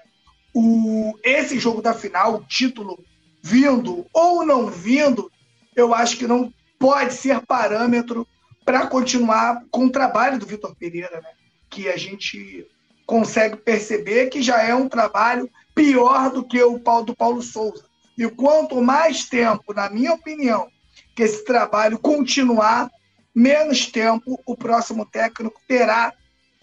O, 0.54 1.16
esse 1.22 1.58
jogo 1.58 1.80
da 1.80 1.94
final, 1.94 2.34
o 2.34 2.44
título 2.44 3.04
vindo 3.42 4.06
ou 4.12 4.44
não 4.44 4.68
vindo, 4.68 5.30
eu 5.74 5.94
acho 5.94 6.16
que 6.16 6.26
não 6.26 6.52
pode 6.78 7.14
ser 7.14 7.40
parâmetro 7.46 8.26
para 8.64 8.86
continuar 8.86 9.64
com 9.70 9.86
o 9.86 9.90
trabalho 9.90 10.38
do 10.38 10.46
Vitor 10.46 10.74
Pereira, 10.76 11.20
né? 11.20 11.30
que 11.68 11.88
a 11.88 11.96
gente 11.96 12.66
consegue 13.06 13.56
perceber 13.56 14.28
que 14.28 14.42
já 14.42 14.62
é 14.62 14.74
um 14.74 14.88
trabalho 14.88 15.50
pior 15.74 16.30
do 16.30 16.44
que 16.44 16.62
o 16.62 16.78
do 17.02 17.16
Paulo 17.16 17.42
Souza. 17.42 17.84
E 18.22 18.30
quanto 18.30 18.80
mais 18.80 19.24
tempo, 19.24 19.74
na 19.74 19.90
minha 19.90 20.12
opinião, 20.12 20.68
que 21.12 21.24
esse 21.24 21.44
trabalho 21.44 21.98
continuar, 21.98 22.88
menos 23.34 23.86
tempo 23.86 24.40
o 24.46 24.56
próximo 24.56 25.04
técnico 25.04 25.60
terá 25.66 26.14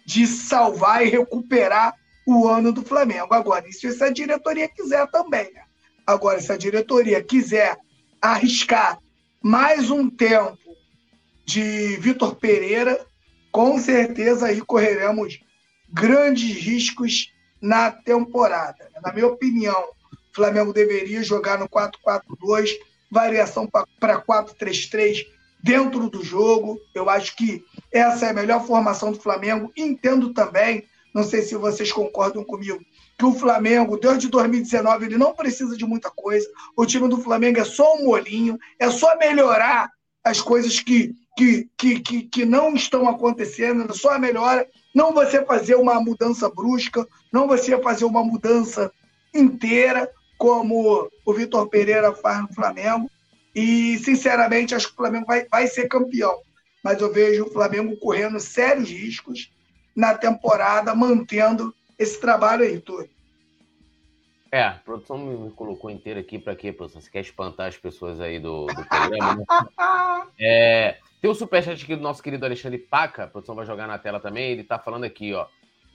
de 0.06 0.26
salvar 0.26 1.06
e 1.06 1.10
recuperar 1.10 1.94
o 2.26 2.48
ano 2.48 2.72
do 2.72 2.82
Flamengo. 2.82 3.34
Agora, 3.34 3.68
isso 3.68 3.92
se 3.92 4.02
a 4.02 4.10
diretoria 4.10 4.70
quiser 4.70 5.06
também. 5.12 5.52
Né? 5.52 5.62
Agora, 6.08 6.40
se 6.40 6.50
a 6.50 6.56
diretoria 6.56 7.22
quiser 7.22 7.78
arriscar 8.22 8.98
mais 9.44 9.92
um 9.92 10.10
tempo 10.10 10.58
de 11.46 11.98
Vitor 11.98 12.36
Pereira, 12.36 13.06
com 13.52 13.78
certeza 13.78 14.46
aí 14.46 14.62
correremos 14.62 15.42
grandes 15.92 16.56
riscos 16.56 17.34
na 17.62 17.92
temporada. 17.92 18.90
Na 19.04 19.12
minha 19.12 19.28
opinião, 19.28 19.90
o 20.32 20.36
Flamengo 20.36 20.74
deveria 20.74 21.24
jogar 21.24 21.58
no 21.58 21.68
4-4-2, 21.68 22.78
variação 23.12 23.68
para 23.68 24.22
4-3-3 24.22 25.26
dentro 25.64 26.10
do 26.10 26.24
jogo. 26.24 26.80
Eu 26.94 27.10
acho 27.10 27.36
que 27.36 27.64
essa 27.92 28.28
é 28.28 28.30
a 28.30 28.34
melhor 28.34 28.66
formação 28.66 29.12
do 29.12 29.20
Flamengo. 29.20 29.72
Entendo 29.76 30.34
também, 30.34 30.86
não 31.14 31.24
sei 31.24 31.42
se 31.42 31.56
vocês 31.56 31.92
concordam 31.92 32.44
comigo, 32.44 32.80
que 33.18 33.26
o 33.26 33.34
Flamengo, 33.34 33.98
desde 33.98 34.28
2019, 34.30 35.06
ele 35.06 35.18
não 35.18 35.34
precisa 35.34 35.76
de 35.76 35.86
muita 35.86 36.10
coisa. 36.10 36.48
O 36.76 36.86
time 36.86 37.10
do 37.10 37.22
Flamengo 37.22 37.60
é 37.60 37.66
só 37.66 37.96
um 37.96 38.06
molinho, 38.06 38.58
é 38.80 38.90
só 38.90 39.18
melhorar 39.18 39.90
as 40.24 40.42
coisas 40.42 40.80
que, 40.80 41.14
que, 41.36 41.70
que, 41.78 42.00
que, 42.00 42.22
que 42.24 42.46
não 42.46 42.76
estão 42.76 43.10
acontecendo, 43.10 43.90
é 43.90 43.94
só 43.94 44.18
melhora. 44.20 44.68
Não 44.94 45.14
você 45.14 45.44
fazer 45.44 45.76
uma 45.76 46.00
mudança 46.00 46.50
brusca, 46.50 47.06
não 47.34 47.48
você 47.48 47.78
fazer 47.82 48.06
uma 48.06 48.24
mudança 48.24 48.92
inteira, 49.34 50.10
como 50.40 51.12
o 51.26 51.34
Vitor 51.34 51.68
Pereira 51.68 52.14
faz 52.16 52.42
no 52.42 52.54
Flamengo. 52.54 53.12
E, 53.54 53.98
sinceramente, 54.00 54.74
acho 54.74 54.88
que 54.88 54.94
o 54.94 54.98
Flamengo 54.98 55.26
vai, 55.28 55.46
vai 55.46 55.68
ser 55.68 55.88
campeão. 55.88 56.40
Mas 56.82 57.02
eu 57.02 57.12
vejo 57.12 57.46
o 57.46 57.52
Flamengo 57.52 57.96
correndo 57.98 58.40
sérios 58.40 58.90
riscos 58.90 59.52
na 59.94 60.16
temporada, 60.16 60.96
mantendo 60.96 61.76
esse 61.98 62.20
trabalho 62.22 62.64
aí, 62.64 62.80
Túlio. 62.80 63.10
É, 64.52 64.64
a 64.64 64.72
produção 64.72 65.18
me, 65.18 65.52
colocou 65.52 65.92
inteiro 65.92 66.20
aqui 66.20 66.40
para 66.40 66.56
quê, 66.56 66.72
produção? 66.72 67.02
Você 67.02 67.10
quer 67.12 67.20
espantar 67.20 67.68
as 67.68 67.78
pessoas 67.78 68.20
aí 68.22 68.40
do, 68.40 68.66
do 68.66 68.86
programa? 68.86 69.36
Né? 69.36 69.46
é, 70.40 70.98
tem 71.22 71.30
o 71.30 71.34
um 71.34 71.36
superchat 71.36 71.84
aqui 71.84 71.96
do 71.96 72.02
nosso 72.02 72.24
querido 72.24 72.46
Alexandre 72.46 72.80
Paca, 72.80 73.26
a 73.26 73.28
produção 73.28 73.54
vai 73.54 73.66
jogar 73.66 73.88
na 73.88 74.00
tela 74.00 74.20
também, 74.20 74.52
ele 74.52 74.62
está 74.62 74.80
falando 74.80 75.04
aqui, 75.04 75.34
ó. 75.34 75.46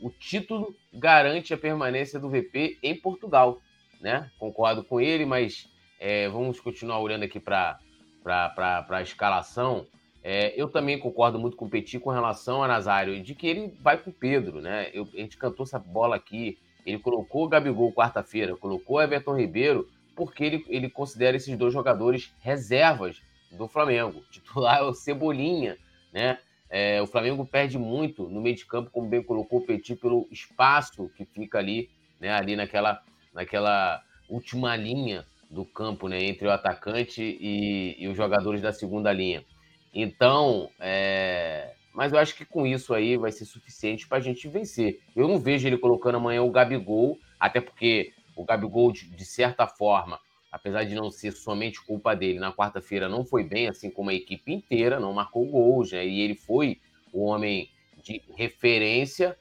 O 0.01 0.11
título 0.11 0.75
garante 0.93 1.55
a 1.55 1.59
permanência 1.59 2.21
do 2.21 2.29
VP 2.29 2.79
em 2.83 2.95
Portugal, 2.95 3.61
né? 4.05 4.31
Concordo 4.39 4.85
com 4.85 5.01
ele, 5.01 5.25
mas 5.25 5.67
é, 5.99 6.29
vamos 6.29 6.61
continuar 6.61 6.99
olhando 6.99 7.23
aqui 7.23 7.41
para 7.41 7.79
a 8.27 9.03
escalação. 9.03 9.87
É, 10.23 10.53
eu 10.61 10.69
também 10.69 10.99
concordo 10.99 11.39
muito 11.39 11.57
com 11.57 11.65
o 11.65 11.71
Petit 11.71 11.99
com 11.99 12.11
relação 12.11 12.63
a 12.63 12.69
Nazário, 12.69 13.19
de 13.23 13.35
que 13.35 13.47
ele 13.47 13.75
vai 13.81 13.97
com 13.97 14.11
o 14.11 14.13
Pedro, 14.13 14.61
né? 14.61 14.91
Eu, 14.93 15.09
a 15.15 15.17
gente 15.17 15.39
cantou 15.39 15.65
essa 15.65 15.79
bola 15.79 16.17
aqui. 16.17 16.59
Ele 16.85 16.99
colocou 16.99 17.45
o 17.45 17.49
Gabigol 17.49 17.95
quarta-feira, 17.95 18.55
colocou 18.55 18.97
o 18.97 19.03
Everton 19.03 19.39
Ribeiro, 19.39 19.89
porque 20.15 20.45
ele, 20.45 20.67
ele 20.69 20.91
considera 20.91 21.39
esses 21.39 21.57
dois 21.57 21.73
jogadores 21.73 22.35
reservas 22.41 23.23
do 23.53 23.67
Flamengo. 23.67 24.19
O 24.19 24.25
titular 24.31 24.81
é 24.81 24.83
o 24.83 24.93
Cebolinha, 24.93 25.79
né? 26.13 26.39
É, 26.69 27.01
o 27.01 27.07
Flamengo 27.07 27.47
perde 27.47 27.79
muito 27.79 28.29
no 28.29 28.43
meio 28.43 28.57
de 28.57 28.67
campo, 28.67 28.91
como 28.91 29.09
bem 29.09 29.23
colocou 29.23 29.61
o 29.61 29.65
Petit, 29.65 29.97
pelo 29.97 30.29
espaço 30.31 31.11
que 31.17 31.25
fica 31.25 31.59
ali, 31.59 31.89
né? 32.21 32.31
Ali 32.33 32.55
naquela, 32.55 33.03
naquela 33.35 34.03
última 34.29 34.77
linha 34.77 35.27
do 35.51 35.65
campo, 35.65 36.09
né, 36.09 36.23
entre 36.23 36.47
o 36.47 36.51
atacante 36.51 37.23
e, 37.23 37.97
e 37.99 38.09
os 38.09 38.17
jogadores 38.17 38.63
da 38.63 38.73
segunda 38.73 39.13
linha. 39.13 39.45
Então, 39.93 40.71
é... 40.81 41.75
mas 41.93 42.13
eu 42.13 42.19
acho 42.19 42.35
que 42.35 42.45
com 42.45 42.67
isso 42.67 42.93
aí 42.93 43.17
vai 43.17 43.31
ser 43.31 43.45
suficiente 43.45 44.09
para 44.09 44.19
a 44.19 44.21
gente 44.21 44.49
vencer. 44.49 45.01
Eu 45.15 45.29
não 45.29 45.39
vejo 45.39 45.67
ele 45.67 45.79
colocando 45.79 46.17
amanhã 46.17 46.43
o 46.43 46.51
Gabigol, 46.51 47.19
até 47.39 47.61
porque 47.61 48.13
o 48.35 48.45
Gabigol, 48.45 48.91
de, 48.91 49.25
certa 49.25 49.67
forma, 49.67 50.19
apesar 50.51 50.85
de 50.85 50.95
não 50.95 51.11
ser 51.11 51.33
somente 51.33 51.81
culpa 51.85 52.15
dele, 52.17 52.41
na 52.41 52.53
quarta-feira 52.53 53.09
não 53.09 53.25
foi 53.25 53.45
bem, 53.45 53.69
assim 53.69 53.91
como 53.91 54.11
a 54.11 54.15
equipe 54.15 54.53
inteira, 54.53 54.99
não 54.99 55.13
marcou 55.13 55.47
gols, 55.47 55.93
né? 55.93 56.05
E 56.05 56.21
ele 56.21 56.35
foi 56.35 56.81
o 57.13 57.25
homem 57.25 57.71
de 58.03 58.21
referência 58.37 59.37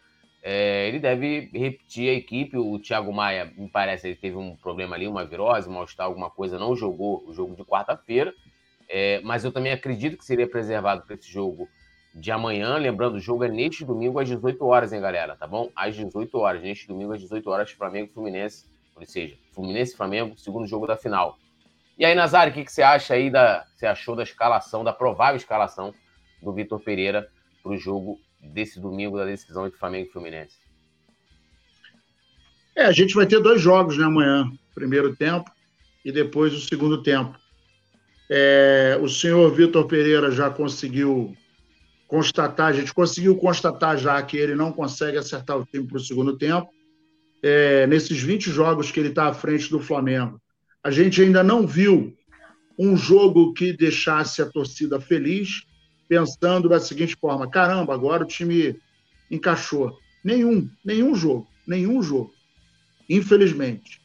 é, 0.45 0.89
ele 0.89 0.99
deve 0.99 1.49
repetir 1.53 2.09
a 2.09 2.13
equipe. 2.13 2.57
O 2.57 2.77
Thiago 2.77 3.13
Maia, 3.13 3.45
me 3.57 3.69
parece, 3.69 4.09
ele 4.09 4.17
teve 4.17 4.35
um 4.35 4.57
problema 4.57 4.93
ali, 4.93 5.07
uma 5.07 5.23
virose, 5.23 5.69
mal-estar, 5.69 6.05
alguma 6.05 6.29
coisa, 6.29 6.59
não 6.59 6.75
jogou 6.75 7.23
o 7.25 7.33
jogo 7.33 7.55
de 7.55 7.63
quarta-feira. 7.63 8.33
É, 8.89 9.21
mas 9.21 9.45
eu 9.45 9.53
também 9.53 9.71
acredito 9.71 10.17
que 10.17 10.25
seria 10.25 10.47
preservado 10.47 11.03
para 11.03 11.15
esse 11.15 11.31
jogo 11.31 11.69
de 12.13 12.29
amanhã. 12.29 12.75
Lembrando, 12.75 13.15
o 13.15 13.19
jogo 13.21 13.45
é 13.45 13.47
neste 13.47 13.85
domingo 13.85 14.19
às 14.19 14.27
18 14.27 14.65
horas, 14.65 14.91
hein, 14.91 14.99
galera? 14.99 15.37
Tá 15.37 15.47
bom? 15.47 15.71
Às 15.73 15.95
18 15.95 16.37
horas. 16.37 16.61
Neste 16.61 16.89
domingo 16.89 17.13
às 17.13 17.21
18 17.21 17.49
horas, 17.49 17.71
Flamengo 17.71 18.09
e 18.11 18.13
Fluminense. 18.13 18.65
Ou 18.97 19.05
seja, 19.05 19.37
Fluminense 19.53 19.93
e 19.93 19.97
Flamengo, 19.97 20.37
segundo 20.37 20.67
jogo 20.67 20.85
da 20.85 20.97
final. 20.97 21.37
E 21.97 22.03
aí, 22.03 22.13
Nazário, 22.13 22.51
o 22.51 22.53
que, 22.53 22.65
que 22.65 22.71
você 22.71 22.83
acha 22.83 23.13
aí 23.13 23.29
da. 23.29 23.65
Você 23.75 23.85
achou 23.85 24.13
da 24.13 24.23
escalação, 24.23 24.83
da 24.83 24.91
provável 24.91 25.37
escalação 25.37 25.93
do 26.41 26.51
Vitor 26.51 26.81
Pereira 26.81 27.29
para 27.63 27.71
o 27.71 27.77
jogo 27.77 28.19
desse 28.51 28.79
domingo 28.79 29.17
da 29.17 29.25
decisão 29.25 29.65
entre 29.65 29.79
Flamengo 29.79 30.07
e 30.09 30.11
Fluminense? 30.11 30.57
É, 32.75 32.85
a 32.85 32.91
gente 32.91 33.13
vai 33.13 33.25
ter 33.25 33.39
dois 33.39 33.61
jogos 33.61 33.97
né, 33.97 34.05
amanhã. 34.05 34.51
Primeiro 34.73 35.15
tempo 35.15 35.49
e 36.03 36.11
depois 36.11 36.53
o 36.53 36.59
segundo 36.59 37.01
tempo. 37.01 37.37
É, 38.29 38.97
o 39.01 39.07
senhor 39.07 39.53
Vitor 39.53 39.85
Pereira 39.85 40.31
já 40.31 40.49
conseguiu 40.49 41.35
constatar, 42.07 42.67
a 42.67 42.73
gente 42.73 42.93
conseguiu 42.93 43.35
constatar 43.37 43.97
já 43.97 44.21
que 44.21 44.37
ele 44.37 44.55
não 44.55 44.71
consegue 44.71 45.17
acertar 45.17 45.57
o 45.57 45.65
time 45.65 45.87
para 45.87 45.97
o 45.97 45.99
segundo 45.99 46.37
tempo. 46.37 46.69
É, 47.41 47.85
nesses 47.87 48.21
20 48.21 48.49
jogos 48.49 48.91
que 48.91 48.99
ele 48.99 49.09
está 49.09 49.27
à 49.27 49.33
frente 49.33 49.69
do 49.69 49.79
Flamengo, 49.79 50.41
a 50.83 50.89
gente 50.89 51.21
ainda 51.21 51.43
não 51.43 51.67
viu 51.67 52.15
um 52.77 52.97
jogo 52.97 53.53
que 53.53 53.73
deixasse 53.73 54.41
a 54.41 54.49
torcida 54.49 54.99
feliz 54.99 55.63
pensando 56.13 56.69
da 56.69 56.79
seguinte 56.79 57.17
forma: 57.19 57.49
caramba, 57.49 57.93
agora 57.93 58.23
o 58.23 58.27
time 58.27 58.79
encaixou. 59.31 59.97
Nenhum, 60.23 60.69
nenhum 60.85 61.15
jogo, 61.15 61.47
nenhum 61.67 62.01
jogo, 62.01 62.31
infelizmente. 63.09 63.99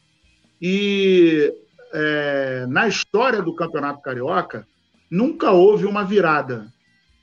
E 0.60 1.52
é, 1.92 2.66
na 2.66 2.88
história 2.88 3.42
do 3.42 3.54
Campeonato 3.54 4.00
Carioca, 4.00 4.66
nunca 5.10 5.52
houve 5.52 5.86
uma 5.86 6.02
virada. 6.02 6.72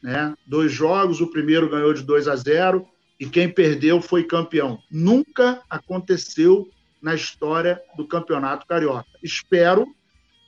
Né? 0.01 0.33
Dois 0.45 0.71
jogos, 0.71 1.19
o 1.19 1.31
primeiro 1.31 1.69
ganhou 1.69 1.93
de 1.93 2.03
2 2.03 2.27
a 2.27 2.35
0 2.35 2.87
e 3.19 3.25
quem 3.25 3.51
perdeu 3.51 3.99
foi 4.01 4.23
campeão. 4.23 4.79
Nunca 4.89 5.61
aconteceu 5.69 6.69
na 7.01 7.15
história 7.15 7.81
do 7.97 8.07
Campeonato 8.07 8.67
Carioca. 8.67 9.09
Espero 9.21 9.87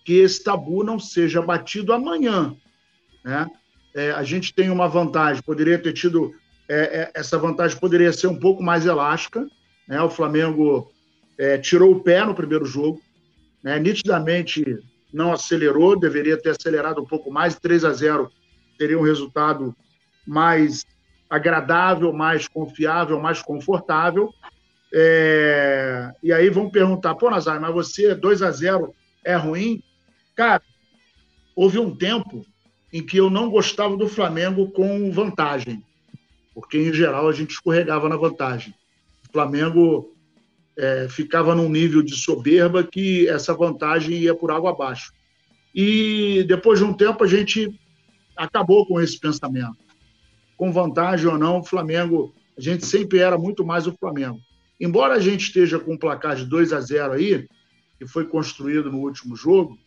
que 0.06 0.14
esse 0.20 0.44
tabu 0.44 0.84
não 0.84 1.00
seja 1.00 1.42
batido 1.42 1.92
amanhã. 1.92 2.56
Né? 3.26 3.50
É, 3.98 4.12
a 4.12 4.24
gente 4.24 4.54
tem 4.54 4.70
uma 4.70 4.88
vantagem, 4.88 5.42
poderia 5.42 5.80
ter 5.80 5.92
tido, 5.92 6.32
é, 6.70 6.76
é, 6.76 7.12
essa 7.16 7.36
vantagem 7.36 7.80
poderia 7.80 8.14
ser 8.14 8.28
um 8.28 8.40
pouco 8.40 8.62
mais 8.62 8.86
elástica. 8.86 9.48
Né? 9.88 10.00
O 10.00 10.10
Flamengo 10.10 10.92
é, 11.36 11.58
tirou 11.58 11.92
o 11.92 12.00
pé 12.00 12.24
no 12.24 12.36
primeiro 12.36 12.64
jogo, 12.64 13.02
né? 13.64 13.80
nitidamente 13.80 14.64
não 15.12 15.34
acelerou, 15.34 16.00
deveria 16.00 16.40
ter 16.40 16.52
acelerado 16.52 17.02
um 17.02 17.06
pouco 17.06 17.32
mais. 17.32 17.58
3 17.60 17.86
a 17.86 17.92
0 17.92 18.32
teria 18.78 19.00
um 19.00 19.04
resultado 19.04 19.76
mais 20.28 20.86
agradável, 21.28 22.14
mais 22.14 22.48
confiável, 22.48 23.20
mais 23.20 23.42
confortável. 23.42 24.32
É... 24.94 26.12
E 26.22 26.32
aí 26.32 26.52
vão 26.52 26.70
perguntar, 26.70 27.16
pô, 27.16 27.32
Nazar, 27.32 27.60
mas 27.60 27.74
você 27.74 28.14
2 28.14 28.44
a 28.44 28.52
0 28.52 28.94
é 29.26 29.36
ruim? 29.36 29.82
Cara, 30.36 30.62
houve 31.56 31.80
um 31.80 31.96
tempo 31.96 32.46
em 32.92 33.04
que 33.04 33.18
eu 33.18 33.30
não 33.30 33.50
gostava 33.50 33.98
do 33.98 34.08
Flamengo 34.08 34.72
com 34.72 35.12
vantagem, 35.12 35.84
porque 36.54 36.78
em 36.78 36.94
geral 36.94 37.28
a 37.28 37.34
gente 37.34 37.52
escorregava 37.52 38.08
na 38.08 38.16
vantagem. 38.16 38.74
O 39.28 39.32
Flamengo 39.32 40.16
é, 40.78 41.08
ficava 41.10 41.54
num 41.54 41.70
nível 41.70 42.02
de 42.02 42.16
soberba 42.16 42.84
que 42.84 43.28
essa 43.28 43.54
vantagem 43.54 44.18
ia 44.18 44.34
por 44.34 44.52
água 44.52 44.72
abaixo. 44.72 45.12
E 45.74 46.44
depois 46.48 46.80
de 46.80 46.86
um 46.86 46.94
tempo 46.94 47.24
a 47.24 47.28
gente 47.28 47.78
acabou 48.36 48.86
com 48.86 49.02
esse 49.02 49.20
pensamento. 49.20 49.78
Com 50.56 50.72
vantagem 50.72 51.28
ou 51.28 51.38
não, 51.38 51.60
o 51.60 51.64
Flamengo, 51.64 52.34
a 52.58 52.62
gente 52.62 52.86
sempre 52.86 53.20
era 53.20 53.38
muito 53.38 53.66
mais 53.66 53.86
o 53.86 53.94
Flamengo. 53.94 54.40
Embora 54.80 55.16
a 55.16 55.20
gente 55.20 55.42
esteja 55.42 55.80
com 55.80 55.94
um 55.94 55.98
placar 55.98 56.36
de 56.36 56.46
2 56.46 56.72
a 56.72 56.80
0 56.80 57.14
aí, 57.14 57.48
que 58.00 58.08
foi 58.08 58.26
construído 58.26 58.92
no 58.92 59.00
último 59.00 59.36
jogo, 59.36 59.78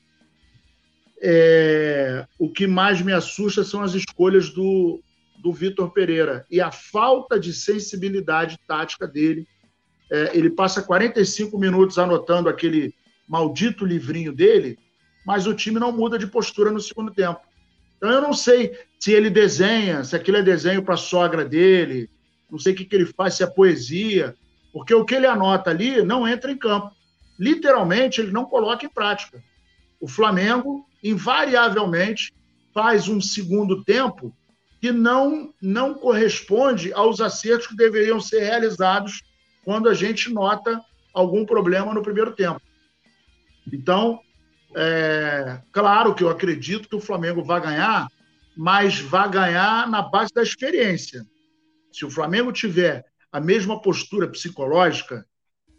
é, 1.21 2.27
o 2.39 2.49
que 2.49 2.67
mais 2.67 3.03
me 3.03 3.13
assusta 3.13 3.63
são 3.63 3.83
as 3.83 3.95
escolhas 3.95 4.51
do, 4.51 5.03
do 5.39 5.53
Vitor 5.53 5.91
Pereira 5.93 6.47
e 6.51 6.61
a 6.61 6.73
falta 6.73 7.39
de 7.39 7.53
sensibilidade 7.53 8.59
tática 8.67 9.07
dele. 9.07 9.47
É, 10.11 10.37
ele 10.37 10.51
passa 10.51 10.83
45 10.83 11.59
minutos 11.59 11.99
anotando 11.99 12.49
aquele 12.49 12.95
maldito 13.29 13.85
livrinho 13.85 14.33
dele, 14.33 14.79
mas 15.25 15.47
o 15.47 15.55
time 15.55 15.79
não 15.79 15.93
muda 15.93 16.19
de 16.19 16.27
postura 16.27 16.71
no 16.71 16.81
segundo 16.81 17.13
tempo. 17.13 17.41
Então 17.97 18.11
eu 18.11 18.23
não 18.23 18.33
sei 18.33 18.77
se 18.99 19.13
ele 19.13 19.29
desenha, 19.29 20.03
se 20.03 20.17
aquilo 20.17 20.39
é 20.39 20.43
desenho 20.43 20.83
para 20.83 20.95
a 20.95 20.99
sogra 20.99 21.45
dele, 21.45 22.09
não 22.51 22.59
sei 22.59 22.73
o 22.73 22.77
que, 22.77 22.85
que 22.85 22.97
ele 22.97 23.07
faz, 23.07 23.35
se 23.35 23.43
é 23.43 23.47
poesia, 23.47 24.35
porque 24.73 24.95
o 24.95 25.05
que 25.05 25.15
ele 25.15 25.27
anota 25.27 25.71
ali 25.71 26.03
não 26.03 26.27
entra 26.27 26.51
em 26.51 26.57
campo. 26.57 26.91
Literalmente, 27.39 28.21
ele 28.21 28.33
não 28.33 28.45
coloca 28.45 28.85
em 28.85 28.89
prática. 28.89 29.43
O 30.01 30.09
Flamengo, 30.09 30.87
invariavelmente, 31.03 32.33
faz 32.73 33.09
um 33.09 33.21
segundo 33.21 33.85
tempo 33.85 34.35
que 34.81 34.91
não, 34.91 35.53
não 35.61 35.93
corresponde 35.93 36.93
aos 36.93 37.21
acertos 37.21 37.67
que 37.67 37.77
deveriam 37.77 38.19
ser 38.19 38.41
realizados 38.41 39.23
quando 39.63 39.89
a 39.89 39.95
gente 39.95 40.33
nota 40.33 40.81
algum 41.13 41.45
problema 41.45 41.93
no 41.93 42.03
primeiro 42.03 42.33
tempo. 42.35 42.63
Então, 43.71 44.21
é, 44.75 45.61
claro 45.71 46.15
que 46.15 46.25
eu 46.25 46.31
acredito 46.31 46.89
que 46.89 46.97
o 46.97 47.01
Flamengo 47.01 47.45
vai 47.45 47.61
ganhar, 47.61 48.09
mas 48.57 48.99
vai 49.01 49.29
ganhar 49.31 49.89
na 49.89 50.01
base 50.01 50.33
da 50.33 50.43
experiência. 50.43 51.27
Se 51.93 52.07
o 52.07 52.11
Flamengo 52.11 52.53
tiver 52.53 53.05
a 53.31 53.41
mesma 53.41 53.81
postura 53.81 54.29
psicológica 54.29 55.27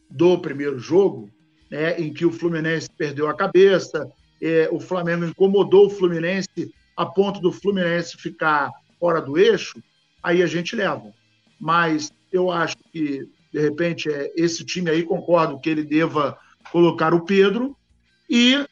do 0.09 0.38
primeiro 0.39 0.78
jogo, 0.78 1.30
né, 1.72 1.99
em 1.99 2.13
que 2.13 2.26
o 2.26 2.32
Fluminense 2.32 2.89
perdeu 2.97 3.30
a 3.30 3.34
cabeça, 3.34 4.11
é, 4.41 4.67
o 4.72 4.80
Flamengo 4.80 5.26
incomodou 5.26 5.88
o 5.88 5.89
Fluminense 5.89 6.74
a 6.97 7.05
ponto 7.05 7.39
do 7.39 7.51
Fluminense 7.51 8.17
ficar 8.17 8.69
fora 8.99 9.22
do 9.22 9.38
eixo, 9.38 9.82
aí 10.22 10.43
a 10.43 10.47
gente 10.47 10.76
leva. 10.76 11.13
Mas 11.57 12.11
eu 12.32 12.51
acho 12.51 12.76
que, 12.91 13.28
de 13.51 13.59
repente, 13.59 14.11
é, 14.11 14.32
esse 14.36 14.65
time 14.65 14.89
aí, 14.89 15.03
concordo 15.03 15.59
que 15.59 15.69
ele 15.69 15.84
deva 15.84 16.38
colocar 16.72 17.13
o 17.13 17.24
Pedro 17.24 17.76
e 18.30 18.65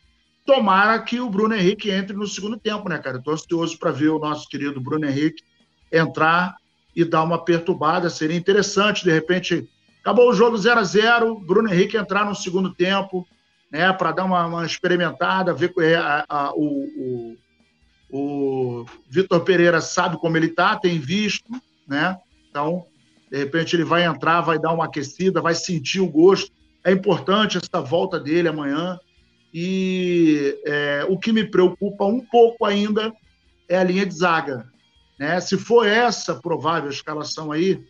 tomara 0.45 1.00
que 1.00 1.20
o 1.20 1.30
Bruno 1.30 1.56
Henrique 1.56 1.89
entre 1.89 2.16
no 2.16 2.28
segundo 2.28 2.58
tempo, 2.58 2.89
né, 2.89 2.97
cara? 2.97 3.18
Estou 3.18 3.34
ansioso 3.34 3.78
para 3.80 3.91
ver 3.91 4.10
o 4.10 4.20
nosso 4.20 4.50
querido 4.50 4.82
Bruno 4.82 5.06
Henrique 5.08 5.43
entrar 5.91 6.56
e 6.95 7.06
dar 7.06 7.24
uma 7.24 7.43
perturbada. 7.43 8.10
Seria 8.10 8.36
interessante, 8.38 9.04
de 9.04 9.12
repente, 9.12 9.70
acabou 10.02 10.30
o 10.30 10.34
jogo 10.34 10.58
0 10.58 10.80
a 10.80 10.84
0 10.84 11.39
Bruno 11.39 11.72
Henrique 11.72 11.97
entrar 11.97 12.26
no 12.26 12.36
segundo 12.36 12.74
tempo, 12.74 13.28
né, 13.72 13.91
para 13.93 14.12
dar 14.12 14.26
uma, 14.26 14.45
uma, 14.45 14.66
experimentada, 14.66 15.54
ver 15.54 15.74
é, 15.80 15.95
a, 15.95 16.26
a, 16.28 16.54
o, 16.54 17.38
o, 18.12 18.80
o 18.82 18.86
Vitor 19.10 19.41
Pereira 19.41 19.80
sabe 19.82 20.18
como 20.18 20.36
ele 20.38 20.50
tá, 20.50 20.76
tem 20.76 21.00
visto, 21.00 21.52
né? 21.88 22.18
Então, 22.50 22.86
de 23.30 23.38
repente 23.38 23.76
ele 23.76 23.84
vai 23.84 24.06
entrar, 24.06 24.41
vai 24.41 24.58
dar 24.58 24.74
uma 24.74 24.86
aquecida, 24.86 25.41
vai 25.41 25.54
sentir 25.54 26.00
o 26.00 26.10
gosto. 26.10 26.52
É 26.84 26.91
importante 26.91 27.58
essa 27.58 27.82
volta 27.82 28.20
dele 28.20 28.47
amanhã. 28.47 29.00
E 29.54 30.60
é, 30.66 31.06
o 31.08 31.18
que 31.18 31.32
me 31.32 31.43
preocupa 31.43 32.06
um 32.06 32.20
pouco 32.20 32.66
ainda 32.66 33.14
é 33.68 33.78
a 33.78 33.84
linha 33.84 34.06
de 34.06 34.16
zaga. 34.16 34.68
Né? 35.18 35.39
Se 35.39 35.58
for 35.58 35.88
essa 35.88 36.36
provável 36.36 36.89
escalação 36.89 37.52
aí, 37.52 37.84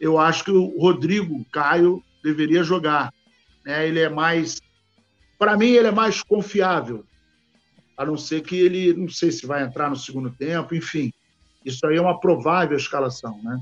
eu 0.00 0.18
acho 0.18 0.44
que 0.44 0.50
o 0.50 0.78
Rodrigo 0.78 1.44
Caio 1.52 2.02
deveria 2.22 2.62
jogar. 2.62 3.12
Né? 3.64 3.88
Ele 3.88 4.00
é 4.00 4.08
mais. 4.08 4.60
Para 5.38 5.56
mim, 5.56 5.68
ele 5.68 5.88
é 5.88 5.92
mais 5.92 6.22
confiável. 6.22 7.04
A 7.96 8.04
não 8.04 8.16
ser 8.16 8.42
que 8.42 8.56
ele. 8.56 8.92
Não 8.92 9.08
sei 9.08 9.30
se 9.30 9.46
vai 9.46 9.62
entrar 9.62 9.88
no 9.88 9.96
segundo 9.96 10.30
tempo, 10.30 10.74
enfim. 10.74 11.12
Isso 11.64 11.84
aí 11.86 11.96
é 11.96 12.00
uma 12.00 12.20
provável 12.20 12.76
escalação. 12.76 13.40
Né? 13.42 13.58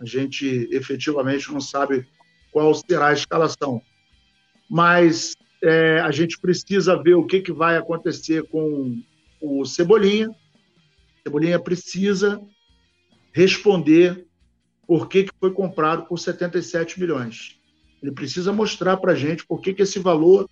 A 0.00 0.04
gente 0.04 0.68
efetivamente 0.70 1.52
não 1.52 1.60
sabe 1.60 2.06
qual 2.50 2.74
será 2.74 3.08
a 3.08 3.12
escalação. 3.12 3.82
Mas 4.70 5.34
é, 5.62 6.00
a 6.00 6.10
gente 6.10 6.38
precisa 6.38 7.00
ver 7.00 7.14
o 7.14 7.26
que, 7.26 7.40
que 7.40 7.52
vai 7.52 7.76
acontecer 7.76 8.44
com 8.48 9.02
o 9.40 9.64
Cebolinha. 9.64 10.30
Cebolinha 11.22 11.58
precisa 11.58 12.40
responder 13.32 14.26
por 14.86 15.08
que, 15.08 15.24
que 15.24 15.32
foi 15.38 15.52
comprado 15.52 16.06
por 16.06 16.18
77 16.18 17.00
milhões. 17.00 17.58
Ele 18.02 18.12
precisa 18.12 18.52
mostrar 18.52 18.96
para 18.96 19.12
a 19.12 19.14
gente 19.14 19.46
por 19.46 19.60
que, 19.60 19.72
que 19.72 19.82
esse 19.82 19.98
valor 19.98 20.48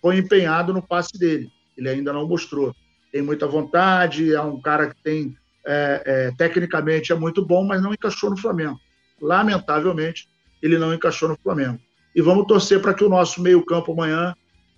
foi 0.00 0.18
empenhado 0.18 0.72
no 0.72 0.82
passe 0.82 1.18
dele. 1.18 1.50
Ele 1.76 1.88
ainda 1.88 2.12
não 2.12 2.26
mostrou. 2.26 2.74
Tem 3.10 3.22
muita 3.22 3.46
vontade, 3.46 4.32
é 4.32 4.40
um 4.40 4.60
cara 4.60 4.94
que 4.94 5.02
tem, 5.02 5.36
é, 5.66 6.02
é, 6.04 6.30
tecnicamente 6.36 7.12
é 7.12 7.14
muito 7.14 7.44
bom, 7.44 7.64
mas 7.64 7.82
não 7.82 7.92
encaixou 7.92 8.30
no 8.30 8.36
Flamengo. 8.36 8.78
Lamentavelmente, 9.20 10.28
ele 10.62 10.78
não 10.78 10.94
encaixou 10.94 11.28
no 11.28 11.38
Flamengo. 11.42 11.80
E 12.14 12.22
vamos 12.22 12.46
torcer 12.46 12.80
para 12.80 12.94
que 12.94 13.04
o 13.04 13.08
nosso 13.08 13.42
meio-campo 13.42 13.92
amanhã 13.92 14.34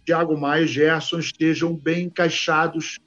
Thiago 0.06 0.38
Maia 0.38 0.62
e 0.62 0.68
Gerson 0.68 1.18
estejam 1.18 1.74
bem 1.74 2.04
encaixados 2.04 2.98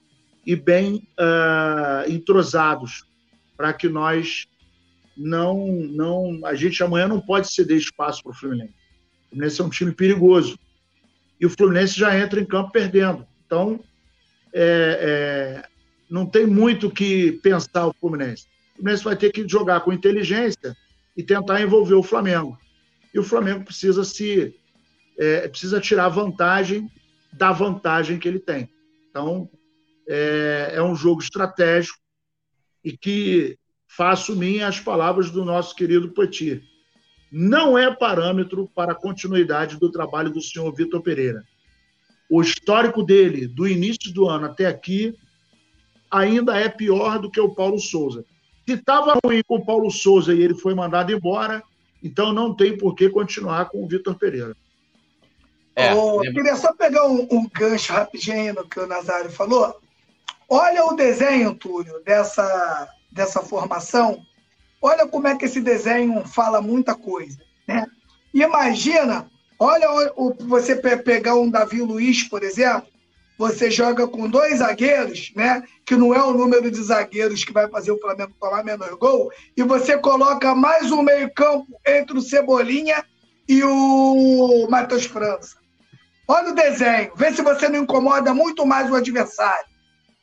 e 0.45 0.55
bem 0.55 1.07
uh, 1.19 2.09
entrosados, 2.09 3.05
para 3.55 3.71
que 3.71 3.87
nós 3.87 4.45
não, 5.19 5.67
não. 5.67 6.45
A 6.45 6.55
gente 6.55 6.81
amanhã 6.81 7.07
não 7.07 7.19
pode 7.19 7.51
ceder 7.51 7.77
espaço 7.77 8.23
para 8.23 8.31
o 8.31 8.35
Fluminense. 8.35 8.73
O 9.25 9.29
Fluminense 9.29 9.61
é 9.61 9.63
um 9.65 9.69
time 9.69 9.91
perigoso. 9.91 10.57
E 11.39 11.45
o 11.45 11.49
Fluminense 11.49 11.99
já 11.99 12.17
entra 12.17 12.39
em 12.39 12.45
campo 12.45 12.71
perdendo. 12.71 13.27
Então, 13.45 13.83
é, 14.53 15.61
é, 15.61 15.69
não 16.09 16.25
tem 16.25 16.45
muito 16.45 16.89
que 16.89 17.33
pensar 17.43 17.87
o 17.87 17.93
Fluminense. 17.93 18.47
O 18.73 18.75
Fluminense 18.77 19.03
vai 19.03 19.17
ter 19.17 19.31
que 19.31 19.47
jogar 19.47 19.81
com 19.81 19.91
inteligência 19.91 20.75
e 21.17 21.21
tentar 21.21 21.61
envolver 21.61 21.95
o 21.95 22.03
Flamengo. 22.03 22.57
E 23.13 23.19
o 23.19 23.23
Flamengo 23.23 23.65
precisa 23.65 24.05
se 24.05 24.55
é, 25.17 25.49
precisa 25.49 25.81
tirar 25.81 26.07
vantagem 26.07 26.89
da 27.33 27.51
vantagem 27.51 28.17
que 28.17 28.27
ele 28.27 28.39
tem. 28.39 28.69
Então, 29.09 29.49
é, 30.07 30.71
é 30.75 30.81
um 30.81 30.95
jogo 30.95 31.21
estratégico 31.21 31.99
e 32.83 32.95
que 32.95 33.58
faço 33.99 34.33
minha 34.33 34.65
as 34.65 34.79
palavras 34.79 35.29
do 35.29 35.43
nosso 35.43 35.75
querido 35.75 36.07
Petit. 36.11 36.63
Não 37.29 37.77
é 37.77 37.93
parâmetro 37.93 38.65
para 38.73 38.93
a 38.93 38.95
continuidade 38.95 39.77
do 39.77 39.91
trabalho 39.91 40.29
do 40.29 40.41
senhor 40.41 40.73
Vitor 40.73 41.01
Pereira. 41.01 41.43
O 42.29 42.41
histórico 42.41 43.03
dele, 43.03 43.45
do 43.45 43.67
início 43.67 44.13
do 44.13 44.29
ano 44.29 44.45
até 44.45 44.67
aqui, 44.67 45.13
ainda 46.09 46.57
é 46.57 46.69
pior 46.69 47.19
do 47.19 47.29
que 47.29 47.41
o 47.41 47.53
Paulo 47.53 47.77
Souza. 47.77 48.23
Se 48.65 48.75
estava 48.75 49.19
ruim 49.21 49.43
com 49.45 49.55
o 49.57 49.65
Paulo 49.65 49.91
Souza 49.91 50.33
e 50.33 50.41
ele 50.41 50.55
foi 50.55 50.73
mandado 50.73 51.11
embora, 51.11 51.61
então 52.01 52.31
não 52.31 52.55
tem 52.55 52.77
por 52.77 52.95
que 52.95 53.09
continuar 53.09 53.65
com 53.65 53.83
o 53.83 53.87
Vitor 53.87 54.15
Pereira. 54.15 54.55
É, 55.75 55.93
oh, 55.93 56.21
Queria 56.21 56.55
só 56.55 56.71
pegar 56.73 57.05
um, 57.05 57.27
um, 57.29 57.49
gancho 57.49 57.91
rapidinho 57.91 58.53
no 58.53 58.65
que 58.65 58.79
o 58.79 58.87
Nazário 58.87 59.29
falou. 59.29 59.75
Olha 60.47 60.85
o 60.85 60.95
desenho, 60.95 61.53
Túlio, 61.53 62.01
dessa, 62.05 62.87
dessa 63.11 63.41
formação. 63.41 64.21
Olha 64.81 65.07
como 65.07 65.27
é 65.27 65.35
que 65.35 65.45
esse 65.45 65.59
desenho 65.59 66.25
fala 66.25 66.61
muita 66.61 66.95
coisa. 66.95 67.37
Né? 67.67 67.85
Imagina, 68.33 69.29
olha 69.59 69.87
você 70.39 70.75
pegar 70.75 71.35
um 71.35 71.49
Davi 71.49 71.81
Luiz, 71.81 72.23
por 72.23 72.43
exemplo, 72.43 72.87
você 73.37 73.71
joga 73.71 74.05
com 74.05 74.29
dois 74.29 74.57
zagueiros, 74.57 75.31
né? 75.33 75.63
Que 75.85 75.95
não 75.95 76.13
é 76.13 76.21
o 76.21 76.33
número 76.33 76.69
de 76.69 76.83
zagueiros 76.83 77.45
que 77.45 77.53
vai 77.53 77.69
fazer 77.69 77.89
o 77.89 77.99
Flamengo 77.99 78.33
tomar 78.37 78.65
menor 78.65 78.97
gol, 78.97 79.31
e 79.55 79.63
você 79.63 79.97
coloca 79.97 80.53
mais 80.53 80.91
um 80.91 81.01
meio-campo 81.01 81.67
entre 81.87 82.17
o 82.17 82.21
Cebolinha 82.21 83.01
e 83.47 83.63
o 83.63 84.67
Matheus 84.69 85.05
França. 85.05 85.55
Olha 86.27 86.49
o 86.49 86.53
desenho, 86.53 87.13
vê 87.15 87.31
se 87.31 87.41
você 87.41 87.69
não 87.69 87.79
incomoda 87.79 88.33
muito 88.33 88.65
mais 88.65 88.91
o 88.91 88.95
adversário. 88.95 89.69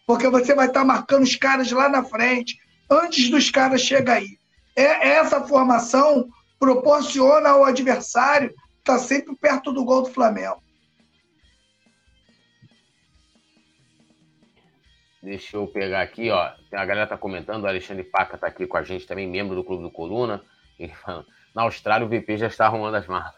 Porque 0.06 0.28
você 0.28 0.54
vai 0.54 0.68
estar 0.68 0.84
marcando 0.84 1.24
os 1.24 1.34
caras 1.34 1.72
lá 1.72 1.88
na 1.88 2.04
frente, 2.04 2.58
antes 2.90 3.30
dos 3.30 3.50
caras 3.50 3.80
chegarem 3.80 4.28
aí. 4.28 4.38
É, 4.76 5.08
essa 5.08 5.40
formação 5.46 6.28
proporciona 6.58 7.50
ao 7.50 7.64
adversário 7.64 8.48
estar 8.78 8.94
tá 8.94 8.98
sempre 8.98 9.34
perto 9.36 9.72
do 9.72 9.84
gol 9.84 10.02
do 10.02 10.10
Flamengo. 10.10 10.62
Deixa 15.22 15.56
eu 15.56 15.66
pegar 15.66 16.02
aqui, 16.02 16.30
ó. 16.30 16.52
A 16.72 16.84
galera 16.84 17.06
tá 17.06 17.18
comentando, 17.18 17.64
o 17.64 17.66
Alexandre 17.66 18.04
Paca 18.04 18.38
tá 18.38 18.46
aqui 18.46 18.64
com 18.66 18.76
a 18.76 18.84
gente 18.84 19.06
também, 19.06 19.26
membro 19.26 19.56
do 19.56 19.64
Clube 19.64 19.82
do 19.82 19.90
Coluna. 19.90 20.40
Na 21.52 21.62
Austrália 21.62 22.06
o 22.06 22.08
VP 22.08 22.36
já 22.36 22.46
está 22.46 22.66
arrumando 22.66 22.94
as 22.94 23.06
malas. 23.06 23.34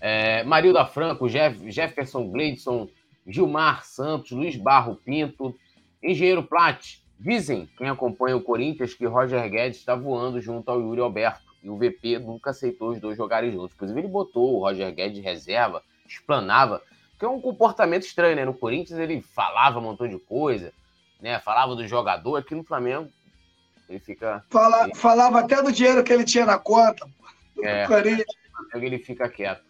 É, 0.00 0.44
Marilda 0.44 0.86
Franco, 0.86 1.28
Jeff, 1.28 1.70
Jefferson 1.72 2.30
Gleidson, 2.30 2.88
Gilmar 3.26 3.84
Santos, 3.84 4.30
Luiz 4.30 4.56
Barro 4.56 4.94
Pinto, 4.94 5.58
Engenheiro 6.00 6.44
Plat, 6.44 6.98
dizem 7.18 7.68
quem 7.76 7.88
acompanha 7.88 8.36
o 8.36 8.42
Corinthians 8.42 8.94
que 8.94 9.06
Roger 9.06 9.48
Guedes 9.50 9.78
está 9.78 9.94
voando 9.94 10.40
junto 10.40 10.70
ao 10.70 10.80
Yuri 10.80 11.00
Alberto 11.00 11.48
e 11.62 11.68
o 11.68 11.76
VP 11.76 12.18
nunca 12.20 12.50
aceitou 12.50 12.90
os 12.90 13.00
dois 13.00 13.16
jogarem 13.16 13.50
juntos. 13.50 13.74
Inclusive, 13.74 14.00
ele 14.00 14.08
botou 14.08 14.54
o 14.54 14.60
Roger 14.60 14.94
Guedes 14.94 15.16
de 15.16 15.20
reserva, 15.20 15.82
explanava, 16.06 16.80
que 17.18 17.24
é 17.24 17.28
um 17.28 17.40
comportamento 17.40 18.04
estranho, 18.04 18.36
né? 18.36 18.44
No 18.44 18.54
Corinthians 18.54 18.98
ele 18.98 19.20
falava 19.20 19.78
um 19.78 19.82
montão 19.82 20.06
de 20.06 20.18
coisa, 20.18 20.72
né? 21.20 21.40
Falava 21.40 21.74
do 21.74 21.86
jogador, 21.86 22.36
aqui 22.36 22.54
no 22.54 22.62
Flamengo 22.62 23.10
Ele 23.88 23.98
fica. 23.98 24.44
Fala, 24.50 24.84
ele... 24.84 24.94
Falava 24.94 25.40
até 25.40 25.60
do 25.62 25.72
dinheiro 25.72 26.04
que 26.04 26.12
ele 26.12 26.24
tinha 26.24 26.46
na 26.46 26.58
conta. 26.58 27.08
É, 27.60 27.86
ele 28.74 28.98
fica 28.98 29.28
quieto. 29.28 29.66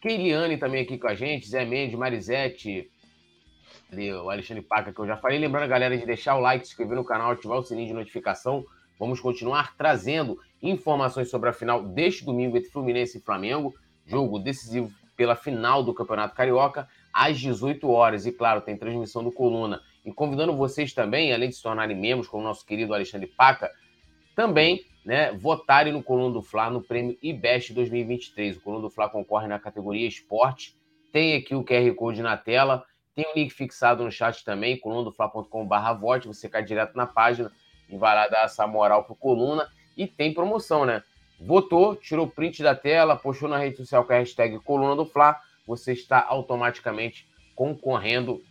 Keiliane 0.00 0.56
também 0.58 0.82
aqui 0.82 0.98
com 0.98 1.06
a 1.06 1.14
gente, 1.14 1.48
Zé 1.48 1.64
Mendes, 1.64 1.98
Marisete, 1.98 2.90
o 4.22 4.30
Alexandre 4.30 4.62
Paca, 4.62 4.92
que 4.92 4.98
eu 4.98 5.06
já 5.06 5.16
falei. 5.16 5.38
Lembrando 5.38 5.64
a 5.64 5.68
galera 5.68 5.96
de 5.96 6.06
deixar 6.06 6.36
o 6.36 6.40
like, 6.40 6.64
se 6.64 6.72
inscrever 6.72 6.96
no 6.96 7.04
canal, 7.04 7.32
ativar 7.32 7.58
o 7.58 7.62
sininho 7.62 7.88
de 7.88 7.92
notificação. 7.92 8.64
Vamos 8.98 9.20
continuar 9.20 9.76
trazendo 9.76 10.38
informações 10.62 11.28
sobre 11.28 11.50
a 11.50 11.52
final 11.52 11.82
deste 11.82 12.24
domingo 12.24 12.56
entre 12.56 12.70
Fluminense 12.70 13.18
e 13.18 13.20
Flamengo. 13.20 13.74
Jogo 14.06 14.38
decisivo 14.38 14.90
pela 15.14 15.36
final 15.36 15.82
do 15.82 15.92
Campeonato 15.92 16.34
Carioca, 16.34 16.88
às 17.12 17.38
18 17.38 17.88
horas. 17.88 18.24
E 18.24 18.32
claro, 18.32 18.62
tem 18.62 18.76
transmissão 18.76 19.22
do 19.22 19.30
Coluna. 19.30 19.80
E 20.04 20.12
convidando 20.12 20.56
vocês 20.56 20.94
também, 20.94 21.32
além 21.32 21.50
de 21.50 21.56
se 21.56 21.62
tornarem 21.62 21.96
membros, 21.96 22.28
como 22.28 22.42
o 22.42 22.46
nosso 22.46 22.64
querido 22.64 22.94
Alexandre 22.94 23.26
Paca, 23.26 23.70
também 24.34 24.86
né, 25.04 25.32
votarem 25.32 25.92
no 25.92 26.02
Coluna 26.02 26.32
do 26.32 26.42
Fla 26.42 26.70
no 26.70 26.82
prêmio 26.82 27.18
IBEST 27.22 27.74
2023. 27.74 28.56
O 28.56 28.60
Coluna 28.62 28.82
do 28.82 28.90
Fla 28.90 29.08
concorre 29.08 29.46
na 29.46 29.58
categoria 29.58 30.08
Esporte. 30.08 30.76
Tem 31.12 31.36
aqui 31.36 31.54
o 31.54 31.62
QR 31.62 31.94
Code 31.94 32.22
na 32.22 32.38
tela. 32.38 32.84
Tem 33.14 33.26
o 33.26 33.34
link 33.36 33.50
fixado 33.52 34.02
no 34.04 34.10
chat 34.10 34.44
também, 34.44 34.78
colunadofla.com.br 34.78 35.92
vote. 36.00 36.28
Você 36.28 36.48
cai 36.48 36.64
direto 36.64 36.96
na 36.96 37.06
página 37.06 37.52
e 37.88 37.96
vai 37.96 38.14
lá 38.14 38.26
dar 38.28 38.44
essa 38.44 38.66
moral 38.66 39.04
pro 39.04 39.14
Coluna. 39.14 39.68
E 39.96 40.06
tem 40.06 40.32
promoção, 40.32 40.86
né? 40.86 41.02
Votou, 41.40 41.96
tirou 41.96 42.26
print 42.26 42.62
da 42.62 42.74
tela, 42.74 43.16
postou 43.16 43.48
na 43.48 43.58
rede 43.58 43.76
social 43.76 44.04
com 44.04 44.12
a 44.12 44.16
hashtag 44.16 44.58
Coluna 44.60 44.94
do 44.94 45.04
Fla, 45.04 45.38
você 45.66 45.92
está 45.92 46.24
automaticamente 46.26 47.28
concorrendo 47.54 48.42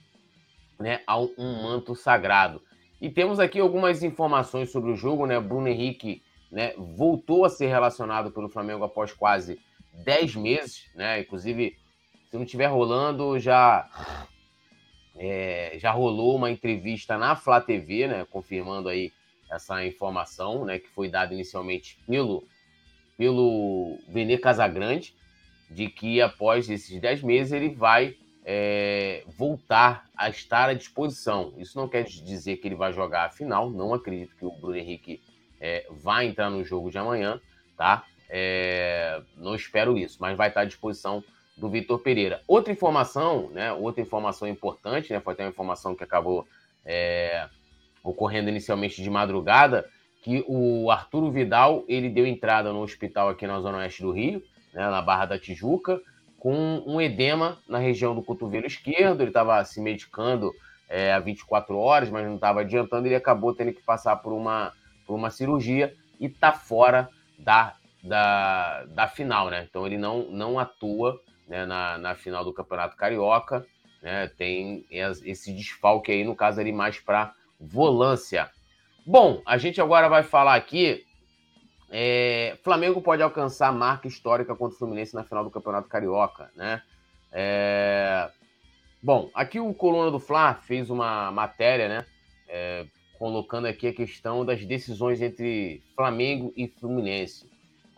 né, 0.80 1.02
a 1.08 1.18
um 1.18 1.64
manto 1.64 1.96
sagrado. 1.96 2.62
E 3.00 3.10
temos 3.10 3.40
aqui 3.40 3.60
algumas 3.60 4.04
informações 4.04 4.72
sobre 4.72 4.92
o 4.92 4.96
jogo, 4.96 5.26
né? 5.26 5.40
Bruno 5.40 5.68
Henrique 5.68 6.22
né, 6.52 6.74
voltou 6.78 7.46
a 7.46 7.50
ser 7.50 7.68
relacionado 7.68 8.32
pelo 8.32 8.50
Flamengo 8.50 8.84
após 8.84 9.14
quase 9.14 9.60
10 10.04 10.36
meses, 10.36 10.86
né? 10.96 11.22
Inclusive, 11.22 11.78
se 12.30 12.36
não 12.36 12.44
estiver 12.44 12.68
rolando, 12.68 13.40
já 13.40 13.90
é, 15.16 15.74
já 15.78 15.92
rolou 15.92 16.36
uma 16.36 16.52
entrevista 16.52 17.18
na 17.18 17.36
Flá 17.36 17.60
TV, 17.62 18.08
né? 18.08 18.26
Confirmando 18.30 18.90
aí 18.90 19.12
essa 19.50 19.86
informação, 19.86 20.66
né? 20.66 20.80
Que 20.80 20.90
foi 20.90 21.10
dada 21.10 21.34
inicialmente 21.34 21.98
pelo 22.08 22.44
pelo 23.18 24.00
Vene 24.08 24.36
Casagrande, 24.36 25.14
de 25.70 25.88
que 25.90 26.20
após 26.20 26.68
esses 26.68 27.00
10 27.00 27.22
meses 27.22 27.54
ele 27.54 27.70
vai 27.70 28.16
é, 28.44 29.24
voltar 29.38 30.06
a 30.18 30.28
estar 30.28 30.70
à 30.70 30.74
disposição. 30.74 31.54
Isso 31.58 31.78
não 31.78 31.88
quer 31.88 32.04
dizer 32.04 32.58
que 32.58 32.68
ele 32.68 32.74
vai 32.74 32.92
jogar 32.92 33.26
a 33.26 33.30
final, 33.30 33.70
não 33.70 33.94
acredito 33.94 34.36
que 34.36 34.44
o 34.44 34.52
Bruno 34.52 34.76
Henrique 34.76 35.22
é, 35.60 35.86
entrar 36.24 36.50
no 36.50 36.64
jogo 36.64 36.90
de 36.90 36.98
amanhã, 36.98 37.40
tá? 37.78 38.06
É, 38.28 39.22
não 39.38 39.54
espero 39.54 39.98
isso, 39.98 40.18
mas 40.20 40.36
vai 40.36 40.48
estar 40.48 40.62
à 40.62 40.66
disposição 40.66 41.24
do 41.62 41.70
Vitor 41.70 42.00
Pereira. 42.00 42.42
Outra 42.48 42.74
informação, 42.74 43.52
né? 43.52 43.72
Outra 43.72 44.02
informação 44.02 44.48
importante, 44.48 45.14
né? 45.14 45.20
Foi 45.20 45.34
até 45.34 45.44
uma 45.44 45.52
informação 45.52 45.96
que 45.96 46.04
acabou 46.04 46.44
é, 46.84 47.48
ocorrendo 48.04 48.50
inicialmente 48.50 49.00
de 49.00 49.10
madrugada, 49.12 49.88
que 50.24 50.44
o 50.48 50.90
Arturo 50.90 51.30
Vidal 51.30 51.86
ele 51.88 52.10
deu 52.10 52.26
entrada 52.26 52.74
no 52.74 52.82
hospital 52.82 53.30
aqui 53.30 53.46
na 53.46 53.62
zona 53.62 53.78
oeste 53.78 54.02
do 54.02 54.12
Rio, 54.12 54.42
né, 54.74 54.90
na 54.90 55.04
Barra 55.04 55.28
da 55.28 55.40
Tijuca, 55.40 56.02
com 56.40 56.84
um 56.88 57.00
edema 57.00 57.60
na 57.70 57.78
região 57.78 58.16
do 58.16 58.24
cotovelo 58.24 58.66
esquerdo. 58.66 59.22
Ele 59.22 59.30
estava 59.30 59.64
se 59.64 59.80
medicando 59.80 60.52
é, 60.90 61.14
há 61.14 61.20
24 61.20 61.78
horas, 61.78 62.10
mas 62.10 62.26
não 62.26 62.36
estava 62.36 62.62
adiantando. 62.62 63.08
Ele 63.08 63.16
acabou 63.16 63.54
tendo 63.54 63.72
que 63.72 63.84
passar 63.84 64.16
por 64.16 64.34
uma, 64.34 64.74
por 65.06 65.14
uma 65.14 65.30
cirurgia 65.30 65.94
e 66.20 66.26
está 66.26 66.52
fora 66.52 67.08
da, 67.38 67.76
da, 68.04 68.84
da 68.86 69.08
final, 69.08 69.52
né? 69.52 69.68
Então 69.70 69.86
ele 69.86 69.98
não, 70.00 70.24
não 70.32 70.58
atua 70.58 71.20
né, 71.52 71.66
na, 71.66 71.98
na 71.98 72.16
final 72.16 72.46
do 72.46 72.54
Campeonato 72.54 72.96
Carioca. 72.96 73.68
Né? 74.02 74.28
Tem 74.38 74.86
esse 74.90 75.52
desfalque 75.52 76.10
aí, 76.10 76.24
no 76.24 76.34
caso 76.34 76.62
ali, 76.62 76.72
mais 76.72 76.98
para 76.98 77.36
volância. 77.60 78.50
Bom, 79.06 79.42
a 79.46 79.58
gente 79.58 79.82
agora 79.82 80.08
vai 80.08 80.24
falar 80.24 80.56
aqui. 80.56 81.06
É, 81.90 82.58
Flamengo 82.64 83.02
pode 83.02 83.22
alcançar 83.22 83.68
a 83.68 83.74
marca 83.74 84.08
histórica 84.08 84.56
contra 84.56 84.76
o 84.76 84.80
Fluminense 84.80 85.14
na 85.14 85.26
final 85.26 85.44
do 85.44 85.52
Campeonato 85.52 85.90
Carioca, 85.90 86.50
né? 86.56 86.82
É, 87.34 88.30
bom, 89.04 89.30
aqui 89.34 89.60
o 89.60 89.74
Coluna 89.74 90.10
do 90.10 90.20
Fla 90.20 90.54
fez 90.54 90.90
uma 90.90 91.32
matéria, 91.32 91.90
né? 91.90 92.06
É, 92.48 92.86
colocando 93.20 93.68
aqui 93.68 93.88
a 93.88 93.94
questão 93.94 94.46
das 94.46 94.64
decisões 94.66 95.22
entre 95.22 95.84
Flamengo 95.98 96.54
e 96.56 96.70
Fluminense. 96.70 97.51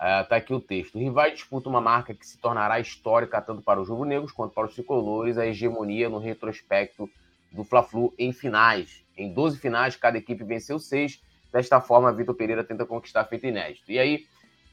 É, 0.05 0.21
tá 0.23 0.35
aqui 0.35 0.53
o 0.53 0.59
texto. 0.59 0.95
O 0.95 0.99
rival 0.99 1.31
disputa 1.31 1.69
uma 1.69 1.79
marca 1.79 2.13
que 2.13 2.27
se 2.27 2.37
tornará 2.37 2.77
histórica 2.77 3.41
tanto 3.41 3.61
para 3.61 3.79
os 3.79 3.87
rubro-negros 3.87 4.33
quanto 4.33 4.53
para 4.53 4.67
os 4.67 4.73
tricolores, 4.73 5.37
a 5.37 5.47
hegemonia 5.47 6.09
no 6.09 6.17
retrospecto 6.17 7.09
do 7.49 7.63
Fla-Flu 7.63 8.13
em 8.19 8.33
finais. 8.33 9.01
Em 9.17 9.31
12 9.31 9.59
finais, 9.59 9.95
cada 9.95 10.17
equipe 10.17 10.43
venceu 10.43 10.77
seis. 10.77 11.21
Desta 11.53 11.79
forma, 11.79 12.11
Vitor 12.11 12.35
Pereira 12.35 12.65
tenta 12.65 12.85
conquistar 12.85 13.23
feito 13.23 13.47
inédito. 13.47 13.89
E 13.89 13.97
aí, 13.97 14.25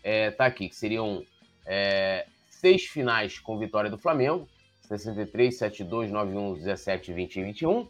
é, 0.02 0.32
tá 0.32 0.46
aqui, 0.46 0.68
que 0.68 0.74
seriam 0.74 1.24
é, 1.64 2.26
seis 2.48 2.86
finais 2.86 3.38
com 3.38 3.56
vitória 3.56 3.88
do 3.88 3.98
Flamengo: 3.98 4.48
63, 4.80 5.56
72, 5.56 6.10
91, 6.10 6.54
17, 6.54 7.12
20 7.12 7.36
e 7.36 7.44
21. 7.44 7.88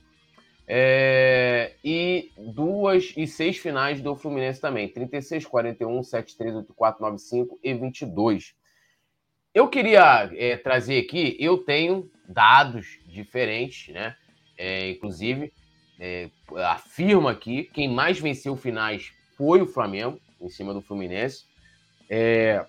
É, 0.67 1.75
e 1.83 2.31
duas 2.37 3.13
e 3.17 3.27
seis 3.27 3.57
finais 3.59 4.01
do 4.01 4.15
Fluminense 4.15 4.61
também: 4.61 4.89
36, 4.89 5.47
41, 5.47 6.03
73, 6.03 6.57
84, 6.57 7.03
95 7.03 7.59
e 7.63 7.75
22. 7.75 8.55
Eu 9.53 9.69
queria 9.69 10.31
é, 10.37 10.57
trazer 10.57 10.99
aqui, 10.99 11.37
eu 11.41 11.59
tenho 11.59 12.09
dados 12.29 13.01
diferentes, 13.07 13.93
né? 13.93 14.15
É, 14.57 14.91
inclusive, 14.91 15.53
é, 15.99 16.31
afirma 16.57 17.33
aqui, 17.33 17.65
quem 17.73 17.89
mais 17.89 18.21
venceu 18.21 18.57
finais 18.57 19.13
foi 19.37 19.61
o 19.61 19.67
Flamengo, 19.67 20.21
em 20.41 20.49
cima 20.49 20.73
do 20.73 20.81
Fluminense. 20.81 21.45
É, 22.09 22.65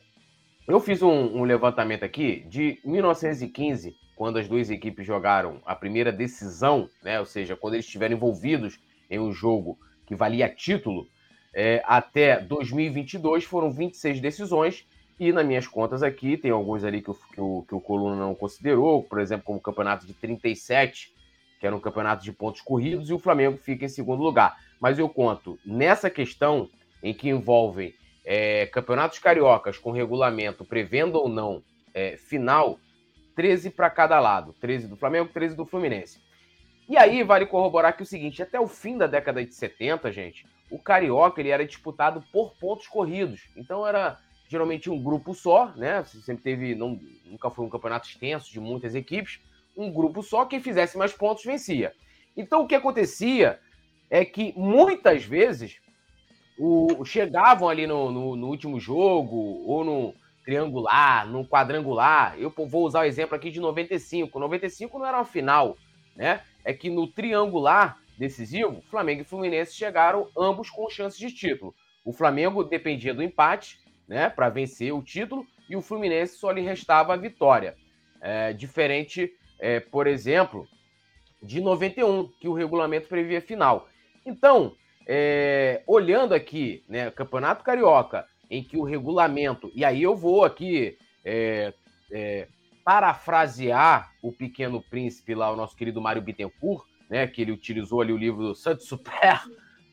eu 0.68 0.80
fiz 0.80 1.02
um, 1.02 1.38
um, 1.38 1.44
levantamento 1.44 2.04
aqui 2.04 2.46
de 2.48 2.80
1915, 2.84 3.96
quando 4.22 4.38
as 4.38 4.48
duas 4.48 4.70
equipes 4.70 5.04
jogaram 5.04 5.60
a 5.66 5.76
primeira 5.76 6.12
decisão, 6.12 6.88
né, 7.02 7.20
ou 7.20 7.26
seja, 7.26 7.56
quando 7.56 7.74
eles 7.74 7.88
estiveram 7.88 8.16
envolvidos 8.16 8.80
em 9.10 9.18
um 9.18 9.34
jogo 9.34 9.80
que 10.06 10.14
valia 10.14 10.48
título, 10.48 11.08
é, 11.52 11.82
até 11.88 12.40
2022 12.40 13.44
foram 13.46 13.72
26 13.72 14.22
decisões, 14.22 14.88
e 15.20 15.34
nas 15.34 15.44
minhas 15.44 15.68
contas 15.68 16.04
aqui, 16.04 16.38
tem 16.38 16.52
alguns 16.52 16.84
ali 16.84 17.02
que 17.02 17.10
o, 17.10 17.16
que 17.16 17.42
o, 17.42 17.66
que 17.68 17.74
o 17.74 17.82
Coluna 17.82 18.16
não 18.16 18.36
considerou, 18.36 19.02
por 19.02 19.20
exemplo, 19.20 19.44
como 19.44 19.58
o 19.58 19.62
campeonato 19.62 20.06
de 20.06 20.14
37, 20.14 21.12
que 21.60 21.66
era 21.66 21.76
um 21.76 21.80
campeonato 21.80 22.24
de 22.24 22.32
pontos 22.32 22.62
corridos, 22.62 23.10
e 23.10 23.14
o 23.14 23.18
Flamengo 23.18 23.58
fica 23.58 23.86
em 23.86 23.90
segundo 23.90 24.22
lugar. 24.22 24.56
Mas 24.80 25.00
eu 25.00 25.10
conto 25.10 25.58
nessa 25.66 26.12
questão 26.12 26.70
em 27.02 27.12
que 27.12 27.28
envolvem 27.28 27.96
é, 28.24 28.68
campeonatos 28.68 29.18
cariocas 29.18 29.80
com 29.80 29.90
regulamento 29.90 30.64
prevendo 30.64 31.16
ou 31.16 31.28
não 31.28 31.64
é, 31.92 32.18
final, 32.18 32.80
13 33.36 33.70
para 33.70 33.90
cada 33.90 34.20
lado. 34.20 34.54
13 34.60 34.88
do 34.88 34.96
Flamengo, 34.96 35.30
13 35.34 35.56
do 35.56 35.66
Fluminense. 35.66 36.20
E 36.90 36.98
aí 36.98 37.24
vale 37.24 37.46
corroborar 37.46 37.96
que 37.96 38.04
o 38.04 38.06
seguinte, 38.06 38.42
até 38.44 38.60
o 38.60 38.68
fim 38.68 38.98
da 38.98 39.08
década 39.08 39.44
de 39.46 39.54
70, 39.54 40.12
gente, 40.12 40.46
o 40.70 40.78
carioca 40.78 41.40
ele 41.40 41.50
era 41.50 41.66
disputado 41.66 42.24
por 42.32 42.54
pontos 42.60 42.88
corridos. 42.88 43.48
Então 43.56 43.88
era 43.88 44.18
geralmente 44.48 44.90
um 44.90 45.02
grupo 45.02 45.34
só, 45.34 45.74
né? 45.76 46.04
Sempre 46.04 46.44
teve, 46.44 46.76
não, 46.76 47.00
nunca 47.26 47.50
foi 47.50 47.66
um 47.66 47.70
campeonato 47.70 48.08
extenso 48.08 48.52
de 48.52 48.60
muitas 48.60 48.96
equipes 48.96 49.40
um 49.76 49.92
grupo 49.92 50.22
só, 50.22 50.46
quem 50.46 50.62
fizesse 50.62 50.98
mais 50.98 51.14
pontos 51.14 51.44
vencia. 51.44 51.94
Então 52.36 52.62
o 52.62 52.68
que 52.68 52.76
acontecia 52.76 53.60
é 54.10 54.26
que 54.26 54.54
muitas 54.58 55.24
vezes 55.24 55.80
o, 56.58 57.04
chegavam 57.06 57.70
ali 57.70 57.88
no, 57.88 58.12
no, 58.12 58.36
no 58.36 58.48
último 58.48 58.80
jogo, 58.80 59.64
ou 59.66 59.84
no 59.84 60.14
triangular, 60.44 61.28
no 61.28 61.46
quadrangular. 61.48 62.36
Eu 62.38 62.52
vou 62.68 62.86
usar 62.86 63.02
o 63.02 63.06
exemplo 63.06 63.36
aqui 63.36 63.52
de 63.52 63.60
95. 63.60 64.40
95 64.40 65.00
não 65.00 65.06
era 65.06 65.18
uma 65.18 65.26
final, 65.26 65.78
né? 66.16 66.42
É 66.64 66.74
que 66.74 66.90
no 66.90 67.08
triangular 67.08 68.00
decisivo, 68.18 68.84
Flamengo 68.90 69.22
e 69.22 69.26
Fluminense 69.26 69.74
chegaram 69.74 70.30
ambos 70.38 70.70
com 70.70 70.90
chances 70.90 71.20
de 71.20 71.34
título. 71.34 71.74
O 72.06 72.14
Flamengo 72.14 72.64
dependia 72.64 73.14
do 73.14 73.24
empate, 73.24 73.80
né, 74.08 74.30
para 74.30 74.50
vencer 74.50 74.94
o 74.94 75.02
título, 75.02 75.46
e 75.70 75.76
o 75.76 75.82
Fluminense 75.82 76.38
só 76.38 76.52
lhe 76.52 76.62
restava 76.62 77.14
a 77.14 77.18
vitória. 77.18 77.76
É, 78.22 78.54
diferente 78.54 79.34
é, 79.60 79.80
por 79.80 80.06
exemplo, 80.06 80.68
de 81.42 81.62
91, 81.62 82.28
que 82.40 82.48
o 82.48 82.54
regulamento 82.54 83.08
previa 83.08 83.42
final. 83.42 83.88
Então, 84.26 84.76
é, 85.08 85.82
olhando 85.88 86.34
aqui, 86.34 86.84
né, 86.88 87.10
Campeonato 87.12 87.64
Carioca, 87.64 88.28
em 88.52 88.62
que 88.62 88.78
o 88.78 88.84
regulamento, 88.84 89.72
e 89.74 89.86
aí 89.86 90.04
eu 90.04 90.14
vou 90.14 90.44
aqui 90.44 90.98
é, 91.24 91.74
é, 92.12 92.50
parafrasear 92.84 94.12
o 94.22 94.30
Pequeno 94.30 94.82
Príncipe 94.82 95.34
lá, 95.34 95.50
o 95.50 95.56
nosso 95.56 95.74
querido 95.74 96.02
Mário 96.02 96.22
Bittencourt, 96.22 96.86
né, 97.10 97.26
que 97.28 97.42
ele 97.42 97.54
utilizou 97.54 98.02
ali 98.02 98.12
o 98.12 98.18
livro 98.18 98.44
do 98.44 98.54
Santo 98.54 98.84
Super, 98.84 99.42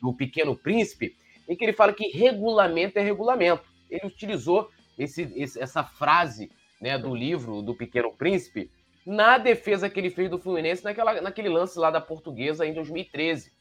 do 0.03 0.13
Pequeno 0.13 0.57
Príncipe, 0.57 1.15
em 1.49 1.55
que 1.55 1.65
ele 1.65 1.73
fala 1.73 1.93
que 1.93 2.09
regulamento 2.09 2.99
é 2.99 3.03
regulamento. 3.03 3.63
Ele 3.89 4.07
utilizou 4.07 4.69
esse, 4.99 5.23
esse, 5.37 5.61
essa 5.61 5.85
frase 5.85 6.51
né, 6.81 6.99
do 6.99 7.15
livro 7.15 7.63
do 7.63 7.77
Pequeno 7.77 8.13
Príncipe 8.13 8.69
na 9.07 9.39
defesa 9.39 9.89
que 9.89 10.01
ele 10.01 10.11
fez 10.11 10.29
do 10.29 10.39
Fluminense 10.39 10.83
naquela, 10.83 11.21
naquele 11.21 11.49
lance 11.49 11.79
lá 11.79 11.93
da 11.93 12.01
Portuguesa 12.01 12.67
em 12.67 12.75
2013. 12.75 13.53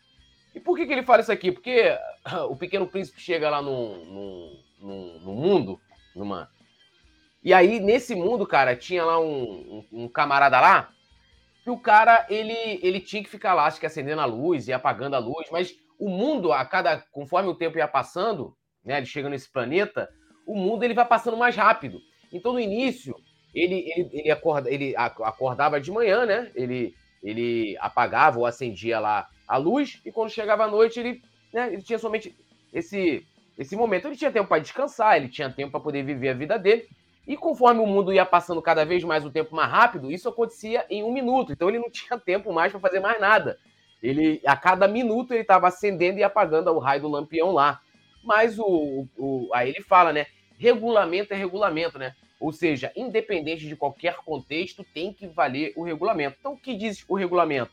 E 0.55 0.59
por 0.59 0.75
que, 0.75 0.87
que 0.87 0.91
ele 0.91 1.03
fala 1.03 1.21
isso 1.21 1.31
aqui? 1.31 1.51
Porque 1.51 1.95
o 2.49 2.55
Pequeno 2.55 2.87
Príncipe 2.87 3.21
chega 3.21 3.47
lá 3.47 3.61
no, 3.61 4.03
no, 4.05 4.66
no, 4.79 5.19
no 5.19 5.33
mundo, 5.33 5.79
numa. 6.15 6.49
E 7.43 7.53
aí, 7.53 7.79
nesse 7.79 8.15
mundo, 8.15 8.45
cara, 8.45 8.75
tinha 8.75 9.05
lá 9.05 9.19
um, 9.19 9.85
um, 9.91 10.03
um, 10.03 10.07
camarada 10.07 10.59
lá, 10.59 10.89
que 11.63 11.69
o 11.69 11.77
cara, 11.77 12.25
ele, 12.29 12.79
ele 12.81 12.99
tinha 12.99 13.23
que 13.23 13.29
ficar 13.29 13.53
lá, 13.53 13.65
acho 13.65 13.79
que 13.79 13.85
acendendo 13.85 14.21
a 14.21 14.25
luz 14.25 14.67
e 14.67 14.73
apagando 14.73 15.15
a 15.15 15.19
luz, 15.19 15.47
mas 15.51 15.75
o 15.99 16.09
mundo, 16.09 16.51
a 16.51 16.65
cada. 16.65 17.03
conforme 17.11 17.49
o 17.49 17.55
tempo 17.55 17.77
ia 17.77 17.87
passando, 17.87 18.55
né? 18.83 18.97
Ele 18.97 19.05
chega 19.05 19.29
nesse 19.29 19.51
planeta, 19.51 20.09
o 20.45 20.55
mundo 20.55 20.83
ele 20.83 20.93
vai 20.93 21.05
passando 21.05 21.37
mais 21.37 21.55
rápido. 21.55 21.99
Então, 22.31 22.53
no 22.53 22.59
início, 22.59 23.15
ele, 23.53 23.91
ele, 23.95 24.09
ele, 24.11 24.31
acorda, 24.31 24.69
ele 24.69 24.95
acordava 24.95 25.79
de 25.79 25.91
manhã, 25.91 26.25
né? 26.25 26.51
Ele, 26.55 26.93
ele 27.23 27.77
apagava 27.79 28.39
ou 28.39 28.45
acendia 28.45 28.99
lá 28.99 29.27
a 29.47 29.57
luz, 29.57 30.01
e 30.05 30.11
quando 30.11 30.29
chegava 30.29 30.65
a 30.65 30.67
noite, 30.67 30.99
ele, 30.99 31.21
né, 31.53 31.73
ele 31.73 31.81
tinha 31.81 31.97
somente 31.97 32.35
esse, 32.73 33.25
esse 33.57 33.75
momento. 33.75 34.07
Ele 34.07 34.15
tinha 34.15 34.31
tempo 34.31 34.47
para 34.47 34.61
descansar, 34.61 35.17
ele 35.17 35.29
tinha 35.29 35.49
tempo 35.49 35.71
para 35.71 35.79
poder 35.79 36.03
viver 36.03 36.29
a 36.29 36.33
vida 36.33 36.59
dele. 36.59 36.87
E 37.27 37.35
conforme 37.35 37.81
o 37.81 37.85
mundo 37.85 38.13
ia 38.13 38.25
passando 38.25 38.61
cada 38.61 38.85
vez 38.85 39.03
mais 39.03 39.25
o 39.25 39.31
tempo 39.31 39.53
mais 39.55 39.69
rápido, 39.69 40.11
isso 40.11 40.29
acontecia 40.29 40.85
em 40.89 41.03
um 41.03 41.11
minuto. 41.11 41.51
Então 41.51 41.67
ele 41.67 41.79
não 41.79 41.89
tinha 41.91 42.17
tempo 42.17 42.53
mais 42.53 42.71
para 42.71 42.79
fazer 42.79 42.99
mais 42.99 43.19
nada. 43.19 43.57
Ele, 44.01 44.39
a 44.45 44.55
cada 44.55 44.87
minuto, 44.87 45.33
ele 45.33 45.41
estava 45.41 45.67
acendendo 45.67 46.19
e 46.19 46.23
apagando 46.23 46.71
o 46.71 46.79
raio 46.79 47.01
do 47.01 47.07
lampião 47.07 47.51
lá. 47.51 47.81
Mas 48.23 48.59
o, 48.59 49.07
o, 49.17 49.49
aí 49.53 49.69
ele 49.69 49.81
fala, 49.81 50.13
né? 50.13 50.27
Regulamento 50.57 51.33
é 51.33 51.37
regulamento, 51.37 51.97
né? 51.97 52.15
Ou 52.39 52.51
seja, 52.51 52.91
independente 52.95 53.67
de 53.67 53.75
qualquer 53.75 54.17
contexto, 54.17 54.85
tem 54.93 55.11
que 55.11 55.27
valer 55.27 55.73
o 55.75 55.83
regulamento. 55.83 56.37
Então, 56.39 56.53
o 56.53 56.57
que 56.57 56.75
diz 56.75 57.03
o 57.07 57.15
regulamento? 57.15 57.71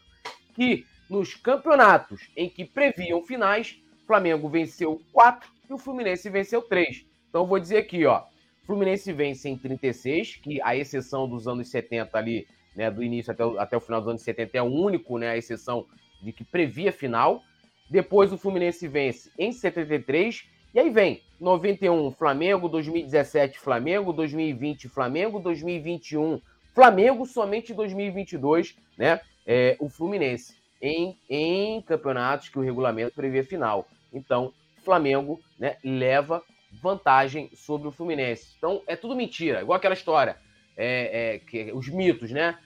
Que 0.55 0.87
nos 1.09 1.35
campeonatos 1.35 2.31
em 2.37 2.49
que 2.49 2.65
previam 2.65 3.23
finais, 3.23 3.79
Flamengo 4.07 4.49
venceu 4.49 5.01
4 5.13 5.54
e 5.69 5.73
o 5.73 5.79
Fluminense 5.79 6.29
venceu 6.31 6.63
3. 6.63 7.07
Então, 7.29 7.47
vou 7.47 7.59
dizer 7.59 7.79
aqui, 7.79 8.05
ó. 8.07 8.23
Fluminense 8.65 9.13
vence 9.13 9.49
em 9.49 9.59
36, 9.59 10.37
que 10.37 10.61
a 10.63 10.75
exceção 10.75 11.29
dos 11.29 11.47
anos 11.47 11.69
70 11.69 12.17
ali, 12.17 12.47
né, 12.75 12.91
do 12.91 13.03
início 13.03 13.33
até 13.33 13.45
o, 13.45 13.59
até 13.59 13.77
o 13.77 13.81
final 13.81 14.01
dos 14.01 14.09
anos 14.09 14.23
70 14.23 14.57
é 14.57 14.63
o 14.63 14.67
único, 14.67 15.19
né, 15.19 15.31
a 15.31 15.37
exceção 15.37 15.87
de 16.23 16.33
que 16.33 16.45
previa 16.45 16.91
final. 16.91 17.43
Depois 17.91 18.33
o 18.33 18.39
Fluminense 18.39 18.89
vence 18.89 19.31
em 19.39 19.53
73 19.53 20.49
e 20.75 20.81
aí 20.81 20.91
vem 20.91 21.23
91 21.39 22.11
Flamengo, 22.13 22.69
2017 22.69 23.59
Flamengo, 23.59 24.13
2020 24.13 24.89
Flamengo, 24.89 25.39
2021 25.39 26.41
Flamengo, 26.75 27.27
somente 27.27 27.75
2022, 27.75 28.77
né? 28.99 29.21
É, 29.47 29.77
o 29.79 29.89
Fluminense 29.91 30.57
em, 30.81 31.19
em 31.29 31.83
campeonatos 31.83 32.49
que 32.49 32.59
o 32.59 32.63
regulamento 32.63 33.15
prevê 33.15 33.43
final. 33.43 33.87
Então, 34.13 34.53
Flamengo 34.83 35.41
né, 35.59 35.77
leva 35.83 36.43
vantagem 36.73 37.51
sobre 37.55 37.89
o 37.89 37.93
Fluminense. 37.93 38.55
Então, 38.59 38.83
é 38.87 38.97
tudo 38.97 39.17
mentira, 39.17 39.61
igual 39.61 39.77
aquela 39.77 39.95
história, 39.95 40.37
é, 40.77 41.35
é, 41.35 41.39
que, 41.39 41.73
os 41.73 41.89
mitos, 41.89 42.31
né? 42.31 42.59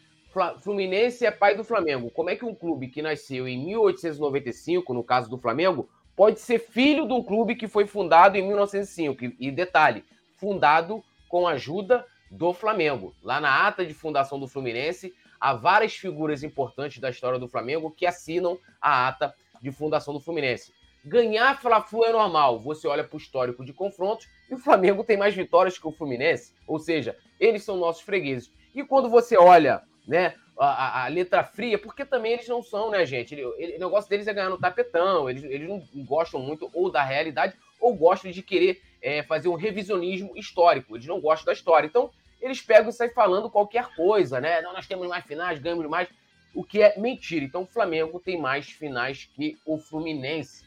Fluminense 0.63 1.27
é 1.27 1.31
pai 1.31 1.57
do 1.57 1.65
Flamengo. 1.65 2.11
Como 2.11 2.31
é 2.31 2.37
que 2.37 2.45
um 2.45 2.55
clube 2.55 2.89
que 2.89 3.03
nasceu 3.03 3.49
em 3.49 3.59
1895, 3.65 4.95
no 4.95 5.03
caso 5.03 5.29
do 5.29 5.39
Flamengo, 5.39 5.89
pode 6.15 6.41
ser 6.41 6.59
filho 6.59 7.07
de 7.07 7.13
um 7.13 7.23
clube 7.23 7.57
que 7.57 7.67
foi 7.67 7.87
fundado 7.87 8.37
em 8.37 8.47
1905. 8.47 9.35
E 9.39 9.51
detalhe, 9.51 10.05
fundado 10.37 11.03
com 11.29 11.47
a 11.47 11.53
ajuda 11.53 12.05
do 12.31 12.53
Flamengo. 12.53 13.15
Lá 13.23 13.41
na 13.41 13.67
ata 13.67 13.85
de 13.85 13.95
fundação 13.95 14.39
do 14.39 14.47
Fluminense, 14.47 15.15
há 15.41 15.55
várias 15.55 15.95
figuras 15.95 16.43
importantes 16.43 16.99
da 16.99 17.11
história 17.11 17.39
do 17.39 17.49
Flamengo 17.49 17.91
que 17.91 18.07
assinam 18.07 18.59
a 18.81 19.09
ata 19.09 19.35
de 19.61 19.73
fundação 19.73 20.15
do 20.15 20.21
Fluminense. 20.21 20.73
Ganhar 21.05 21.61
Fla-Flu 21.61 22.05
é 22.05 22.13
normal. 22.13 22.59
Você 22.61 22.87
olha 22.87 23.05
para 23.05 23.17
o 23.17 23.19
histórico 23.19 23.65
de 23.65 23.73
confrontos 23.73 24.29
e 24.51 24.55
o 24.55 24.59
Flamengo 24.59 25.05
tem 25.05 25.17
mais 25.17 25.35
vitórias 25.35 25.79
que 25.79 25.87
o 25.87 25.93
Fluminense. 25.93 26.53
Ou 26.67 26.79
seja, 26.79 27.17
eles 27.39 27.65
são 27.65 27.77
nossos 27.77 28.03
fregueses. 28.03 28.53
E 28.75 28.85
quando 28.85 29.09
você 29.09 29.37
olha 29.37 29.83
né, 30.07 30.35
a, 30.59 31.05
a, 31.05 31.09
letra 31.09 31.45
fria, 31.45 31.79
porque 31.79 32.05
também 32.05 32.33
eles 32.33 32.49
não 32.49 32.63
são, 32.63 32.91
né, 32.91 33.07
gente? 33.07 33.35
O 33.35 33.79
negócio 33.79 34.11
deles 34.11 34.27
é 34.27 34.35
ganhar 34.35 34.51
no 34.51 34.59
tapetão, 34.59 35.29
eles, 35.29 35.45
eles 35.45 35.69
não 35.69 35.83
gostam 36.05 36.41
muito 36.41 36.71
ou 36.73 36.91
da 36.91 37.03
realidade 37.03 37.55
ou 37.81 37.95
gostam 37.95 38.31
de 38.31 38.43
querer 38.43 38.81
é, 39.01 39.23
fazer 39.23 39.49
um 39.49 39.55
revisionismo 39.55 40.37
histórico, 40.37 40.97
eles 40.97 41.07
não 41.07 41.21
gostam 41.21 41.47
da 41.47 41.53
história. 41.53 41.87
Então, 41.87 42.11
eles 42.41 42.61
pegam 42.61 42.91
e 42.91 42.93
saem 42.93 43.13
falando 43.13 43.51
qualquer 43.51 43.89
coisa, 43.95 44.41
né? 44.41 44.61
Não, 44.63 44.73
nós 44.73 44.87
temos 44.87 45.07
mais 45.09 45.25
finais, 45.25 45.59
ganhamos 45.59 45.87
mais, 45.87 46.09
o 46.55 46.65
que 46.65 46.83
é 46.83 46.99
mentira. 46.99 47.45
Então, 47.45 47.63
o 47.63 47.67
Flamengo 47.67 48.21
tem 48.21 48.41
mais 48.41 48.69
finais 48.71 49.29
que 49.35 49.59
o 49.65 49.79
Fluminense? 49.79 50.65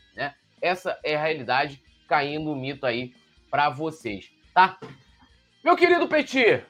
Essa 0.62 1.00
é 1.04 1.16
a 1.16 1.22
realidade, 1.22 1.82
caindo 2.08 2.52
o 2.52 2.56
mito 2.56 2.86
aí 2.86 3.14
para 3.50 3.70
vocês, 3.70 4.32
tá? 4.54 4.80
Meu 5.64 5.76
querido 5.76 6.08
Petit, 6.08 6.64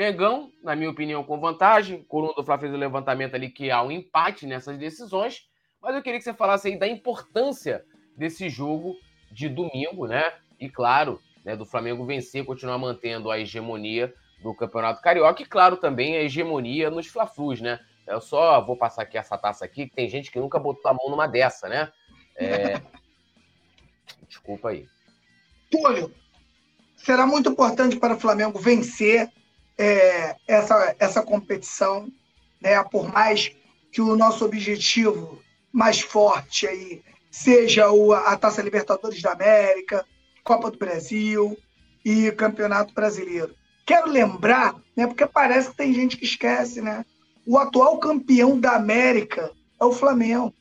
Mengão, 0.00 0.50
na 0.62 0.74
minha 0.74 0.90
opinião, 0.90 1.22
com 1.22 1.38
vantagem. 1.38 2.02
Coluna 2.04 2.32
do 2.34 2.42
Fla 2.42 2.58
fez 2.58 2.72
o 2.72 2.76
levantamento 2.76 3.34
ali 3.34 3.50
que 3.50 3.70
há 3.70 3.82
um 3.82 3.90
empate 3.90 4.46
nessas 4.46 4.78
decisões. 4.78 5.46
Mas 5.82 5.94
eu 5.94 6.02
queria 6.02 6.18
que 6.18 6.24
você 6.24 6.32
falasse 6.32 6.68
aí 6.68 6.78
da 6.78 6.88
importância 6.88 7.84
desse 8.16 8.48
jogo 8.48 8.96
de 9.30 9.48
domingo, 9.48 10.06
né? 10.06 10.32
E 10.58 10.68
claro, 10.68 11.20
né, 11.44 11.56
do 11.56 11.64
Flamengo 11.64 12.04
vencer, 12.04 12.44
continuar 12.44 12.78
mantendo 12.78 13.30
a 13.30 13.38
hegemonia 13.38 14.12
do 14.42 14.54
Campeonato 14.54 15.02
Carioca 15.02 15.42
e, 15.42 15.46
claro, 15.46 15.76
também 15.76 16.16
a 16.16 16.22
hegemonia 16.22 16.90
nos 16.90 17.06
Fla-Flus, 17.06 17.60
né? 17.60 17.78
Eu 18.06 18.20
só 18.20 18.60
vou 18.60 18.76
passar 18.76 19.02
aqui 19.02 19.18
essa 19.18 19.36
taça 19.36 19.64
aqui, 19.64 19.86
que 19.86 19.94
tem 19.94 20.08
gente 20.08 20.30
que 20.30 20.40
nunca 20.40 20.58
botou 20.58 20.90
a 20.90 20.94
mão 20.94 21.10
numa 21.10 21.26
dessa, 21.26 21.68
né? 21.68 21.92
É... 22.36 22.80
Desculpa 24.30 24.70
aí. 24.70 24.88
Túlio, 25.70 26.14
será 26.96 27.26
muito 27.26 27.50
importante 27.50 27.96
para 27.96 28.14
o 28.14 28.20
Flamengo 28.20 28.58
vencer 28.60 29.28
é, 29.76 30.36
essa, 30.46 30.94
essa 31.00 31.22
competição, 31.22 32.08
né? 32.60 32.82
por 32.84 33.12
mais 33.12 33.50
que 33.90 34.00
o 34.00 34.16
nosso 34.16 34.44
objetivo 34.44 35.42
mais 35.72 36.00
forte 36.00 36.66
aí 36.66 37.02
seja 37.28 37.90
o, 37.90 38.12
a 38.12 38.36
Taça 38.36 38.62
Libertadores 38.62 39.20
da 39.20 39.32
América, 39.32 40.06
Copa 40.44 40.70
do 40.70 40.78
Brasil 40.78 41.58
e 42.04 42.30
Campeonato 42.32 42.94
Brasileiro. 42.94 43.54
Quero 43.84 44.10
lembrar, 44.10 44.76
né, 44.96 45.06
porque 45.06 45.26
parece 45.26 45.70
que 45.70 45.76
tem 45.76 45.92
gente 45.92 46.16
que 46.16 46.24
esquece, 46.24 46.80
né? 46.80 47.04
O 47.44 47.58
atual 47.58 47.98
campeão 47.98 48.58
da 48.58 48.76
América 48.76 49.50
é 49.80 49.84
o 49.84 49.92
Flamengo. 49.92 50.54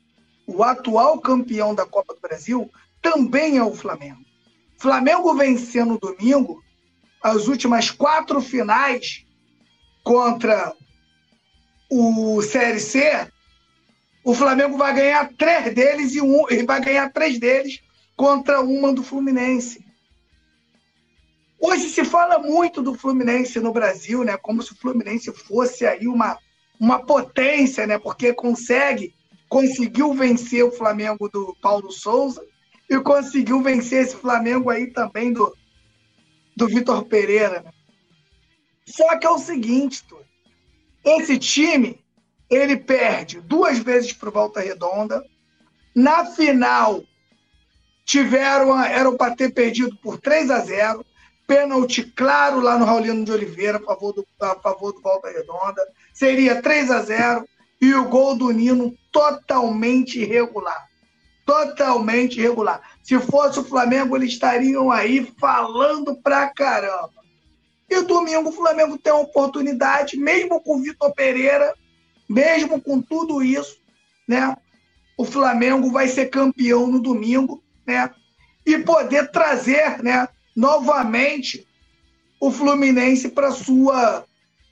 O 0.48 0.64
atual 0.64 1.20
campeão 1.20 1.76
da 1.76 1.86
Copa 1.86 2.16
do 2.16 2.20
Brasil 2.20 2.72
também 3.02 3.58
é 3.58 3.64
o 3.64 3.74
Flamengo. 3.74 4.24
Flamengo 4.78 5.34
vencendo 5.36 6.00
domingo 6.00 6.64
as 7.22 7.48
últimas 7.48 7.92
quatro 7.92 8.42
finais 8.42 9.26
contra 10.04 10.74
o 11.90 12.42
CLC, 12.42 13.28
o 14.24 14.34
Flamengo 14.34 14.78
vai 14.78 14.94
ganhar 14.94 15.30
três 15.38 15.74
deles 15.74 16.16
e, 16.16 16.22
um, 16.22 16.50
e 16.50 16.64
vai 16.64 16.80
ganhar 16.82 17.12
três 17.12 17.40
deles 17.40 17.82
contra 18.16 18.62
uma 18.62 18.94
do 18.94 19.04
Fluminense. 19.04 19.84
Hoje 21.60 21.90
se 21.90 22.06
fala 22.06 22.40
muito 22.40 22.82
do 22.82 22.96
Fluminense 22.96 23.60
no 23.60 23.74
Brasil, 23.74 24.24
né? 24.24 24.38
Como 24.38 24.62
se 24.62 24.72
o 24.72 24.78
Fluminense 24.78 25.32
fosse 25.34 25.86
aí 25.86 26.08
uma, 26.08 26.38
uma 26.80 27.06
potência, 27.06 27.86
né? 27.86 27.98
Porque 27.98 28.34
consegue, 28.34 29.14
conseguiu 29.50 30.14
vencer 30.14 30.64
o 30.64 30.72
Flamengo 30.72 31.28
do 31.28 31.56
Paulo 31.62 31.92
Souza 31.92 32.42
e 32.90 33.00
conseguiu 33.02 33.62
vencer 33.62 34.04
esse 34.04 34.16
Flamengo 34.16 34.70
aí 34.70 34.88
também 34.88 35.32
do, 35.32 35.56
do 36.58 36.68
Vitor 36.68 37.06
Pereira. 37.06 37.62
Né? 37.62 37.72
Só 38.86 39.18
que 39.20 39.28
é 39.28 39.30
o 39.30 39.38
seguinte, 39.38 40.04
esse 41.06 41.38
time 41.38 42.04
ele 42.50 42.76
perde 42.76 43.40
duas 43.42 43.78
vezes 43.78 44.12
para 44.12 44.32
Volta 44.32 44.60
Redonda. 44.60 45.24
Na 45.96 46.26
final 46.26 47.04
tiveram 48.04 48.82
eram 48.84 49.16
para 49.16 49.36
ter 49.36 49.54
perdido 49.54 49.96
por 49.98 50.20
3 50.20 50.50
a 50.50 50.60
0, 50.62 51.06
pênalti 51.46 52.04
claro 52.04 52.60
lá 52.60 52.76
no 52.76 52.86
Raulino 52.86 53.24
de 53.24 53.32
Oliveira 53.32 53.78
a 53.78 53.82
favor 53.82 54.14
do 54.14 54.26
a 54.42 54.56
favor 54.56 54.94
do 54.94 55.02
Volta 55.02 55.30
Redonda. 55.30 55.82
Seria 56.12 56.60
3 56.60 56.90
a 56.90 57.02
0 57.04 57.48
e 57.80 57.94
o 57.94 58.10
gol 58.10 58.36
do 58.36 58.50
Nino 58.50 58.98
totalmente 59.12 60.20
irregular 60.20 60.89
totalmente 61.50 62.40
irregular. 62.40 62.80
Se 63.02 63.18
fosse 63.20 63.60
o 63.60 63.64
Flamengo, 63.64 64.16
eles 64.16 64.34
estariam 64.34 64.92
aí 64.92 65.26
falando 65.40 66.16
pra 66.22 66.48
caramba. 66.48 67.10
E 67.90 68.04
domingo 68.04 68.50
o 68.50 68.54
Flamengo 68.54 69.00
tem 69.00 69.12
a 69.12 69.18
oportunidade, 69.18 70.16
mesmo 70.16 70.62
com 70.62 70.78
o 70.78 70.82
Vitor 70.84 71.12
Pereira, 71.16 71.74
mesmo 72.30 72.80
com 72.80 73.02
tudo 73.02 73.42
isso, 73.42 73.78
né? 74.28 74.56
O 75.18 75.26
Flamengo 75.26 75.90
vai 75.90 76.08
ser 76.08 76.28
campeão 76.28 76.86
no 76.86 77.02
domingo, 77.02 77.64
né? 77.84 78.12
e 78.64 78.78
poder 78.78 79.32
trazer 79.32 80.04
né, 80.04 80.28
novamente 80.56 81.68
o 82.40 82.52
Fluminense 82.52 83.30
para 83.30 83.52
sua 83.52 84.24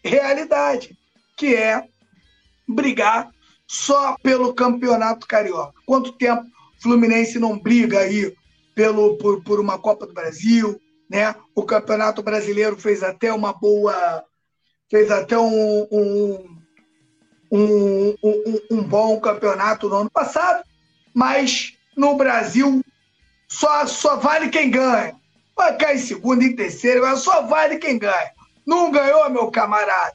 realidade, 0.04 0.96
que 1.36 1.56
é 1.56 1.84
brigar 2.68 3.32
só 3.66 4.16
pelo 4.22 4.54
campeonato 4.54 5.26
carioca. 5.26 5.74
Quanto 5.88 6.12
tempo 6.12 6.46
Fluminense 6.82 7.40
não 7.40 7.58
briga 7.58 8.00
aí 8.00 8.34
pelo, 8.76 9.18
por, 9.18 9.44
por 9.44 9.60
uma 9.60 9.80
Copa 9.80 10.06
do 10.06 10.14
Brasil, 10.14 10.80
né? 11.10 11.36
O 11.56 11.64
Campeonato 11.64 12.22
Brasileiro 12.22 12.78
fez 12.78 13.02
até 13.02 13.34
uma 13.34 13.54
boa, 13.54 14.24
fez 14.90 15.10
até 15.10 15.38
um, 15.38 15.88
um, 15.92 16.58
um, 17.52 18.16
um, 18.24 18.60
um 18.72 18.84
bom 18.84 19.20
campeonato 19.20 19.90
no 19.90 19.96
ano 19.96 20.12
passado, 20.12 20.64
mas 21.14 21.74
no 21.96 22.16
Brasil 22.16 22.82
só, 23.48 23.86
só 23.88 24.18
vale 24.18 24.50
quem 24.50 24.70
ganha. 24.70 25.16
Vai 25.56 25.76
cair 25.76 25.96
em 25.96 26.00
segundo, 26.00 26.44
em 26.44 26.56
terceiro, 26.56 27.02
mas 27.02 27.20
só 27.20 27.42
vale 27.48 27.78
quem 27.78 27.98
ganha. 27.98 28.32
Não 28.66 28.92
ganhou, 28.92 29.28
meu 29.30 29.50
camarada? 29.50 30.14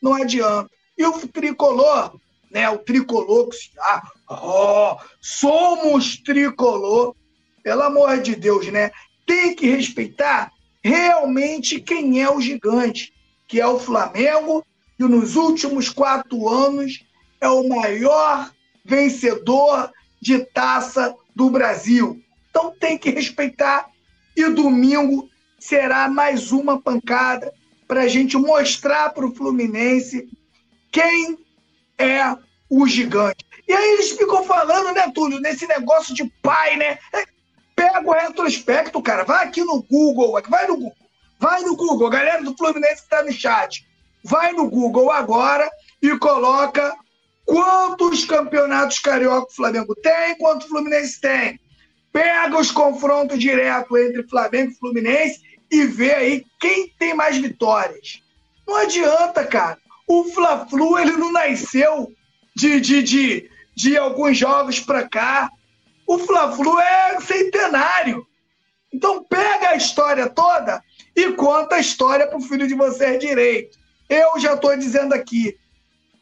Não 0.00 0.14
adianta. 0.14 0.70
E 0.96 1.04
o 1.04 1.26
tricolor, 1.26 2.16
né? 2.50 2.68
O 2.70 2.78
tricolor 2.78 3.48
ah, 3.80 4.02
oh, 4.28 4.96
somos 5.20 6.16
tricolor, 6.16 7.14
pelo 7.62 7.82
amor 7.82 8.20
de 8.20 8.36
Deus, 8.36 8.66
né? 8.68 8.90
Tem 9.26 9.54
que 9.54 9.66
respeitar 9.66 10.50
realmente 10.82 11.80
quem 11.80 12.22
é 12.22 12.30
o 12.30 12.40
gigante, 12.40 13.12
que 13.48 13.60
é 13.60 13.66
o 13.66 13.78
Flamengo, 13.78 14.64
que 14.96 15.04
nos 15.04 15.36
últimos 15.36 15.88
quatro 15.88 16.48
anos 16.48 17.04
é 17.40 17.48
o 17.48 17.68
maior 17.68 18.50
vencedor 18.84 19.90
de 20.20 20.38
taça 20.38 21.14
do 21.34 21.50
Brasil. 21.50 22.22
Então 22.50 22.70
tem 22.78 22.98
que 22.98 23.10
respeitar. 23.10 23.88
E 24.36 24.48
domingo 24.50 25.28
será 25.58 26.08
mais 26.08 26.52
uma 26.52 26.80
pancada 26.80 27.52
para 27.86 28.02
a 28.02 28.08
gente 28.08 28.36
mostrar 28.36 29.10
para 29.10 29.26
o 29.26 29.34
Fluminense 29.34 30.28
quem 30.90 31.38
é 31.98 32.36
o 32.68 32.86
gigante. 32.86 33.44
E 33.66 33.72
aí 33.72 33.92
eles 33.92 34.10
ficam 34.10 34.44
falando, 34.44 34.92
né, 34.92 35.10
Túlio, 35.14 35.40
nesse 35.40 35.66
negócio 35.66 36.14
de 36.14 36.24
pai, 36.42 36.76
né? 36.76 36.98
Pega 37.74 38.00
o 38.06 38.12
retrospecto, 38.12 39.02
cara. 39.02 39.24
Vai 39.24 39.46
aqui 39.46 39.62
no 39.62 39.82
Google, 39.82 40.40
vai 40.48 40.66
no 40.66 40.76
Google. 40.76 40.96
Vai 41.38 41.62
no 41.62 41.76
Google, 41.76 42.10
galera 42.10 42.42
do 42.42 42.56
Fluminense 42.56 42.96
que 42.96 43.02
está 43.02 43.22
no 43.22 43.32
chat. 43.32 43.86
Vai 44.22 44.52
no 44.52 44.68
Google 44.68 45.10
agora 45.10 45.70
e 46.00 46.16
coloca 46.18 46.94
quantos 47.44 48.24
campeonatos 48.24 48.98
carioca 48.98 49.48
o 49.50 49.54
Flamengo 49.54 49.94
tem, 49.94 50.36
quanto 50.38 50.64
o 50.64 50.68
Fluminense 50.68 51.20
tem. 51.20 51.60
Pega 52.12 52.58
os 52.58 52.70
confrontos 52.70 53.38
diretos 53.38 53.98
entre 53.98 54.28
Flamengo 54.28 54.70
e 54.70 54.76
Fluminense 54.76 55.40
e 55.70 55.84
vê 55.84 56.14
aí 56.14 56.44
quem 56.60 56.88
tem 56.98 57.12
mais 57.12 57.36
vitórias. 57.36 58.22
Não 58.66 58.76
adianta, 58.76 59.44
cara. 59.44 59.78
O 60.06 60.24
Fla-Flu 60.24 60.98
ele 60.98 61.12
não 61.12 61.32
nasceu 61.32 62.12
de, 62.54 62.80
de, 62.80 63.02
de, 63.02 63.50
de 63.74 63.96
alguns 63.96 64.36
jogos 64.38 64.80
para 64.80 65.08
cá. 65.08 65.50
O 66.06 66.18
Fla-Flu 66.18 66.78
é 66.78 67.20
centenário. 67.20 68.26
Então 68.92 69.24
pega 69.24 69.70
a 69.70 69.76
história 69.76 70.28
toda 70.28 70.82
e 71.16 71.32
conta 71.32 71.76
a 71.76 71.80
história 71.80 72.26
para 72.26 72.38
o 72.38 72.42
filho 72.42 72.68
de 72.68 72.74
vocês 72.74 73.18
direito. 73.18 73.78
Eu 74.08 74.38
já 74.38 74.54
estou 74.54 74.76
dizendo 74.76 75.14
aqui, 75.14 75.56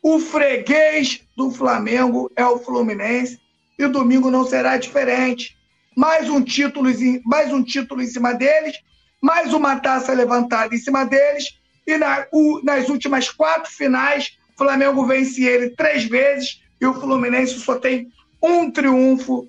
o 0.02 0.18
freguês 0.18 1.22
do 1.36 1.50
Flamengo 1.50 2.30
é 2.36 2.44
o 2.46 2.58
Fluminense 2.58 3.38
e 3.78 3.86
domingo 3.86 4.30
não 4.30 4.44
será 4.44 4.76
diferente 4.76 5.56
mais 5.96 6.28
um 6.28 6.42
título, 6.42 6.90
mais 7.24 7.52
um 7.52 7.62
título 7.62 8.02
em 8.02 8.06
cima 8.06 8.32
deles, 8.32 8.78
mais 9.20 9.52
uma 9.52 9.78
taça 9.78 10.12
levantada 10.12 10.74
em 10.74 10.78
cima 10.78 11.04
deles, 11.04 11.58
e 11.86 11.96
na, 11.96 12.26
o, 12.32 12.60
nas 12.62 12.88
últimas 12.88 13.28
quatro 13.28 13.70
finais, 13.70 14.36
o 14.54 14.58
Flamengo 14.58 15.04
vence 15.06 15.42
ele 15.44 15.70
três 15.70 16.04
vezes 16.04 16.61
e 16.82 16.86
o 16.86 16.94
Fluminense 16.94 17.60
só 17.60 17.78
tem 17.78 18.12
um 18.42 18.68
triunfo 18.68 19.48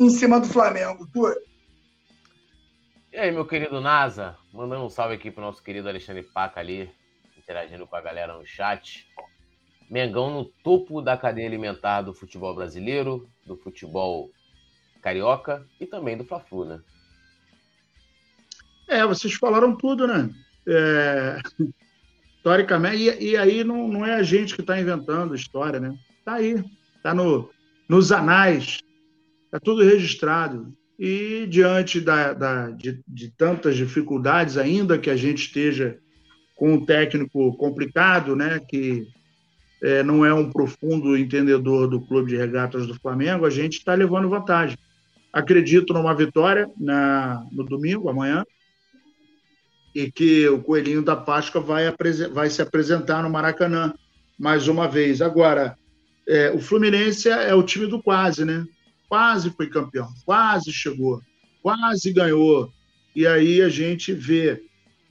em 0.00 0.08
cima 0.08 0.40
do 0.40 0.46
Flamengo. 0.46 1.06
Pô. 1.12 1.30
E 3.12 3.18
aí, 3.18 3.30
meu 3.30 3.44
querido 3.44 3.78
NASA, 3.78 4.38
mandando 4.54 4.86
um 4.86 4.88
salve 4.88 5.14
aqui 5.14 5.30
pro 5.30 5.42
nosso 5.42 5.62
querido 5.62 5.86
Alexandre 5.86 6.22
Paca 6.22 6.60
ali, 6.60 6.90
interagindo 7.36 7.86
com 7.86 7.94
a 7.94 8.00
galera 8.00 8.38
no 8.38 8.46
chat. 8.46 9.06
Mengão 9.90 10.30
no 10.30 10.46
topo 10.46 11.02
da 11.02 11.14
cadeia 11.14 11.46
alimentar 11.46 12.00
do 12.00 12.14
futebol 12.14 12.54
brasileiro, 12.54 13.28
do 13.44 13.54
futebol 13.54 14.30
Carioca 15.02 15.66
e 15.78 15.84
também 15.84 16.16
do 16.16 16.24
Fla-Flu, 16.24 16.64
né? 16.64 16.80
É, 18.88 19.04
vocês 19.04 19.34
falaram 19.34 19.76
tudo, 19.76 20.06
né? 20.06 20.30
É... 20.66 21.38
Historicamente, 22.38 22.96
e, 22.96 23.32
e, 23.32 23.36
aí 23.36 23.62
não, 23.62 23.86
não 23.86 24.06
é 24.06 24.14
a 24.14 24.22
gente 24.22 24.56
que 24.56 24.62
está 24.62 24.80
inventando 24.80 25.34
história, 25.34 25.78
né? 25.78 25.96
Está 26.22 26.34
aí, 26.34 26.64
está 26.96 27.12
no, 27.12 27.50
nos 27.88 28.12
anais, 28.12 28.78
está 29.46 29.58
tudo 29.58 29.82
registrado. 29.82 30.72
E 30.96 31.48
diante 31.48 32.00
da, 32.00 32.32
da 32.32 32.70
de, 32.70 33.02
de, 33.08 33.28
tantas 33.36 33.76
dificuldades, 33.76 34.56
ainda 34.56 35.00
que 35.00 35.10
a 35.10 35.16
gente 35.16 35.46
esteja 35.46 35.98
com 36.54 36.74
um 36.74 36.86
técnico 36.86 37.56
complicado, 37.56 38.36
né? 38.36 38.60
Que 38.60 39.04
é, 39.82 40.04
não 40.04 40.24
é 40.24 40.32
um 40.32 40.48
profundo 40.48 41.16
entendedor 41.16 41.88
do 41.88 42.00
clube 42.00 42.30
de 42.30 42.36
regatas 42.36 42.86
do 42.86 42.94
Flamengo, 43.00 43.44
a 43.44 43.50
gente 43.50 43.78
está 43.78 43.94
levando 43.94 44.28
vantagem. 44.28 44.78
Acredito 45.32 45.92
numa 45.92 46.14
vitória 46.14 46.70
na, 46.78 47.44
no 47.50 47.64
domingo, 47.64 48.08
amanhã, 48.08 48.44
e 49.92 50.08
que 50.08 50.46
o 50.46 50.62
Coelhinho 50.62 51.02
da 51.02 51.16
Páscoa 51.16 51.60
vai, 51.60 51.92
vai 52.32 52.48
se 52.48 52.62
apresentar 52.62 53.24
no 53.24 53.30
Maracanã 53.30 53.92
mais 54.38 54.68
uma 54.68 54.86
vez. 54.86 55.20
Agora, 55.20 55.76
é, 56.26 56.50
o 56.50 56.60
Fluminense 56.60 57.28
é 57.28 57.54
o 57.54 57.62
time 57.62 57.86
do 57.86 58.02
quase, 58.02 58.44
né? 58.44 58.66
Quase 59.08 59.50
foi 59.50 59.68
campeão, 59.68 60.08
quase 60.24 60.72
chegou, 60.72 61.20
quase 61.62 62.12
ganhou. 62.12 62.72
E 63.14 63.26
aí 63.26 63.60
a 63.60 63.68
gente 63.68 64.12
vê 64.12 64.62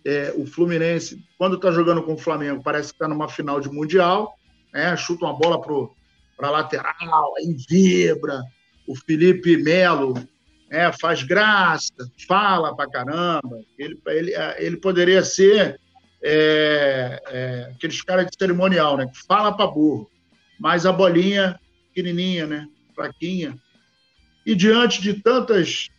é, 0.04 0.34
o 0.36 0.46
Fluminense, 0.46 1.24
quando 1.38 1.56
está 1.56 1.72
jogando 1.72 2.02
com 2.02 2.14
o 2.14 2.18
Flamengo, 2.18 2.64
parece 2.64 2.90
que 2.90 2.96
está 2.96 3.08
numa 3.08 3.30
final 3.30 3.60
de 3.60 3.70
Mundial, 3.70 4.36
né? 4.74 4.96
chuta 4.98 5.26
uma 5.26 5.38
bola 5.38 5.62
para 5.62 6.48
a 6.48 6.52
lateral, 6.52 7.34
aí 7.38 7.56
vibra, 7.70 8.42
o 8.88 8.96
Felipe 8.96 9.58
Melo 9.58 10.16
é, 10.70 10.92
faz 10.92 11.22
graça, 11.22 11.94
fala 12.28 12.76
pra 12.76 12.90
caramba. 12.90 13.60
Ele, 13.78 14.00
ele, 14.08 14.34
ele 14.58 14.78
poderia 14.78 15.24
ser 15.24 15.80
é, 16.24 17.22
é, 17.28 17.72
aqueles 17.74 18.02
caras 18.02 18.26
de 18.26 18.32
cerimonial, 18.38 18.98
né? 18.98 19.08
Que 19.08 19.26
fala 19.28 19.52
pra 19.56 19.68
burro. 19.68 20.10
Mas 20.62 20.86
a 20.86 20.92
bolinha 20.92 21.60
pequenininha, 21.88 22.46
né? 22.46 22.68
Fraquinha. 22.94 23.58
E 24.46 24.54
diante 24.54 25.02
de 25.02 25.16
tantas, 25.16 25.90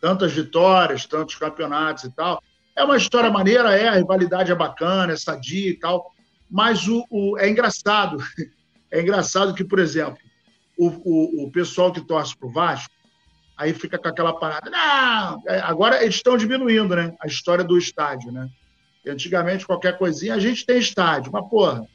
tantas 0.00 0.32
vitórias, 0.32 1.06
tantos 1.06 1.36
campeonatos 1.36 2.02
e 2.02 2.10
tal, 2.10 2.42
é 2.74 2.82
uma 2.82 2.96
história 2.96 3.30
maneira, 3.30 3.76
é, 3.76 3.86
a 3.86 3.94
rivalidade 3.94 4.50
é 4.50 4.54
bacana, 4.54 5.12
é 5.12 5.16
sadia 5.16 5.70
e 5.70 5.78
tal, 5.78 6.12
mas 6.50 6.88
o, 6.88 7.06
o 7.08 7.38
é 7.38 7.48
engraçado. 7.48 8.18
É 8.94 9.00
engraçado 9.00 9.54
que, 9.54 9.64
por 9.64 9.78
exemplo, 9.78 10.18
o, 10.76 10.88
o, 10.88 11.46
o 11.46 11.50
pessoal 11.50 11.90
que 11.90 12.02
torce 12.02 12.36
para 12.36 12.46
o 12.46 12.52
Vasco, 12.52 12.92
aí 13.56 13.72
fica 13.72 13.98
com 13.98 14.06
aquela 14.06 14.38
parada. 14.38 14.68
Não, 14.68 15.42
é, 15.48 15.60
agora 15.60 16.02
eles 16.02 16.16
estão 16.16 16.36
diminuindo, 16.36 16.94
né? 16.94 17.16
A 17.18 17.26
história 17.26 17.64
do 17.64 17.78
estádio, 17.78 18.30
né? 18.30 18.50
Antigamente, 19.06 19.64
qualquer 19.64 19.96
coisinha, 19.96 20.34
a 20.34 20.38
gente 20.38 20.66
tem 20.66 20.76
estádio, 20.76 21.32
mas, 21.32 21.48
porra, 21.48 21.88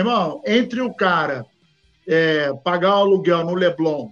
irmão, 0.00 0.42
entre 0.46 0.80
o 0.80 0.92
cara 0.92 1.44
é, 2.06 2.52
pagar 2.64 2.96
o 2.96 3.00
aluguel 3.00 3.44
no 3.44 3.54
Leblon 3.54 4.10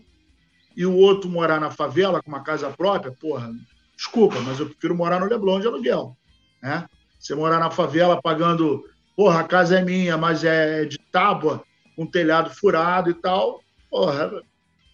e 0.77 0.87
o 0.87 0.97
outro 0.97 1.29
morar 1.29 1.61
na 1.61 1.71
favela 1.71 2.23
com 2.23 2.29
uma 2.29 2.43
casa 2.43 2.71
própria, 2.71 3.13
porra, 3.13 3.51
desculpa, 3.97 4.41
mas 4.41 4.59
eu 4.59 4.67
prefiro 4.67 4.95
morar 4.95 5.21
no 5.21 5.27
Leblon 5.27 5.61
de 5.61 5.67
aluguel, 5.67 6.17
né? 6.63 6.87
Você 7.19 7.35
morar 7.35 7.61
na 7.61 7.71
favela 7.71 8.21
pagando, 8.21 8.85
porra, 9.17 9.41
a 9.41 9.45
casa 9.45 9.79
é 9.79 9.85
minha, 9.85 10.17
mas 10.17 10.43
é 10.45 10.85
de 10.85 10.99
tábua, 10.99 11.63
com 11.95 12.07
telhado 12.07 12.51
furado 12.51 13.11
e 13.11 13.15
tal, 13.15 13.61
porra, 13.91 14.31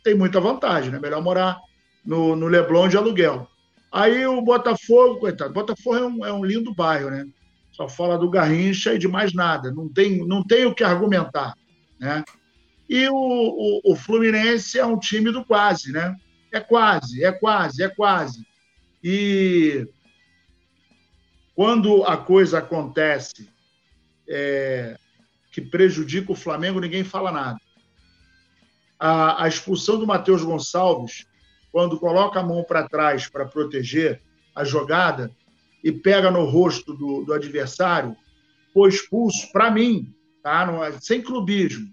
tem 0.02 0.14
muita 0.14 0.40
vantagem, 0.40 0.90
né? 0.90 0.98
Melhor 0.98 1.22
morar 1.22 1.58
no, 2.04 2.34
no 2.34 2.46
Leblon 2.46 2.88
de 2.88 2.96
aluguel. 2.96 3.46
Aí 3.90 4.26
o 4.26 4.42
Botafogo, 4.42 5.20
coitado, 5.20 5.52
Botafogo 5.52 5.96
é 5.96 6.06
um, 6.06 6.26
é 6.26 6.32
um 6.32 6.44
lindo 6.44 6.74
bairro, 6.74 7.10
né? 7.10 7.26
Só 7.78 7.88
fala 7.88 8.18
do 8.18 8.28
Garrincha 8.28 8.92
e 8.92 8.98
de 8.98 9.06
mais 9.06 9.32
nada. 9.32 9.70
Não 9.70 9.88
tem, 9.88 10.26
não 10.26 10.42
tem 10.42 10.66
o 10.66 10.74
que 10.74 10.82
argumentar, 10.82 11.54
né? 11.96 12.24
E 12.88 13.08
o, 13.08 13.14
o, 13.14 13.92
o 13.92 13.94
Fluminense 13.94 14.80
é 14.80 14.84
um 14.84 14.98
time 14.98 15.30
do 15.30 15.44
quase, 15.44 15.92
né? 15.92 16.16
É 16.52 16.58
quase, 16.58 17.22
é 17.22 17.30
quase, 17.30 17.84
é 17.84 17.88
quase. 17.88 18.44
E 19.04 19.86
quando 21.54 22.02
a 22.02 22.16
coisa 22.16 22.58
acontece 22.58 23.48
é, 24.28 24.98
que 25.52 25.60
prejudica 25.60 26.32
o 26.32 26.36
Flamengo, 26.36 26.80
ninguém 26.80 27.04
fala 27.04 27.30
nada 27.30 27.60
a, 28.98 29.44
a 29.44 29.48
expulsão 29.48 29.98
do 29.98 30.06
Matheus 30.06 30.42
Gonçalves 30.42 31.26
quando 31.70 32.00
coloca 32.00 32.40
a 32.40 32.42
mão 32.42 32.64
para 32.64 32.88
trás 32.88 33.28
para 33.28 33.46
proteger 33.46 34.20
a 34.54 34.64
jogada 34.64 35.30
e 35.82 35.92
pega 35.92 36.30
no 36.30 36.44
rosto 36.44 36.94
do, 36.94 37.24
do 37.24 37.32
adversário, 37.32 38.16
foi 38.72 38.88
expulso, 38.88 39.50
para 39.52 39.70
mim, 39.70 40.14
tá? 40.42 40.66
Não 40.66 40.84
é, 40.84 40.92
sem 41.00 41.22
clubismo, 41.22 41.86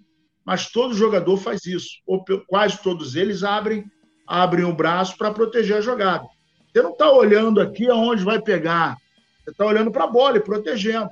mas 0.46 0.70
todo 0.70 0.94
jogador 0.94 1.38
faz 1.38 1.66
isso, 1.66 1.90
ou 2.06 2.24
quase 2.48 2.82
todos 2.82 3.16
eles 3.16 3.44
abrem, 3.44 3.86
abrem 4.28 4.66
o 4.66 4.76
braço 4.76 5.18
para 5.18 5.32
proteger 5.32 5.78
a 5.78 5.82
jogada. 5.82 6.26
Você 6.72 6.82
não 6.82 6.92
está 6.92 7.12
olhando 7.12 7.62
aqui 7.62 7.90
aonde 7.90 8.24
vai 8.24 8.42
pegar, 8.42 8.98
você 9.44 9.52
está 9.52 9.66
olhando 9.66 9.92
para 9.92 10.04
a 10.04 10.08
bola 10.08 10.38
e 10.38 10.42
protegendo. 10.42 11.10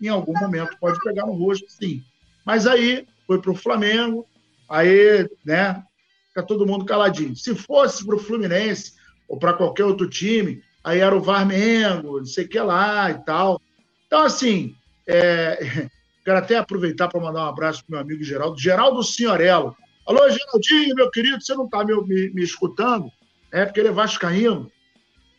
Em 0.00 0.08
algum 0.08 0.32
momento 0.38 0.76
pode 0.80 1.00
pegar 1.02 1.26
no 1.26 1.32
rosto, 1.32 1.66
sim. 1.68 2.02
Mas 2.44 2.66
aí 2.66 3.06
foi 3.26 3.40
para 3.40 3.50
o 3.50 3.56
Flamengo, 3.56 4.26
aí, 4.68 5.28
né, 5.44 5.82
fica 6.28 6.42
todo 6.42 6.66
mundo 6.66 6.84
caladinho. 6.84 7.34
Se 7.34 7.54
fosse 7.54 8.04
para 8.04 8.16
o 8.16 8.18
Fluminense 8.18 8.94
ou 9.28 9.38
para 9.38 9.52
qualquer 9.52 9.84
outro 9.84 10.08
time, 10.08 10.62
aí 10.82 11.00
era 11.00 11.16
o 11.16 11.20
Varmengo, 11.20 12.18
não 12.18 12.26
sei 12.26 12.44
o 12.44 12.48
que 12.48 12.60
lá 12.60 13.10
e 13.10 13.24
tal. 13.24 13.60
Então, 14.06 14.22
assim, 14.22 14.74
é... 15.06 15.88
quero 16.24 16.38
até 16.38 16.56
aproveitar 16.56 17.08
para 17.08 17.20
mandar 17.20 17.46
um 17.46 17.48
abraço 17.48 17.82
para 17.84 17.96
meu 17.96 18.00
amigo 18.00 18.22
Geraldo, 18.22 18.60
Geraldo 18.60 19.02
Senhorello. 19.02 19.74
Alô, 20.06 20.20
Geraldinho, 20.28 20.94
meu 20.94 21.10
querido, 21.10 21.40
você 21.40 21.54
não 21.54 21.64
está 21.64 21.84
me, 21.84 21.94
me, 22.02 22.30
me, 22.30 22.42
escutando? 22.42 23.10
É 23.50 23.64
porque 23.64 23.80
ele 23.80 23.88
é 23.88 23.92
vascaíno. 23.92 24.70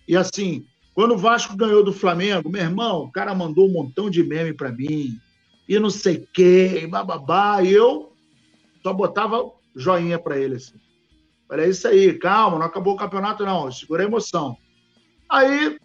E 0.08 0.18
assim, 0.18 0.66
quando 0.96 1.14
o 1.14 1.18
Vasco 1.18 1.56
ganhou 1.56 1.84
do 1.84 1.94
Flamengo, 1.94 2.50
meu 2.50 2.62
irmão, 2.62 3.04
o 3.04 3.12
cara 3.12 3.36
mandou 3.36 3.68
um 3.68 3.72
montão 3.72 4.10
de 4.10 4.24
meme 4.24 4.54
para 4.54 4.72
mim, 4.72 5.20
e 5.68 5.80
não 5.80 5.90
sei 5.90 6.18
o 6.18 6.28
quê, 6.34 6.82
e 6.84 6.88
bababá, 6.88 7.62
e 7.64 7.72
eu 7.72 8.12
só 8.82 8.92
botava 8.92 9.52
joinha 9.76 10.18
para 10.18 10.38
ele, 10.38 10.56
assim. 10.56 10.76
Olha, 11.48 11.62
é 11.62 11.70
isso 11.70 11.88
aí, 11.88 12.14
calma, 12.18 12.58
não 12.58 12.66
acabou 12.66 12.96
o 12.96 12.98
campeonato, 12.98 13.46
não, 13.46 13.72
segura 13.72 14.04
a 14.04 14.08
emoção. 14.08 14.58
Aí 15.30 15.78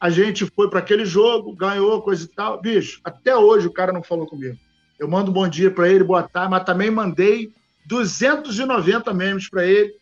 a 0.00 0.10
gente 0.10 0.46
foi 0.46 0.70
para 0.70 0.78
aquele 0.78 1.04
jogo, 1.04 1.54
ganhou, 1.54 2.02
coisa 2.02 2.24
e 2.24 2.28
tal. 2.28 2.60
Bicho, 2.60 3.00
até 3.02 3.36
hoje 3.36 3.66
o 3.66 3.72
cara 3.72 3.92
não 3.92 4.02
falou 4.02 4.26
comigo. 4.26 4.56
Eu 4.98 5.08
mando 5.08 5.30
um 5.30 5.34
bom 5.34 5.48
dia 5.48 5.70
para 5.70 5.88
ele, 5.88 6.04
boa 6.04 6.22
tarde, 6.22 6.50
mas 6.50 6.64
também 6.64 6.90
mandei 6.90 7.50
290 7.86 9.12
memes 9.12 9.48
para 9.48 9.64
ele 9.64 9.94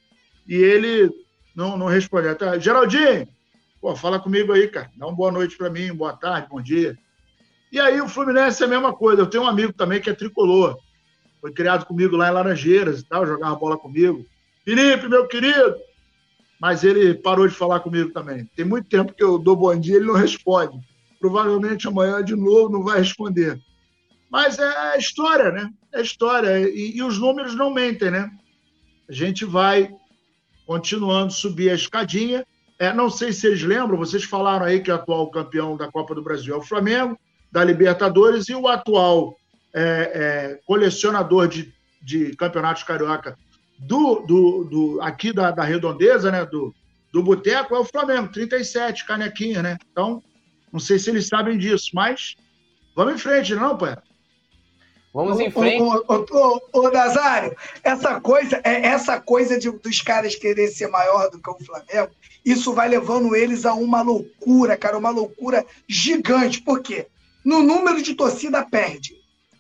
e 0.47 0.55
ele 0.55 1.11
não, 1.55 1.77
não 1.77 1.87
respondeu. 1.87 2.33
Até, 2.33 2.61
Geraldinho, 2.61 3.27
pô, 3.81 3.95
fala 3.97 4.21
comigo 4.21 4.53
aí, 4.53 4.69
cara. 4.69 4.91
Dá 4.97 5.07
uma 5.07 5.17
boa 5.17 5.33
noite 5.33 5.57
para 5.57 5.71
mim, 5.71 5.95
boa 5.95 6.13
tarde, 6.13 6.49
bom 6.51 6.61
dia. 6.61 6.97
E 7.73 7.81
aí 7.81 8.01
o 8.01 8.09
Fluminense 8.09 8.63
é 8.63 8.67
a 8.67 8.69
mesma 8.69 8.93
coisa. 8.93 9.23
Eu 9.23 9.27
tenho 9.27 9.45
um 9.45 9.49
amigo 9.49 9.73
também 9.73 10.01
que 10.01 10.11
é 10.11 10.15
tricolor. 10.15 10.79
Foi 11.41 11.53
criado 11.53 11.85
comigo 11.85 12.17
lá 12.17 12.29
em 12.29 12.33
Laranjeiras 12.33 13.01
e 13.01 13.05
tal, 13.05 13.27
jogava 13.27 13.57
bola 13.57 13.77
comigo. 13.77 14.25
Felipe, 14.65 15.09
meu 15.09 15.27
querido, 15.27 15.77
mas 16.65 16.83
ele 16.83 17.13
parou 17.13 17.47
de 17.47 17.55
falar 17.55 17.81
comigo 17.81 18.11
também. 18.11 18.49
Tem 18.57 18.65
muito 18.65 18.89
tempo 18.89 19.13
que 19.13 19.23
eu 19.23 19.39
dou 19.39 19.55
bom 19.55 19.79
dia, 19.79 19.97
ele 19.97 20.07
não 20.07 20.15
responde. 20.15 20.81
Provavelmente 21.21 21.87
amanhã 21.87 22.25
de 22.25 22.35
novo 22.35 22.73
não 22.73 22.83
vai 22.83 23.01
responder. 23.01 23.61
Mas 24.31 24.59
é 24.59 24.97
história, 24.97 25.53
né? 25.53 25.71
É 25.93 26.01
história. 26.01 26.67
E, 26.67 26.97
e 26.97 27.03
os 27.03 27.19
números 27.19 27.55
não 27.55 27.71
mentem, 27.71 28.11
né? 28.11 28.31
A 29.07 29.13
gente 29.13 29.45
vai 29.45 29.91
continuando 30.67 31.35
subir 31.35 31.69
a 31.69 31.75
escadinha. 31.75 32.47
É, 32.79 32.95
não 32.95 33.11
sei 33.11 33.31
se 33.31 33.47
eles 33.47 33.63
lembram, 33.63 33.99
vocês 33.99 34.25
falaram 34.25 34.65
aí 34.65 34.81
que 34.81 34.91
o 34.91 34.95
atual 34.95 35.31
campeão 35.31 35.77
da 35.77 35.93
Copa 35.93 36.15
do 36.15 36.23
Brasil 36.23 36.55
é 36.55 36.57
o 36.57 36.63
Flamengo, 36.63 37.19
da 37.53 37.63
Libertadores, 37.63 38.49
e 38.49 38.55
o 38.55 38.69
atual 38.69 39.37
é, 39.75 39.83
é, 39.83 40.61
colecionador 40.67 41.47
de, 41.47 41.75
de 42.03 42.35
campeonatos 42.37 42.85
carioca 42.85 43.37
do, 43.87 44.21
do, 44.21 44.65
do 44.65 44.99
aqui 45.03 45.33
da, 45.33 45.51
da 45.51 45.63
redondeza, 45.63 46.31
né, 46.31 46.45
do, 46.45 46.75
do 47.13 47.23
Boteco, 47.23 47.75
é 47.75 47.79
o 47.79 47.85
Flamengo, 47.85 48.33
37 48.33 49.07
canequinha, 49.07 49.63
né? 49.63 49.79
Então, 49.91 50.23
não 50.73 50.81
sei 50.81 50.99
se 50.99 51.11
eles 51.11 51.29
sabem 51.29 51.59
disso, 51.59 51.91
mas 51.95 52.35
vamos 52.97 53.15
em 53.15 53.19
frente, 53.19 53.55
não, 53.55 53.77
pai? 53.77 53.97
Vamos 55.13 55.39
em 55.39 55.51
frente. 55.51 55.81
Ô, 55.81 56.05
ô, 56.09 56.27
ô, 56.33 56.61
ô, 56.81 56.91
Nazário, 56.91 57.55
essa 57.85 58.21
coisa, 58.21 58.61
é 58.65 58.87
essa 58.87 59.21
coisa 59.21 59.59
de, 59.59 59.71
dos 59.71 60.01
caras 60.01 60.35
querer 60.35 60.67
ser 60.69 60.89
maior 60.89 61.31
do 61.31 61.41
que 61.41 61.51
o 61.51 61.65
Flamengo, 61.65 62.11
isso 62.45 62.73
vai 62.73 62.89
levando 62.89 63.37
eles 63.37 63.65
a 63.65 63.75
uma 63.75 64.03
loucura, 64.03 64.77
cara, 64.77 64.99
uma 64.99 65.11
loucura 65.11 65.65
gigante. 65.89 66.61
Por 66.61 66.83
quê? 66.83 67.07
No 67.45 67.63
número 67.63 68.03
de 68.03 68.15
torcida 68.15 68.65
perde. 68.65 69.15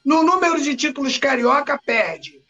No 0.04 0.22
número 0.24 0.60
de 0.60 0.74
títulos 0.74 1.18
carioca 1.18 1.78
perde. 1.78 2.43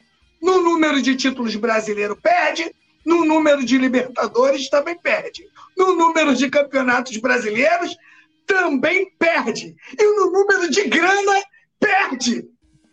No 0.45 0.61
número 0.61 1.01
de 1.01 1.17
títulos 1.17 1.57
brasileiro 1.57 2.15
perde, 2.15 2.71
no 3.03 3.25
número 3.25 3.65
de 3.65 3.79
Libertadores 3.79 4.69
também 4.69 4.95
perde. 4.95 5.49
No 5.75 5.95
número 5.95 6.35
de 6.35 6.51
campeonatos 6.51 7.17
brasileiros 7.17 7.97
também 8.47 9.11
perde. 9.19 9.75
E 9.99 10.05
no 10.05 10.31
número 10.31 10.69
de 10.69 10.85
grana 10.85 11.43
perde. 11.81 12.45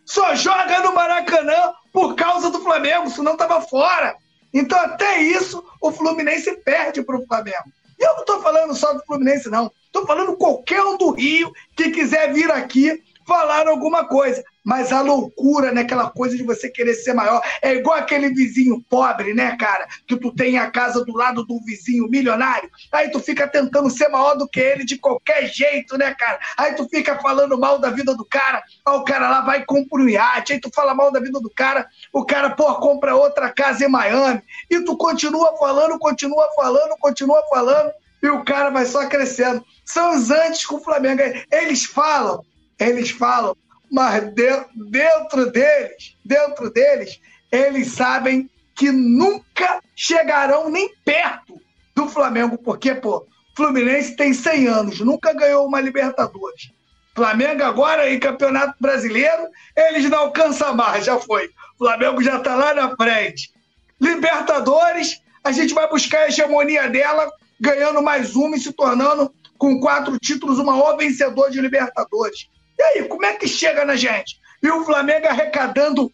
Só 0.06 0.34
joga 0.34 0.80
no 0.80 0.94
Maracanã 0.94 1.74
por 1.92 2.14
causa 2.14 2.48
do 2.48 2.62
Flamengo, 2.62 3.10
senão 3.10 3.32
estava 3.32 3.60
fora. 3.60 4.16
Então, 4.54 4.78
até 4.78 5.20
isso, 5.20 5.62
o 5.78 5.92
Fluminense 5.92 6.56
perde 6.56 7.02
para 7.02 7.18
o 7.18 7.26
Flamengo. 7.26 7.70
E 8.00 8.02
eu 8.02 8.14
não 8.14 8.20
estou 8.20 8.40
falando 8.40 8.74
só 8.74 8.94
do 8.94 9.04
Fluminense, 9.04 9.50
não. 9.50 9.70
Estou 9.84 10.06
falando 10.06 10.38
qualquer 10.38 10.82
um 10.82 10.96
do 10.96 11.10
Rio 11.10 11.52
que 11.76 11.90
quiser 11.90 12.32
vir 12.32 12.50
aqui 12.50 13.02
falar 13.26 13.68
alguma 13.68 14.06
coisa. 14.06 14.42
Mas 14.64 14.92
a 14.92 15.00
loucura, 15.00 15.72
né? 15.72 15.80
Aquela 15.80 16.10
coisa 16.10 16.36
de 16.36 16.42
você 16.42 16.68
querer 16.68 16.94
ser 16.94 17.14
maior. 17.14 17.42
É 17.60 17.74
igual 17.74 17.96
aquele 17.96 18.28
vizinho 18.30 18.82
pobre, 18.88 19.34
né, 19.34 19.56
cara? 19.56 19.86
Que 20.06 20.16
tu 20.16 20.32
tem 20.32 20.58
a 20.58 20.70
casa 20.70 21.04
do 21.04 21.16
lado 21.16 21.44
do 21.44 21.60
vizinho 21.64 22.08
milionário. 22.08 22.70
Aí 22.92 23.10
tu 23.10 23.18
fica 23.18 23.48
tentando 23.48 23.90
ser 23.90 24.08
maior 24.08 24.36
do 24.36 24.48
que 24.48 24.60
ele 24.60 24.84
de 24.84 24.96
qualquer 24.96 25.46
jeito, 25.48 25.98
né, 25.98 26.14
cara? 26.14 26.38
Aí 26.56 26.74
tu 26.74 26.88
fica 26.88 27.18
falando 27.20 27.58
mal 27.58 27.78
da 27.78 27.90
vida 27.90 28.14
do 28.14 28.24
cara. 28.24 28.62
Aí 28.86 28.94
o 28.94 29.04
cara 29.04 29.28
lá 29.28 29.40
vai 29.40 29.64
comprar 29.64 30.02
um 30.02 30.08
iate. 30.08 30.52
Aí 30.52 30.60
tu 30.60 30.70
fala 30.72 30.94
mal 30.94 31.10
da 31.10 31.18
vida 31.18 31.40
do 31.40 31.50
cara. 31.50 31.86
O 32.12 32.24
cara, 32.24 32.50
pô, 32.50 32.72
compra 32.76 33.16
outra 33.16 33.50
casa 33.50 33.84
em 33.84 33.88
Miami. 33.88 34.42
E 34.70 34.80
tu 34.84 34.96
continua 34.96 35.56
falando, 35.58 35.98
continua 35.98 36.48
falando, 36.54 36.96
continua 37.00 37.42
falando. 37.50 37.90
E 38.22 38.28
o 38.28 38.44
cara 38.44 38.70
vai 38.70 38.86
só 38.86 39.08
crescendo. 39.08 39.64
São 39.84 40.14
os 40.14 40.30
antes 40.30 40.64
com 40.64 40.76
o 40.76 40.84
Flamengo. 40.84 41.20
Eles 41.50 41.84
falam 41.84 42.44
eles 42.82 43.10
falam, 43.10 43.56
mas 43.92 44.32
dentro 44.32 45.52
deles, 45.52 46.16
dentro 46.24 46.70
deles, 46.70 47.20
eles 47.52 47.92
sabem 47.92 48.48
que 48.74 48.90
nunca 48.90 49.82
chegarão 49.94 50.70
nem 50.70 50.90
perto 51.04 51.60
do 51.94 52.08
Flamengo, 52.08 52.56
porque, 52.56 52.94
pô, 52.94 53.26
Fluminense 53.54 54.16
tem 54.16 54.32
100 54.32 54.66
anos, 54.66 55.00
nunca 55.00 55.34
ganhou 55.34 55.66
uma 55.66 55.78
Libertadores. 55.78 56.72
Flamengo 57.14 57.62
agora 57.64 58.10
em 58.10 58.18
Campeonato 58.18 58.74
Brasileiro, 58.80 59.46
eles 59.76 60.08
não 60.08 60.20
alcançam 60.20 60.74
mais, 60.74 61.04
já 61.04 61.18
foi. 61.18 61.50
Flamengo 61.76 62.22
já 62.22 62.38
está 62.38 62.54
lá 62.54 62.72
na 62.72 62.96
frente. 62.96 63.52
Libertadores, 64.00 65.20
a 65.44 65.52
gente 65.52 65.74
vai 65.74 65.86
buscar 65.90 66.20
a 66.20 66.28
hegemonia 66.28 66.88
dela, 66.88 67.30
ganhando 67.60 68.00
mais 68.00 68.34
uma 68.34 68.56
e 68.56 68.60
se 68.60 68.72
tornando, 68.72 69.30
com 69.58 69.78
quatro 69.78 70.18
títulos, 70.18 70.58
o 70.58 70.64
maior 70.64 70.96
vencedor 70.96 71.50
de 71.50 71.60
Libertadores. 71.60 72.48
E 72.78 72.82
aí, 72.82 73.08
como 73.08 73.24
é 73.24 73.34
que 73.34 73.46
chega 73.46 73.84
na 73.84 73.96
gente? 73.96 74.40
E 74.62 74.68
o 74.68 74.84
Flamengo 74.84 75.26
arrecadando 75.26 76.10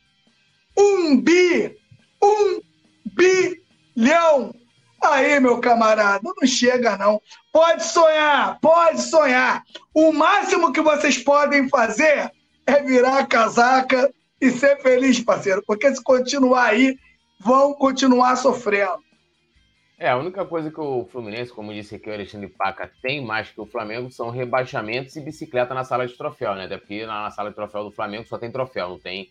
um 0.76 1.20
bi, 1.20 1.76
um 2.22 2.60
bilhão. 3.04 4.54
Aí, 5.02 5.38
meu 5.38 5.60
camarada, 5.60 6.20
não 6.24 6.46
chega 6.46 6.96
não. 6.96 7.20
Pode 7.52 7.84
sonhar, 7.84 8.58
pode 8.60 9.02
sonhar. 9.02 9.62
O 9.94 10.12
máximo 10.12 10.72
que 10.72 10.80
vocês 10.80 11.18
podem 11.18 11.68
fazer 11.68 12.30
é 12.66 12.82
virar 12.82 13.18
a 13.18 13.26
casaca 13.26 14.12
e 14.40 14.50
ser 14.50 14.80
feliz, 14.82 15.20
parceiro, 15.20 15.62
porque 15.66 15.94
se 15.94 16.02
continuar 16.02 16.66
aí, 16.66 16.96
vão 17.40 17.74
continuar 17.74 18.36
sofrendo. 18.36 19.07
É, 19.98 20.10
a 20.10 20.16
única 20.16 20.44
coisa 20.44 20.70
que 20.70 20.80
o 20.80 21.04
Fluminense, 21.06 21.52
como 21.52 21.74
disse 21.74 21.96
aqui 21.96 22.08
o 22.08 22.12
Alexandre 22.12 22.48
Paca, 22.48 22.88
tem 23.02 23.20
mais 23.20 23.50
que 23.50 23.60
o 23.60 23.66
Flamengo 23.66 24.10
são 24.12 24.30
rebaixamentos 24.30 25.16
e 25.16 25.20
bicicleta 25.20 25.74
na 25.74 25.82
sala 25.82 26.06
de 26.06 26.16
troféu, 26.16 26.54
né? 26.54 26.66
Até 26.66 26.78
porque 26.78 27.04
na 27.04 27.28
sala 27.32 27.50
de 27.50 27.56
troféu 27.56 27.82
do 27.82 27.90
Flamengo 27.90 28.24
só 28.24 28.38
tem 28.38 28.50
troféu, 28.50 28.90
não 28.90 28.98
tem, 28.98 29.28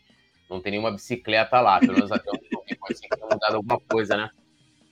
não 0.49 0.59
tem 0.59 0.71
nenhuma 0.71 0.91
bicicleta 0.91 1.61
lá. 1.61 1.79
Pelo 1.79 1.93
menos 1.93 2.11
até 2.11 2.29
o 2.29 2.77
pode 2.79 2.99
ser 2.99 3.07
que 3.07 3.15
tenha 3.15 3.29
mudado 3.31 3.55
alguma 3.55 3.79
coisa, 3.79 4.17
né? 4.17 4.29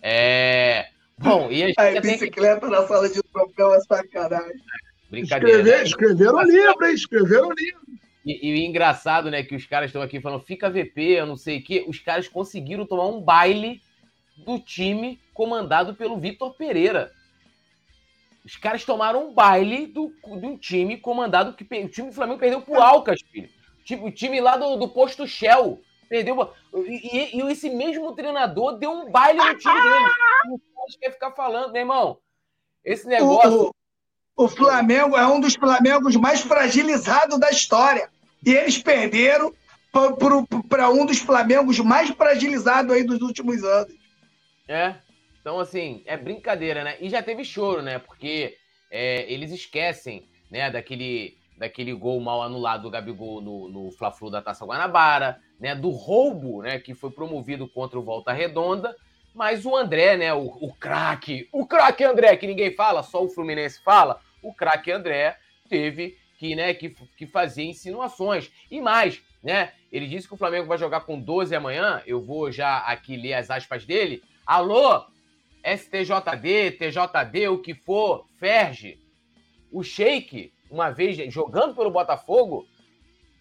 É. 0.02 0.88
Bom, 1.18 1.52
e 1.52 1.64
a 1.64 1.68
gente. 1.68 1.80
Aí, 1.80 2.00
bicicleta 2.00 2.66
que... 2.66 2.72
na 2.72 2.88
sala 2.88 3.10
de 3.10 3.22
troféu 3.22 3.74
é 3.74 3.80
sacanagem. 3.82 4.62
Brincadeira. 5.10 5.58
Escrever, 5.58 5.78
né? 5.78 5.84
Escreveram 5.84 6.36
o 6.36 6.42
livro, 6.42 6.86
hein? 6.86 6.94
Escreveram 6.94 7.48
o 7.50 7.54
livro. 7.54 7.82
E, 8.26 8.50
e, 8.50 8.54
o 8.54 8.56
engraçado, 8.66 9.30
né, 9.30 9.44
que 9.44 9.56
os 9.56 9.68
caras 9.68 9.90
estão 9.90 10.02
aqui 10.02 10.20
falando, 10.20 10.42
fica 10.42 10.70
VP, 10.70 11.02
eu 11.02 11.28
não 11.28 11.36
sei 11.36 11.60
o 11.60 11.64
quê. 11.64 11.86
Os 11.88 12.00
caras 12.00 12.28
conseguiram 12.28 12.86
tomar 12.86 13.08
um 13.08 13.22
baile 13.22 13.82
do 14.38 14.60
time 14.60 15.20
comandado 15.34 15.96
pelo 15.96 16.20
Vitor 16.20 16.54
Pereira. 16.54 17.12
Os 18.44 18.56
caras 18.56 18.86
tomaram 18.86 19.30
um 19.30 19.34
baile 19.34 19.88
do, 19.88 20.14
do 20.40 20.58
time 20.58 20.98
comandado 20.98 21.54
que 21.54 21.64
o 21.64 21.90
time 21.90 22.10
do 22.10 22.16
Flamengo 22.16 22.40
perdeu 22.40 22.62
pro 22.62 22.82
Alcas, 22.82 23.22
filho. 23.32 23.50
O 24.02 24.12
time 24.12 24.40
lá 24.40 24.58
do, 24.58 24.76
do 24.76 24.88
posto 24.88 25.28
Shell 25.28 25.82
Perdeu. 26.08 26.54
E, 26.74 27.38
e, 27.38 27.52
esse 27.52 27.70
mesmo 27.70 28.14
treinador 28.14 28.78
deu 28.78 28.92
um 28.92 29.12
baile 29.12 29.40
no 29.40 29.58
time 29.58 29.82
dele. 29.82 30.06
Não 30.46 30.60
quer 31.00 31.12
ficar 31.12 31.32
falando, 31.32 31.72
meu 31.72 31.82
irmão. 31.82 32.18
Esse 32.84 33.08
negócio. 33.08 33.72
O, 34.36 34.46
o 34.46 34.48
Flamengo 34.48 35.18
é 35.18 35.26
um 35.26 35.40
dos 35.40 35.56
Flamengos 35.56 36.16
mais 36.16 36.42
fragilizados 36.42 37.40
da 37.40 37.50
história. 37.50 38.10
E 38.46 38.54
eles 38.54 38.78
perderam 38.78 39.52
para 40.70 40.90
um 40.90 41.06
dos 41.06 41.20
Flamengos 41.20 41.80
mais 41.80 42.10
fragilizados 42.12 42.92
aí 42.92 43.04
dos 43.04 43.22
últimos 43.22 43.64
anos. 43.64 43.94
É. 44.68 44.96
Então, 45.40 45.60
assim, 45.60 46.02
é 46.06 46.18
brincadeira, 46.18 46.84
né? 46.84 46.98
E 47.00 47.10
já 47.10 47.22
teve 47.22 47.46
choro, 47.46 47.82
né? 47.82 48.00
Porque 48.00 48.58
é, 48.90 49.32
eles 49.32 49.52
esquecem, 49.52 50.28
né, 50.50 50.72
daquele, 50.72 51.38
daquele 51.58 51.94
gol 51.94 52.20
mal 52.20 52.42
anulado 52.42 52.84
do 52.84 52.90
Gabigol 52.90 53.42
no, 53.42 53.70
no 53.70 53.92
Fla-Flu 53.92 54.32
da 54.32 54.42
Taça 54.42 54.66
Guanabara, 54.66 55.40
né? 55.60 55.76
Do 55.76 55.90
roubo, 55.90 56.64
né? 56.64 56.80
Que 56.80 56.96
foi 56.96 57.12
promovido 57.12 57.68
contra 57.68 58.00
o 58.00 58.04
Volta 58.04 58.32
Redonda. 58.32 58.96
Mas 59.36 59.66
o 59.66 59.76
André, 59.76 60.18
né? 60.18 60.34
O, 60.34 60.46
o 60.46 60.74
craque, 60.74 61.48
o 61.52 61.68
craque 61.68 62.04
André, 62.04 62.36
que 62.38 62.48
ninguém 62.48 62.74
fala, 62.74 63.04
só 63.04 63.24
o 63.24 63.30
Fluminense 63.30 63.84
fala. 63.84 64.20
O 64.42 64.54
craque 64.54 64.92
André 64.92 65.38
teve 65.70 66.18
que, 66.38 66.56
né, 66.56 66.74
que, 66.74 66.90
que 66.90 67.26
fazer 67.26 67.64
insinuações. 67.64 68.52
E 68.70 68.82
mais, 68.82 69.22
né? 69.44 69.74
Ele 69.92 70.08
disse 70.08 70.28
que 70.28 70.34
o 70.34 70.38
Flamengo 70.38 70.68
vai 70.68 70.78
jogar 70.78 71.02
com 71.02 71.20
12 71.20 71.56
amanhã. 71.56 72.02
Eu 72.06 72.22
vou 72.22 72.52
já 72.52 72.80
aqui 72.80 73.16
ler 73.16 73.34
as 73.34 73.50
aspas 73.50 73.86
dele. 73.86 74.24
Alô, 74.46 75.04
STJD, 75.66 76.74
TJD, 76.74 77.48
o 77.48 77.58
que 77.58 77.74
for, 77.74 78.28
Ferge. 78.38 79.00
O 79.72 79.82
Sheik, 79.82 80.54
uma 80.70 80.92
vez 80.92 81.18
jogando 81.34 81.74
pelo 81.74 81.90
Botafogo, 81.90 82.68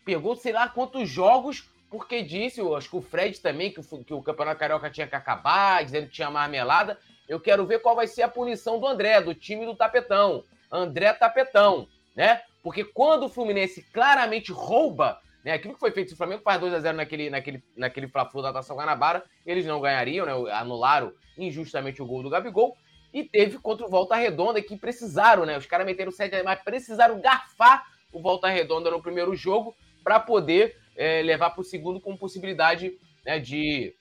pegou 0.02 0.35
sei 0.35 0.55
lá 0.55 0.66
quantos 0.66 1.06
jogos, 1.06 1.68
porque 1.90 2.22
disse, 2.22 2.62
acho 2.74 2.89
que 2.89 2.97
o 2.97 3.02
Fred 3.02 3.39
também, 3.39 3.70
que 3.70 3.81
o, 3.81 4.05
que 4.05 4.14
o 4.14 4.22
Campeonato 4.22 4.59
Carioca 4.59 4.90
tinha 4.90 5.06
que 5.06 5.14
acabar, 5.14 5.85
dizendo 5.85 6.06
que 6.06 6.14
tinha 6.14 6.31
marmelada. 6.31 6.98
Eu 7.28 7.39
quero 7.39 7.66
ver 7.66 7.81
qual 7.81 7.94
vai 7.94 8.06
ser 8.06 8.22
a 8.22 8.28
punição 8.28 8.81
do 8.81 8.86
André, 8.86 9.20
do 9.20 9.35
time 9.35 9.66
do 9.66 9.76
Tapetão. 9.76 10.43
André 10.72 11.12
Tapetão, 11.12 11.86
né? 12.16 12.40
Porque 12.62 12.82
quando 12.82 13.26
o 13.26 13.28
Fluminense 13.28 13.82
claramente 13.93 14.51
rouba 14.51 15.20
né? 15.45 15.53
Aquilo 15.53 15.75
que 15.75 15.81
foi 15.81 15.91
feito, 15.91 16.09
se 16.09 16.15
o 16.15 16.16
Flamengo 16.16 16.43
faz 16.43 16.61
2x0 16.61 16.93
naquele, 16.93 17.29
naquele, 17.29 17.62
naquele 17.77 18.09
Fla-Flu 18.09 18.41
da 18.41 18.53
Taça 18.53 18.75
Guanabara, 18.75 19.23
eles 19.45 19.66
não 19.66 19.81
ganhariam, 19.81 20.25
né? 20.25 20.53
Anularam 20.53 21.12
injustamente 21.37 22.01
o 22.01 22.07
gol 22.07 22.23
do 22.23 22.31
Gabigol. 22.31 22.77
E 23.12 23.23
teve 23.23 23.59
contra 23.59 23.87
o 23.87 23.91
Volta 23.91 24.16
Redonda, 24.16 24.61
que 24.62 24.77
precisaram, 24.77 25.45
né? 25.45 25.59
Os 25.59 25.66
caras 25.66 25.87
meteram 25.87 26.11
7 26.11 26.43
mas 26.43 26.62
precisaram 26.62 27.21
garfar 27.21 27.85
o 28.12 28.21
Volta 28.21 28.49
Redonda 28.49 28.91
no 28.91 29.03
primeiro 29.03 29.37
jogo 29.37 29.77
para 30.03 30.19
poder 30.19 30.77
é, 30.97 31.23
levar 31.23 31.51
para 31.51 31.61
o 31.61 31.65
segundo 31.65 32.01
com 32.01 32.16
possibilidade 32.16 32.99
né, 33.25 33.39
de, 33.39 33.95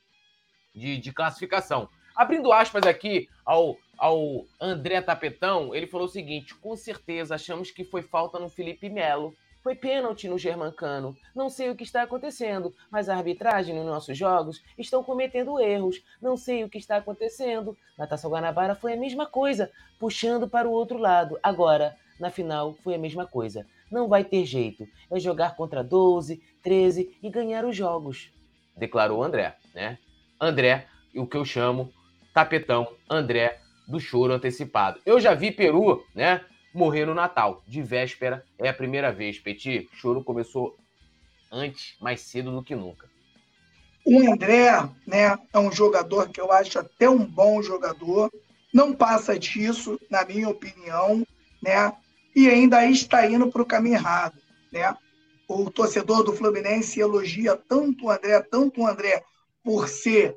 de, 0.74 0.98
de 0.98 1.12
classificação. 1.12 1.90
Abrindo 2.16 2.52
aspas 2.52 2.86
aqui 2.86 3.28
ao, 3.44 3.76
ao 3.98 4.46
André 4.62 5.02
Tapetão, 5.02 5.74
ele 5.76 5.88
falou 5.88 6.08
o 6.08 6.10
seguinte: 6.12 6.56
com 6.56 6.76
certeza 6.76 7.36
achamos 7.36 7.72
que 7.72 7.84
foi 7.84 8.02
falta 8.02 8.40
no 8.40 8.50
Felipe 8.50 8.90
Melo 8.90 9.36
foi 9.64 9.76
pênalti 9.76 10.28
no 10.28 10.38
Germancano. 10.38 11.16
Não 11.34 11.50
sei 11.50 11.70
o 11.70 11.76
que 11.76 11.84
está 11.84 12.04
acontecendo, 12.04 12.76
mas 12.92 13.08
a 13.08 13.16
arbitragem 13.16 13.74
nos 13.74 13.86
nossos 13.86 14.18
jogos 14.18 14.62
estão 14.78 15.02
cometendo 15.02 15.60
erros. 15.60 16.04
Não 16.22 16.36
sei 16.36 16.66
o 16.66 16.70
que 16.70 16.78
está 16.78 16.98
acontecendo. 16.98 17.78
Na 17.98 18.06
Taça 18.06 18.28
Guanabara 18.28 18.76
foi 18.76 18.94
a 18.94 18.98
mesma 18.98 19.26
coisa, 19.26 19.72
puxando 19.98 20.50
para 20.50 20.68
o 20.68 20.72
outro 20.72 20.98
lado. 20.98 21.40
Agora, 21.42 21.96
na 22.20 22.30
final, 22.30 22.74
foi 22.84 22.96
a 22.96 23.00
mesma 23.00 23.26
coisa. 23.26 23.66
Não 23.90 24.10
vai 24.10 24.26
ter 24.26 24.46
jeito. 24.46 24.86
É 25.10 25.18
jogar 25.18 25.56
contra 25.56 25.82
12, 25.82 26.44
13 26.62 27.18
e 27.24 27.30
ganhar 27.30 27.64
os 27.64 27.76
jogos. 27.76 28.32
Declarou 28.76 29.24
André, 29.24 29.56
né? 29.74 29.98
André, 30.40 30.88
o 31.16 31.26
que 31.26 31.38
eu 31.38 31.46
chamo 31.46 31.94
tapetão 32.34 32.88
André 33.10 33.60
do 33.88 34.00
choro 34.00 34.34
antecipado. 34.34 35.00
Eu 35.06 35.20
já 35.20 35.34
vi 35.34 35.52
Peru, 35.52 36.04
né? 36.16 36.42
Morrer 36.74 37.06
no 37.06 37.14
Natal. 37.14 37.64
De 37.68 37.82
véspera 37.82 38.44
é 38.58 38.70
a 38.70 38.74
primeira 38.74 39.12
vez. 39.12 39.40
Petit, 39.40 39.88
choro 39.94 40.24
começou 40.24 40.78
antes, 41.52 41.96
mais 42.02 42.22
cedo 42.22 42.52
do 42.52 42.64
que 42.64 42.76
nunca. 42.76 43.08
O 44.06 44.20
André, 44.32 44.72
né, 45.08 45.38
é 45.54 45.60
um 45.60 45.72
jogador 45.72 46.30
que 46.30 46.42
eu 46.42 46.52
acho 46.52 46.80
até 46.80 47.10
um 47.10 47.24
bom 47.24 47.62
jogador. 47.62 48.32
Não 48.74 48.94
passa 48.94 49.38
disso, 49.38 50.00
na 50.10 50.26
minha 50.26 50.50
opinião, 50.50 51.26
né? 51.62 51.94
E 52.36 52.50
ainda 52.50 52.86
está 52.86 53.26
indo 53.30 53.50
para 53.52 53.62
o 53.62 53.66
caminho 53.66 53.96
errado, 53.96 54.38
né? 54.72 54.96
O 55.48 55.70
torcedor 55.70 56.24
do 56.24 56.34
Fluminense 56.34 57.00
elogia 57.00 57.56
tanto 57.56 58.06
o 58.06 58.10
André, 58.10 58.42
tanto 58.42 58.82
o 58.82 58.88
André 58.88 59.24
por 59.64 59.88
ser 59.88 60.36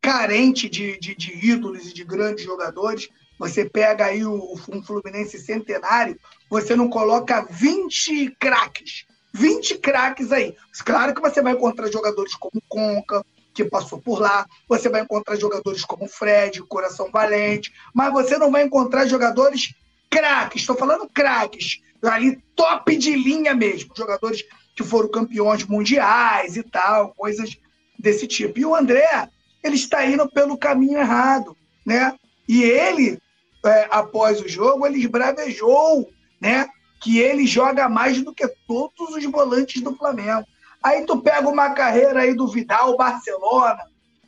carente 0.00 0.68
de, 0.68 0.98
de, 0.98 1.14
de 1.14 1.46
ídolos 1.46 1.90
e 1.90 1.94
de 1.94 2.04
grandes 2.04 2.44
jogadores, 2.44 3.08
você 3.40 3.64
pega 3.64 4.04
aí 4.04 4.22
o, 4.22 4.54
um 4.68 4.82
Fluminense 4.82 5.38
centenário, 5.38 6.20
você 6.50 6.76
não 6.76 6.90
coloca 6.90 7.40
20 7.48 8.36
craques. 8.38 9.06
20 9.32 9.78
craques 9.78 10.30
aí. 10.30 10.54
Claro 10.84 11.14
que 11.14 11.22
você 11.22 11.40
vai 11.40 11.54
encontrar 11.54 11.90
jogadores 11.90 12.34
como 12.34 12.62
Conca, 12.68 13.24
que 13.54 13.64
passou 13.64 13.98
por 13.98 14.20
lá, 14.20 14.46
você 14.68 14.90
vai 14.90 15.00
encontrar 15.00 15.36
jogadores 15.36 15.86
como 15.86 16.06
Fred, 16.06 16.62
Coração 16.64 17.10
Valente, 17.10 17.72
mas 17.94 18.12
você 18.12 18.36
não 18.36 18.50
vai 18.50 18.62
encontrar 18.62 19.06
jogadores 19.06 19.74
craques, 20.10 20.60
estou 20.60 20.76
falando 20.76 21.08
craques, 21.08 21.80
ali 22.02 22.42
top 22.54 22.94
de 22.94 23.14
linha 23.14 23.54
mesmo, 23.54 23.94
jogadores 23.96 24.44
que 24.76 24.84
foram 24.84 25.10
campeões 25.10 25.64
mundiais 25.64 26.58
e 26.58 26.62
tal, 26.62 27.14
coisas 27.14 27.56
desse 27.98 28.26
tipo. 28.26 28.58
E 28.58 28.66
o 28.66 28.74
André, 28.74 29.30
ele 29.64 29.76
está 29.76 30.04
indo 30.04 30.28
pelo 30.28 30.58
caminho 30.58 30.98
errado, 30.98 31.56
né? 31.86 32.14
E 32.46 32.62
ele 32.62 33.18
é, 33.64 33.88
após 33.90 34.40
o 34.40 34.48
jogo, 34.48 34.86
ele 34.86 34.98
esbravejou, 34.98 36.10
né? 36.40 36.68
Que 37.00 37.18
ele 37.18 37.46
joga 37.46 37.88
mais 37.88 38.22
do 38.22 38.34
que 38.34 38.46
todos 38.66 39.14
os 39.16 39.24
volantes 39.24 39.82
do 39.82 39.94
Flamengo. 39.96 40.44
Aí 40.82 41.04
tu 41.04 41.20
pega 41.20 41.48
uma 41.48 41.70
carreira 41.70 42.20
aí 42.20 42.34
do 42.34 42.48
Vidal, 42.48 42.96
Barcelona, 42.96 43.80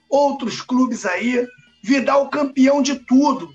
outros 0.09 0.61
clubes 0.61 1.07
aí, 1.07 1.47
Vidal 1.83 2.29
campeão 2.29 2.83
de 2.83 2.97
tudo. 2.97 3.49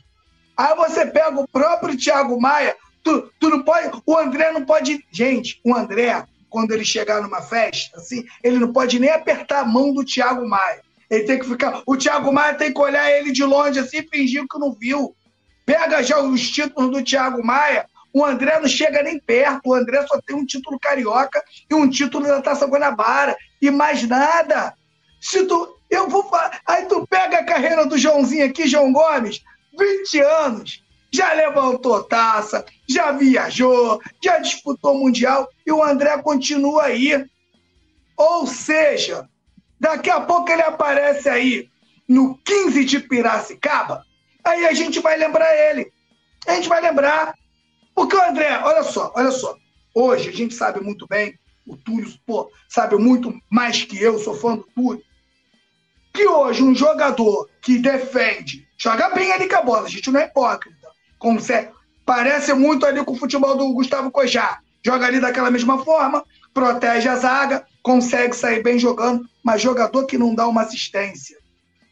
Aí 0.58 0.76
você 0.76 1.06
pega 1.06 1.40
o 1.40 1.48
próprio 1.48 1.96
Thiago 1.96 2.40
Maia, 2.42 2.76
tu, 3.04 3.32
tu 3.40 3.50
não 3.50 3.64
pode, 3.64 3.92
o 4.06 4.18
André 4.18 4.52
não 4.52 4.66
pode, 4.66 5.06
gente, 5.12 5.62
o 5.64 5.76
André, 5.76 6.26
quando 6.50 6.72
ele 6.72 6.84
chegar 6.84 7.22
numa 7.22 7.42
festa, 7.42 7.98
assim, 7.98 8.26
ele 8.44 8.58
não 8.58 8.74
pode 8.74 9.00
nem 9.00 9.12
apertar 9.12 9.60
a 9.60 9.66
mão 9.66 9.94
do 9.94 10.04
Thiago 10.04 10.48
Maia. 10.48 10.82
Ele 11.10 11.24
tem 11.24 11.40
que 11.40 11.48
ficar, 11.48 11.84
o 11.86 11.96
Thiago 11.96 12.34
Maia 12.34 12.56
tem 12.56 12.74
que 12.74 12.82
olhar 12.82 13.10
ele 13.12 13.32
de 13.32 13.44
longe 13.44 13.80
assim, 13.80 14.02
fingir 14.12 14.46
que 14.50 14.60
não 14.60 14.74
viu. 14.74 15.16
Pega 15.68 16.02
já 16.02 16.18
os 16.22 16.50
títulos 16.50 16.90
do 16.90 17.04
Thiago 17.04 17.46
Maia, 17.46 17.86
o 18.14 18.24
André 18.24 18.58
não 18.58 18.70
chega 18.70 19.04
nem 19.04 19.20
perto. 19.20 19.68
O 19.68 19.74
André 19.74 20.02
só 20.08 20.18
tem 20.26 20.34
um 20.34 20.46
título 20.46 20.80
carioca 20.80 21.44
e 21.70 21.76
um 21.76 21.90
título 21.90 22.26
da 22.26 22.42
Taça 22.42 22.66
Guanabara. 22.66 23.36
E 23.62 23.70
mais 23.70 24.02
nada. 24.08 24.74
Se 25.20 25.46
tu. 25.46 25.76
Eu 25.90 26.08
vou. 26.08 26.26
Aí 26.66 26.86
tu 26.86 27.06
pega 27.06 27.40
a 27.40 27.44
carreira 27.44 27.86
do 27.86 27.98
Joãozinho 27.98 28.46
aqui, 28.46 28.66
João 28.66 28.94
Gomes, 28.94 29.44
20 29.78 30.20
anos. 30.22 30.84
Já 31.12 31.34
levantou 31.34 32.04
taça, 32.04 32.66
já 32.88 33.12
viajou, 33.12 34.02
já 34.24 34.40
disputou 34.40 34.98
Mundial 34.98 35.50
e 35.66 35.72
o 35.72 35.84
André 35.84 36.18
continua 36.22 36.84
aí. 36.84 37.26
Ou 38.16 38.48
seja, 38.48 39.28
daqui 39.78 40.10
a 40.10 40.22
pouco 40.22 40.50
ele 40.50 40.62
aparece 40.62 41.28
aí 41.28 41.70
no 42.08 42.38
15 42.38 42.86
de 42.86 43.00
Piracicaba 43.02 44.07
Aí 44.48 44.66
a 44.66 44.74
gente 44.74 45.02
vai 45.02 45.18
lembrar 45.18 45.54
ele. 45.54 45.92
A 46.48 46.56
gente 46.56 46.70
vai 46.70 46.82
lembrar. 46.82 47.34
Porque 47.94 48.16
o 48.16 48.24
André, 48.24 48.58
olha 48.64 48.82
só, 48.82 49.12
olha 49.14 49.32
só. 49.32 49.58
Hoje 49.94 50.30
a 50.30 50.32
gente 50.32 50.54
sabe 50.54 50.80
muito 50.80 51.06
bem, 51.08 51.38
o 51.66 51.76
Túlio 51.76 52.14
pô, 52.26 52.50
sabe 52.70 52.96
muito 52.96 53.34
mais 53.50 53.84
que 53.84 54.02
eu, 54.02 54.18
sou 54.20 54.36
fã 54.36 54.56
do 54.56 54.64
Túlio, 54.74 55.04
que 56.14 56.26
hoje 56.28 56.64
um 56.64 56.74
jogador 56.74 57.50
que 57.62 57.80
defende, 57.80 58.68
joga 58.78 59.10
bem 59.10 59.32
ali 59.32 59.50
com 59.50 59.56
a 59.56 59.62
bola, 59.64 59.88
a 59.88 59.90
gente 59.90 60.12
não 60.12 60.20
é 60.20 60.26
hipócrita. 60.26 60.88
Consegue, 61.18 61.72
parece 62.06 62.54
muito 62.54 62.86
ali 62.86 63.04
com 63.04 63.14
o 63.14 63.18
futebol 63.18 63.58
do 63.58 63.74
Gustavo 63.74 64.12
Cojá. 64.12 64.60
Joga 64.86 65.08
ali 65.08 65.20
daquela 65.20 65.52
mesma 65.52 65.84
forma, 65.84 66.24
protege 66.54 67.10
a 67.10 67.16
zaga, 67.16 67.66
consegue 67.82 68.36
sair 68.36 68.62
bem 68.62 68.80
jogando, 68.80 69.28
mas 69.44 69.62
jogador 69.62 70.06
que 70.06 70.18
não 70.18 70.34
dá 70.34 70.48
uma 70.48 70.62
assistência, 70.62 71.38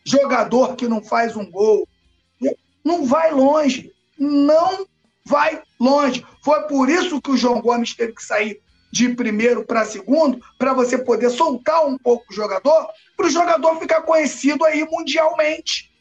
jogador 0.06 0.76
que 0.76 0.88
não 0.88 1.04
faz 1.04 1.36
um 1.36 1.50
gol, 1.50 1.88
não 2.86 3.04
vai 3.04 3.32
longe. 3.32 3.92
Não 4.18 4.86
vai 5.26 5.62
longe. 5.80 6.24
Foi 6.44 6.62
por 6.68 6.88
isso 6.88 7.20
que 7.20 7.32
o 7.32 7.38
João 7.38 7.60
Gomes 7.60 7.96
teve 7.96 8.14
que 8.14 8.24
sair 8.24 8.62
de 8.92 9.10
primeiro 9.10 9.66
para 9.66 9.84
segundo, 9.84 10.40
para 10.58 10.74
você 10.74 10.98
poder 10.98 11.30
soltar 11.30 11.86
um 11.86 11.98
pouco 11.98 12.26
o 12.30 12.34
jogador, 12.34 12.88
para 13.18 13.26
o 13.26 13.30
jogador 13.30 13.78
ficar 13.78 14.04
conhecido 14.04 14.64
aí 14.64 14.88
mundialmente. 14.90 15.92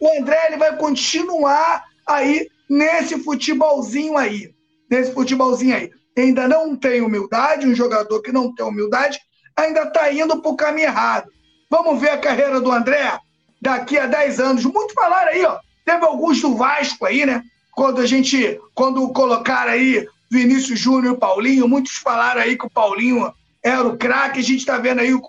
O 0.00 0.08
André 0.18 0.46
ele 0.46 0.56
vai 0.56 0.76
continuar 0.76 1.84
aí 2.04 2.48
nesse 2.68 3.22
futebolzinho 3.22 4.16
aí. 4.16 4.52
Nesse 4.90 5.12
futebolzinho 5.12 5.76
aí. 5.76 5.90
Ainda 6.16 6.48
não 6.48 6.74
tem 6.74 7.02
humildade, 7.02 7.68
um 7.68 7.74
jogador 7.74 8.20
que 8.20 8.32
não 8.32 8.52
tem 8.52 8.66
humildade, 8.66 9.20
ainda 9.56 9.82
está 9.82 10.12
indo 10.12 10.40
para 10.40 10.50
o 10.50 10.56
caminho 10.56 10.88
errado. 10.88 11.30
Vamos 11.70 12.00
ver 12.00 12.10
a 12.10 12.18
carreira 12.18 12.60
do 12.60 12.72
André 12.72 13.16
daqui 13.60 13.98
a 13.98 14.06
10 14.06 14.40
anos. 14.40 14.64
Muito 14.64 14.92
falaram 14.92 15.32
aí, 15.32 15.44
ó. 15.44 15.58
Teve 15.84 16.04
alguns 16.04 16.40
do 16.40 16.56
Vasco 16.56 17.04
aí, 17.04 17.26
né? 17.26 17.42
Quando 17.72 18.00
a 18.00 18.06
gente, 18.06 18.60
quando 18.74 19.06
colocaram 19.12 19.72
aí 19.72 20.06
Vinícius 20.30 20.78
Júnior 20.78 21.14
e 21.14 21.18
Paulinho, 21.18 21.68
muitos 21.68 21.96
falaram 21.96 22.40
aí 22.40 22.56
que 22.56 22.66
o 22.66 22.70
Paulinho 22.70 23.32
era 23.62 23.86
o 23.86 23.96
craque. 23.96 24.40
A 24.40 24.42
gente 24.42 24.60
está 24.60 24.78
vendo 24.78 25.00
aí 25.00 25.12
o, 25.12 25.20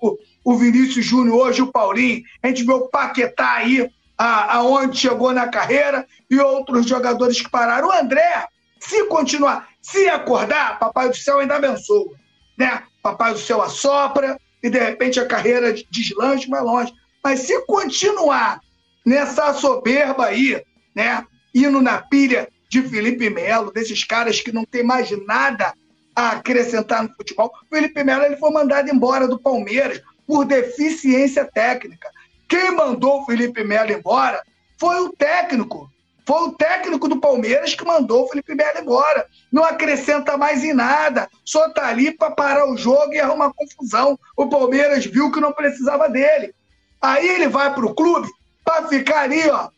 o 0.44 0.56
Vinícius 0.56 1.06
Júnior 1.06 1.48
hoje, 1.48 1.62
o 1.62 1.72
Paulinho. 1.72 2.24
A 2.42 2.48
gente 2.48 2.64
vê 2.64 2.74
o 2.74 2.88
Paquetá 2.88 3.54
aí, 3.54 3.90
a, 4.18 4.58
aonde 4.58 4.98
chegou 4.98 5.34
na 5.34 5.48
carreira, 5.48 6.08
e 6.30 6.40
outros 6.40 6.88
jogadores 6.88 7.42
que 7.42 7.50
pararam. 7.50 7.88
O 7.88 7.92
André, 7.92 8.48
se 8.80 9.06
continuar, 9.06 9.68
se 9.82 10.08
acordar, 10.08 10.80
Papai 10.80 11.10
do 11.10 11.16
Céu 11.16 11.40
ainda 11.40 11.56
abençoa. 11.56 12.14
Né? 12.58 12.84
Papai 13.02 13.34
do 13.34 13.40
Céu 13.40 13.62
assopra 13.62 14.40
e 14.64 14.70
de 14.70 14.80
repente 14.80 15.20
a 15.20 15.28
carreira 15.28 15.74
deslanche 15.92 16.50
mais 16.50 16.64
longe. 16.64 16.94
Mas 17.24 17.42
se 17.42 17.60
continuar 17.66 18.60
nessa 19.06 19.54
soberba 19.54 20.26
aí, 20.26 20.62
né? 20.94 21.24
Indo 21.54 21.82
na 21.82 22.02
pilha 22.02 22.50
de 22.70 22.82
Felipe 22.82 23.30
Melo, 23.30 23.72
desses 23.72 24.04
caras 24.04 24.42
que 24.42 24.52
não 24.52 24.66
tem 24.66 24.84
mais 24.84 25.10
nada 25.26 25.74
a 26.16 26.32
acrescentar 26.32 27.04
no 27.04 27.14
futebol. 27.14 27.52
O 27.72 27.76
Felipe 27.76 28.04
Melo 28.04 28.24
ele 28.24 28.38
foi 28.38 28.52
mandado 28.52 28.90
embora 28.90 29.28
do 29.28 29.40
Palmeiras 29.40 30.02
por 30.26 30.46
deficiência 30.46 31.46
técnica. 31.46 32.10
Quem 32.48 32.72
mandou 32.72 33.22
o 33.22 33.26
Felipe 33.26 33.64
Melo 33.64 33.92
embora 33.92 34.42
foi 34.78 35.00
o 35.02 35.12
técnico. 35.14 35.90
Foi 36.26 36.48
o 36.48 36.54
técnico 36.54 37.08
do 37.08 37.20
Palmeiras 37.20 37.76
que 37.76 37.86
mandou 37.86 38.24
o 38.24 38.28
Felipe 38.28 38.56
Melo 38.56 38.80
embora. 38.80 39.28
Não 39.52 39.64
acrescenta 39.64 40.36
mais 40.38 40.64
em 40.64 40.74
nada. 40.74 41.30
Só 41.44 41.70
tá 41.70 41.88
ali 41.88 42.12
para 42.12 42.32
parar 42.32 42.68
o 42.68 42.76
jogo 42.76 43.14
e 43.14 43.20
arrumar 43.20 43.54
confusão. 43.54 44.18
O 44.36 44.48
Palmeiras 44.48 45.06
viu 45.06 45.32
que 45.32 45.40
não 45.40 45.54
precisava 45.54 46.10
dele. 46.10 46.54
Aí 47.00 47.28
ele 47.28 47.48
vai 47.48 47.74
para 47.74 47.86
o 47.86 47.94
clube 47.94 48.28
para 48.66 48.88
ficar 48.88 49.22
ali, 49.22 49.48
ó, 49.48 49.70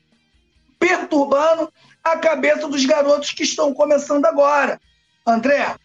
perturbando 0.80 1.72
a 2.04 2.18
cabeça 2.18 2.68
dos 2.68 2.86
garotos 2.86 3.32
que 3.32 3.44
estão 3.44 3.74
começando 3.74 4.26
agora. 4.26 4.80
André, 5.26 5.76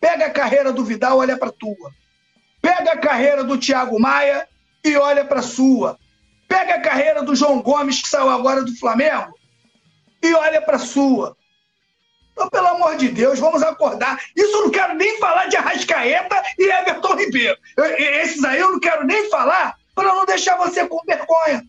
pega 0.00 0.26
a 0.26 0.30
carreira 0.30 0.72
do 0.72 0.84
Vidal, 0.84 1.18
olha 1.18 1.36
para 1.36 1.50
tua. 1.50 1.90
Pega 2.62 2.92
a 2.92 2.98
carreira 2.98 3.42
do 3.42 3.58
Thiago 3.58 4.00
Maia 4.00 4.48
e 4.84 4.96
olha 4.96 5.24
para 5.24 5.42
sua. 5.42 5.98
Pega 6.46 6.76
a 6.76 6.80
carreira 6.80 7.22
do 7.22 7.34
João 7.34 7.60
Gomes, 7.60 8.00
que 8.00 8.08
saiu 8.08 8.30
agora 8.30 8.62
do 8.62 8.76
Flamengo, 8.76 9.34
e 10.22 10.32
olha 10.34 10.62
para 10.62 10.78
sua. 10.78 11.36
Então, 12.32 12.48
pelo 12.48 12.68
amor 12.68 12.96
de 12.96 13.08
Deus, 13.08 13.38
vamos 13.38 13.62
acordar. 13.62 14.20
Isso 14.36 14.56
eu 14.56 14.62
não 14.64 14.70
quero 14.70 14.94
nem 14.94 15.18
falar 15.18 15.46
de 15.46 15.56
Arrascaeta 15.56 16.42
e 16.58 16.64
Everton 16.64 17.14
Ribeiro. 17.16 17.56
esses 17.98 18.44
aí 18.44 18.60
eu 18.60 18.72
não 18.72 18.80
quero 18.80 19.04
nem 19.04 19.28
falar 19.30 19.76
para 19.94 20.14
não 20.14 20.24
deixar 20.24 20.56
você 20.56 20.86
com 20.86 21.00
vergonha. 21.06 21.64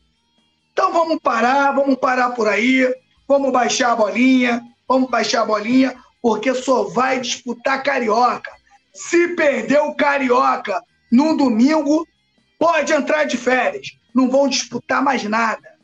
Então 0.76 0.91
vamos 0.91 1.19
parar, 1.22 1.72
vamos 1.72 1.95
parar 1.95 2.31
por 2.31 2.49
aí, 2.49 2.93
vamos 3.26 3.49
baixar 3.49 3.93
a 3.93 3.95
bolinha, 3.95 4.61
vamos 4.85 5.10
baixar 5.10 5.43
a 5.43 5.45
bolinha, 5.45 5.95
porque 6.22 6.53
só 6.53 6.84
vai 6.84 7.22
disputar 7.22 7.81
Carioca. 7.81 8.52
Se 8.93 9.38
perder 9.38 9.80
o 9.80 9.95
Carioca 9.95 10.81
no 11.10 11.38
domingo, 11.38 12.06
pode 12.60 12.91
entrar 12.91 13.23
de 13.23 13.38
férias. 13.38 13.97
Não 14.14 14.30
vão 14.30 14.49
disputar 14.49 15.02
mais 15.02 15.23
nada. 15.23 15.76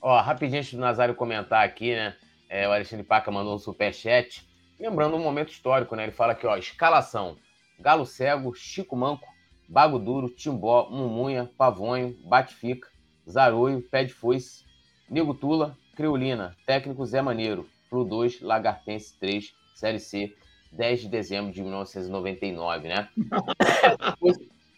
Ó, 0.00 0.20
rapidinho 0.20 0.60
antes 0.60 0.72
do 0.72 0.78
Nazário 0.78 1.16
comentar 1.16 1.64
aqui, 1.64 1.96
né? 1.96 2.14
É, 2.48 2.68
o 2.68 2.72
Alexandre 2.72 3.04
Paca 3.04 3.28
mandou 3.32 3.56
um 3.56 3.58
superchat. 3.58 4.48
Lembrando 4.78 5.16
um 5.16 5.22
momento 5.22 5.50
histórico, 5.50 5.96
né? 5.96 6.04
Ele 6.04 6.12
fala 6.12 6.34
aqui, 6.34 6.46
ó, 6.46 6.56
escalação. 6.56 7.36
Galo 7.80 8.06
Cego, 8.06 8.54
Chico 8.54 8.94
Manco, 8.94 9.26
Bago 9.68 9.98
Duro, 9.98 10.30
Timbó, 10.30 10.88
Mumunha, 10.88 11.50
Pavonho, 11.58 12.16
Bate-Fica, 12.24 12.93
Zaroio, 13.28 13.82
Pé 13.82 14.04
de 14.04 14.12
Foice, 14.12 14.64
Nego 15.08 15.34
Tula, 15.34 15.76
Criolina, 15.96 16.56
Técnico 16.66 17.04
Zé 17.06 17.22
Maneiro, 17.22 17.68
Flu 17.88 18.04
2, 18.04 18.40
Lagartense 18.40 19.18
3, 19.18 19.54
Série 19.74 19.98
C, 19.98 20.34
10 20.72 21.02
de 21.02 21.08
dezembro 21.08 21.52
de 21.52 21.62
1999, 21.62 22.88
né? 22.88 23.08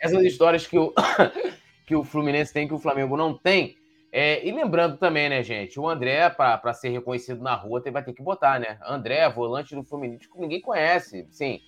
Essas 0.01 0.23
histórias 0.24 0.66
que 0.66 0.78
o, 0.78 0.93
que 1.86 1.97
o 1.97 2.05
Fluminense 2.05 2.52
tem 2.52 2.68
que 2.68 2.74
o 2.74 2.78
Flamengo 2.78 3.16
não 3.16 3.36
tem. 3.36 3.77
É, 4.12 4.47
e 4.47 4.51
lembrando 4.51 4.97
também, 4.97 5.28
né, 5.28 5.43
gente, 5.43 5.78
o 5.78 5.89
André, 5.89 6.28
para 6.31 6.73
ser 6.73 6.90
reconhecido 6.90 7.43
na 7.43 7.55
rua, 7.55 7.82
vai 7.93 8.05
ter 8.05 8.12
que 8.12 8.23
botar, 8.23 8.59
né? 8.59 8.78
André, 8.86 9.28
volante 9.28 9.74
do 9.74 9.82
Fluminense, 9.82 10.31
que 10.31 10.40
ninguém 10.40 10.60
conhece. 10.60 11.27
Sim, 11.31 11.60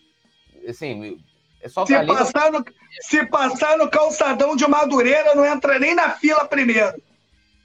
assim, 0.67 1.19
é 1.61 1.69
só 1.69 1.85
se, 1.85 2.07
passar 2.07 2.53
no, 2.53 2.65
se 3.01 3.27
passar 3.27 3.77
no 3.77 3.91
calçadão 3.91 4.55
de 4.55 4.67
Madureira, 4.67 5.35
não 5.35 5.45
entra 5.45 5.79
nem 5.79 5.95
na 5.95 6.11
fila 6.11 6.45
primeiro. 6.47 7.01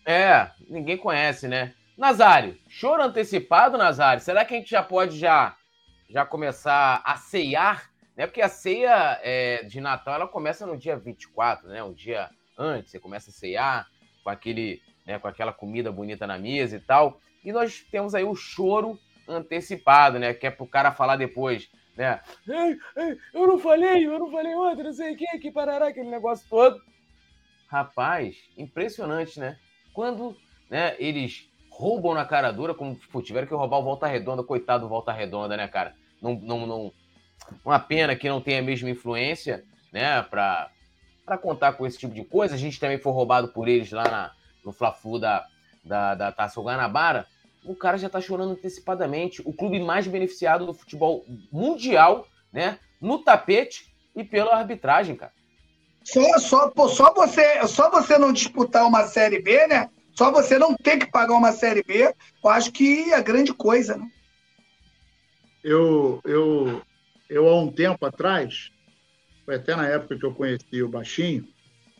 É, 0.05 0.49
ninguém 0.67 0.97
conhece, 0.97 1.47
né? 1.47 1.73
Nazário, 1.97 2.57
choro 2.67 3.03
antecipado, 3.03 3.77
Nazário? 3.77 4.21
Será 4.21 4.43
que 4.43 4.55
a 4.55 4.57
gente 4.57 4.69
já 4.69 4.81
pode 4.81 5.17
já, 5.17 5.55
já 6.09 6.25
começar 6.25 7.01
a 7.05 7.15
ceiar? 7.17 7.89
Né? 8.17 8.25
Porque 8.25 8.41
a 8.41 8.49
ceia 8.49 9.19
é, 9.23 9.63
de 9.63 9.79
Natal 9.79 10.15
ela 10.15 10.27
começa 10.27 10.65
no 10.65 10.77
dia 10.77 10.97
24, 10.97 11.67
né? 11.67 11.83
Um 11.83 11.93
dia 11.93 12.29
antes, 12.57 12.91
você 12.91 12.99
começa 12.99 13.29
a 13.29 13.33
ceiar 13.33 13.87
com, 14.23 14.29
aquele, 14.29 14.81
né, 15.05 15.19
com 15.19 15.27
aquela 15.27 15.53
comida 15.53 15.91
bonita 15.91 16.25
na 16.25 16.37
mesa 16.37 16.77
e 16.77 16.79
tal. 16.79 17.19
E 17.43 17.51
nós 17.51 17.85
temos 17.91 18.15
aí 18.15 18.23
o 18.23 18.35
choro 18.35 18.99
antecipado, 19.27 20.17
né? 20.17 20.33
Que 20.33 20.47
é 20.47 20.51
pro 20.51 20.65
cara 20.65 20.91
falar 20.91 21.15
depois 21.15 21.69
né? 21.95 22.21
Ei, 22.47 22.77
ei, 22.97 23.17
eu 23.33 23.47
não 23.47 23.59
falei, 23.59 24.05
eu 24.05 24.19
não 24.19 24.31
falei 24.31 24.55
ontem, 24.55 24.83
não 24.83 24.93
sei 24.93 25.13
o 25.13 25.17
que, 25.17 25.25
que 25.39 25.51
parará 25.51 25.87
aquele 25.87 26.09
negócio 26.09 26.47
todo. 26.49 26.81
Rapaz, 27.67 28.37
impressionante, 28.57 29.39
né? 29.39 29.57
Quando 29.93 30.35
né, 30.69 30.95
eles 30.99 31.49
roubam 31.69 32.13
na 32.13 32.25
cara 32.25 32.51
dura, 32.51 32.73
como 32.73 32.95
pô, 33.11 33.21
tiveram 33.21 33.47
que 33.47 33.53
roubar 33.53 33.79
o 33.79 33.83
Volta 33.83 34.07
Redonda, 34.07 34.43
coitado 34.43 34.83
do 34.83 34.89
Volta 34.89 35.11
Redonda, 35.11 35.57
né, 35.57 35.67
cara? 35.67 35.95
Não, 36.21 36.35
não, 36.35 36.67
não, 36.67 36.93
uma 37.63 37.79
pena 37.79 38.15
que 38.15 38.29
não 38.29 38.41
tenha 38.41 38.59
a 38.59 38.63
mesma 38.63 38.89
influência, 38.89 39.63
né, 39.91 40.21
pra, 40.23 40.69
pra 41.25 41.37
contar 41.37 41.73
com 41.73 41.85
esse 41.85 41.97
tipo 41.97 42.13
de 42.13 42.23
coisa. 42.23 42.55
A 42.55 42.57
gente 42.57 42.79
também 42.79 42.97
foi 42.97 43.11
roubado 43.11 43.49
por 43.49 43.67
eles 43.67 43.91
lá 43.91 44.03
na, 44.03 44.31
no 44.63 44.71
Fla-Flu 44.71 45.19
da, 45.19 45.45
da, 45.83 46.15
da 46.15 46.31
Taça 46.31 46.61
Guanabara 46.61 47.27
o 47.65 47.75
cara 47.75 47.97
já 47.97 48.07
está 48.07 48.19
chorando 48.19 48.51
antecipadamente. 48.51 49.41
O 49.45 49.53
clube 49.53 49.79
mais 49.79 50.07
beneficiado 50.07 50.65
do 50.65 50.73
futebol 50.73 51.25
mundial, 51.51 52.27
né? 52.51 52.79
No 53.01 53.19
tapete 53.19 53.93
e 54.15 54.23
pela 54.23 54.55
arbitragem, 54.55 55.15
cara. 55.15 55.31
Só, 56.03 56.37
só, 56.39 56.69
pô, 56.69 56.89
só, 56.89 57.13
você, 57.13 57.65
só 57.67 57.89
você 57.89 58.17
não 58.17 58.33
disputar 58.33 58.85
uma 58.85 59.07
Série 59.07 59.41
B, 59.41 59.67
né? 59.67 59.89
Só 60.13 60.31
você 60.31 60.59
não 60.59 60.75
ter 60.75 60.97
que 60.97 61.09
pagar 61.09 61.33
uma 61.33 61.51
Série 61.51 61.83
B, 61.83 62.13
eu 62.43 62.49
acho 62.49 62.71
que 62.71 63.11
é 63.11 63.21
grande 63.21 63.53
coisa, 63.53 63.97
né? 63.97 64.07
Eu, 65.63 66.19
eu, 66.25 66.81
eu 67.29 67.47
há 67.47 67.59
um 67.59 67.71
tempo 67.71 68.05
atrás, 68.05 68.69
foi 69.45 69.55
até 69.55 69.75
na 69.75 69.87
época 69.87 70.17
que 70.17 70.25
eu 70.25 70.33
conheci 70.33 70.83
o 70.83 70.89
Baixinho, 70.89 71.47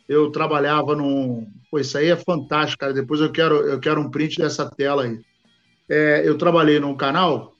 eu 0.08 0.30
trabalhava 0.30 0.94
num. 0.94 1.50
Pô, 1.70 1.78
isso 1.78 1.96
aí 1.96 2.10
é 2.10 2.16
fantástico, 2.16 2.80
cara. 2.80 2.92
Depois 2.92 3.20
eu 3.20 3.32
quero, 3.32 3.56
eu 3.66 3.80
quero 3.80 4.00
um 4.00 4.10
print 4.10 4.36
dessa 4.36 4.70
tela 4.70 5.04
aí. 5.04 5.18
É, 5.88 6.22
eu 6.24 6.38
trabalhei 6.38 6.80
num 6.80 6.96
canal 6.96 7.54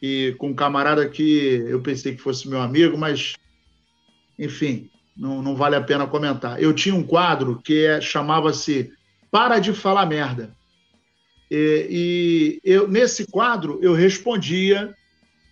e 0.00 0.34
com 0.38 0.48
um 0.48 0.54
camarada 0.54 1.08
que 1.08 1.64
eu 1.68 1.80
pensei 1.80 2.14
que 2.14 2.22
fosse 2.22 2.48
meu 2.48 2.60
amigo, 2.60 2.98
mas 2.98 3.34
enfim, 4.38 4.90
não, 5.16 5.42
não 5.42 5.54
vale 5.54 5.76
a 5.76 5.80
pena 5.80 6.06
comentar. 6.06 6.60
Eu 6.60 6.72
tinha 6.72 6.94
um 6.94 7.02
quadro 7.02 7.60
que 7.62 7.84
é, 7.84 8.00
chamava-se 8.00 8.90
Para 9.30 9.58
de 9.58 9.72
Falar 9.72 10.06
Merda. 10.06 10.54
E, 11.50 11.86
e, 11.90 12.60
eu, 12.64 12.88
nesse 12.88 13.26
quadro 13.30 13.78
eu 13.82 13.92
respondia 13.92 14.94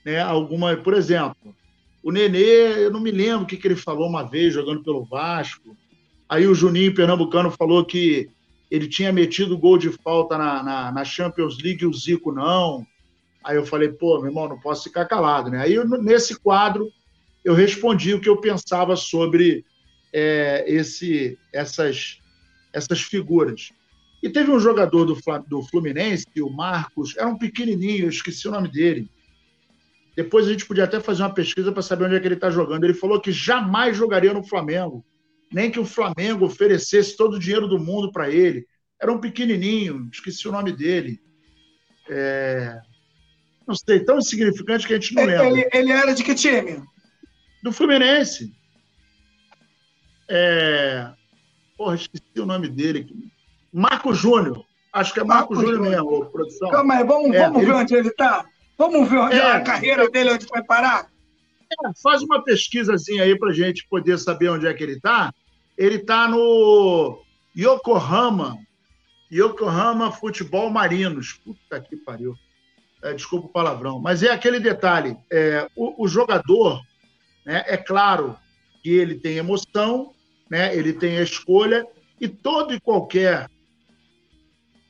né, 0.04 0.20
alguma, 0.20 0.76
por 0.76 0.94
exemplo, 0.94 1.54
o 2.02 2.10
Nenê, 2.10 2.84
eu 2.84 2.90
não 2.90 3.00
me 3.00 3.10
lembro 3.10 3.42
o 3.42 3.46
que, 3.46 3.56
que 3.56 3.68
ele 3.68 3.76
falou 3.76 4.08
uma 4.08 4.22
vez 4.22 4.54
jogando 4.54 4.82
pelo 4.82 5.04
Vasco. 5.04 5.76
Aí 6.28 6.46
o 6.46 6.54
Juninho 6.54 6.94
Pernambucano 6.94 7.50
falou 7.50 7.84
que 7.84 8.30
ele 8.70 8.86
tinha 8.86 9.12
metido 9.12 9.58
gol 9.58 9.76
de 9.76 9.90
falta 9.90 10.38
na, 10.38 10.62
na, 10.62 10.92
na, 10.92 11.04
Champions 11.04 11.58
League 11.58 11.82
e 11.82 11.86
o 11.86 11.92
Zico 11.92 12.30
não. 12.30 12.86
Aí 13.42 13.56
eu 13.56 13.66
falei, 13.66 13.88
pô, 13.88 14.18
meu 14.18 14.30
irmão, 14.30 14.48
não 14.48 14.60
posso 14.60 14.84
ficar 14.84 15.06
calado, 15.06 15.50
né? 15.50 15.62
Aí 15.62 15.76
nesse 16.00 16.38
quadro 16.38 16.88
eu 17.44 17.54
respondi 17.54 18.14
o 18.14 18.20
que 18.20 18.28
eu 18.28 18.36
pensava 18.36 18.94
sobre 18.94 19.64
é, 20.12 20.64
esse, 20.68 21.38
essas, 21.52 22.20
essas 22.72 23.00
figuras. 23.00 23.72
E 24.22 24.28
teve 24.28 24.50
um 24.50 24.60
jogador 24.60 25.06
do, 25.06 25.18
do 25.48 25.62
Fluminense, 25.62 26.26
o 26.40 26.50
Marcos, 26.50 27.16
era 27.16 27.26
um 27.26 27.38
pequenininho, 27.38 28.04
eu 28.04 28.10
esqueci 28.10 28.46
o 28.46 28.50
nome 28.50 28.68
dele. 28.68 29.10
Depois 30.14 30.46
a 30.46 30.50
gente 30.50 30.66
podia 30.66 30.84
até 30.84 31.00
fazer 31.00 31.22
uma 31.22 31.32
pesquisa 31.32 31.72
para 31.72 31.82
saber 31.82 32.04
onde 32.04 32.16
é 32.16 32.20
que 32.20 32.26
ele 32.26 32.34
está 32.34 32.50
jogando. 32.50 32.84
Ele 32.84 32.92
falou 32.92 33.20
que 33.20 33.32
jamais 33.32 33.96
jogaria 33.96 34.34
no 34.34 34.44
Flamengo 34.44 35.02
nem 35.52 35.70
que 35.70 35.80
o 35.80 35.84
Flamengo 35.84 36.46
oferecesse 36.46 37.16
todo 37.16 37.34
o 37.34 37.38
dinheiro 37.38 37.66
do 37.66 37.78
mundo 37.78 38.12
para 38.12 38.30
ele. 38.30 38.66
Era 39.00 39.12
um 39.12 39.20
pequenininho, 39.20 40.08
esqueci 40.12 40.46
o 40.46 40.52
nome 40.52 40.72
dele. 40.72 41.20
É... 42.08 42.80
Não 43.66 43.74
sei, 43.74 44.00
tão 44.00 44.18
insignificante 44.18 44.86
que 44.86 44.94
a 44.94 44.98
gente 44.98 45.14
não 45.14 45.24
lembra. 45.24 45.46
Ele, 45.46 45.68
ele 45.72 45.92
era 45.92 46.12
de 46.12 46.22
que 46.22 46.34
time? 46.34 46.82
Do 47.62 47.72
Fluminense. 47.72 48.52
É... 50.28 51.10
Porra, 51.76 51.94
esqueci 51.94 52.38
o 52.38 52.46
nome 52.46 52.68
dele. 52.68 53.08
Marco 53.72 54.12
Júnior. 54.14 54.64
Acho 54.92 55.14
que 55.14 55.20
é 55.20 55.24
Marco, 55.24 55.54
Marco 55.54 55.66
Júnior 55.66 55.90
mesmo, 55.90 56.26
produção. 56.26 56.70
Calma 56.70 56.94
aí, 56.94 57.04
vamos, 57.04 57.34
é, 57.34 57.40
vamos 57.40 57.62
ele... 57.62 57.66
ver 57.66 57.72
onde 57.76 57.94
ele 57.94 58.08
está? 58.08 58.44
Vamos 58.76 59.08
ver 59.08 59.18
onde 59.18 59.36
é, 59.36 59.52
a 59.52 59.60
carreira 59.60 60.10
dele, 60.10 60.32
onde 60.32 60.46
vai 60.46 60.64
parar? 60.64 61.06
É, 61.70 61.90
faz 62.02 62.22
uma 62.22 62.42
pesquisazinha 62.42 63.22
aí 63.22 63.38
para 63.38 63.52
gente 63.52 63.86
poder 63.88 64.18
saber 64.18 64.48
onde 64.48 64.66
é 64.66 64.74
que 64.74 64.82
ele 64.82 64.94
está. 64.94 65.32
Ele 65.80 65.96
está 65.96 66.28
no 66.28 67.22
Yokohama, 67.56 68.58
Yokohama 69.32 70.12
Futebol 70.12 70.68
Marinos. 70.68 71.40
Puta 71.42 71.80
que 71.80 71.96
pariu. 71.96 72.34
É, 73.02 73.14
desculpa 73.14 73.46
o 73.46 73.50
palavrão. 73.50 73.98
Mas 73.98 74.22
é 74.22 74.30
aquele 74.30 74.60
detalhe: 74.60 75.16
é, 75.32 75.66
o, 75.74 76.04
o, 76.04 76.06
jogador, 76.06 76.82
né, 77.46 77.64
é 77.66 77.78
claro 77.78 78.36
que 78.82 78.90
ele 78.90 79.14
tem 79.14 79.38
emoção, 79.38 80.12
né, 80.50 80.76
ele 80.76 80.92
tem 80.92 81.16
a 81.16 81.22
escolha, 81.22 81.86
e 82.20 82.28
todo 82.28 82.74
e 82.74 82.80
qualquer. 82.80 83.48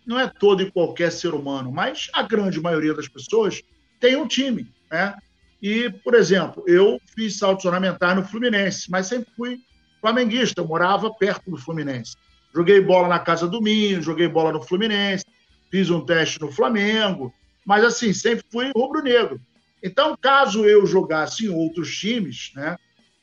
Não 0.05 0.19
é 0.19 0.27
todo 0.27 0.61
e 0.61 0.73
qualquer 0.73 1.13
ser 1.13 1.35
humano, 1.35 1.71
mas 1.71 2.11
a 2.13 2.25
grande 2.25 2.61
maioria 2.61 2.95
das 2.95 3.07
pessoas 3.07 3.63
tem 4.01 4.17
um 4.17 4.27
time. 4.27 4.67
Né? 4.91 5.15
E, 5.63 5.89
por 5.89 6.15
exemplo, 6.15 6.65
eu 6.67 7.01
fiz 7.15 7.39
saltos 7.39 7.65
ornamentais 7.65 8.17
no 8.17 8.25
Fluminense, 8.25 8.91
mas 8.91 9.07
sempre 9.07 9.31
fui 9.37 9.61
flamenguista, 10.01 10.61
eu 10.61 10.67
morava 10.67 11.13
perto 11.13 11.51
do 11.51 11.57
Fluminense. 11.57 12.17
Joguei 12.55 12.81
bola 12.81 13.09
na 13.09 13.19
Casa 13.19 13.47
do 13.47 13.61
Minho, 13.61 14.03
joguei 14.03 14.27
bola 14.27 14.53
no 14.53 14.63
Fluminense, 14.63 15.25
fiz 15.71 15.91
um 15.91 16.05
teste 16.05 16.41
no 16.41 16.51
Flamengo, 16.51 17.33
mas 17.65 17.85
assim, 17.85 18.13
sempre 18.13 18.45
fui 18.51 18.73
rubro-negro. 18.75 19.41
Então, 19.83 20.17
caso 20.21 20.65
eu 20.65 20.85
jogasse 20.85 21.47
em 21.47 21.49
outros 21.49 21.97
times, 21.97 22.53
né, 22.55 22.77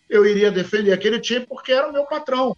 eu 0.09 0.25
iria 0.25 0.49
defender 0.49 0.93
aquele 0.93 1.19
time 1.19 1.45
porque 1.45 1.71
era 1.71 1.89
o 1.89 1.93
meu 1.93 2.05
patrão. 2.05 2.55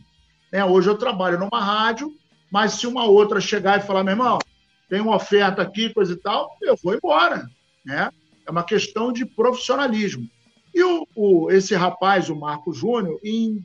Né? 0.51 0.63
Hoje 0.63 0.89
eu 0.89 0.97
trabalho 0.97 1.39
numa 1.39 1.59
rádio, 1.59 2.13
mas 2.51 2.73
se 2.73 2.87
uma 2.87 3.05
outra 3.05 3.41
chegar 3.41 3.79
e 3.79 3.85
falar, 3.85 4.03
meu 4.03 4.13
irmão, 4.13 4.39
tem 4.87 5.01
uma 5.01 5.15
oferta 5.15 5.61
aqui, 5.61 5.93
coisa 5.93 6.13
e 6.13 6.17
tal, 6.17 6.55
eu 6.61 6.75
vou 6.81 6.95
embora. 6.95 7.47
Né? 7.85 8.11
É 8.45 8.51
uma 8.51 8.63
questão 8.63 9.11
de 9.11 9.25
profissionalismo. 9.25 10.27
E 10.73 10.83
o, 10.83 11.07
o 11.15 11.51
esse 11.51 11.75
rapaz, 11.75 12.29
o 12.29 12.35
Marco 12.35 12.73
Júnior, 12.73 13.19
em, 13.23 13.63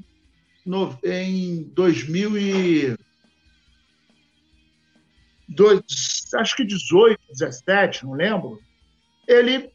no, 0.64 0.98
em 1.04 1.64
2000 1.74 2.38
e, 2.38 2.96
dois, 5.48 5.82
acho 6.34 6.56
que 6.56 6.64
18, 6.64 7.20
17, 7.30 8.04
não 8.04 8.14
lembro, 8.14 8.60
ele 9.26 9.70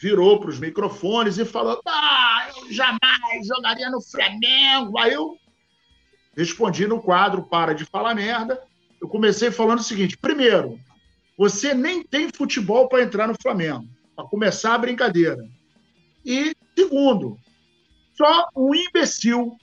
virou 0.00 0.40
para 0.40 0.50
os 0.50 0.58
microfones 0.58 1.38
e 1.38 1.44
falou: 1.44 1.80
Ah, 1.86 2.48
eu 2.56 2.72
jamais 2.72 3.46
jogaria 3.46 3.88
no 3.88 4.00
Flamengo. 4.02 4.98
Aí 4.98 5.12
eu 5.12 5.36
respondi 6.36 6.86
no 6.86 7.00
quadro 7.00 7.44
Para 7.44 7.72
de 7.72 7.84
Falar 7.84 8.14
Merda. 8.14 8.60
Eu 9.00 9.08
comecei 9.08 9.50
falando 9.50 9.78
o 9.78 9.84
seguinte: 9.84 10.18
primeiro, 10.18 10.78
você 11.38 11.72
nem 11.72 12.02
tem 12.02 12.28
futebol 12.32 12.88
para 12.88 13.02
entrar 13.02 13.28
no 13.28 13.40
Flamengo 13.40 13.88
para 14.14 14.26
começar 14.26 14.74
a 14.74 14.78
brincadeira. 14.78 15.48
E, 16.24 16.54
segundo, 16.76 17.38
só 18.16 18.48
um 18.54 18.74
imbecil, 18.74 19.56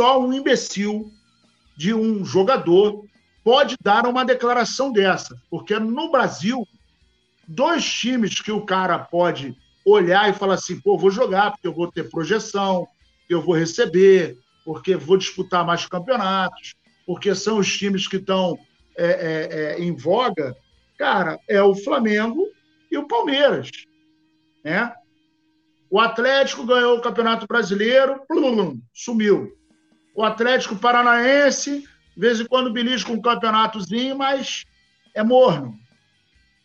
só 0.00 0.18
um 0.18 0.32
imbecil 0.32 1.12
de 1.76 1.92
um 1.92 2.24
jogador 2.24 3.04
pode 3.44 3.76
dar 3.82 4.06
uma 4.06 4.24
declaração 4.24 4.90
dessa, 4.90 5.38
porque 5.50 5.78
no 5.78 6.10
Brasil, 6.10 6.66
dois 7.46 7.84
times 7.84 8.40
que 8.40 8.50
o 8.50 8.64
cara 8.64 8.98
pode 8.98 9.54
olhar 9.84 10.30
e 10.30 10.32
falar 10.32 10.54
assim, 10.54 10.80
pô, 10.80 10.96
vou 10.96 11.10
jogar 11.10 11.50
porque 11.50 11.66
eu 11.66 11.74
vou 11.74 11.92
ter 11.92 12.08
projeção, 12.08 12.88
eu 13.28 13.42
vou 13.42 13.54
receber, 13.54 14.38
porque 14.64 14.96
vou 14.96 15.18
disputar 15.18 15.66
mais 15.66 15.84
campeonatos, 15.84 16.74
porque 17.06 17.34
são 17.34 17.58
os 17.58 17.70
times 17.70 18.08
que 18.08 18.16
estão 18.16 18.58
é, 18.96 19.04
é, 19.06 19.48
é, 19.52 19.80
em 19.82 19.94
voga, 19.94 20.56
cara, 20.96 21.38
é 21.46 21.62
o 21.62 21.74
Flamengo 21.74 22.48
e 22.90 22.96
o 22.96 23.06
Palmeiras. 23.06 23.70
Né? 24.64 24.94
O 25.90 26.00
Atlético 26.00 26.64
ganhou 26.64 26.96
o 26.96 27.02
Campeonato 27.02 27.46
Brasileiro, 27.46 28.22
plum, 28.26 28.80
sumiu. 28.94 29.59
O 30.20 30.22
Atlético 30.22 30.76
Paranaense, 30.76 31.80
de 31.80 32.20
vez 32.20 32.38
em 32.38 32.44
quando 32.44 32.70
belisca 32.70 33.10
um 33.10 33.22
campeonatozinho, 33.22 34.18
mas 34.18 34.66
é 35.14 35.22
morno. 35.22 35.74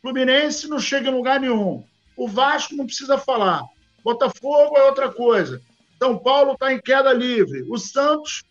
Fluminense 0.01 0.67
não 0.67 0.77
chega 0.77 1.09
em 1.09 1.13
lugar 1.13 1.39
nenhum. 1.39 1.81
O 2.17 2.27
Vasco 2.27 2.75
não 2.75 2.85
precisa 2.85 3.17
falar. 3.17 3.63
Botafogo 4.03 4.75
é 4.77 4.83
outra 4.83 5.09
coisa. 5.09 5.61
São 5.97 6.17
Paulo 6.17 6.51
está 6.51 6.73
em 6.73 6.81
queda 6.81 7.13
livre. 7.13 7.65
O 7.69 7.77
Santos 7.77 8.43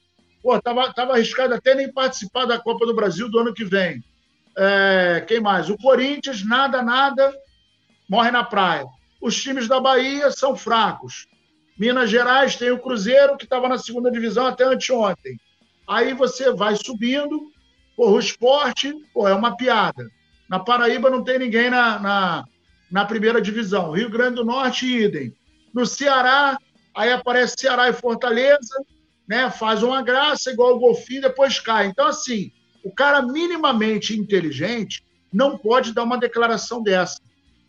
estava 0.43 0.90
tava 0.94 1.12
arriscado 1.12 1.52
até 1.52 1.74
nem 1.74 1.93
participar 1.93 2.47
da 2.47 2.59
Copa 2.59 2.86
do 2.86 2.94
Brasil 2.94 3.28
do 3.28 3.40
ano 3.40 3.52
que 3.52 3.62
vem. 3.66 4.02
É, 4.56 5.22
quem 5.28 5.39
mais? 5.39 5.68
O 5.68 5.76
Corinthians, 5.76 6.43
nada, 6.43 6.81
nada, 6.81 7.31
morre 8.09 8.31
na 8.31 8.43
praia. 8.43 8.86
Os 9.20 9.36
times 9.36 9.68
da 9.68 9.78
Bahia 9.78 10.31
são 10.31 10.56
fracos. 10.56 11.26
Minas 11.78 12.10
Gerais 12.10 12.56
tem 12.56 12.70
o 12.70 12.78
Cruzeiro, 12.78 13.36
que 13.36 13.44
estava 13.44 13.68
na 13.68 13.78
segunda 13.78 14.10
divisão 14.10 14.46
até 14.46 14.64
anteontem. 14.64 15.38
Aí 15.88 16.14
você 16.14 16.52
vai 16.52 16.76
subindo, 16.76 17.51
o 17.96 18.18
esporte 18.18 18.94
pô, 19.12 19.28
é 19.28 19.34
uma 19.34 19.56
piada. 19.56 20.09
Na 20.48 20.60
Paraíba 20.60 21.10
não 21.10 21.24
tem 21.24 21.38
ninguém 21.38 21.70
na, 21.70 21.98
na, 21.98 22.44
na 22.90 23.05
primeira 23.05 23.40
divisão. 23.40 23.92
Rio 23.92 24.10
Grande 24.10 24.36
do 24.36 24.44
Norte, 24.44 24.86
idem. 24.86 25.34
No 25.72 25.84
Ceará, 25.84 26.56
aí 26.94 27.12
aparece 27.12 27.56
Ceará 27.59 27.88
e 27.88 27.92
Fortaleza, 27.92 28.74
né? 29.26 29.51
faz 29.51 29.82
uma 29.82 30.02
graça, 30.02 30.52
igual 30.52 30.76
o 30.76 30.78
Golfinho, 30.78 31.22
depois 31.22 31.59
cai. 31.59 31.86
Então, 31.86 32.06
assim, 32.06 32.52
o 32.84 32.92
cara 32.92 33.20
minimamente 33.22 34.16
inteligente 34.16 35.05
não 35.32 35.59
pode 35.59 35.92
dar 35.92 36.05
uma 36.05 36.18
declaração 36.18 36.82
dessa. 36.82 37.20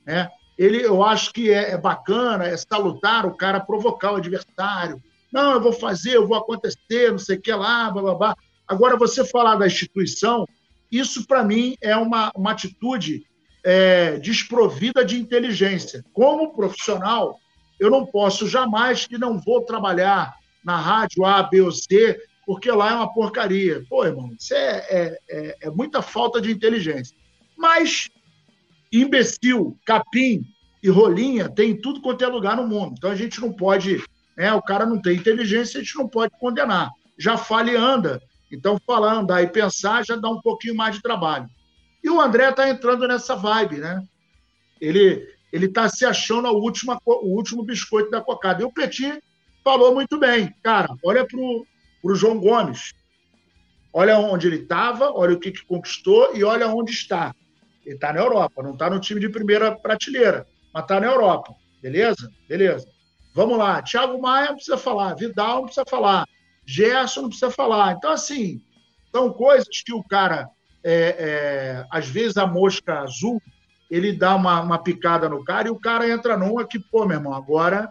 Né? 0.06 0.30
Ele, 0.58 0.86
eu 0.86 1.04
acho 1.04 1.34
que 1.34 1.52
é, 1.52 1.72
é 1.72 1.78
bacana, 1.78 2.46
é 2.46 2.56
salutar 2.56 3.26
o 3.26 3.36
cara 3.36 3.60
provocar 3.60 4.14
o 4.14 4.18
adversário. 4.18 5.02
Não, 5.32 5.54
eu 5.54 5.62
vou 5.62 5.74
fazer, 5.74 6.16
eu 6.16 6.28
vou 6.28 6.38
acontecer, 6.38 7.12
não 7.12 7.18
sei 7.18 7.38
o 7.38 7.42
que 7.42 7.52
lá, 7.52 7.92
blá, 7.92 8.02
blá, 8.02 8.16
blá. 8.16 8.36
Agora, 8.68 8.98
você 8.98 9.26
falar 9.26 9.56
da 9.56 9.68
instituição, 9.68 10.48
isso 10.92 11.28
para 11.28 11.44
mim 11.44 11.76
é 11.82 11.96
uma, 11.96 12.32
uma 12.36 12.52
atitude 12.52 13.26
é, 13.64 14.18
desprovida 14.20 15.04
de 15.04 15.20
inteligência. 15.20 16.06
Como 16.14 16.54
profissional, 16.54 17.40
eu 17.80 17.90
não 17.90 18.06
posso 18.06 18.48
jamais 18.48 19.06
que 19.06 19.18
não 19.18 19.38
vou 19.38 19.62
trabalhar 19.62 20.36
na 20.64 20.78
rádio 20.78 21.26
A, 21.26 21.44
B 21.44 21.62
ou 21.62 21.72
C 21.72 22.18
porque 22.46 22.72
lá 22.72 22.92
é 22.92 22.94
uma 22.94 23.12
porcaria. 23.12 23.84
Pô, 23.90 24.06
irmão, 24.06 24.32
isso 24.40 24.54
é, 24.54 24.86
é, 24.90 25.20
é, 25.28 25.58
é 25.62 25.70
muita 25.70 26.02
falta 26.02 26.40
de 26.40 26.52
inteligência. 26.52 27.18
Mas 27.58 28.10
imbecil, 29.02 29.78
capim 29.86 30.42
e 30.82 30.90
rolinha 30.90 31.50
tem 31.50 31.76
tudo 31.76 32.02
quanto 32.02 32.24
é 32.24 32.28
lugar 32.28 32.56
no 32.58 32.68
mundo. 32.68 32.96
Então 32.98 33.10
a 33.10 33.16
gente 33.16 33.42
não 33.42 33.52
pode, 33.52 34.04
né, 34.38 34.54
o 34.54 34.62
cara 34.62 34.86
não 34.86 35.02
tem 35.02 35.18
inteligência, 35.18 35.80
a 35.80 35.84
gente 35.84 35.96
não 35.96 36.08
pode 36.08 36.34
condenar. 36.40 36.92
Já 37.18 37.38
fala 37.38 37.72
e 37.72 37.76
anda. 37.76 38.22
Então 38.52 38.80
falar, 38.86 39.14
andar 39.14 39.42
e 39.42 39.48
pensar 39.48 40.06
já 40.06 40.16
dá 40.16 40.30
um 40.30 40.42
pouquinho 40.42 40.76
mais 40.76 40.96
de 40.96 41.02
trabalho. 41.02 41.48
E 42.04 42.10
o 42.10 42.22
André 42.22 42.50
está 42.50 42.70
entrando 42.70 43.08
nessa 43.08 43.36
vibe, 43.36 43.78
né? 43.78 44.04
Ele 44.80 45.36
ele 45.56 45.68
está 45.68 45.88
se 45.88 46.06
achando 46.06 46.50
a 46.50 46.52
última, 46.52 47.00
o 47.06 47.34
último 47.34 47.64
biscoito 47.64 48.12
da 48.12 48.20
cocada. 48.20 48.62
E 48.62 48.66
o 48.66 48.74
Petit 48.74 49.24
falou 49.64 49.94
muito 49.94 50.20
bem. 50.20 50.54
Cara, 50.62 50.90
olha 51.02 51.26
para 51.26 51.40
o 51.40 52.14
João 52.14 52.38
Gomes. 52.38 52.94
Olha 53.94 54.20
onde 54.20 54.48
ele 54.48 54.58
estava, 54.58 55.10
olha 55.12 55.34
o 55.34 55.40
que, 55.40 55.54
que 55.54 55.66
conquistou 55.66 56.36
e 56.36 56.44
olha 56.44 56.68
onde 56.68 56.92
está. 56.92 57.34
Ele 57.86 57.96
está 57.96 58.12
na 58.12 58.20
Europa, 58.20 58.64
não 58.64 58.74
está 58.74 58.90
no 58.90 59.00
time 59.00 59.20
de 59.20 59.30
primeira 59.30 59.76
prateleira, 59.76 60.48
mas 60.74 60.84
está 60.84 61.00
na 61.00 61.08
Europa. 61.08 61.54
Beleza? 61.82 62.32
Beleza. 62.48 62.88
Vamos 63.34 63.58
lá. 63.58 63.82
Thiago 63.82 64.20
Maia 64.22 64.48
não 64.48 64.56
precisa 64.56 64.78
falar, 64.78 65.14
Vidal 65.16 65.58
não 65.58 65.66
precisa 65.66 65.86
falar, 65.88 66.28
Gerson 66.66 67.22
não 67.24 67.30
precisa 67.30 67.52
falar. 67.52 67.94
Então, 67.94 68.12
assim, 68.12 68.62
são 69.12 69.32
coisas 69.32 69.68
que 69.84 69.94
o 69.94 70.04
cara, 70.04 70.50
é, 70.84 71.16
é, 71.20 71.86
às 71.92 72.08
vezes, 72.08 72.38
a 72.38 72.48
mosca 72.48 73.02
azul, 73.02 73.42
ele 73.92 74.14
dá 74.14 74.36
uma, 74.36 74.62
uma 74.62 74.80
picada 74.80 75.30
no 75.30 75.44
cara 75.44 75.68
e 75.68 75.72
o 75.72 75.80
cara 75.80 76.10
entra 76.10 76.36
numa 76.36 76.66
que, 76.66 76.80
pô, 76.80 77.06
meu 77.06 77.18
irmão, 77.18 77.34
agora 77.34 77.90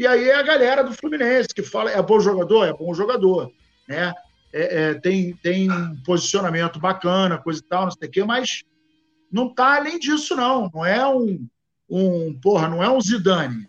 e 0.00 0.06
aí 0.06 0.30
é 0.30 0.34
a 0.34 0.42
galera 0.42 0.82
do 0.82 0.94
Fluminense 0.94 1.48
que 1.54 1.62
fala, 1.62 1.90
é 1.90 2.00
bom 2.00 2.18
jogador? 2.20 2.64
É 2.64 2.72
bom 2.72 2.94
jogador, 2.94 3.52
né? 3.86 4.14
É, 4.50 4.80
é, 4.80 4.94
tem, 4.94 5.36
tem 5.42 5.68
posicionamento 6.06 6.80
bacana, 6.80 7.36
coisa 7.36 7.60
e 7.60 7.64
tal, 7.64 7.84
não 7.84 7.90
sei 7.90 8.08
o 8.08 8.10
quê, 8.10 8.24
mas 8.24 8.62
não 9.30 9.52
tá 9.52 9.76
além 9.76 9.98
disso, 9.98 10.34
não. 10.34 10.70
Não 10.74 10.84
é 10.84 11.06
um, 11.06 11.46
um 11.88 12.38
porra, 12.40 12.68
não 12.68 12.82
é 12.82 12.90
um 12.90 13.00
Zidane. 13.00 13.66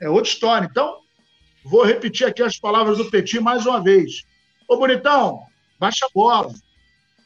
É 0.00 0.08
outra 0.08 0.30
história. 0.30 0.68
Então, 0.70 0.98
vou 1.64 1.84
repetir 1.84 2.26
aqui 2.26 2.42
as 2.42 2.58
palavras 2.58 2.98
do 2.98 3.10
Petit 3.10 3.40
mais 3.40 3.66
uma 3.66 3.82
vez. 3.82 4.22
Ô, 4.68 4.76
bonitão, 4.76 5.40
baixa 5.78 6.06
a 6.06 6.10
bola. 6.14 6.52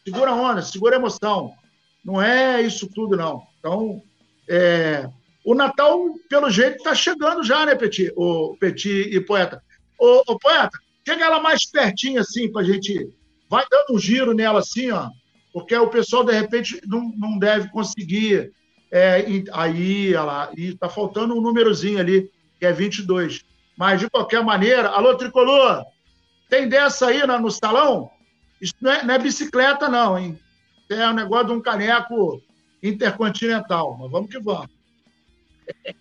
Segura 0.05 0.31
a 0.31 0.35
onda, 0.35 0.63
segura 0.63 0.97
a 0.97 0.99
emoção. 0.99 1.53
Não 2.05 2.21
é 2.21 2.63
isso 2.63 2.89
tudo, 2.95 3.17
não. 3.17 3.43
Então, 3.59 4.03
é, 4.49 5.09
o 5.45 5.55
Natal, 5.55 5.99
pelo 6.29 6.51
jeito, 6.51 6.77
está 6.77 6.95
chegando 6.95 7.43
já, 7.43 7.67
né, 7.67 7.75
Petit? 7.75 8.13
O 8.17 8.57
Petit 8.59 9.11
e 9.13 9.21
Poeta. 9.21 9.63
Ô, 9.99 10.23
ô, 10.27 10.39
Poeta, 10.39 10.79
chega 11.07 11.25
ela 11.25 11.41
mais 11.41 11.65
pertinho 11.65 12.21
assim, 12.21 12.51
pra 12.51 12.63
gente. 12.63 13.09
Vai 13.49 13.65
dando 13.71 13.95
um 13.95 13.99
giro 13.99 14.35
nela 14.35 14.59
assim, 14.59 14.91
ó. 14.91 15.09
Porque 15.57 15.75
o 15.75 15.89
pessoal, 15.89 16.23
de 16.23 16.35
repente, 16.35 16.79
não, 16.87 17.11
não 17.17 17.39
deve 17.39 17.71
conseguir. 17.71 18.53
É, 18.93 19.25
aí, 19.55 20.13
ela, 20.13 20.51
e 20.55 20.77
tá 20.77 20.87
faltando 20.87 21.35
um 21.35 21.41
númerozinho 21.41 21.99
ali, 21.99 22.31
que 22.61 22.67
é 22.67 22.75
22. 22.75 23.43
Mas, 23.75 24.01
de 24.01 24.11
qualquer 24.11 24.45
maneira, 24.45 24.91
alô, 24.91 25.17
tricolor, 25.17 25.83
tem 26.51 26.69
dessa 26.69 27.07
aí 27.07 27.27
no, 27.27 27.41
no 27.41 27.51
salão? 27.51 28.11
Isso 28.61 28.75
não 28.83 28.93
é, 28.93 29.03
não 29.03 29.15
é 29.15 29.19
bicicleta, 29.19 29.89
não, 29.89 30.19
hein? 30.19 30.39
É 30.91 31.09
um 31.09 31.15
negócio 31.15 31.47
de 31.47 31.53
um 31.55 31.63
caneco 31.63 32.43
intercontinental. 32.83 33.97
Mas 33.99 34.11
vamos 34.11 34.31
que 34.31 34.39
vamos. 34.39 34.69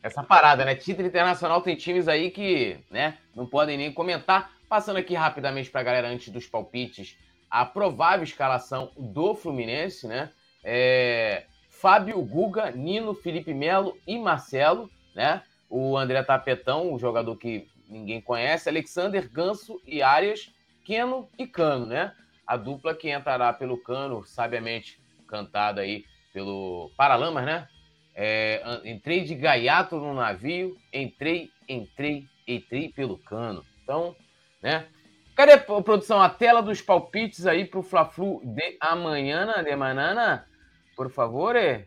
Essa 0.03 0.21
parada, 0.21 0.65
né? 0.65 0.75
Título 0.75 1.07
internacional 1.07 1.61
tem 1.61 1.77
times 1.77 2.09
aí 2.09 2.29
que, 2.29 2.77
né, 2.91 3.19
não 3.33 3.45
podem 3.45 3.77
nem 3.77 3.89
comentar. 3.93 4.51
Passando 4.67 4.97
aqui 4.97 5.13
rapidamente 5.13 5.69
para 5.69 5.79
a 5.79 5.85
galera 5.85 6.09
antes 6.09 6.27
dos 6.27 6.45
palpites, 6.45 7.15
a 7.55 7.63
provável 7.63 8.25
escalação 8.25 8.91
do 8.97 9.33
Fluminense, 9.33 10.05
né? 10.05 10.29
É 10.61 11.45
Fábio 11.69 12.21
Guga, 12.21 12.69
Nino, 12.71 13.13
Felipe 13.13 13.53
Melo 13.53 13.97
e 14.05 14.19
Marcelo, 14.19 14.89
né? 15.15 15.41
O 15.69 15.97
André 15.97 16.21
Tapetão, 16.21 16.91
o 16.91 16.99
jogador 16.99 17.37
que 17.37 17.65
ninguém 17.87 18.19
conhece, 18.19 18.67
Alexander 18.67 19.31
Ganso 19.31 19.81
e 19.87 20.01
Arias, 20.01 20.51
Keno 20.83 21.29
e 21.39 21.47
Cano, 21.47 21.85
né? 21.85 22.11
A 22.45 22.57
dupla 22.57 22.93
que 22.93 23.09
entrará 23.09 23.53
pelo 23.53 23.77
Cano, 23.77 24.25
sabiamente 24.25 24.99
cantada 25.25 25.79
aí 25.79 26.03
pelo 26.33 26.91
Paralamas, 26.97 27.45
né? 27.45 27.69
É, 28.13 28.81
entrei 28.83 29.23
de 29.23 29.33
gaiato 29.33 29.95
no 29.95 30.13
navio, 30.13 30.77
entrei, 30.91 31.49
entrei, 31.69 32.25
entrei 32.45 32.89
pelo 32.89 33.17
Cano. 33.17 33.63
Então, 33.81 34.13
né? 34.61 34.87
Cadê 35.35 35.51
a 35.51 35.57
produção? 35.59 36.21
A 36.21 36.29
tela 36.29 36.61
dos 36.61 36.81
palpites 36.81 37.45
aí 37.45 37.65
pro 37.65 37.83
Fla-Flu 37.83 38.41
de 38.43 38.77
amanhã, 38.79 39.61
de 39.63 39.75
manana, 39.75 40.47
por 40.95 41.11
favor, 41.11 41.55
é? 41.55 41.85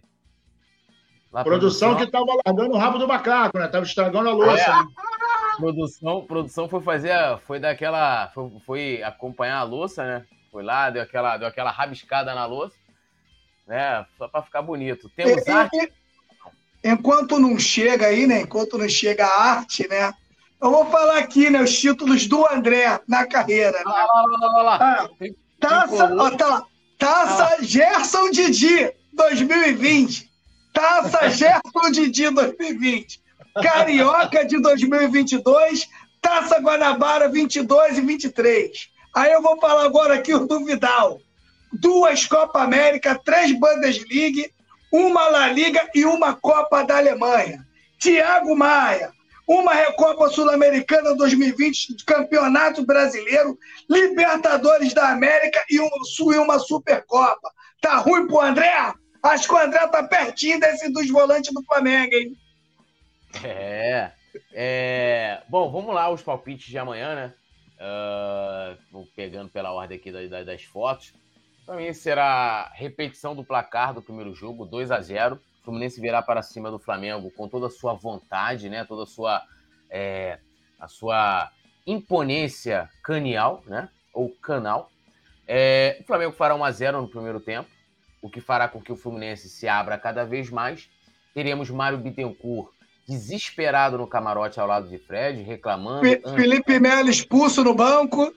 Lá, 1.32 1.44
produção, 1.44 1.90
produção, 1.90 2.06
que 2.06 2.12
tava 2.12 2.40
largando 2.46 2.74
o 2.74 2.78
rabo 2.78 2.98
do 2.98 3.08
macaco, 3.08 3.58
né? 3.58 3.68
Tava 3.68 3.84
estragando 3.84 4.28
a 4.28 4.32
louça. 4.32 4.62
É. 4.62 4.68
Né? 4.68 4.86
Produção, 5.56 6.24
produção 6.26 6.68
foi 6.68 6.80
fazer, 6.80 7.12
foi 7.46 7.58
daquela, 7.58 8.28
foi, 8.28 8.50
foi, 8.64 9.02
acompanhar 9.02 9.58
a 9.58 9.64
louça, 9.64 10.04
né? 10.04 10.26
Foi 10.52 10.62
lá, 10.62 10.88
deu 10.88 11.02
aquela, 11.02 11.36
deu 11.36 11.48
aquela 11.48 11.70
rabiscada 11.70 12.34
na 12.34 12.46
louça, 12.46 12.76
né? 13.66 14.06
Só 14.16 14.28
para 14.28 14.42
ficar 14.42 14.62
bonito. 14.62 15.10
Temos 15.10 15.46
e, 15.46 15.50
arte. 15.50 15.76
E, 16.82 16.88
enquanto 16.88 17.38
não 17.38 17.58
chega 17.58 18.06
aí, 18.06 18.26
né? 18.26 18.42
Enquanto 18.42 18.78
não 18.78 18.88
chega 18.88 19.26
a 19.26 19.42
arte, 19.42 19.86
né? 19.88 20.12
Eu 20.60 20.70
vou 20.70 20.86
falar 20.86 21.18
aqui, 21.18 21.48
né? 21.50 21.62
Os 21.62 21.78
títulos 21.78 22.26
do 22.26 22.44
André 22.50 23.00
na 23.06 23.26
carreira. 23.26 23.78
Né? 23.78 23.84
Lá, 23.84 24.06
lá, 24.06 24.22
lá, 24.26 24.62
lá, 24.62 24.76
Ah, 24.80 25.08
taça, 25.60 26.14
ó, 26.16 26.30
tá. 26.30 26.62
Taça 26.98 27.44
ah. 27.44 27.62
Gerson 27.62 28.30
Didi 28.30 28.92
2020. 29.12 30.28
Taça 30.72 31.30
Gerson 31.30 31.90
Didi 31.92 32.28
2020. 32.30 33.22
Carioca 33.62 34.44
de 34.44 34.60
2022, 34.60 35.88
Taça 36.20 36.60
Guanabara 36.60 37.28
22 37.28 37.98
e 37.98 38.00
23. 38.00 38.88
Aí 39.14 39.32
eu 39.32 39.42
vou 39.42 39.58
falar 39.60 39.84
agora 39.84 40.14
aqui 40.14 40.34
o 40.34 40.46
do 40.46 40.64
Vidal. 40.64 41.20
Duas 41.72 42.26
Copa 42.26 42.62
América, 42.62 43.18
três 43.24 43.52
Bundesliga, 43.52 44.48
uma 44.92 45.28
La 45.28 45.48
Liga 45.48 45.88
e 45.94 46.04
uma 46.04 46.34
Copa 46.34 46.82
da 46.82 46.96
Alemanha. 46.96 47.66
Tiago 47.98 48.56
Maia, 48.56 49.12
uma 49.48 49.72
Recopa 49.72 50.28
Sul-Americana 50.28 51.16
2020, 51.16 52.04
Campeonato 52.04 52.84
Brasileiro, 52.84 53.58
Libertadores 53.88 54.92
da 54.92 55.08
América 55.08 55.64
e, 55.70 55.80
uma 55.80 56.58
Supercopa. 56.58 57.50
Tá 57.80 57.96
ruim 57.96 58.26
pro 58.26 58.42
André? 58.42 58.92
Acho 59.22 59.48
que 59.48 59.54
o 59.54 59.58
André 59.58 59.86
tá 59.88 60.02
pertinho 60.02 60.60
desse 60.60 60.92
dos 60.92 61.08
volantes 61.08 61.52
do 61.52 61.64
Flamengo, 61.64 62.14
hein? 62.14 62.36
É. 63.42 64.12
é... 64.52 65.42
Bom, 65.48 65.70
vamos 65.72 65.94
lá, 65.94 66.10
os 66.10 66.22
palpites 66.22 66.66
de 66.66 66.76
amanhã, 66.76 67.14
né? 67.14 67.34
Uh, 67.80 69.06
pegando 69.16 69.48
pela 69.48 69.72
ordem 69.72 69.96
aqui 69.96 70.12
das, 70.12 70.44
das 70.44 70.62
fotos. 70.64 71.14
Para 71.64 71.76
mim 71.76 71.92
será 71.94 72.70
repetição 72.74 73.34
do 73.34 73.44
placar 73.44 73.94
do 73.94 74.02
primeiro 74.02 74.34
jogo, 74.34 74.66
2 74.66 74.90
a 74.90 75.00
0 75.00 75.36
O 75.36 75.40
Fluminense 75.68 76.00
virá 76.00 76.22
para 76.22 76.42
cima 76.42 76.70
do 76.70 76.78
Flamengo 76.78 77.30
com 77.30 77.46
toda 77.46 77.66
a 77.66 77.70
sua 77.70 77.92
vontade, 77.92 78.70
né? 78.70 78.86
Toda 78.86 79.02
a 79.02 79.06
sua, 79.06 79.42
é, 79.90 80.38
a 80.80 80.88
sua 80.88 81.50
imponência 81.86 82.88
canial, 83.02 83.62
né? 83.66 83.90
Ou 84.14 84.30
canal. 84.30 84.90
É, 85.46 85.98
o 86.00 86.04
Flamengo 86.04 86.32
fará 86.32 86.54
1 86.54 86.64
a 86.64 86.70
0 86.70 87.02
no 87.02 87.08
primeiro 87.08 87.38
tempo, 87.38 87.68
o 88.22 88.30
que 88.30 88.40
fará 88.40 88.66
com 88.66 88.80
que 88.80 88.90
o 88.90 88.96
Fluminense 88.96 89.50
se 89.50 89.68
abra 89.68 89.98
cada 89.98 90.24
vez 90.24 90.48
mais. 90.48 90.88
Teremos 91.34 91.68
Mário 91.68 91.98
Bittencourt 91.98 92.70
desesperado 93.06 93.98
no 93.98 94.06
camarote 94.06 94.58
ao 94.58 94.66
lado 94.66 94.88
de 94.88 94.98
Fred, 94.98 95.42
reclamando. 95.42 96.00
Felipe 96.34 96.80
Melo 96.80 97.10
expulso 97.10 97.62
no 97.62 97.74
banco. 97.74 98.34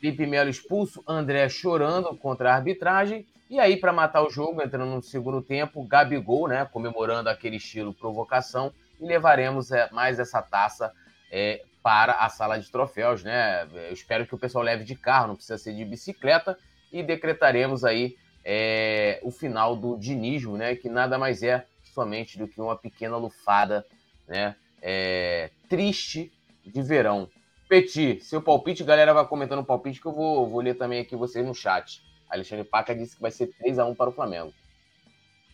Felipe 0.00 0.26
Melo 0.26 0.50
expulso, 0.50 1.02
André 1.06 1.48
chorando 1.48 2.16
contra 2.16 2.52
a 2.52 2.56
arbitragem. 2.56 3.24
E 3.52 3.60
aí, 3.60 3.76
para 3.76 3.92
matar 3.92 4.22
o 4.22 4.30
jogo, 4.30 4.62
entrando 4.62 4.86
no 4.86 5.02
segundo 5.02 5.42
tempo, 5.42 5.84
Gabigol, 5.84 6.48
né, 6.48 6.64
comemorando 6.72 7.28
aquele 7.28 7.56
estilo 7.56 7.92
provocação, 7.92 8.72
e 8.98 9.04
levaremos 9.04 9.70
é, 9.70 9.90
mais 9.92 10.18
essa 10.18 10.40
taça 10.40 10.90
é, 11.30 11.62
para 11.82 12.14
a 12.14 12.30
sala 12.30 12.58
de 12.58 12.70
troféus, 12.70 13.22
né? 13.22 13.68
Eu 13.70 13.92
espero 13.92 14.26
que 14.26 14.34
o 14.34 14.38
pessoal 14.38 14.64
leve 14.64 14.84
de 14.84 14.94
carro, 14.94 15.26
não 15.26 15.34
precisa 15.34 15.58
ser 15.58 15.74
de 15.74 15.84
bicicleta, 15.84 16.56
e 16.90 17.02
decretaremos 17.02 17.84
aí 17.84 18.16
é, 18.42 19.20
o 19.22 19.30
final 19.30 19.76
do 19.76 19.98
dinismo, 19.98 20.56
né? 20.56 20.74
Que 20.74 20.88
nada 20.88 21.18
mais 21.18 21.42
é 21.42 21.66
somente 21.82 22.38
do 22.38 22.48
que 22.48 22.58
uma 22.58 22.74
pequena 22.74 23.18
lufada 23.18 23.84
né? 24.26 24.56
É, 24.80 25.50
triste 25.68 26.32
de 26.64 26.80
verão. 26.80 27.28
Petit, 27.68 28.18
seu 28.24 28.40
palpite, 28.40 28.82
galera 28.82 29.12
vai 29.12 29.26
comentando 29.26 29.58
o 29.58 29.66
palpite 29.66 30.00
que 30.00 30.06
eu 30.06 30.12
vou, 30.14 30.48
vou 30.48 30.62
ler 30.62 30.72
também 30.78 31.00
aqui 31.00 31.14
vocês 31.14 31.44
no 31.44 31.54
chat. 31.54 32.00
Alexandre 32.32 32.64
Paca 32.64 32.94
disse 32.94 33.14
que 33.14 33.22
vai 33.22 33.30
ser 33.30 33.48
3 33.58 33.78
a 33.78 33.84
1 33.84 33.94
para 33.94 34.08
o 34.08 34.12
Flamengo. 34.12 34.52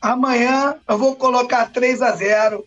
Amanhã 0.00 0.80
eu 0.88 0.96
vou 0.96 1.16
colocar 1.16 1.72
3 1.72 2.00
a 2.02 2.12
0 2.12 2.64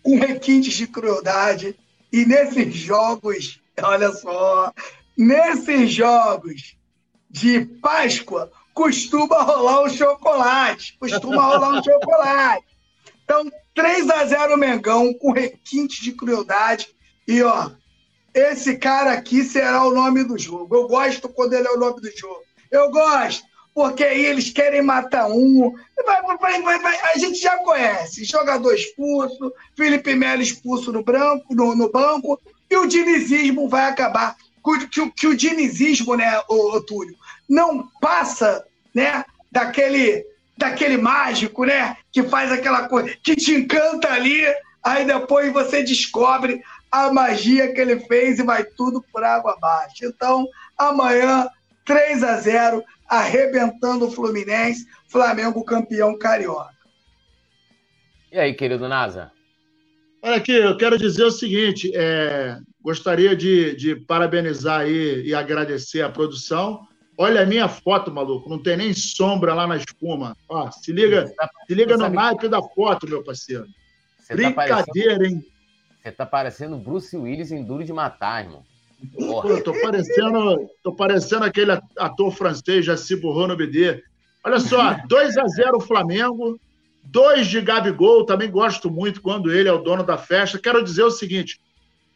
com 0.00 0.16
requintes 0.16 0.74
de 0.74 0.86
crueldade. 0.86 1.76
E 2.12 2.24
nesses 2.24 2.72
jogos, 2.74 3.60
olha 3.82 4.12
só, 4.12 4.72
nesses 5.18 5.92
jogos 5.92 6.76
de 7.28 7.66
Páscoa, 7.82 8.52
costuma 8.72 9.42
rolar 9.42 9.82
um 9.82 9.88
chocolate. 9.88 10.96
Costuma 11.00 11.42
rolar 11.42 11.80
um 11.80 11.82
chocolate. 11.82 12.64
Então, 13.24 13.50
3 13.74 14.08
a 14.08 14.24
0 14.24 14.56
Mengão, 14.56 15.12
com 15.14 15.32
requinte 15.32 16.00
de 16.00 16.12
crueldade. 16.12 16.94
E, 17.26 17.42
ó, 17.42 17.72
esse 18.32 18.78
cara 18.78 19.14
aqui 19.14 19.42
será 19.42 19.84
o 19.84 19.92
nome 19.92 20.22
do 20.22 20.38
jogo. 20.38 20.76
Eu 20.76 20.86
gosto 20.86 21.28
quando 21.28 21.54
ele 21.54 21.66
é 21.66 21.72
o 21.72 21.80
nome 21.80 22.00
do 22.00 22.16
jogo. 22.16 22.45
Eu 22.70 22.90
gosto, 22.90 23.44
porque 23.74 24.04
aí 24.04 24.24
eles 24.24 24.50
querem 24.50 24.82
matar 24.82 25.28
um. 25.28 25.74
Vai, 26.04 26.62
vai, 26.62 26.78
vai. 26.78 26.98
A 27.14 27.18
gente 27.18 27.38
já 27.38 27.58
conhece. 27.58 28.24
Jogador 28.24 28.74
expulso, 28.74 29.52
Felipe 29.76 30.14
Melo 30.14 30.42
expulso 30.42 30.92
no, 30.92 31.02
branco, 31.02 31.54
no, 31.54 31.74
no 31.74 31.90
banco, 31.90 32.40
e 32.70 32.76
o 32.76 32.86
dinizismo 32.86 33.68
vai 33.68 33.90
acabar. 33.90 34.36
Que, 34.90 35.10
que 35.10 35.26
o 35.28 35.36
dinizismo, 35.36 36.16
né, 36.16 36.40
o, 36.48 36.76
o 36.76 36.80
Túlio, 36.82 37.14
não 37.48 37.86
passa 38.00 38.64
né, 38.92 39.24
daquele 39.52 40.26
daquele 40.56 40.96
mágico, 40.96 41.64
né? 41.64 41.96
Que 42.10 42.22
faz 42.22 42.50
aquela 42.50 42.88
coisa, 42.88 43.14
que 43.22 43.36
te 43.36 43.52
encanta 43.52 44.10
ali, 44.10 44.42
aí 44.82 45.04
depois 45.04 45.52
você 45.52 45.82
descobre 45.82 46.62
a 46.90 47.12
magia 47.12 47.72
que 47.72 47.80
ele 47.80 48.00
fez 48.00 48.38
e 48.38 48.42
vai 48.42 48.64
tudo 48.64 49.04
por 49.12 49.22
água 49.22 49.52
abaixo. 49.52 50.04
Então, 50.04 50.48
amanhã, 50.78 51.46
3 51.86 52.22
a 52.22 52.36
0 52.36 52.84
arrebentando 53.08 54.06
o 54.06 54.10
Fluminense, 54.10 54.86
Flamengo 55.08 55.64
campeão 55.64 56.18
carioca. 56.18 56.74
E 58.30 58.38
aí, 58.38 58.52
querido 58.52 58.88
Nasa? 58.88 59.32
Olha 60.22 60.36
aqui, 60.36 60.52
eu 60.52 60.76
quero 60.76 60.98
dizer 60.98 61.24
o 61.24 61.30
seguinte: 61.30 61.90
é, 61.94 62.58
gostaria 62.82 63.34
de, 63.34 63.74
de 63.76 63.96
parabenizar 63.96 64.80
aí 64.80 65.22
e 65.24 65.34
agradecer 65.34 66.02
a 66.02 66.10
produção 66.10 66.86
Olha 67.18 67.42
a 67.42 67.46
minha 67.46 67.66
foto, 67.66 68.12
maluco. 68.12 68.48
Não 68.48 68.62
tem 68.62 68.76
nem 68.76 68.92
sombra 68.92 69.54
lá 69.54 69.66
na 69.66 69.76
espuma. 69.76 70.36
Ó, 70.48 70.70
se 70.70 70.92
liga, 70.92 71.32
tá, 71.34 71.48
se 71.66 71.74
liga 71.74 71.96
no 71.96 72.08
naipe 72.10 72.46
da 72.46 72.60
foto, 72.62 73.08
meu 73.08 73.24
parceiro. 73.24 73.66
Você 74.18 74.34
Brincadeira, 74.34 75.18
tá 75.18 75.26
hein? 75.26 75.44
Você 76.02 76.12
tá 76.12 76.26
parecendo 76.26 76.76
Bruce 76.76 77.16
Willis 77.16 77.50
em 77.50 77.64
Duro 77.64 77.82
de 77.82 77.92
Matar, 77.92 78.44
irmão. 78.44 78.62
Pô, 79.14 79.60
tô 79.60 79.72
parecendo, 79.80 80.68
tô 80.82 80.94
parecendo 80.94 81.44
aquele 81.44 81.72
ator 81.98 82.30
francês, 82.30 82.84
já 82.84 82.96
se 82.96 83.16
burrou 83.16 83.48
no 83.48 83.56
BD. 83.56 84.02
Olha 84.44 84.60
só, 84.60 84.96
2 85.06 85.36
a 85.38 85.46
0 85.46 85.80
Flamengo, 85.80 86.58
2 87.04 87.46
de 87.46 87.60
Gabigol, 87.60 88.24
também 88.24 88.50
gosto 88.50 88.90
muito 88.90 89.20
quando 89.20 89.52
ele 89.52 89.68
é 89.68 89.72
o 89.72 89.82
dono 89.82 90.02
da 90.02 90.18
festa. 90.18 90.58
Quero 90.58 90.82
dizer 90.82 91.02
o 91.02 91.10
seguinte: 91.10 91.60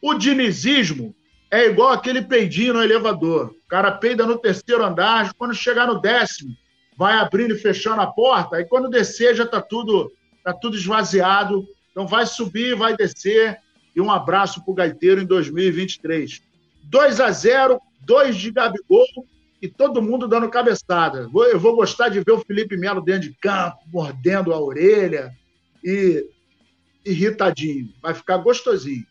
o 0.01 0.13
dinizismo 0.13 1.15
é 1.49 1.65
igual 1.65 1.91
aquele 1.91 2.21
peidinho 2.21 2.73
no 2.73 2.83
elevador. 2.83 3.53
O 3.65 3.67
cara 3.67 3.91
peida 3.91 4.25
no 4.25 4.37
terceiro 4.37 4.83
andar, 4.83 5.33
quando 5.33 5.53
chegar 5.53 5.85
no 5.87 5.99
décimo, 5.99 6.55
vai 6.97 7.15
abrindo 7.15 7.55
e 7.55 7.59
fechando 7.59 8.01
a 8.01 8.07
porta, 8.07 8.57
aí 8.57 8.65
quando 8.65 8.89
descer 8.89 9.35
já 9.35 9.43
está 9.43 9.61
tudo, 9.61 10.11
tá 10.43 10.53
tudo 10.53 10.77
esvaziado. 10.77 11.65
Então 11.91 12.07
vai 12.07 12.25
subir, 12.25 12.75
vai 12.75 12.95
descer. 12.95 13.57
E 13.93 13.99
um 13.99 14.09
abraço 14.09 14.63
para 14.63 14.71
o 14.71 14.75
Gaiteiro 14.75 15.21
em 15.21 15.25
2023. 15.25 16.41
2 16.91 17.21
a 17.21 17.31
0 17.31 17.81
2 18.01 18.35
de 18.35 18.51
Gabigol 18.51 19.05
e 19.61 19.67
todo 19.67 20.01
mundo 20.01 20.27
dando 20.27 20.49
cabeçada. 20.49 21.29
Eu 21.49 21.59
vou 21.59 21.75
gostar 21.75 22.09
de 22.09 22.19
ver 22.19 22.33
o 22.33 22.39
Felipe 22.39 22.75
Melo 22.75 22.99
dentro 22.99 23.29
de 23.29 23.33
campo, 23.35 23.77
mordendo 23.87 24.53
a 24.53 24.59
orelha 24.59 25.31
e 25.81 26.27
irritadinho. 27.05 27.93
Vai 28.01 28.13
ficar 28.13 28.37
gostosinho. 28.37 29.05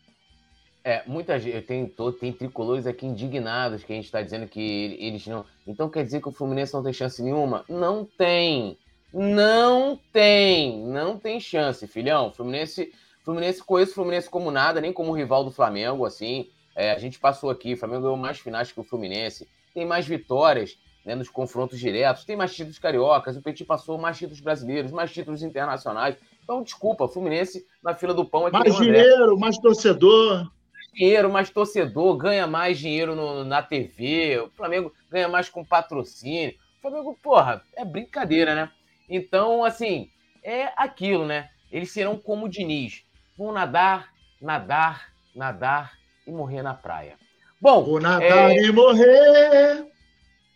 É, 0.83 1.03
muita 1.07 1.39
gente. 1.39 1.61
Tem, 1.61 1.91
tem 2.19 2.33
tricolores 2.33 2.85
aqui 2.85 3.07
indignados 3.07 3.83
que 3.83 3.93
a 3.93 3.95
gente 3.95 4.05
está 4.05 4.21
dizendo 4.21 4.47
que 4.47 4.97
eles 4.99 5.25
não. 5.25 5.43
Então 5.65 5.89
quer 5.89 6.03
dizer 6.03 6.21
que 6.21 6.29
o 6.29 6.31
Fluminense 6.31 6.73
não 6.73 6.83
tem 6.83 6.93
chance 6.93 7.21
nenhuma? 7.23 7.65
Não 7.67 8.05
tem. 8.05 8.77
Não 9.11 9.99
tem. 10.11 10.85
Não 10.85 11.17
tem 11.17 11.39
chance, 11.39 11.87
filhão. 11.87 12.31
Fluminense. 12.31 12.91
Fluminense 13.23 13.63
conheço 13.63 13.91
o 13.91 13.95
Fluminense 13.95 14.29
como 14.29 14.51
nada, 14.51 14.81
nem 14.81 14.91
como 14.91 15.13
rival 15.13 15.43
do 15.43 15.51
Flamengo, 15.51 16.05
assim. 16.05 16.49
É, 16.75 16.91
a 16.91 16.99
gente 16.99 17.19
passou 17.19 17.49
aqui, 17.49 17.73
o 17.73 17.77
Flamengo 17.77 18.03
ganhou 18.03 18.17
mais 18.17 18.39
finais 18.39 18.71
que 18.71 18.79
o 18.79 18.83
Fluminense, 18.83 19.47
tem 19.73 19.85
mais 19.85 20.05
vitórias 20.05 20.77
né, 21.05 21.15
nos 21.15 21.29
confrontos 21.29 21.79
diretos, 21.79 22.25
tem 22.25 22.35
mais 22.35 22.53
títulos 22.53 22.79
cariocas, 22.79 23.35
o 23.35 23.41
Petit 23.41 23.65
passou 23.65 23.97
mais 23.97 24.17
títulos 24.17 24.39
brasileiros, 24.39 24.91
mais 24.91 25.11
títulos 25.11 25.43
internacionais. 25.43 26.15
Então, 26.43 26.63
desculpa, 26.63 27.07
Fluminense 27.07 27.65
na 27.83 27.93
fila 27.93 28.13
do 28.13 28.25
pão. 28.25 28.47
É 28.47 28.51
mais 28.51 28.75
dinheiro, 28.75 29.37
mais 29.37 29.57
torcedor 29.57 30.49
dinheiro, 30.93 31.31
mais 31.31 31.49
torcedor, 31.49 32.17
ganha 32.17 32.45
mais 32.45 32.77
dinheiro 32.77 33.15
no, 33.15 33.43
na 33.43 33.61
TV, 33.61 34.39
o 34.39 34.49
Flamengo 34.51 34.93
ganha 35.09 35.27
mais 35.27 35.49
com 35.49 35.63
patrocínio. 35.63 36.53
O 36.77 36.81
Flamengo, 36.81 37.17
porra, 37.21 37.63
é 37.75 37.85
brincadeira, 37.85 38.53
né? 38.53 38.71
Então, 39.09 39.63
assim, 39.63 40.09
é 40.43 40.71
aquilo, 40.75 41.25
né? 41.25 41.49
Eles 41.71 41.91
serão 41.91 42.17
como 42.17 42.45
o 42.45 42.49
Diniz. 42.49 43.03
Vão 43.37 43.51
nadar, 43.51 44.11
nadar, 44.41 45.13
nadar 45.35 45.93
e 46.25 46.31
morrer 46.31 46.61
na 46.61 46.73
praia. 46.73 47.15
Bom. 47.59 47.83
Vou 47.83 47.99
nadar 47.99 48.51
é... 48.51 48.55
e 48.55 48.71
morrer. 48.71 49.85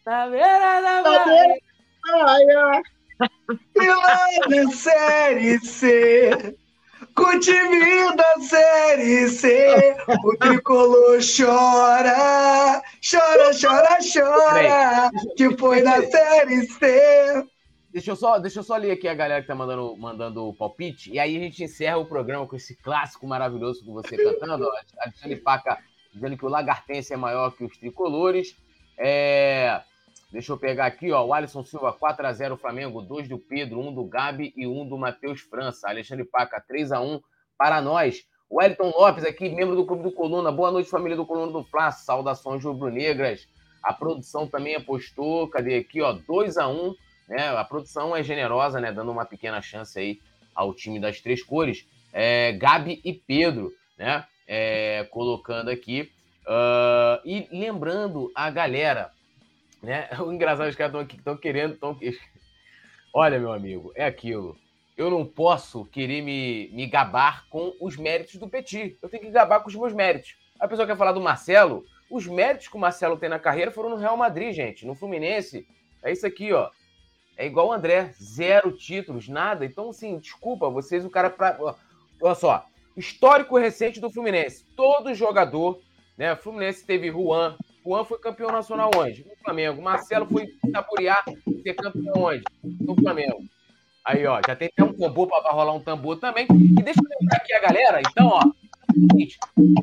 Na 0.05 0.27
beira 0.27 0.81
da 0.81 1.01
praia. 1.01 1.57
praia. 2.01 2.83
E 3.77 3.87
lá 3.87 4.27
na 4.49 4.71
Série 4.71 5.59
C. 5.59 6.57
Com 7.15 7.23
o 7.23 7.39
time 7.39 8.15
da 8.17 8.39
Série 8.41 9.29
C, 9.29 9.95
o 10.21 10.37
tricolor 10.37 11.19
chora, 11.19 12.81
chora, 13.01 13.51
chora, 13.53 13.97
chora, 14.01 15.11
que 15.37 15.55
foi 15.57 15.81
na 15.81 16.01
Série 16.01 16.65
C. 16.67 17.45
Deixa 17.95 18.11
eu, 18.11 18.15
só, 18.17 18.37
deixa 18.37 18.59
eu 18.59 18.63
só 18.63 18.75
ler 18.75 18.91
aqui 18.91 19.07
a 19.07 19.13
galera 19.13 19.41
que 19.41 19.47
tá 19.47 19.55
mandando, 19.55 19.95
mandando 19.95 20.49
o 20.49 20.53
palpite, 20.53 21.13
e 21.13 21.17
aí 21.17 21.37
a 21.37 21.39
gente 21.39 21.63
encerra 21.63 21.97
o 21.97 22.05
programa 22.05 22.45
com 22.45 22.53
esse 22.53 22.75
clássico 22.75 23.25
maravilhoso 23.25 23.85
com 23.85 23.93
você 23.93 24.17
cantando. 24.17 24.69
Alexandre 24.99 25.37
Paca 25.37 25.77
dizendo 26.13 26.37
que 26.37 26.45
o 26.45 26.49
Lagartense 26.49 27.13
é 27.13 27.15
maior 27.15 27.55
que 27.55 27.63
os 27.63 27.77
tricolores. 27.77 28.53
É... 28.97 29.81
Deixa 30.29 30.51
eu 30.51 30.57
pegar 30.57 30.87
aqui, 30.87 31.09
ó. 31.13 31.23
O 31.23 31.33
Alisson 31.33 31.63
Silva, 31.63 31.93
4x0 31.93 32.57
Flamengo, 32.57 33.01
2 33.01 33.29
do 33.29 33.37
Pedro, 33.37 33.79
1 33.79 33.93
do 33.93 34.03
Gabi 34.03 34.53
e 34.57 34.67
1 34.67 34.89
do 34.89 34.97
Matheus 34.97 35.39
França. 35.39 35.87
Alexandre 35.87 36.25
Paca, 36.25 36.61
3x1 36.69 37.21
para 37.57 37.79
nós. 37.81 38.25
O 38.49 38.57
Wellington 38.57 38.89
Lopes 38.89 39.23
aqui, 39.23 39.47
membro 39.47 39.73
do 39.73 39.85
Clube 39.85 40.03
do 40.03 40.11
Coluna. 40.11 40.51
Boa 40.51 40.69
noite, 40.69 40.89
família 40.89 41.15
do 41.15 41.25
Coluna 41.25 41.53
do 41.53 41.63
Fla. 41.63 41.91
Saudações 41.91 42.61
rubro-negras. 42.61 43.47
A 43.81 43.93
produção 43.93 44.49
também 44.49 44.75
apostou. 44.75 45.47
Cadê 45.47 45.77
aqui, 45.77 46.01
ó? 46.01 46.13
2x1. 46.13 46.93
Né? 47.27 47.47
A 47.49 47.63
produção 47.63 48.15
é 48.15 48.23
generosa, 48.23 48.79
né? 48.79 48.91
Dando 48.91 49.11
uma 49.11 49.25
pequena 49.25 49.61
chance 49.61 49.97
aí 49.97 50.19
ao 50.53 50.73
time 50.73 50.99
das 50.99 51.19
três 51.19 51.43
cores. 51.43 51.87
É, 52.13 52.53
Gabi 52.53 53.01
e 53.03 53.13
Pedro, 53.13 53.71
né? 53.97 54.25
É, 54.47 55.07
colocando 55.11 55.69
aqui. 55.69 56.11
Uh, 56.45 57.17
e 57.25 57.47
lembrando 57.51 58.31
a 58.35 58.49
galera, 58.51 59.11
né? 59.81 60.09
O 60.21 60.31
engraçado, 60.31 60.69
os 60.69 60.75
caras 60.75 60.91
estão 60.91 61.01
aqui, 61.01 61.17
estão 61.17 61.35
querendo. 61.35 61.75
Tão... 61.77 61.97
Olha, 63.13 63.39
meu 63.39 63.51
amigo, 63.51 63.91
é 63.95 64.05
aquilo. 64.05 64.57
Eu 64.95 65.09
não 65.09 65.25
posso 65.25 65.83
querer 65.85 66.21
me, 66.21 66.69
me 66.71 66.87
gabar 66.87 67.45
com 67.49 67.75
os 67.81 67.97
méritos 67.97 68.35
do 68.35 68.47
Petit. 68.47 68.97
Eu 69.01 69.09
tenho 69.09 69.23
que 69.23 69.31
gabar 69.31 69.59
com 69.59 69.67
os 69.67 69.75
meus 69.75 69.93
méritos. 69.93 70.37
A 70.59 70.67
pessoa 70.67 70.87
quer 70.87 70.95
falar 70.95 71.11
do 71.11 71.19
Marcelo. 71.19 71.83
Os 72.09 72.27
méritos 72.27 72.67
que 72.67 72.77
o 72.77 72.79
Marcelo 72.79 73.17
tem 73.17 73.27
na 73.27 73.39
carreira 73.39 73.71
foram 73.71 73.89
no 73.89 73.97
Real 73.97 74.15
Madrid, 74.15 74.53
gente. 74.53 74.85
No 74.85 74.95
Fluminense. 74.95 75.67
É 76.01 76.11
isso 76.11 76.25
aqui, 76.25 76.53
ó. 76.53 76.69
É 77.37 77.45
igual 77.45 77.67
o 77.67 77.73
André. 77.73 78.13
Zero 78.21 78.71
títulos, 78.71 79.27
nada. 79.27 79.65
Então, 79.65 79.89
assim, 79.89 80.17
desculpa, 80.19 80.69
vocês, 80.69 81.05
o 81.05 81.09
cara. 81.09 81.29
Pra... 81.29 81.75
Olha 82.21 82.35
só. 82.35 82.65
Histórico 82.95 83.57
recente 83.57 83.99
do 83.99 84.09
Fluminense. 84.09 84.65
Todo 84.75 85.13
jogador, 85.13 85.81
né? 86.17 86.35
Fluminense 86.35 86.85
teve 86.85 87.11
Juan, 87.11 87.57
Juan 87.85 88.03
foi 88.03 88.17
campeão 88.17 88.51
nacional 88.51 88.89
onde? 88.95 89.23
No 89.23 89.35
Flamengo. 89.43 89.81
Marcelo 89.81 90.25
foi 90.25 90.47
Itapuriá 90.65 91.23
ser 91.61 91.75
campeão 91.75 92.23
onde? 92.23 92.43
No 92.63 92.95
Flamengo. 92.95 93.43
Aí, 94.03 94.25
ó, 94.25 94.41
já 94.45 94.55
tem 94.55 94.69
até 94.71 94.83
um 94.83 94.93
tambor 94.93 95.27
para 95.27 95.51
rolar 95.51 95.73
um 95.73 95.79
tambor 95.79 96.17
também. 96.19 96.47
E 96.49 96.81
deixa 96.81 96.99
eu 96.99 97.19
lembrar 97.19 97.37
aqui 97.37 97.53
a 97.53 97.61
galera, 97.61 98.01
então, 98.01 98.27
ó. 98.27 98.41
Seguinte, 98.91 99.37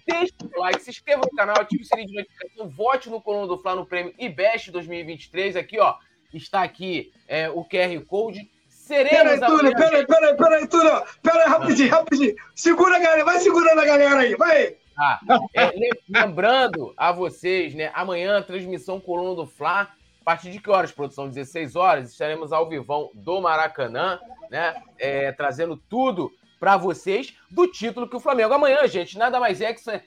deixa 0.07 0.33
o 0.43 0.61
like, 0.61 0.83
se 0.83 0.91
inscreva 0.91 1.23
no 1.23 1.37
canal, 1.37 1.61
ative 1.61 1.83
o 1.83 1.85
sininho 1.85 2.09
de 2.09 2.15
notificação, 2.15 2.69
vote 2.71 3.11
no 3.11 3.21
Coluna 3.21 3.47
do 3.47 3.59
Fla 3.59 3.75
no 3.75 3.85
prêmio 3.85 4.15
IBEST 4.19 4.71
2023. 4.71 5.57
Aqui, 5.57 5.79
ó, 5.79 5.97
está 6.35 6.63
aqui 6.63 7.13
é, 7.27 7.49
o 7.51 7.65
QR 7.65 8.01
Code. 8.07 8.51
Seremos 8.69 9.39
peraí, 9.39 9.41
Túlio, 9.41 9.77
peraí, 9.77 10.07
peraí, 10.07 10.37
peraí, 10.37 10.67
Túlio. 10.67 11.03
Peraí, 11.23 11.49
rapidinho, 11.49 11.91
rapidinho. 11.91 12.35
Segura 12.55 12.97
a 12.97 12.99
galera, 12.99 13.25
vai 13.25 13.41
segurando 13.41 13.81
a 13.81 13.85
galera 13.85 14.21
aí, 14.21 14.35
vai. 14.35 14.77
Ah, 14.99 15.21
é, 15.55 15.73
lembrando 16.09 16.93
a 16.97 17.13
vocês, 17.13 17.75
né? 17.75 17.91
Amanhã, 17.95 18.43
transmissão 18.43 19.01
Coluna 19.01 19.37
do 19.37 19.47
Fla. 19.47 19.89
A 20.21 20.25
partir 20.25 20.51
de 20.51 20.61
que 20.61 20.71
horas, 20.71 20.93
produção? 20.93 21.29
16 21.29 21.75
horas, 21.75 22.11
estaremos 22.11 22.53
ao 22.53 22.69
vivão 22.69 23.11
do 23.15 23.41
Maracanã, 23.41 24.21
né? 24.51 24.75
É, 24.99 25.33
trazendo 25.33 25.77
tudo 25.77 26.31
para 26.61 26.77
vocês 26.77 27.35
do 27.51 27.67
título 27.67 28.09
que 28.09 28.15
o 28.15 28.21
Flamengo. 28.21 28.55
Amanhã, 28.55 28.87
gente, 28.87 29.19
nada 29.19 29.41
mais 29.41 29.61
é 29.61 29.73
que, 29.73 29.91
é, 29.91 30.03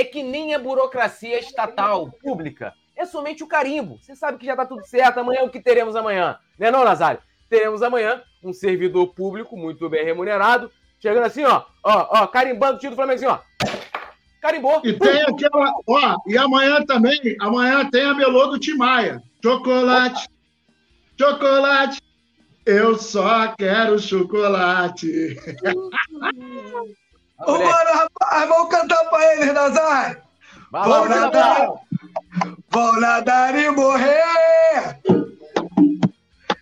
é 0.00 0.04
que 0.04 0.22
nem 0.22 0.52
a 0.52 0.58
burocracia 0.58 1.38
estatal, 1.38 2.10
pública. 2.20 2.74
É 3.02 3.04
somente 3.04 3.42
o 3.42 3.48
carimbo. 3.48 3.98
Você 4.00 4.14
sabe 4.14 4.38
que 4.38 4.46
já 4.46 4.54
tá 4.54 4.64
tudo 4.64 4.86
certo. 4.86 5.18
Amanhã 5.18 5.40
é 5.40 5.42
o 5.42 5.50
que 5.50 5.60
teremos 5.60 5.96
amanhã. 5.96 6.38
Né 6.56 6.70
não, 6.70 6.84
Nazário? 6.84 7.20
Teremos 7.50 7.82
amanhã 7.82 8.22
um 8.44 8.52
servidor 8.52 9.08
público 9.08 9.56
muito 9.56 9.88
bem 9.88 10.04
remunerado, 10.04 10.70
chegando 11.00 11.24
assim, 11.24 11.44
ó, 11.44 11.64
ó, 11.82 12.22
ó, 12.22 12.26
carimbando 12.28 12.74
o 12.74 12.78
título 12.78 12.92
do 12.92 12.96
Flamengo 12.96 13.18
assim, 13.18 13.26
ó. 13.26 13.40
Carimbou. 14.40 14.80
E 14.84 14.92
tem 14.92 15.22
aquela. 15.22 15.72
Ó, 15.84 16.16
e 16.28 16.38
amanhã 16.38 16.84
também, 16.86 17.36
amanhã 17.40 17.90
tem 17.90 18.04
a 18.04 18.14
melô 18.14 18.46
do 18.46 18.58
Timaya. 18.58 19.20
Chocolate, 19.42 20.28
chocolate, 21.18 22.00
eu 22.64 22.96
só 22.96 23.52
quero 23.58 23.98
chocolate. 23.98 25.36
Bora, 27.36 27.94
rapaz, 27.94 28.48
vamos 28.48 28.70
cantar 28.70 29.04
pra 29.10 29.34
eles, 29.34 29.52
Nazar. 29.52 30.31
Vou 30.72 31.06
nadar, 31.06 31.68
vou 32.70 32.98
nadar 32.98 33.54
e 33.54 33.70
morrer 33.70 34.98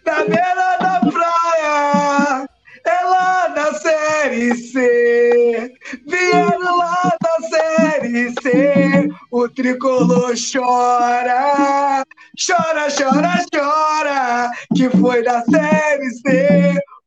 na 0.05 0.25
beira 0.25 0.79
da 0.81 1.01
praia 1.13 2.49
é 2.85 3.05
lá 3.05 3.49
da 3.49 3.73
Série 3.75 4.57
C. 4.57 5.73
Vieram 6.09 6.77
lá 6.77 7.17
da 7.23 7.49
Série 7.49 8.35
C. 8.43 9.09
O 9.31 9.49
tricolor 9.49 10.35
chora, 10.35 12.05
chora, 12.37 12.89
chora, 12.91 13.45
chora. 13.55 14.51
Que 14.75 14.91
foi 14.91 15.23
da 15.23 15.45
Série 15.45 16.11
C. 16.11 16.81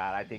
Caralho, 0.00 0.26
tem 0.26 0.36
que 0.36 0.38